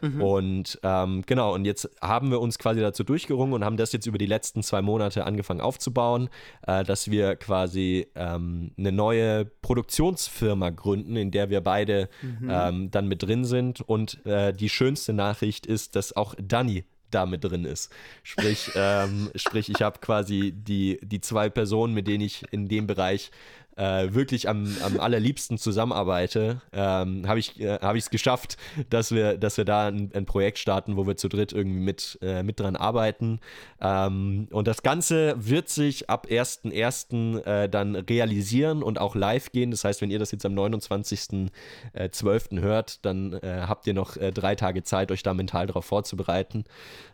Mhm. 0.00 0.22
Und 0.22 0.80
ähm, 0.82 1.22
genau, 1.26 1.54
und 1.54 1.64
jetzt 1.64 1.88
haben 2.00 2.30
wir 2.30 2.40
uns 2.40 2.58
quasi 2.58 2.80
dazu 2.80 3.04
durchgerungen 3.04 3.54
und 3.54 3.64
haben 3.64 3.76
das 3.76 3.92
jetzt 3.92 4.06
über 4.06 4.18
die 4.18 4.26
letzten 4.26 4.62
zwei 4.62 4.82
Monate 4.82 5.24
angefangen 5.24 5.60
aufzubauen, 5.60 6.28
äh, 6.66 6.84
dass 6.84 7.10
wir 7.10 7.36
quasi 7.36 8.06
ähm, 8.14 8.72
eine 8.78 8.92
neue 8.92 9.44
Produktionsfirma 9.44 10.70
gründen, 10.70 11.16
in 11.16 11.30
der 11.30 11.50
wir 11.50 11.60
beide 11.60 12.08
mhm. 12.22 12.48
ähm, 12.50 12.90
dann 12.90 13.08
mit 13.08 13.22
drin 13.22 13.44
sind. 13.44 13.80
Und 13.80 14.24
äh, 14.26 14.52
die 14.52 14.68
schönste 14.68 15.12
Nachricht 15.12 15.66
ist, 15.66 15.96
dass 15.96 16.16
auch 16.16 16.34
Danny 16.40 16.84
da 17.10 17.26
mit 17.26 17.44
drin 17.44 17.64
ist. 17.64 17.90
Sprich, 18.22 18.70
ähm, 18.76 19.30
sprich 19.34 19.68
ich 19.68 19.82
habe 19.82 19.98
quasi 20.00 20.52
die, 20.52 20.98
die 21.02 21.20
zwei 21.20 21.48
Personen, 21.50 21.94
mit 21.94 22.06
denen 22.06 22.22
ich 22.22 22.44
in 22.52 22.68
dem 22.68 22.86
Bereich 22.86 23.30
äh, 23.76 24.12
wirklich 24.12 24.48
am, 24.48 24.76
am 24.84 25.00
allerliebsten 25.00 25.58
zusammenarbeite, 25.58 26.60
ähm, 26.72 27.26
habe 27.26 27.38
ich 27.38 27.58
es 27.60 28.06
äh, 28.06 28.10
geschafft, 28.10 28.56
dass 28.90 29.12
wir, 29.12 29.38
dass 29.38 29.56
wir 29.56 29.64
da 29.64 29.88
ein, 29.88 30.10
ein, 30.14 30.26
Projekt 30.26 30.58
starten, 30.58 30.96
wo 30.96 31.06
wir 31.06 31.16
zu 31.16 31.28
dritt 31.28 31.52
irgendwie 31.52 31.80
mit, 31.80 32.18
äh, 32.20 32.42
mit 32.42 32.60
dran 32.60 32.76
arbeiten. 32.76 33.40
Ähm, 33.80 34.48
und 34.50 34.68
das 34.68 34.82
Ganze 34.82 35.34
wird 35.38 35.68
sich 35.68 36.10
ab 36.10 36.26
1.1. 36.28 37.44
Äh, 37.44 37.68
dann 37.68 37.96
realisieren 37.96 38.82
und 38.82 39.00
auch 39.00 39.14
live 39.14 39.50
gehen. 39.52 39.70
Das 39.70 39.84
heißt, 39.84 40.00
wenn 40.02 40.10
ihr 40.10 40.18
das 40.18 40.30
jetzt 40.32 40.44
am 40.44 40.54
29.12. 40.54 41.50
Äh, 41.94 42.60
hört, 42.60 43.04
dann 43.04 43.32
äh, 43.34 43.64
habt 43.66 43.86
ihr 43.86 43.94
noch 43.94 44.16
drei 44.16 44.54
Tage 44.54 44.82
Zeit, 44.82 45.10
euch 45.10 45.22
da 45.22 45.32
mental 45.34 45.66
darauf 45.66 45.84
vorzubereiten. 45.84 46.64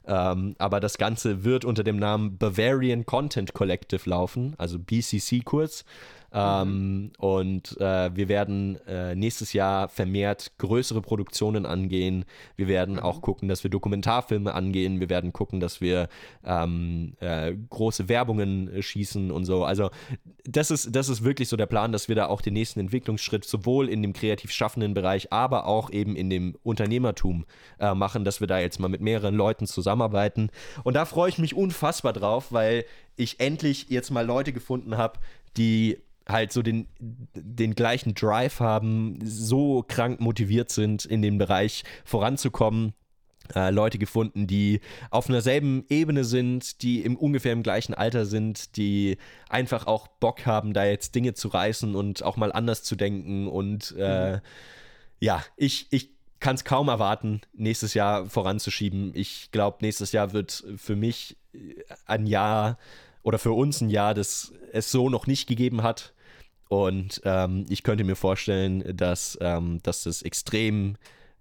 Ähm, 0.07 0.55
aber 0.59 0.81
das 0.81 0.99
Ganze 0.99 1.45
wird 1.45 1.65
unter 1.65 1.85
dem 1.85 1.97
Namen 1.97 2.39
Bavarian 2.39 3.07
Content 3.07 3.55
Collective 3.55 4.09
laufen, 4.09 4.55
also 4.59 4.79
BCC 4.79 5.43
kurz. 5.45 5.85
Ähm, 6.33 7.13
und 7.19 7.81
äh, 7.81 8.15
wir 8.15 8.29
werden 8.29 8.79
äh, 8.87 9.15
nächstes 9.15 9.53
Jahr 9.53 9.89
vermehrt 9.89 10.53
größere 10.59 11.01
Produktionen 11.01 11.67
angehen. 11.67 12.25
Wir 12.57 12.69
werden 12.69 12.97
mhm. 12.97 13.01
auch 13.01 13.21
gucken, 13.21 13.49
dass 13.49 13.63
wir 13.63 13.71
Dokumentarfilme 13.71 14.53
angehen. 14.55 15.01
Wir 15.01 15.09
werden 15.09 15.33
gucken, 15.33 15.61
dass 15.61 15.81
wir 15.81 16.09
ähm, 16.45 17.15
äh, 17.21 17.55
große 17.71 18.09
Werbungen 18.09 18.69
äh, 18.73 18.83
schießen 18.83 19.31
und 19.31 19.45
so. 19.45 19.65
Also 19.65 19.91
das 20.45 20.71
ist, 20.71 20.95
das 20.95 21.09
ist 21.09 21.25
wirklich 21.25 21.49
so 21.49 21.57
der 21.57 21.67
Plan, 21.67 21.93
dass 21.93 22.09
wir 22.09 22.17
da 22.17 22.27
auch 22.27 22.41
den 22.41 22.55
nächsten 22.55 22.81
Entwicklungsschritt 22.81 23.45
sowohl 23.45 23.89
in 23.89 24.03
dem 24.03 24.13
kreativ 24.13 24.53
schaffenden 24.53 24.95
Bereich, 24.95 25.33
aber 25.33 25.67
auch 25.67 25.91
eben 25.91 26.17
in 26.17 26.31
dem 26.31 26.57
Unternehmertum 26.63 27.47
äh, 27.79 27.95
machen, 27.95 28.25
dass 28.25 28.41
wir 28.41 28.47
da 28.47 28.59
jetzt 28.59 28.79
mal 28.81 28.89
mit 28.89 29.01
mehreren 29.01 29.35
Leuten 29.35 29.67
zusammenarbeiten. 29.67 30.51
Und 30.85 30.95
da 30.95 31.05
freue 31.05 31.29
ich 31.29 31.39
mich 31.39 31.55
unfassbar 31.55 32.13
drauf, 32.13 32.53
weil 32.53 32.85
ich 33.17 33.41
endlich 33.41 33.87
jetzt 33.89 34.11
mal 34.11 34.25
Leute 34.25 34.53
gefunden 34.53 34.97
habe, 34.97 35.19
die 35.57 35.99
halt 36.29 36.53
so 36.53 36.63
den, 36.63 36.89
den 37.35 37.75
gleichen 37.75 38.15
Drive 38.15 38.61
haben, 38.61 39.19
so 39.23 39.85
krank 39.87 40.21
motiviert 40.21 40.71
sind, 40.71 41.05
in 41.05 41.23
dem 41.23 41.39
Bereich 41.39 41.85
voranzukommen. 42.05 42.95
Äh, 43.55 43.71
Leute 43.71 43.99
gefunden, 43.99 44.49
die 44.49 44.81
auf 45.11 45.29
einer 45.29 45.41
selben 45.41 45.85
Ebene 45.89 46.25
sind, 46.25 46.83
die 46.83 47.03
im 47.03 47.17
ungefähr 47.17 47.53
im 47.53 47.63
gleichen 47.63 47.95
Alter 47.95 48.27
sind, 48.27 48.77
die 48.77 49.19
einfach 49.49 49.87
auch 49.87 50.09
Bock 50.09 50.47
haben, 50.47 50.73
da 50.73 50.85
jetzt 50.85 51.15
Dinge 51.15 51.35
zu 51.35 51.47
reißen 51.47 51.95
und 51.95 52.25
auch 52.25 52.37
mal 52.37 52.51
anders 52.51 52.83
zu 52.83 52.97
denken. 52.97 53.47
Und 53.47 53.93
äh, 53.93 54.41
ja, 55.21 55.45
ich, 55.57 55.87
ich 55.91 56.11
kann 56.41 56.57
es 56.57 56.65
kaum 56.65 56.89
erwarten, 56.89 57.41
nächstes 57.53 57.95
Jahr 57.95 58.27
voranzuschieben. 58.27 59.13
Ich 59.15 59.51
glaube, 59.53 59.79
nächstes 59.81 60.11
Jahr 60.11 60.33
wird 60.33 60.65
für 60.77 60.97
mich 60.97 61.37
ein 62.05 62.27
Jahr 62.27 62.79
oder 63.23 63.39
für 63.39 63.53
uns 63.53 63.81
ein 63.81 63.91
Jahr, 63.91 64.15
das 64.15 64.53
es 64.73 64.91
so 64.91 65.09
noch 65.09 65.27
nicht 65.27 65.47
gegeben 65.47 65.83
hat. 65.83 66.15
Und 66.69 67.21
ähm, 67.25 67.65
ich 67.69 67.83
könnte 67.83 68.05
mir 68.05 68.17
vorstellen, 68.17 68.97
dass, 68.97 69.39
ähm, 69.41 69.81
dass 69.83 70.03
das 70.03 70.23
extrem 70.23 70.97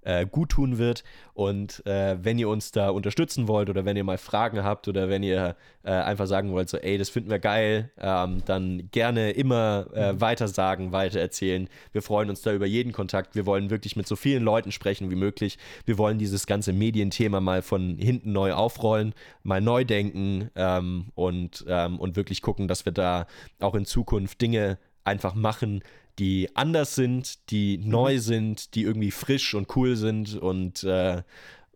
äh, 0.06 0.26
gut 0.26 0.50
tun 0.50 0.78
wird. 0.78 1.04
Und 1.34 1.86
äh, 1.86 2.24
wenn 2.24 2.40
ihr 2.40 2.48
uns 2.48 2.72
da 2.72 2.90
unterstützen 2.90 3.48
wollt 3.48 3.70
oder 3.70 3.84
wenn 3.84 3.98
ihr 3.98 4.04
mal 4.04 4.18
Fragen 4.18 4.64
habt 4.64 4.88
oder 4.88 5.10
wenn 5.10 5.24
ihr 5.24 5.56
äh, 5.84 5.92
einfach 5.92 6.28
sagen 6.28 6.52
wollt, 6.52 6.70
so, 6.70 6.78
ey, 6.78 6.98
das 6.98 7.10
finden 7.10 7.30
wir 7.30 7.40
geil, 7.40 7.92
ähm, 8.00 8.44
dann 8.46 8.90
gerne 8.92 9.32
immer 9.32 9.88
äh, 9.94 10.14
mhm. 10.14 10.22
weiter 10.22 10.48
sagen, 10.48 10.92
weiter 10.92 11.20
erzählen. 11.20 11.68
Wir 11.92 12.02
freuen 12.02 12.30
uns 12.30 12.42
da 12.42 12.54
über 12.54 12.66
jeden 12.66 12.94
Kontakt. 12.94 13.36
Wir 13.36 13.46
wollen 13.46 13.70
wirklich 13.70 13.96
mit 13.96 14.08
so 14.08 14.16
vielen 14.16 14.44
Leuten 14.44 14.72
sprechen 14.72 15.10
wie 15.10 15.16
möglich. 15.16 15.58
Wir 15.86 15.98
wollen 15.98 16.20
dieses 16.20 16.46
ganze 16.46 16.72
Medienthema 16.72 17.42
mal 17.42 17.62
von 17.62 17.98
hinten 17.98 18.32
neu 18.32 18.54
aufrollen, 18.54 19.14
mal 19.44 19.60
neu 19.60 19.84
denken 19.84 20.52
ähm, 20.56 21.08
und, 21.16 21.66
ähm, 21.68 22.00
und 22.00 22.16
wirklich 22.16 22.42
gucken, 22.42 22.68
dass 22.68 22.86
wir 22.86 22.94
da 22.94 23.28
auch 23.60 23.76
in 23.76 23.86
Zukunft 23.86 24.40
Dinge 24.40 24.78
einfach 25.06 25.36
machen, 25.36 25.82
die 26.20 26.50
anders 26.56 26.96
sind, 26.96 27.50
die 27.52 27.78
mhm. 27.78 27.90
neu 27.90 28.20
sind, 28.20 28.76
die 28.76 28.84
irgendwie 28.84 29.12
frisch 29.12 29.54
und 29.54 29.76
cool 29.76 29.96
sind 29.96 30.36
und 30.36 30.84
äh, 30.84 31.24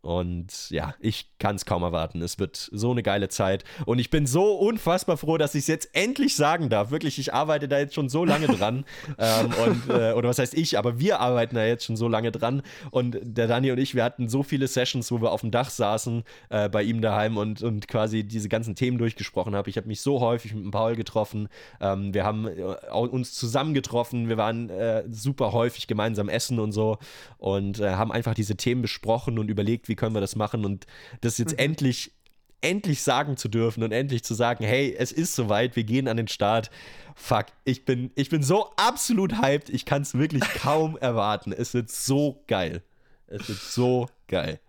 und 0.02 0.70
ja, 0.70 0.95
ich 1.00 1.28
kann 1.39 1.56
es 1.56 1.66
kaum 1.66 1.84
erwarten. 1.84 2.22
Es 2.22 2.39
wird 2.39 2.70
so 2.72 2.91
eine 2.91 3.04
geile 3.04 3.30
Zeit. 3.30 3.64
Und 3.86 4.00
ich 4.00 4.10
bin 4.10 4.26
so 4.26 4.54
unfassbar 4.54 5.18
froh, 5.18 5.38
dass 5.38 5.56
ich 5.56 5.62
es 5.62 5.68
jetzt 5.68 5.89
endlich 5.93 6.36
sagen 6.36 6.70
darf. 6.70 6.91
Wirklich, 6.91 7.20
ich 7.20 7.34
arbeite 7.34 7.68
da 7.68 7.80
jetzt 7.80 7.95
schon 7.95 8.08
so 8.08 8.24
lange 8.24 8.47
dran. 8.58 8.86
ähm, 9.18 9.52
und, 9.66 9.89
äh, 9.89 10.14
oder 10.14 10.30
was 10.30 10.39
heißt 10.39 10.54
ich, 10.54 10.78
aber 10.78 11.00
wir 11.00 11.20
arbeiten 11.20 11.56
da 11.56 11.66
jetzt 11.66 11.86
schon 11.86 11.97
so 11.97 12.08
lange 12.08 12.32
dran. 12.32 12.62
Und 12.91 13.18
der 13.22 13.47
Dani 13.47 13.72
und 13.72 13.78
ich, 13.78 13.93
wir 13.93 14.04
hatten 14.04 14.30
so 14.30 14.43
viele 14.43 14.68
Sessions, 14.68 15.12
wo 15.12 15.22
wir 15.22 15.32
auf 15.32 15.41
dem 15.41 15.52
Dach 15.52 15.70
saßen 15.70 16.24
äh, 16.50 16.70
bei 16.70 16.84
ihm 16.84 17.02
daheim 17.02 17.38
und, 17.38 17.62
und 17.62 17.88
quasi 17.88 18.24
diese 18.24 18.47
ganzen 18.47 18.76
Themen 18.76 18.97
durchgesprochen 18.97 19.56
haben. 19.56 19.70
Ich 19.70 19.78
habe 19.78 19.88
mich 19.88 20.02
so 20.02 20.22
häufig 20.22 20.54
mit 20.54 20.64
dem 20.64 20.72
Paul 20.72 20.95
getroffen. 20.95 21.50
Ähm, 21.82 22.14
wir 22.14 22.24
haben 22.24 22.47
äh, 22.47 22.62
uns 22.91 23.34
zusammen 23.34 23.74
getroffen. 23.74 24.30
Wir 24.30 24.38
waren 24.38 24.70
äh, 24.70 25.04
super 25.10 25.52
häufig 25.52 25.88
gemeinsam 25.88 26.30
essen 26.30 26.60
und 26.60 26.72
so. 26.72 26.97
Und 27.38 27.80
äh, 27.80 27.91
haben 27.91 28.12
einfach 28.14 28.34
diese 28.34 28.56
Themen 28.56 28.82
besprochen 28.82 29.39
und 29.39 29.50
überlegt, 29.50 29.89
wie 29.90 29.96
können 29.96 30.16
wir 30.16 30.22
das 30.22 30.36
machen 30.36 30.66
und 30.66 30.86
das 31.22 31.38
jetzt 31.38 31.54
mhm. 31.54 31.60
endlich 31.60 32.14
endlich 32.62 33.04
sagen 33.04 33.38
zu 33.38 33.48
dürfen 33.48 33.84
und 33.84 33.92
endlich 33.92 34.24
zu 34.24 34.34
sagen, 34.34 34.66
hey, 34.66 34.94
es 34.98 35.12
ist 35.12 35.34
soweit, 35.34 35.76
wir 35.76 35.86
gehen 35.86 36.08
an 36.08 36.18
den 36.18 36.28
Start. 36.28 36.70
Fuck, 37.16 37.48
ich 37.64 37.86
bin, 37.86 38.12
ich 38.16 38.30
bin 38.30 38.44
so 38.44 38.72
absolut 38.76 39.42
hyped, 39.42 39.70
ich 39.70 39.86
kann 39.86 40.02
es 40.02 40.14
wirklich 40.14 40.44
kaum 40.62 40.98
erwarten. 40.98 41.54
Es 41.54 41.74
wird 41.74 41.90
so 41.90 42.44
geil. 42.48 42.84
Es 43.28 43.48
wird 43.48 43.60
so 43.60 44.08
geil. 44.28 44.60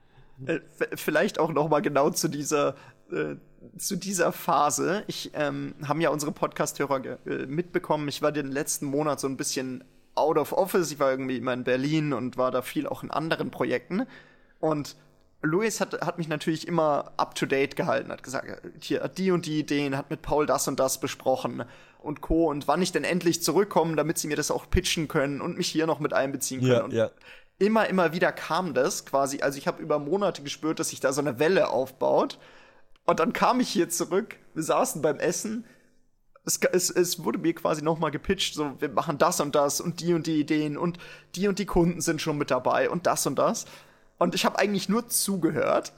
Äh, 0.46 0.60
vielleicht 0.94 1.38
auch 1.38 1.52
noch 1.52 1.68
mal 1.68 1.80
genau 1.80 2.10
zu 2.10 2.28
dieser 2.28 2.76
äh, 3.10 3.36
zu 3.76 3.96
dieser 3.96 4.32
Phase. 4.32 5.04
Ich 5.06 5.32
ähm, 5.34 5.74
haben 5.86 6.00
ja 6.00 6.10
unsere 6.10 6.32
Podcast-Hörer 6.32 7.18
äh, 7.26 7.46
mitbekommen. 7.46 8.08
Ich 8.08 8.22
war 8.22 8.32
den 8.32 8.50
letzten 8.50 8.86
Monat 8.86 9.20
so 9.20 9.28
ein 9.28 9.36
bisschen 9.36 9.84
out 10.14 10.38
of 10.38 10.52
office. 10.52 10.90
Ich 10.90 10.98
war 10.98 11.10
irgendwie 11.10 11.36
immer 11.36 11.52
in 11.52 11.64
Berlin 11.64 12.12
und 12.12 12.36
war 12.36 12.50
da 12.50 12.62
viel 12.62 12.86
auch 12.86 13.02
in 13.02 13.10
anderen 13.10 13.50
Projekten. 13.50 14.06
Und 14.60 14.96
Louis 15.42 15.80
hat, 15.80 16.00
hat 16.04 16.18
mich 16.18 16.28
natürlich 16.28 16.68
immer 16.68 17.12
up 17.16 17.34
to 17.34 17.46
date 17.46 17.74
gehalten, 17.74 18.12
hat 18.12 18.22
gesagt, 18.22 18.62
hier 18.80 19.08
die 19.08 19.30
und 19.30 19.46
die 19.46 19.58
Ideen, 19.58 19.96
hat 19.96 20.10
mit 20.10 20.20
Paul 20.22 20.46
das 20.46 20.68
und 20.68 20.78
das 20.78 21.00
besprochen 21.00 21.64
und 21.98 22.20
Co. 22.20 22.50
und 22.50 22.68
wann 22.68 22.82
ich 22.82 22.92
denn 22.92 23.04
endlich 23.04 23.42
zurückkomme, 23.42 23.96
damit 23.96 24.18
sie 24.18 24.28
mir 24.28 24.36
das 24.36 24.50
auch 24.50 24.68
pitchen 24.68 25.08
können 25.08 25.40
und 25.40 25.56
mich 25.56 25.68
hier 25.68 25.86
noch 25.86 26.00
mit 26.00 26.12
einbeziehen 26.12 26.60
können. 26.60 26.72
Ja, 26.72 26.84
und 26.84 26.92
ja. 26.92 27.10
immer, 27.58 27.88
immer 27.88 28.12
wieder 28.12 28.32
kam 28.32 28.74
das 28.74 29.06
quasi. 29.06 29.40
Also 29.40 29.58
ich 29.58 29.66
habe 29.66 29.82
über 29.82 29.98
Monate 29.98 30.42
gespürt, 30.42 30.78
dass 30.78 30.90
sich 30.90 31.00
da 31.00 31.12
so 31.12 31.20
eine 31.20 31.38
Welle 31.38 31.68
aufbaut. 31.68 32.38
Und 33.06 33.18
dann 33.18 33.32
kam 33.32 33.60
ich 33.60 33.68
hier 33.68 33.88
zurück, 33.88 34.36
wir 34.54 34.62
saßen 34.62 35.00
beim 35.00 35.18
Essen. 35.18 35.64
Es, 36.44 36.58
es, 36.72 36.90
es 36.90 37.24
wurde 37.24 37.38
mir 37.38 37.54
quasi 37.54 37.82
nochmal 37.82 38.10
gepitcht, 38.10 38.54
so, 38.54 38.72
wir 38.78 38.88
machen 38.90 39.18
das 39.18 39.40
und 39.40 39.54
das 39.54 39.80
und 39.80 40.00
die 40.00 40.14
und 40.14 40.26
die 40.26 40.40
Ideen 40.40 40.76
und 40.78 40.98
die 41.34 41.48
und 41.48 41.58
die 41.58 41.66
Kunden 41.66 42.00
sind 42.00 42.20
schon 42.20 42.38
mit 42.38 42.50
dabei 42.50 42.90
und 42.90 43.06
das 43.06 43.26
und 43.26 43.38
das. 43.38 43.66
Und 44.20 44.34
ich 44.34 44.44
habe 44.44 44.58
eigentlich 44.58 44.90
nur 44.90 45.08
zugehört 45.08 45.94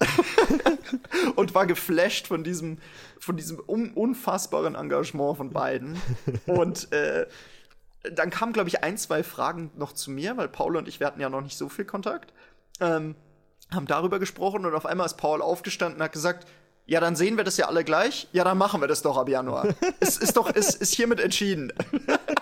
und 1.35 1.57
war 1.57 1.67
geflasht 1.67 2.29
von 2.29 2.45
diesem, 2.45 2.79
von 3.19 3.37
diesem 3.37 3.61
un 3.67 3.91
unfassbaren 3.95 4.77
Engagement 4.77 5.39
von 5.39 5.51
beiden. 5.51 6.01
Und 6.47 6.93
äh, 6.93 7.27
dann 8.15 8.31
kamen, 8.31 8.53
glaube 8.53 8.69
ich, 8.69 8.85
ein, 8.85 8.97
zwei 8.97 9.25
Fragen 9.25 9.73
noch 9.77 9.93
zu 9.93 10.13
mir, 10.13 10.37
weil 10.37 10.47
Paul 10.47 10.77
und 10.77 10.87
ich, 10.87 11.01
wir 11.01 11.09
hatten 11.09 11.21
ja 11.21 11.29
noch 11.29 11.41
nicht 11.41 11.59
so 11.59 11.69
viel 11.69 11.85
Kontakt, 11.85 12.33
ähm, 12.79 13.17
haben 13.73 13.89
darüber 13.89 14.21
gesprochen 14.21 14.67
und 14.67 14.75
auf 14.77 14.87
einmal 14.87 15.07
ist 15.07 15.17
Paul 15.17 15.43
aufgestanden 15.43 15.99
und 15.99 16.05
hat 16.05 16.13
gesagt, 16.13 16.47
ja, 16.87 17.01
dann 17.01 17.17
sehen 17.17 17.37
wir 17.37 17.43
das 17.43 17.57
ja 17.57 17.67
alle 17.67 17.83
gleich. 17.83 18.29
Ja, 18.33 18.45
dann 18.45 18.57
machen 18.57 18.81
wir 18.81 18.87
das 18.87 19.03
doch 19.03 19.17
ab 19.17 19.29
Januar. 19.29 19.75
es 19.99 20.17
ist 20.17 20.37
doch, 20.37 20.49
es 20.55 20.77
ist 20.77 20.95
hiermit 20.95 21.19
entschieden. 21.19 21.73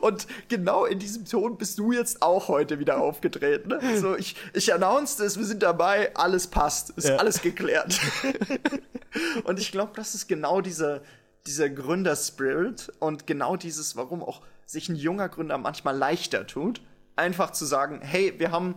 Und 0.00 0.26
genau 0.48 0.84
in 0.84 0.98
diesem 0.98 1.24
Ton 1.24 1.56
bist 1.56 1.78
du 1.78 1.92
jetzt 1.92 2.22
auch 2.22 2.48
heute 2.48 2.78
wieder 2.78 3.00
aufgetreten. 3.00 3.68
Ne? 3.68 3.98
So, 3.98 4.16
ich, 4.16 4.36
ich 4.52 4.72
announced 4.72 5.20
es, 5.20 5.38
wir 5.38 5.44
sind 5.44 5.62
dabei, 5.62 6.14
alles 6.14 6.46
passt, 6.46 6.90
ist 6.90 7.08
ja. 7.08 7.16
alles 7.16 7.42
geklärt. 7.42 8.00
und 9.44 9.58
ich 9.58 9.72
glaube, 9.72 9.92
das 9.94 10.14
ist 10.14 10.28
genau 10.28 10.60
dieser, 10.60 11.02
dieser 11.46 11.70
Gründerspirit 11.70 12.92
und 12.98 13.26
genau 13.26 13.56
dieses, 13.56 13.96
warum 13.96 14.22
auch 14.22 14.42
sich 14.66 14.88
ein 14.88 14.96
junger 14.96 15.28
Gründer 15.28 15.58
manchmal 15.58 15.96
leichter 15.96 16.46
tut, 16.46 16.80
einfach 17.16 17.50
zu 17.50 17.64
sagen, 17.64 18.00
hey, 18.02 18.34
wir 18.38 18.50
haben 18.50 18.74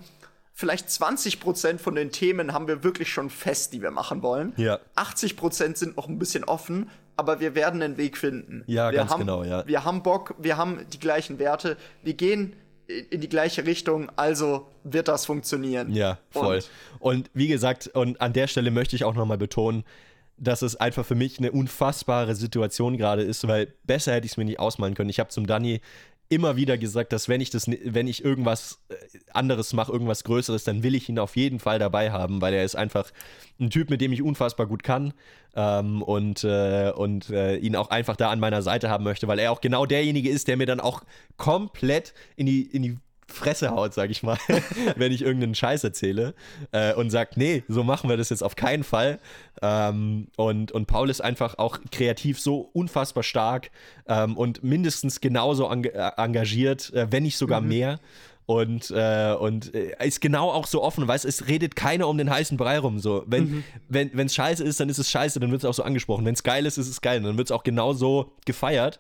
vielleicht 0.54 0.89
20 0.89 1.39
Prozent 1.39 1.82
von 1.82 1.95
den 1.95 2.12
Themen 2.12 2.52
haben 2.52 2.68
wir 2.68 2.84
wirklich 2.84 3.12
schon 3.12 3.30
fest, 3.30 3.74
die 3.74 3.82
wir 3.82 3.91
machen 3.91 4.24
wollen. 4.24 4.54
Ja. 4.58 4.80
80 4.95 5.38
Prozent 5.38 5.78
sind 5.78 5.98
noch 5.98 6.08
ein 6.08 6.18
bisschen 6.18 6.43
offen, 6.43 6.89
aber 7.18 7.39
wir 7.39 7.55
werden 7.55 7.82
einen 7.82 7.97
Weg 7.97 8.18
finden. 8.18 8.63
Ja, 8.68 8.91
wir 8.91 8.99
ganz 8.99 9.11
haben, 9.11 9.20
genau, 9.20 9.43
ja. 9.43 9.68
Wir 9.68 9.84
haben 9.84 10.03
Bock, 10.03 10.36
wir 10.38 10.55
haben 10.55 10.86
die 10.93 10.99
gleichen 10.99 11.39
Werte, 11.39 11.76
wir 12.03 12.13
gehen 12.13 12.55
in 12.88 13.20
die 13.20 13.28
gleiche 13.28 13.65
Richtung, 13.65 14.09
also 14.15 14.68
wird 14.84 15.09
das 15.09 15.26
funktionieren. 15.26 15.91
Ja, 15.91 16.20
voll. 16.30 16.61
Und, 16.99 17.18
und 17.18 17.30
wie 17.34 17.47
gesagt, 17.47 17.88
und 17.88 18.22
an 18.22 18.32
der 18.32 18.47
Stelle 18.47 18.72
möchte 18.72 18.95
ich 18.95 19.03
auch 19.03 19.15
nochmal 19.15 19.38
betonen, 19.38 19.84
dass 20.38 20.61
es 20.61 20.76
einfach 20.76 21.05
für 21.05 21.15
mich 21.15 21.39
eine 21.39 21.51
unfassbare 21.51 22.36
Situation 22.36 22.95
gerade 22.95 23.24
ist, 23.24 23.47
weil 23.47 23.74
besser 23.84 24.13
hätte 24.13 24.26
ich 24.26 24.34
es 24.34 24.38
mir 24.38 24.45
nicht 24.45 24.59
ausmalen 24.59 24.93
können. 24.93 25.09
Ich 25.09 25.20
habe 25.20 25.30
zum 25.30 25.47
Danny 25.47 25.82
immer 26.30 26.55
wieder 26.55 26.78
gesagt, 26.78 27.13
dass 27.13 27.30
wenn 27.30 27.41
ich 27.41 27.49
das, 27.49 27.67
wenn 27.67 28.07
ich 28.07 28.23
irgendwas 28.23 28.80
äh, 28.89 28.95
anderes 29.34 29.73
mache, 29.73 29.91
irgendwas 29.91 30.23
Größeres, 30.23 30.63
dann 30.63 30.84
will 30.84 30.95
ich 30.95 31.07
ihn 31.09 31.19
auf 31.19 31.36
jeden 31.36 31.59
Fall 31.59 31.80
dabei 31.80 32.11
haben, 32.11 32.41
weil 32.41 32.53
er 32.53 32.63
ist 32.63 32.75
einfach 32.75 33.11
ein 33.59 33.69
Typ, 33.69 33.89
mit 33.89 34.01
dem 34.01 34.11
ich 34.13 34.21
unfassbar 34.21 34.67
gut 34.67 34.84
kann 34.84 35.13
ähm, 35.55 36.01
und, 36.01 36.43
äh, 36.43 36.91
und 36.95 37.30
äh, 37.30 37.57
ihn 37.57 37.75
auch 37.75 37.89
einfach 37.89 38.15
da 38.15 38.30
an 38.30 38.39
meiner 38.39 38.61
Seite 38.61 38.89
haben 38.89 39.03
möchte, 39.03 39.28
weil 39.28 39.39
er 39.39 39.51
auch 39.51 39.61
genau 39.61 39.86
derjenige 39.86 40.30
ist, 40.30 40.47
der 40.47 40.57
mir 40.57 40.65
dann 40.65 40.80
auch 40.80 41.03
komplett 41.38 42.13
in 42.36 42.45
die, 42.45 42.63
in 42.63 42.84
die 42.84 42.97
Fresse 43.28 43.71
haut, 43.71 43.93
sag 43.93 44.09
ich 44.09 44.23
mal, 44.23 44.38
wenn 44.95 45.11
ich 45.11 45.21
irgendeinen 45.21 45.55
Scheiß 45.55 45.84
erzähle 45.84 46.34
äh, 46.71 46.93
und 46.93 47.09
sagt, 47.09 47.38
nee, 47.38 47.63
so 47.67 47.84
machen 47.84 48.09
wir 48.09 48.17
das 48.17 48.30
jetzt 48.30 48.41
auf 48.41 48.55
keinen 48.55 48.84
Fall. 48.84 49.19
Ähm, 49.61 50.28
und, 50.38 50.71
und 50.71 50.86
Paul 50.88 51.09
ist 51.09 51.21
einfach 51.21 51.57
auch 51.57 51.80
kreativ 51.91 52.39
so 52.39 52.69
unfassbar 52.73 53.23
stark 53.23 53.69
ähm, 54.07 54.38
und 54.38 54.63
mindestens 54.63 55.19
genauso 55.19 55.69
eng 55.69 55.84
äh, 55.86 56.11
engagiert, 56.17 56.93
äh, 56.93 57.07
wenn 57.11 57.23
nicht 57.23 57.38
sogar 57.38 57.61
mhm. 57.61 57.67
mehr. 57.67 57.99
Und, 58.45 58.91
äh, 58.91 59.36
und 59.38 59.75
äh, 59.75 59.91
ist 60.05 60.21
genau 60.21 60.49
auch 60.49 60.67
so 60.67 60.82
offen, 60.82 61.05
weißt 61.05 61.25
es 61.25 61.49
redet 61.49 61.75
keiner 61.75 62.07
um 62.07 62.17
den 62.17 62.30
heißen 62.30 62.55
Brei 62.55 62.80
rum. 62.80 62.97
So. 62.99 63.25
Wenn 63.28 63.43
mhm. 63.43 63.63
wenn 63.89 64.25
es 64.25 64.36
scheiße 64.36 64.63
ist, 64.63 64.80
dann 64.80 64.88
ist 64.88 64.99
es 64.99 65.11
scheiße, 65.11 65.41
dann 65.41 65.51
wird 65.51 65.63
es 65.63 65.65
auch 65.65 65.73
so 65.73 65.84
angesprochen. 65.84 66.23
Wenn 66.23 66.34
es 66.34 66.43
geil 66.43 66.65
ist, 66.65 66.78
ist 66.78 66.88
es 66.88 67.01
geil, 67.01 67.21
dann 67.21 67.38
wird 67.38 67.49
es 67.49 67.51
auch 67.51 67.63
genau 67.63 67.91
so 67.91 68.32
gefeiert. 68.45 68.99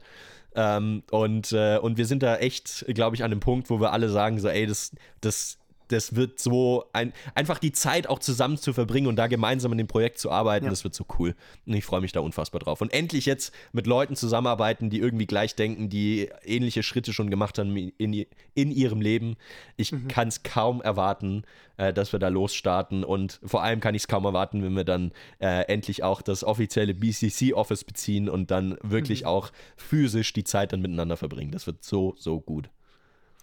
Ähm, 0.57 1.03
und, 1.11 1.51
äh, 1.51 1.77
und 1.77 1.97
wir 1.97 2.07
sind 2.07 2.23
da 2.23 2.37
echt, 2.37 2.83
glaube 2.87 3.15
ich, 3.15 3.23
an 3.23 3.29
dem 3.29 3.39
Punkt, 3.39 3.69
wo 3.69 3.79
wir 3.79 3.93
alle 3.93 4.09
sagen, 4.09 4.39
so, 4.39 4.49
ey, 4.49 4.65
das, 4.65 4.91
das 5.21 5.59
das 5.87 6.15
wird 6.15 6.39
so 6.39 6.85
ein, 6.93 7.13
einfach 7.35 7.59
die 7.59 7.71
Zeit 7.71 8.07
auch 8.07 8.19
zusammen 8.19 8.57
zu 8.57 8.73
verbringen 8.73 9.07
und 9.07 9.15
da 9.15 9.27
gemeinsam 9.27 9.71
in 9.71 9.77
dem 9.77 9.87
Projekt 9.87 10.19
zu 10.19 10.31
arbeiten, 10.31 10.65
ja. 10.65 10.69
das 10.69 10.83
wird 10.83 10.93
so 10.93 11.05
cool. 11.19 11.35
Und 11.65 11.73
ich 11.73 11.85
freue 11.85 12.01
mich 12.01 12.11
da 12.11 12.19
unfassbar 12.19 12.59
drauf. 12.59 12.81
Und 12.81 12.93
endlich 12.93 13.25
jetzt 13.25 13.53
mit 13.71 13.87
Leuten 13.87 14.15
zusammenarbeiten, 14.15 14.89
die 14.89 14.99
irgendwie 14.99 15.25
gleich 15.25 15.55
denken, 15.55 15.89
die 15.89 16.29
ähnliche 16.43 16.83
Schritte 16.83 17.13
schon 17.13 17.29
gemacht 17.29 17.57
haben 17.57 17.75
in, 17.75 18.25
in 18.53 18.71
ihrem 18.71 19.01
Leben. 19.01 19.35
Ich 19.75 19.91
mhm. 19.91 20.07
kann 20.07 20.27
es 20.27 20.43
kaum 20.43 20.81
erwarten, 20.81 21.43
äh, 21.77 21.93
dass 21.93 22.11
wir 22.11 22.19
da 22.19 22.27
losstarten 22.27 23.03
und 23.03 23.39
vor 23.43 23.63
allem 23.63 23.79
kann 23.79 23.95
ich 23.95 24.03
es 24.03 24.07
kaum 24.07 24.25
erwarten, 24.25 24.63
wenn 24.63 24.75
wir 24.75 24.83
dann 24.83 25.11
äh, 25.39 25.61
endlich 25.67 26.03
auch 26.03 26.21
das 26.21 26.43
offizielle 26.43 26.93
BCC-Office 26.93 27.83
beziehen 27.83 28.29
und 28.29 28.51
dann 28.51 28.77
wirklich 28.81 29.21
mhm. 29.21 29.27
auch 29.27 29.51
physisch 29.75 30.33
die 30.33 30.43
Zeit 30.43 30.73
dann 30.73 30.81
miteinander 30.81 31.17
verbringen. 31.17 31.51
Das 31.51 31.67
wird 31.67 31.83
so, 31.83 32.15
so 32.17 32.39
gut. 32.39 32.69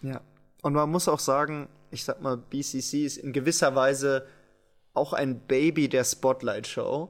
Ja. 0.03 0.21
Und 0.63 0.73
man 0.73 0.91
muss 0.91 1.09
auch 1.09 1.19
sagen, 1.19 1.69
ich 1.95 2.05
sag 2.05 2.21
mal, 2.21 2.37
BCC 2.37 3.05
ist 3.05 3.17
in 3.17 3.33
gewisser 3.33 3.75
Weise 3.75 4.27
auch 4.93 5.13
ein 5.13 5.41
Baby 5.41 5.89
der 5.89 6.05
Spotlight-Show. 6.05 7.09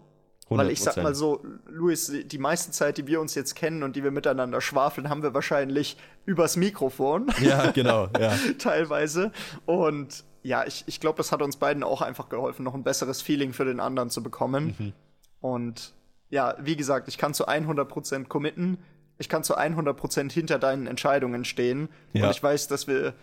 Weil 0.50 0.70
ich 0.70 0.82
sag 0.82 0.98
mal 0.98 1.14
so, 1.14 1.42
Luis, 1.66 2.12
die 2.26 2.38
meiste 2.38 2.70
Zeit, 2.70 2.98
die 2.98 3.06
wir 3.06 3.20
uns 3.20 3.34
jetzt 3.34 3.54
kennen 3.54 3.82
und 3.82 3.96
die 3.96 4.04
wir 4.04 4.10
miteinander 4.10 4.60
schwafeln, 4.60 5.08
haben 5.08 5.22
wir 5.22 5.32
wahrscheinlich 5.32 5.96
übers 6.26 6.56
Mikrofon. 6.56 7.32
Ja, 7.40 7.70
genau, 7.70 8.08
ja. 8.20 8.34
Teilweise. 8.58 9.32
Und 9.64 10.22
ja, 10.42 10.64
ich, 10.66 10.84
ich 10.86 11.00
glaube, 11.00 11.16
das 11.16 11.32
hat 11.32 11.40
uns 11.40 11.56
beiden 11.56 11.82
auch 11.82 12.02
einfach 12.02 12.28
geholfen, 12.28 12.62
noch 12.62 12.74
ein 12.74 12.84
besseres 12.84 13.22
Feeling 13.22 13.54
für 13.54 13.64
den 13.64 13.80
anderen 13.80 14.10
zu 14.10 14.22
bekommen. 14.22 14.74
Mhm. 14.78 14.92
Und 15.40 15.94
ja, 16.28 16.54
wie 16.60 16.76
gesagt, 16.76 17.08
ich 17.08 17.16
kann 17.16 17.32
zu 17.32 17.48
100% 17.48 18.26
committen. 18.26 18.78
Ich 19.16 19.28
kann 19.28 19.44
zu 19.44 19.56
100% 19.56 20.30
hinter 20.30 20.58
deinen 20.58 20.86
Entscheidungen 20.86 21.44
stehen. 21.44 21.88
Ja. 22.12 22.24
Und 22.24 22.30
ich 22.32 22.42
weiß, 22.42 22.68
dass 22.68 22.86
wir 22.86 23.14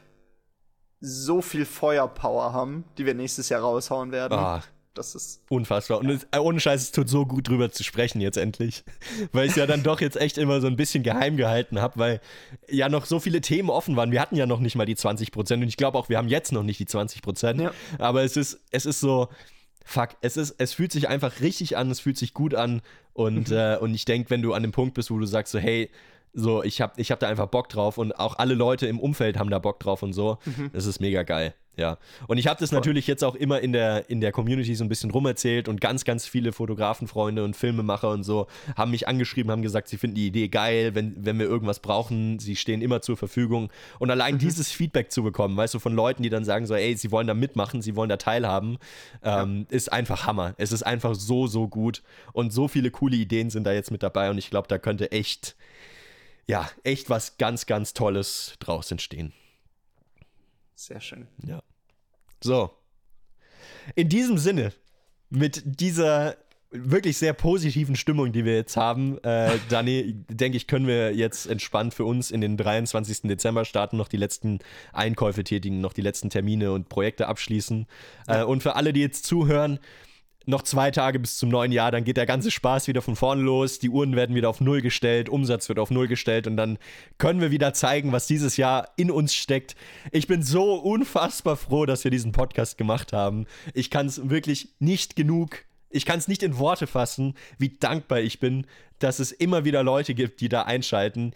so 1.02 1.42
viel 1.42 1.66
Feuerpower 1.66 2.54
haben, 2.54 2.86
die 2.98 3.06
wir 3.06 3.16
nächstes 3.16 3.50
Jahr 3.50 3.62
raushauen 3.62 4.12
werden. 4.12 4.38
Ah, 4.38 4.64
das 4.94 5.16
ist 5.16 5.42
unfassbar. 5.50 6.00
Und 6.00 6.10
es, 6.10 6.28
äh, 6.32 6.38
ohne 6.38 6.60
Scheiß, 6.60 6.82
es 6.82 6.92
tut 6.92 7.10
so 7.10 7.26
gut 7.26 7.48
drüber 7.48 7.72
zu 7.72 7.84
sprechen 7.84 8.22
jetzt 8.22 8.38
endlich. 8.38 8.84
Weil 9.32 9.46
ich 9.46 9.52
es 9.52 9.58
ja 9.58 9.66
dann 9.66 9.84
doch 9.84 10.00
jetzt 10.00 10.16
echt 10.16 10.38
immer 10.38 10.62
so 10.62 10.68
ein 10.68 10.76
bisschen 10.76 11.02
geheim 11.02 11.38
gehalten 11.38 11.82
habe, 11.82 11.98
weil 11.98 12.22
ja 12.70 12.90
noch 12.90 13.06
so 13.06 13.20
viele 13.20 13.42
Themen 13.42 13.70
offen 13.70 13.96
waren. 13.96 14.12
Wir 14.12 14.22
hatten 14.22 14.36
ja 14.36 14.46
noch 14.46 14.60
nicht 14.60 14.76
mal 14.76 14.86
die 14.86 14.96
20 14.96 15.32
Prozent 15.32 15.64
und 15.64 15.70
ich 15.70 15.78
glaube 15.78 15.98
auch, 15.98 16.10
wir 16.10 16.18
haben 16.18 16.28
jetzt 16.28 16.52
noch 16.52 16.64
nicht 16.64 16.80
die 16.80 16.86
20 16.86 17.22
Prozent. 17.22 17.62
Ja. 17.62 17.72
Aber 17.98 18.24
es 18.24 18.38
ist, 18.38 18.60
es 18.72 18.86
ist 18.86 19.00
so, 19.00 19.30
fuck, 19.84 20.10
es 20.22 20.38
ist, 20.38 20.56
es 20.58 20.74
fühlt 20.74 20.92
sich 20.92 21.08
einfach 21.08 21.40
richtig 21.42 21.78
an, 21.78 21.90
es 21.90 22.00
fühlt 22.00 22.18
sich 22.18 22.34
gut 22.34 22.54
an. 22.54 22.82
Und, 23.14 23.50
mhm. 23.50 23.58
äh, 23.58 23.78
und 23.78 23.94
ich 23.94 24.06
denke, 24.06 24.30
wenn 24.30 24.42
du 24.42 24.54
an 24.54 24.62
dem 24.62 24.72
Punkt 24.72 24.94
bist, 24.94 25.10
wo 25.10 25.18
du 25.18 25.26
sagst 25.26 25.52
so, 25.52 25.60
hey, 25.60 25.90
so, 26.34 26.64
ich 26.64 26.82
habe 26.82 26.94
ich 26.98 27.12
hab 27.12 27.20
da 27.20 27.28
einfach 27.28 27.48
Bock 27.48 27.70
drauf 27.70 27.98
und 27.98 28.18
auch 28.20 28.38
alle 28.40 28.54
Leute 28.54 28.88
im 28.88 29.00
Umfeld 29.00 29.38
haben 29.38 29.50
da 29.50 29.60
Bock 29.60 29.80
drauf 29.80 30.04
und 30.04 30.14
so. 30.14 30.38
Mhm. 30.46 30.70
Das 30.74 30.86
ist 30.86 31.00
mega 31.00 31.24
geil. 31.24 31.54
Ja. 31.78 31.98
Und 32.28 32.38
ich 32.38 32.48
habe 32.48 32.60
das 32.60 32.72
natürlich 32.72 33.08
jetzt 33.08 33.24
auch 33.24 33.34
immer 33.34 33.62
in 33.62 33.72
der, 33.72 34.10
in 34.10 34.20
der 34.20 34.32
Community 34.32 34.76
so 34.76 34.84
ein 34.84 34.90
bisschen 34.90 35.10
rumerzählt 35.10 35.70
und 35.70 35.80
ganz, 35.80 36.04
ganz 36.04 36.28
viele 36.28 36.52
Fotografenfreunde 36.52 37.44
und 37.44 37.56
Filmemacher 37.56 38.10
und 38.10 38.24
so 38.24 38.48
haben 38.76 38.92
mich 38.92 39.08
angeschrieben, 39.08 39.52
haben 39.52 39.62
gesagt, 39.62 39.88
sie 39.88 39.98
finden 39.98 40.16
die 40.16 40.28
Idee 40.28 40.50
geil, 40.50 40.96
wenn, 40.96 41.16
wenn 41.26 41.40
wir 41.40 41.46
irgendwas 41.46 41.80
brauchen, 41.80 42.40
sie 42.40 42.58
stehen 42.58 42.82
immer 42.82 43.02
zur 43.02 43.16
Verfügung. 43.16 43.72
Und 44.00 44.12
allein 44.12 44.36
mhm. 44.36 44.40
dieses 44.40 44.70
Feedback 44.72 45.12
zu 45.12 45.24
bekommen, 45.24 45.56
weißt 45.56 45.74
du, 45.74 45.80
von 45.80 45.96
Leuten, 45.96 46.24
die 46.24 46.30
dann 46.30 46.44
sagen 46.44 46.66
so, 46.66 46.76
ey, 46.76 46.96
sie 46.96 47.12
wollen 47.12 47.28
da 47.28 47.34
mitmachen, 47.34 47.82
sie 47.82 47.96
wollen 47.96 48.10
da 48.10 48.18
teilhaben, 48.18 48.78
ähm, 49.24 49.66
ja. 49.70 49.76
ist 49.76 49.94
einfach 49.94 50.28
Hammer. 50.28 50.54
Es 50.58 50.74
ist 50.74 50.84
einfach 50.84 51.16
so, 51.16 51.48
so 51.48 51.70
gut. 51.70 52.04
Und 52.34 52.52
so 52.52 52.68
viele 52.68 52.92
coole 52.92 53.16
Ideen 53.16 53.50
sind 53.50 53.64
da 53.64 53.72
jetzt 53.72 53.92
mit 53.92 54.04
dabei 54.04 54.30
und 54.30 54.38
ich 54.38 54.50
glaube, 54.50 54.68
da 54.68 54.78
könnte 54.78 55.12
echt 55.12 55.56
ja, 56.48 56.70
echt 56.84 57.10
was 57.10 57.38
ganz, 57.38 57.66
ganz 57.66 57.94
Tolles 57.94 58.56
draus 58.60 58.92
entstehen. 58.92 59.34
Sehr 60.76 61.02
schön. 61.02 61.28
Ja. 61.46 61.62
So. 62.44 62.72
In 63.96 64.10
diesem 64.10 64.38
Sinne, 64.38 64.74
mit 65.30 65.62
dieser 65.66 66.38
wirklich 66.72 67.18
sehr 67.18 67.34
positiven 67.34 67.96
Stimmung, 67.96 68.32
die 68.32 68.46
wir 68.46 68.56
jetzt 68.56 68.78
haben, 68.78 69.18
äh, 69.24 69.58
Dani, 69.70 70.14
denke 70.30 70.58
ich, 70.58 70.68
können 70.68 70.88
wir 70.88 71.14
jetzt 71.14 71.46
entspannt 71.46 71.94
für 71.94 72.06
uns 72.06 72.32
in 72.32 72.42
den 72.42 72.58
23. 72.58 73.22
Dezember 73.24 73.66
starten, 73.66 73.98
noch 73.98 74.08
die 74.08 74.18
letzten 74.18 74.60
Einkäufe 74.94 75.44
tätigen, 75.44 75.82
noch 75.82 75.94
die 75.94 76.02
letzten 76.02 76.30
Termine 76.30 76.72
und 76.72 76.90
Projekte 76.90 77.28
abschließen. 77.28 77.88
Äh, 78.28 78.44
und 78.44 78.64
für 78.64 78.76
alle, 78.76 78.94
die 78.94 79.02
jetzt 79.02 79.26
zuhören, 79.26 79.80
noch 80.46 80.64
zwei 80.64 80.92
Tage 80.92 81.20
bis 81.20 81.38
zum 81.38 81.50
neuen 81.50 81.72
Jahr, 81.72 81.92
dann 81.92 82.04
geht 82.04 82.18
der 82.18 82.26
ganze 82.26 82.52
Spaß 82.52 82.88
wieder 82.88 83.02
von 83.02 83.16
vorne 83.16 83.42
los, 83.42 83.80
die 83.80 83.90
Uhren 83.90 84.16
werden 84.16 84.36
wieder 84.36 84.50
auf 84.50 84.60
Null 84.60 84.82
gestellt, 84.82 85.30
Umsatz 85.30 85.70
wird 85.70 85.80
auf 85.80 85.92
Null 85.92 86.08
gestellt 86.08 86.48
und 86.48 86.58
dann 86.58 86.78
können 87.18 87.42
wir 87.42 87.52
wieder 87.52 87.74
zeigen, 87.74 88.12
was 88.12 88.28
dieses 88.28 88.58
Jahr 88.58 88.90
in 88.98 89.12
uns 89.12 89.36
steckt. 89.36 89.76
Ich 90.12 90.28
bin 90.28 90.42
so 90.42 90.76
unfassbar 90.76 91.58
froh, 91.58 91.86
dass 91.86 92.04
wir 92.04 92.12
diesen 92.12 92.32
Podcast 92.32 92.78
gemacht 92.78 93.14
haben. 93.14 93.46
Ich 93.74 93.92
kann 93.92 94.08
es 94.08 94.30
wirklich 94.30 94.70
nicht 94.80 95.16
genug, 95.16 95.66
ich 95.92 96.06
kann 96.06 96.20
es 96.20 96.28
nicht 96.28 96.42
in 96.42 96.58
Worte 96.58 96.88
fassen, 96.88 97.36
wie 97.60 97.70
dankbar 97.70 98.22
ich 98.22 98.40
bin, 98.40 98.66
dass 99.00 99.20
es 99.20 99.32
immer 99.32 99.66
wieder 99.66 99.84
Leute 99.84 100.14
gibt, 100.14 100.42
die 100.42 100.50
da 100.50 100.64
einschalten. 100.64 101.34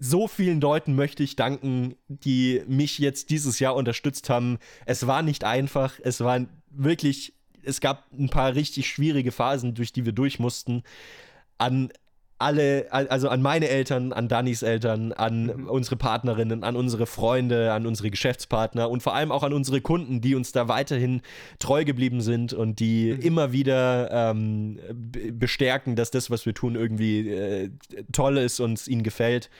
So 0.00 0.28
vielen 0.28 0.60
Leuten 0.60 0.94
möchte 0.94 1.22
ich 1.22 1.36
danken, 1.36 1.96
die 2.06 2.62
mich 2.68 2.98
jetzt 2.98 3.30
dieses 3.30 3.58
Jahr 3.58 3.74
unterstützt 3.74 4.30
haben. 4.30 4.58
Es 4.86 5.06
war 5.06 5.22
nicht 5.22 5.42
einfach, 5.44 5.98
es 6.02 6.20
war 6.20 6.46
wirklich 6.70 7.34
es 7.68 7.80
gab 7.80 8.06
ein 8.12 8.28
paar 8.28 8.54
richtig 8.54 8.88
schwierige 8.88 9.32
Phasen, 9.32 9.74
durch 9.74 9.92
die 9.92 10.04
wir 10.04 10.12
durch 10.12 10.38
mussten. 10.38 10.82
An 11.58 11.90
alle, 12.40 12.86
also 12.90 13.28
an 13.28 13.42
meine 13.42 13.68
Eltern, 13.68 14.12
an 14.12 14.28
Dannys 14.28 14.62
Eltern, 14.62 15.12
an 15.12 15.46
mhm. 15.46 15.68
unsere 15.68 15.96
Partnerinnen, 15.96 16.62
an 16.62 16.76
unsere 16.76 17.06
Freunde, 17.06 17.72
an 17.72 17.84
unsere 17.84 18.10
Geschäftspartner 18.10 18.88
und 18.88 19.02
vor 19.02 19.14
allem 19.14 19.32
auch 19.32 19.42
an 19.42 19.52
unsere 19.52 19.80
Kunden, 19.80 20.20
die 20.20 20.36
uns 20.36 20.52
da 20.52 20.68
weiterhin 20.68 21.20
treu 21.58 21.84
geblieben 21.84 22.20
sind 22.20 22.52
und 22.52 22.78
die 22.78 23.12
mhm. 23.12 23.20
immer 23.20 23.52
wieder 23.52 24.10
ähm, 24.12 24.78
bestärken, 25.32 25.96
dass 25.96 26.12
das, 26.12 26.30
was 26.30 26.46
wir 26.46 26.54
tun, 26.54 26.76
irgendwie 26.76 27.28
äh, 27.28 27.70
toll 28.12 28.38
ist 28.38 28.60
und 28.60 28.74
es 28.74 28.86
ihnen 28.86 29.02
gefällt 29.02 29.50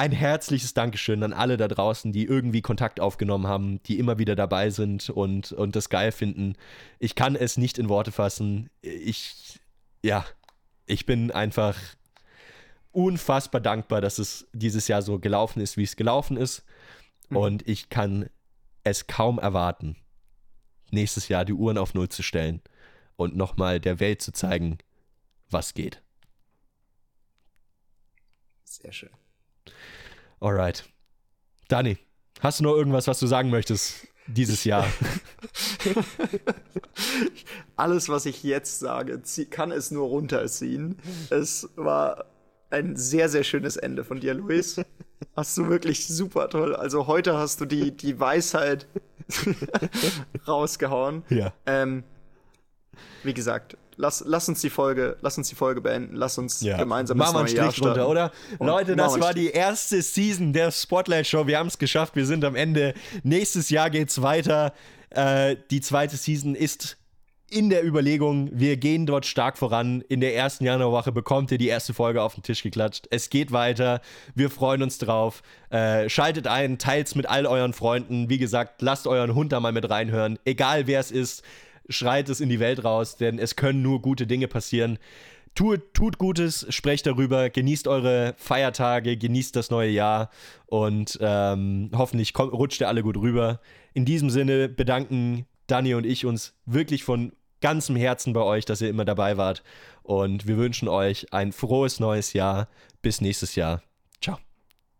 ein 0.00 0.12
herzliches 0.12 0.72
Dankeschön 0.72 1.22
an 1.22 1.34
alle 1.34 1.58
da 1.58 1.68
draußen, 1.68 2.10
die 2.10 2.24
irgendwie 2.24 2.62
Kontakt 2.62 3.00
aufgenommen 3.00 3.46
haben, 3.46 3.82
die 3.82 3.98
immer 3.98 4.16
wieder 4.16 4.34
dabei 4.34 4.70
sind 4.70 5.10
und, 5.10 5.52
und 5.52 5.76
das 5.76 5.90
geil 5.90 6.10
finden. 6.10 6.54
Ich 6.98 7.14
kann 7.14 7.36
es 7.36 7.58
nicht 7.58 7.76
in 7.76 7.90
Worte 7.90 8.10
fassen. 8.10 8.70
Ich, 8.80 9.60
ja, 10.02 10.24
ich 10.86 11.04
bin 11.04 11.30
einfach 11.30 11.76
unfassbar 12.92 13.60
dankbar, 13.60 14.00
dass 14.00 14.18
es 14.18 14.48
dieses 14.54 14.88
Jahr 14.88 15.02
so 15.02 15.18
gelaufen 15.18 15.60
ist, 15.60 15.76
wie 15.76 15.82
es 15.82 15.96
gelaufen 15.96 16.38
ist. 16.38 16.64
Mhm. 17.28 17.36
Und 17.36 17.68
ich 17.68 17.90
kann 17.90 18.30
es 18.84 19.06
kaum 19.06 19.38
erwarten, 19.38 19.96
nächstes 20.90 21.28
Jahr 21.28 21.44
die 21.44 21.52
Uhren 21.52 21.76
auf 21.76 21.92
Null 21.92 22.08
zu 22.08 22.22
stellen 22.22 22.62
und 23.16 23.36
nochmal 23.36 23.80
der 23.80 24.00
Welt 24.00 24.22
zu 24.22 24.32
zeigen, 24.32 24.78
was 25.50 25.74
geht. 25.74 26.02
Sehr 28.64 28.92
schön. 28.92 29.19
Alright. 30.40 30.84
Dani, 31.68 31.98
hast 32.40 32.60
du 32.60 32.64
noch 32.64 32.74
irgendwas, 32.74 33.06
was 33.06 33.18
du 33.18 33.26
sagen 33.26 33.50
möchtest 33.50 34.08
dieses 34.26 34.64
Jahr? 34.64 34.86
Alles, 37.76 38.08
was 38.08 38.26
ich 38.26 38.42
jetzt 38.42 38.80
sage, 38.80 39.20
kann 39.50 39.70
es 39.72 39.90
nur 39.90 40.08
runterziehen. 40.08 40.98
Es 41.30 41.68
war 41.76 42.26
ein 42.70 42.96
sehr, 42.96 43.28
sehr 43.28 43.44
schönes 43.44 43.76
Ende 43.76 44.04
von 44.04 44.20
dir, 44.20 44.34
Luis. 44.34 44.80
Hast 45.36 45.58
du 45.58 45.68
wirklich 45.68 46.06
super 46.06 46.48
toll. 46.48 46.74
Also 46.74 47.06
heute 47.06 47.36
hast 47.36 47.60
du 47.60 47.66
die, 47.66 47.96
die 47.96 48.18
Weisheit 48.18 48.86
rausgehauen. 50.48 51.22
Ja. 51.28 51.52
Ähm, 51.66 52.04
wie 53.22 53.34
gesagt, 53.34 53.76
lass, 53.96 54.24
lass 54.26 54.48
uns 54.48 54.60
die 54.60 54.70
Folge, 54.70 55.16
lass 55.20 55.38
uns 55.38 55.48
die 55.48 55.54
Folge 55.54 55.80
beenden, 55.80 56.16
lass 56.16 56.38
uns 56.38 56.60
ja. 56.60 56.76
gemeinsam 56.76 57.18
machen 57.18 57.34
wir 57.34 57.40
einen 57.40 57.48
Strich 57.72 57.86
runter, 57.86 58.08
oder? 58.08 58.32
Und 58.58 58.66
Leute, 58.66 58.96
das 58.96 59.20
war 59.20 59.34
die 59.34 59.50
erste 59.50 60.02
Season 60.02 60.52
der 60.52 60.70
Spotlight 60.70 61.26
Show. 61.26 61.46
Wir 61.46 61.58
haben 61.58 61.68
es 61.68 61.78
geschafft, 61.78 62.16
wir 62.16 62.26
sind 62.26 62.44
am 62.44 62.56
Ende. 62.56 62.94
Nächstes 63.22 63.70
Jahr 63.70 63.90
geht's 63.90 64.22
weiter. 64.22 64.72
Äh, 65.10 65.56
die 65.70 65.80
zweite 65.80 66.16
Season 66.16 66.54
ist 66.54 66.96
in 67.50 67.68
der 67.68 67.84
Überlegung, 67.84 68.48
wir 68.52 68.76
gehen 68.76 69.06
dort 69.06 69.26
stark 69.26 69.58
voran. 69.58 70.02
In 70.08 70.20
der 70.20 70.36
ersten 70.36 70.64
Januarwoche 70.64 71.10
bekommt 71.10 71.50
ihr 71.50 71.58
die 71.58 71.66
erste 71.66 71.92
Folge 71.92 72.22
auf 72.22 72.34
den 72.34 72.44
Tisch 72.44 72.62
geklatscht. 72.62 73.08
Es 73.10 73.28
geht 73.28 73.50
weiter. 73.50 74.00
Wir 74.36 74.50
freuen 74.50 74.84
uns 74.84 74.98
drauf. 74.98 75.42
Äh, 75.70 76.08
schaltet 76.08 76.46
ein, 76.46 76.78
teilt 76.78 77.08
es 77.08 77.14
mit 77.16 77.28
all 77.28 77.46
euren 77.46 77.72
Freunden. 77.72 78.30
Wie 78.30 78.38
gesagt, 78.38 78.82
lasst 78.82 79.08
euren 79.08 79.34
Hund 79.34 79.50
da 79.50 79.58
mal 79.58 79.72
mit 79.72 79.90
reinhören. 79.90 80.38
Egal 80.44 80.86
wer 80.86 81.00
es 81.00 81.10
ist, 81.10 81.42
schreit 81.90 82.28
es 82.28 82.40
in 82.40 82.48
die 82.48 82.60
Welt 82.60 82.84
raus, 82.84 83.16
denn 83.16 83.38
es 83.38 83.56
können 83.56 83.82
nur 83.82 84.00
gute 84.00 84.26
Dinge 84.26 84.48
passieren. 84.48 84.98
Tut, 85.54 85.94
tut 85.94 86.18
Gutes, 86.18 86.64
sprecht 86.70 87.06
darüber, 87.06 87.50
genießt 87.50 87.88
eure 87.88 88.34
Feiertage, 88.38 89.16
genießt 89.16 89.56
das 89.56 89.70
neue 89.70 89.90
Jahr 89.90 90.30
und 90.66 91.18
ähm, 91.20 91.90
hoffentlich 91.94 92.32
kommt, 92.32 92.52
rutscht 92.52 92.80
ihr 92.80 92.88
alle 92.88 93.02
gut 93.02 93.16
rüber. 93.16 93.60
In 93.92 94.04
diesem 94.04 94.30
Sinne 94.30 94.68
bedanken 94.68 95.46
Dani 95.66 95.94
und 95.94 96.06
ich 96.06 96.24
uns 96.24 96.54
wirklich 96.66 97.04
von 97.04 97.32
ganzem 97.60 97.96
Herzen 97.96 98.32
bei 98.32 98.42
euch, 98.42 98.64
dass 98.64 98.80
ihr 98.80 98.88
immer 98.88 99.04
dabei 99.04 99.36
wart. 99.36 99.62
Und 100.02 100.46
wir 100.46 100.56
wünschen 100.56 100.88
euch 100.88 101.32
ein 101.32 101.52
frohes 101.52 102.00
neues 102.00 102.32
Jahr. 102.32 102.68
Bis 103.02 103.20
nächstes 103.20 103.54
Jahr. 103.54 103.82
Ciao. 104.20 104.38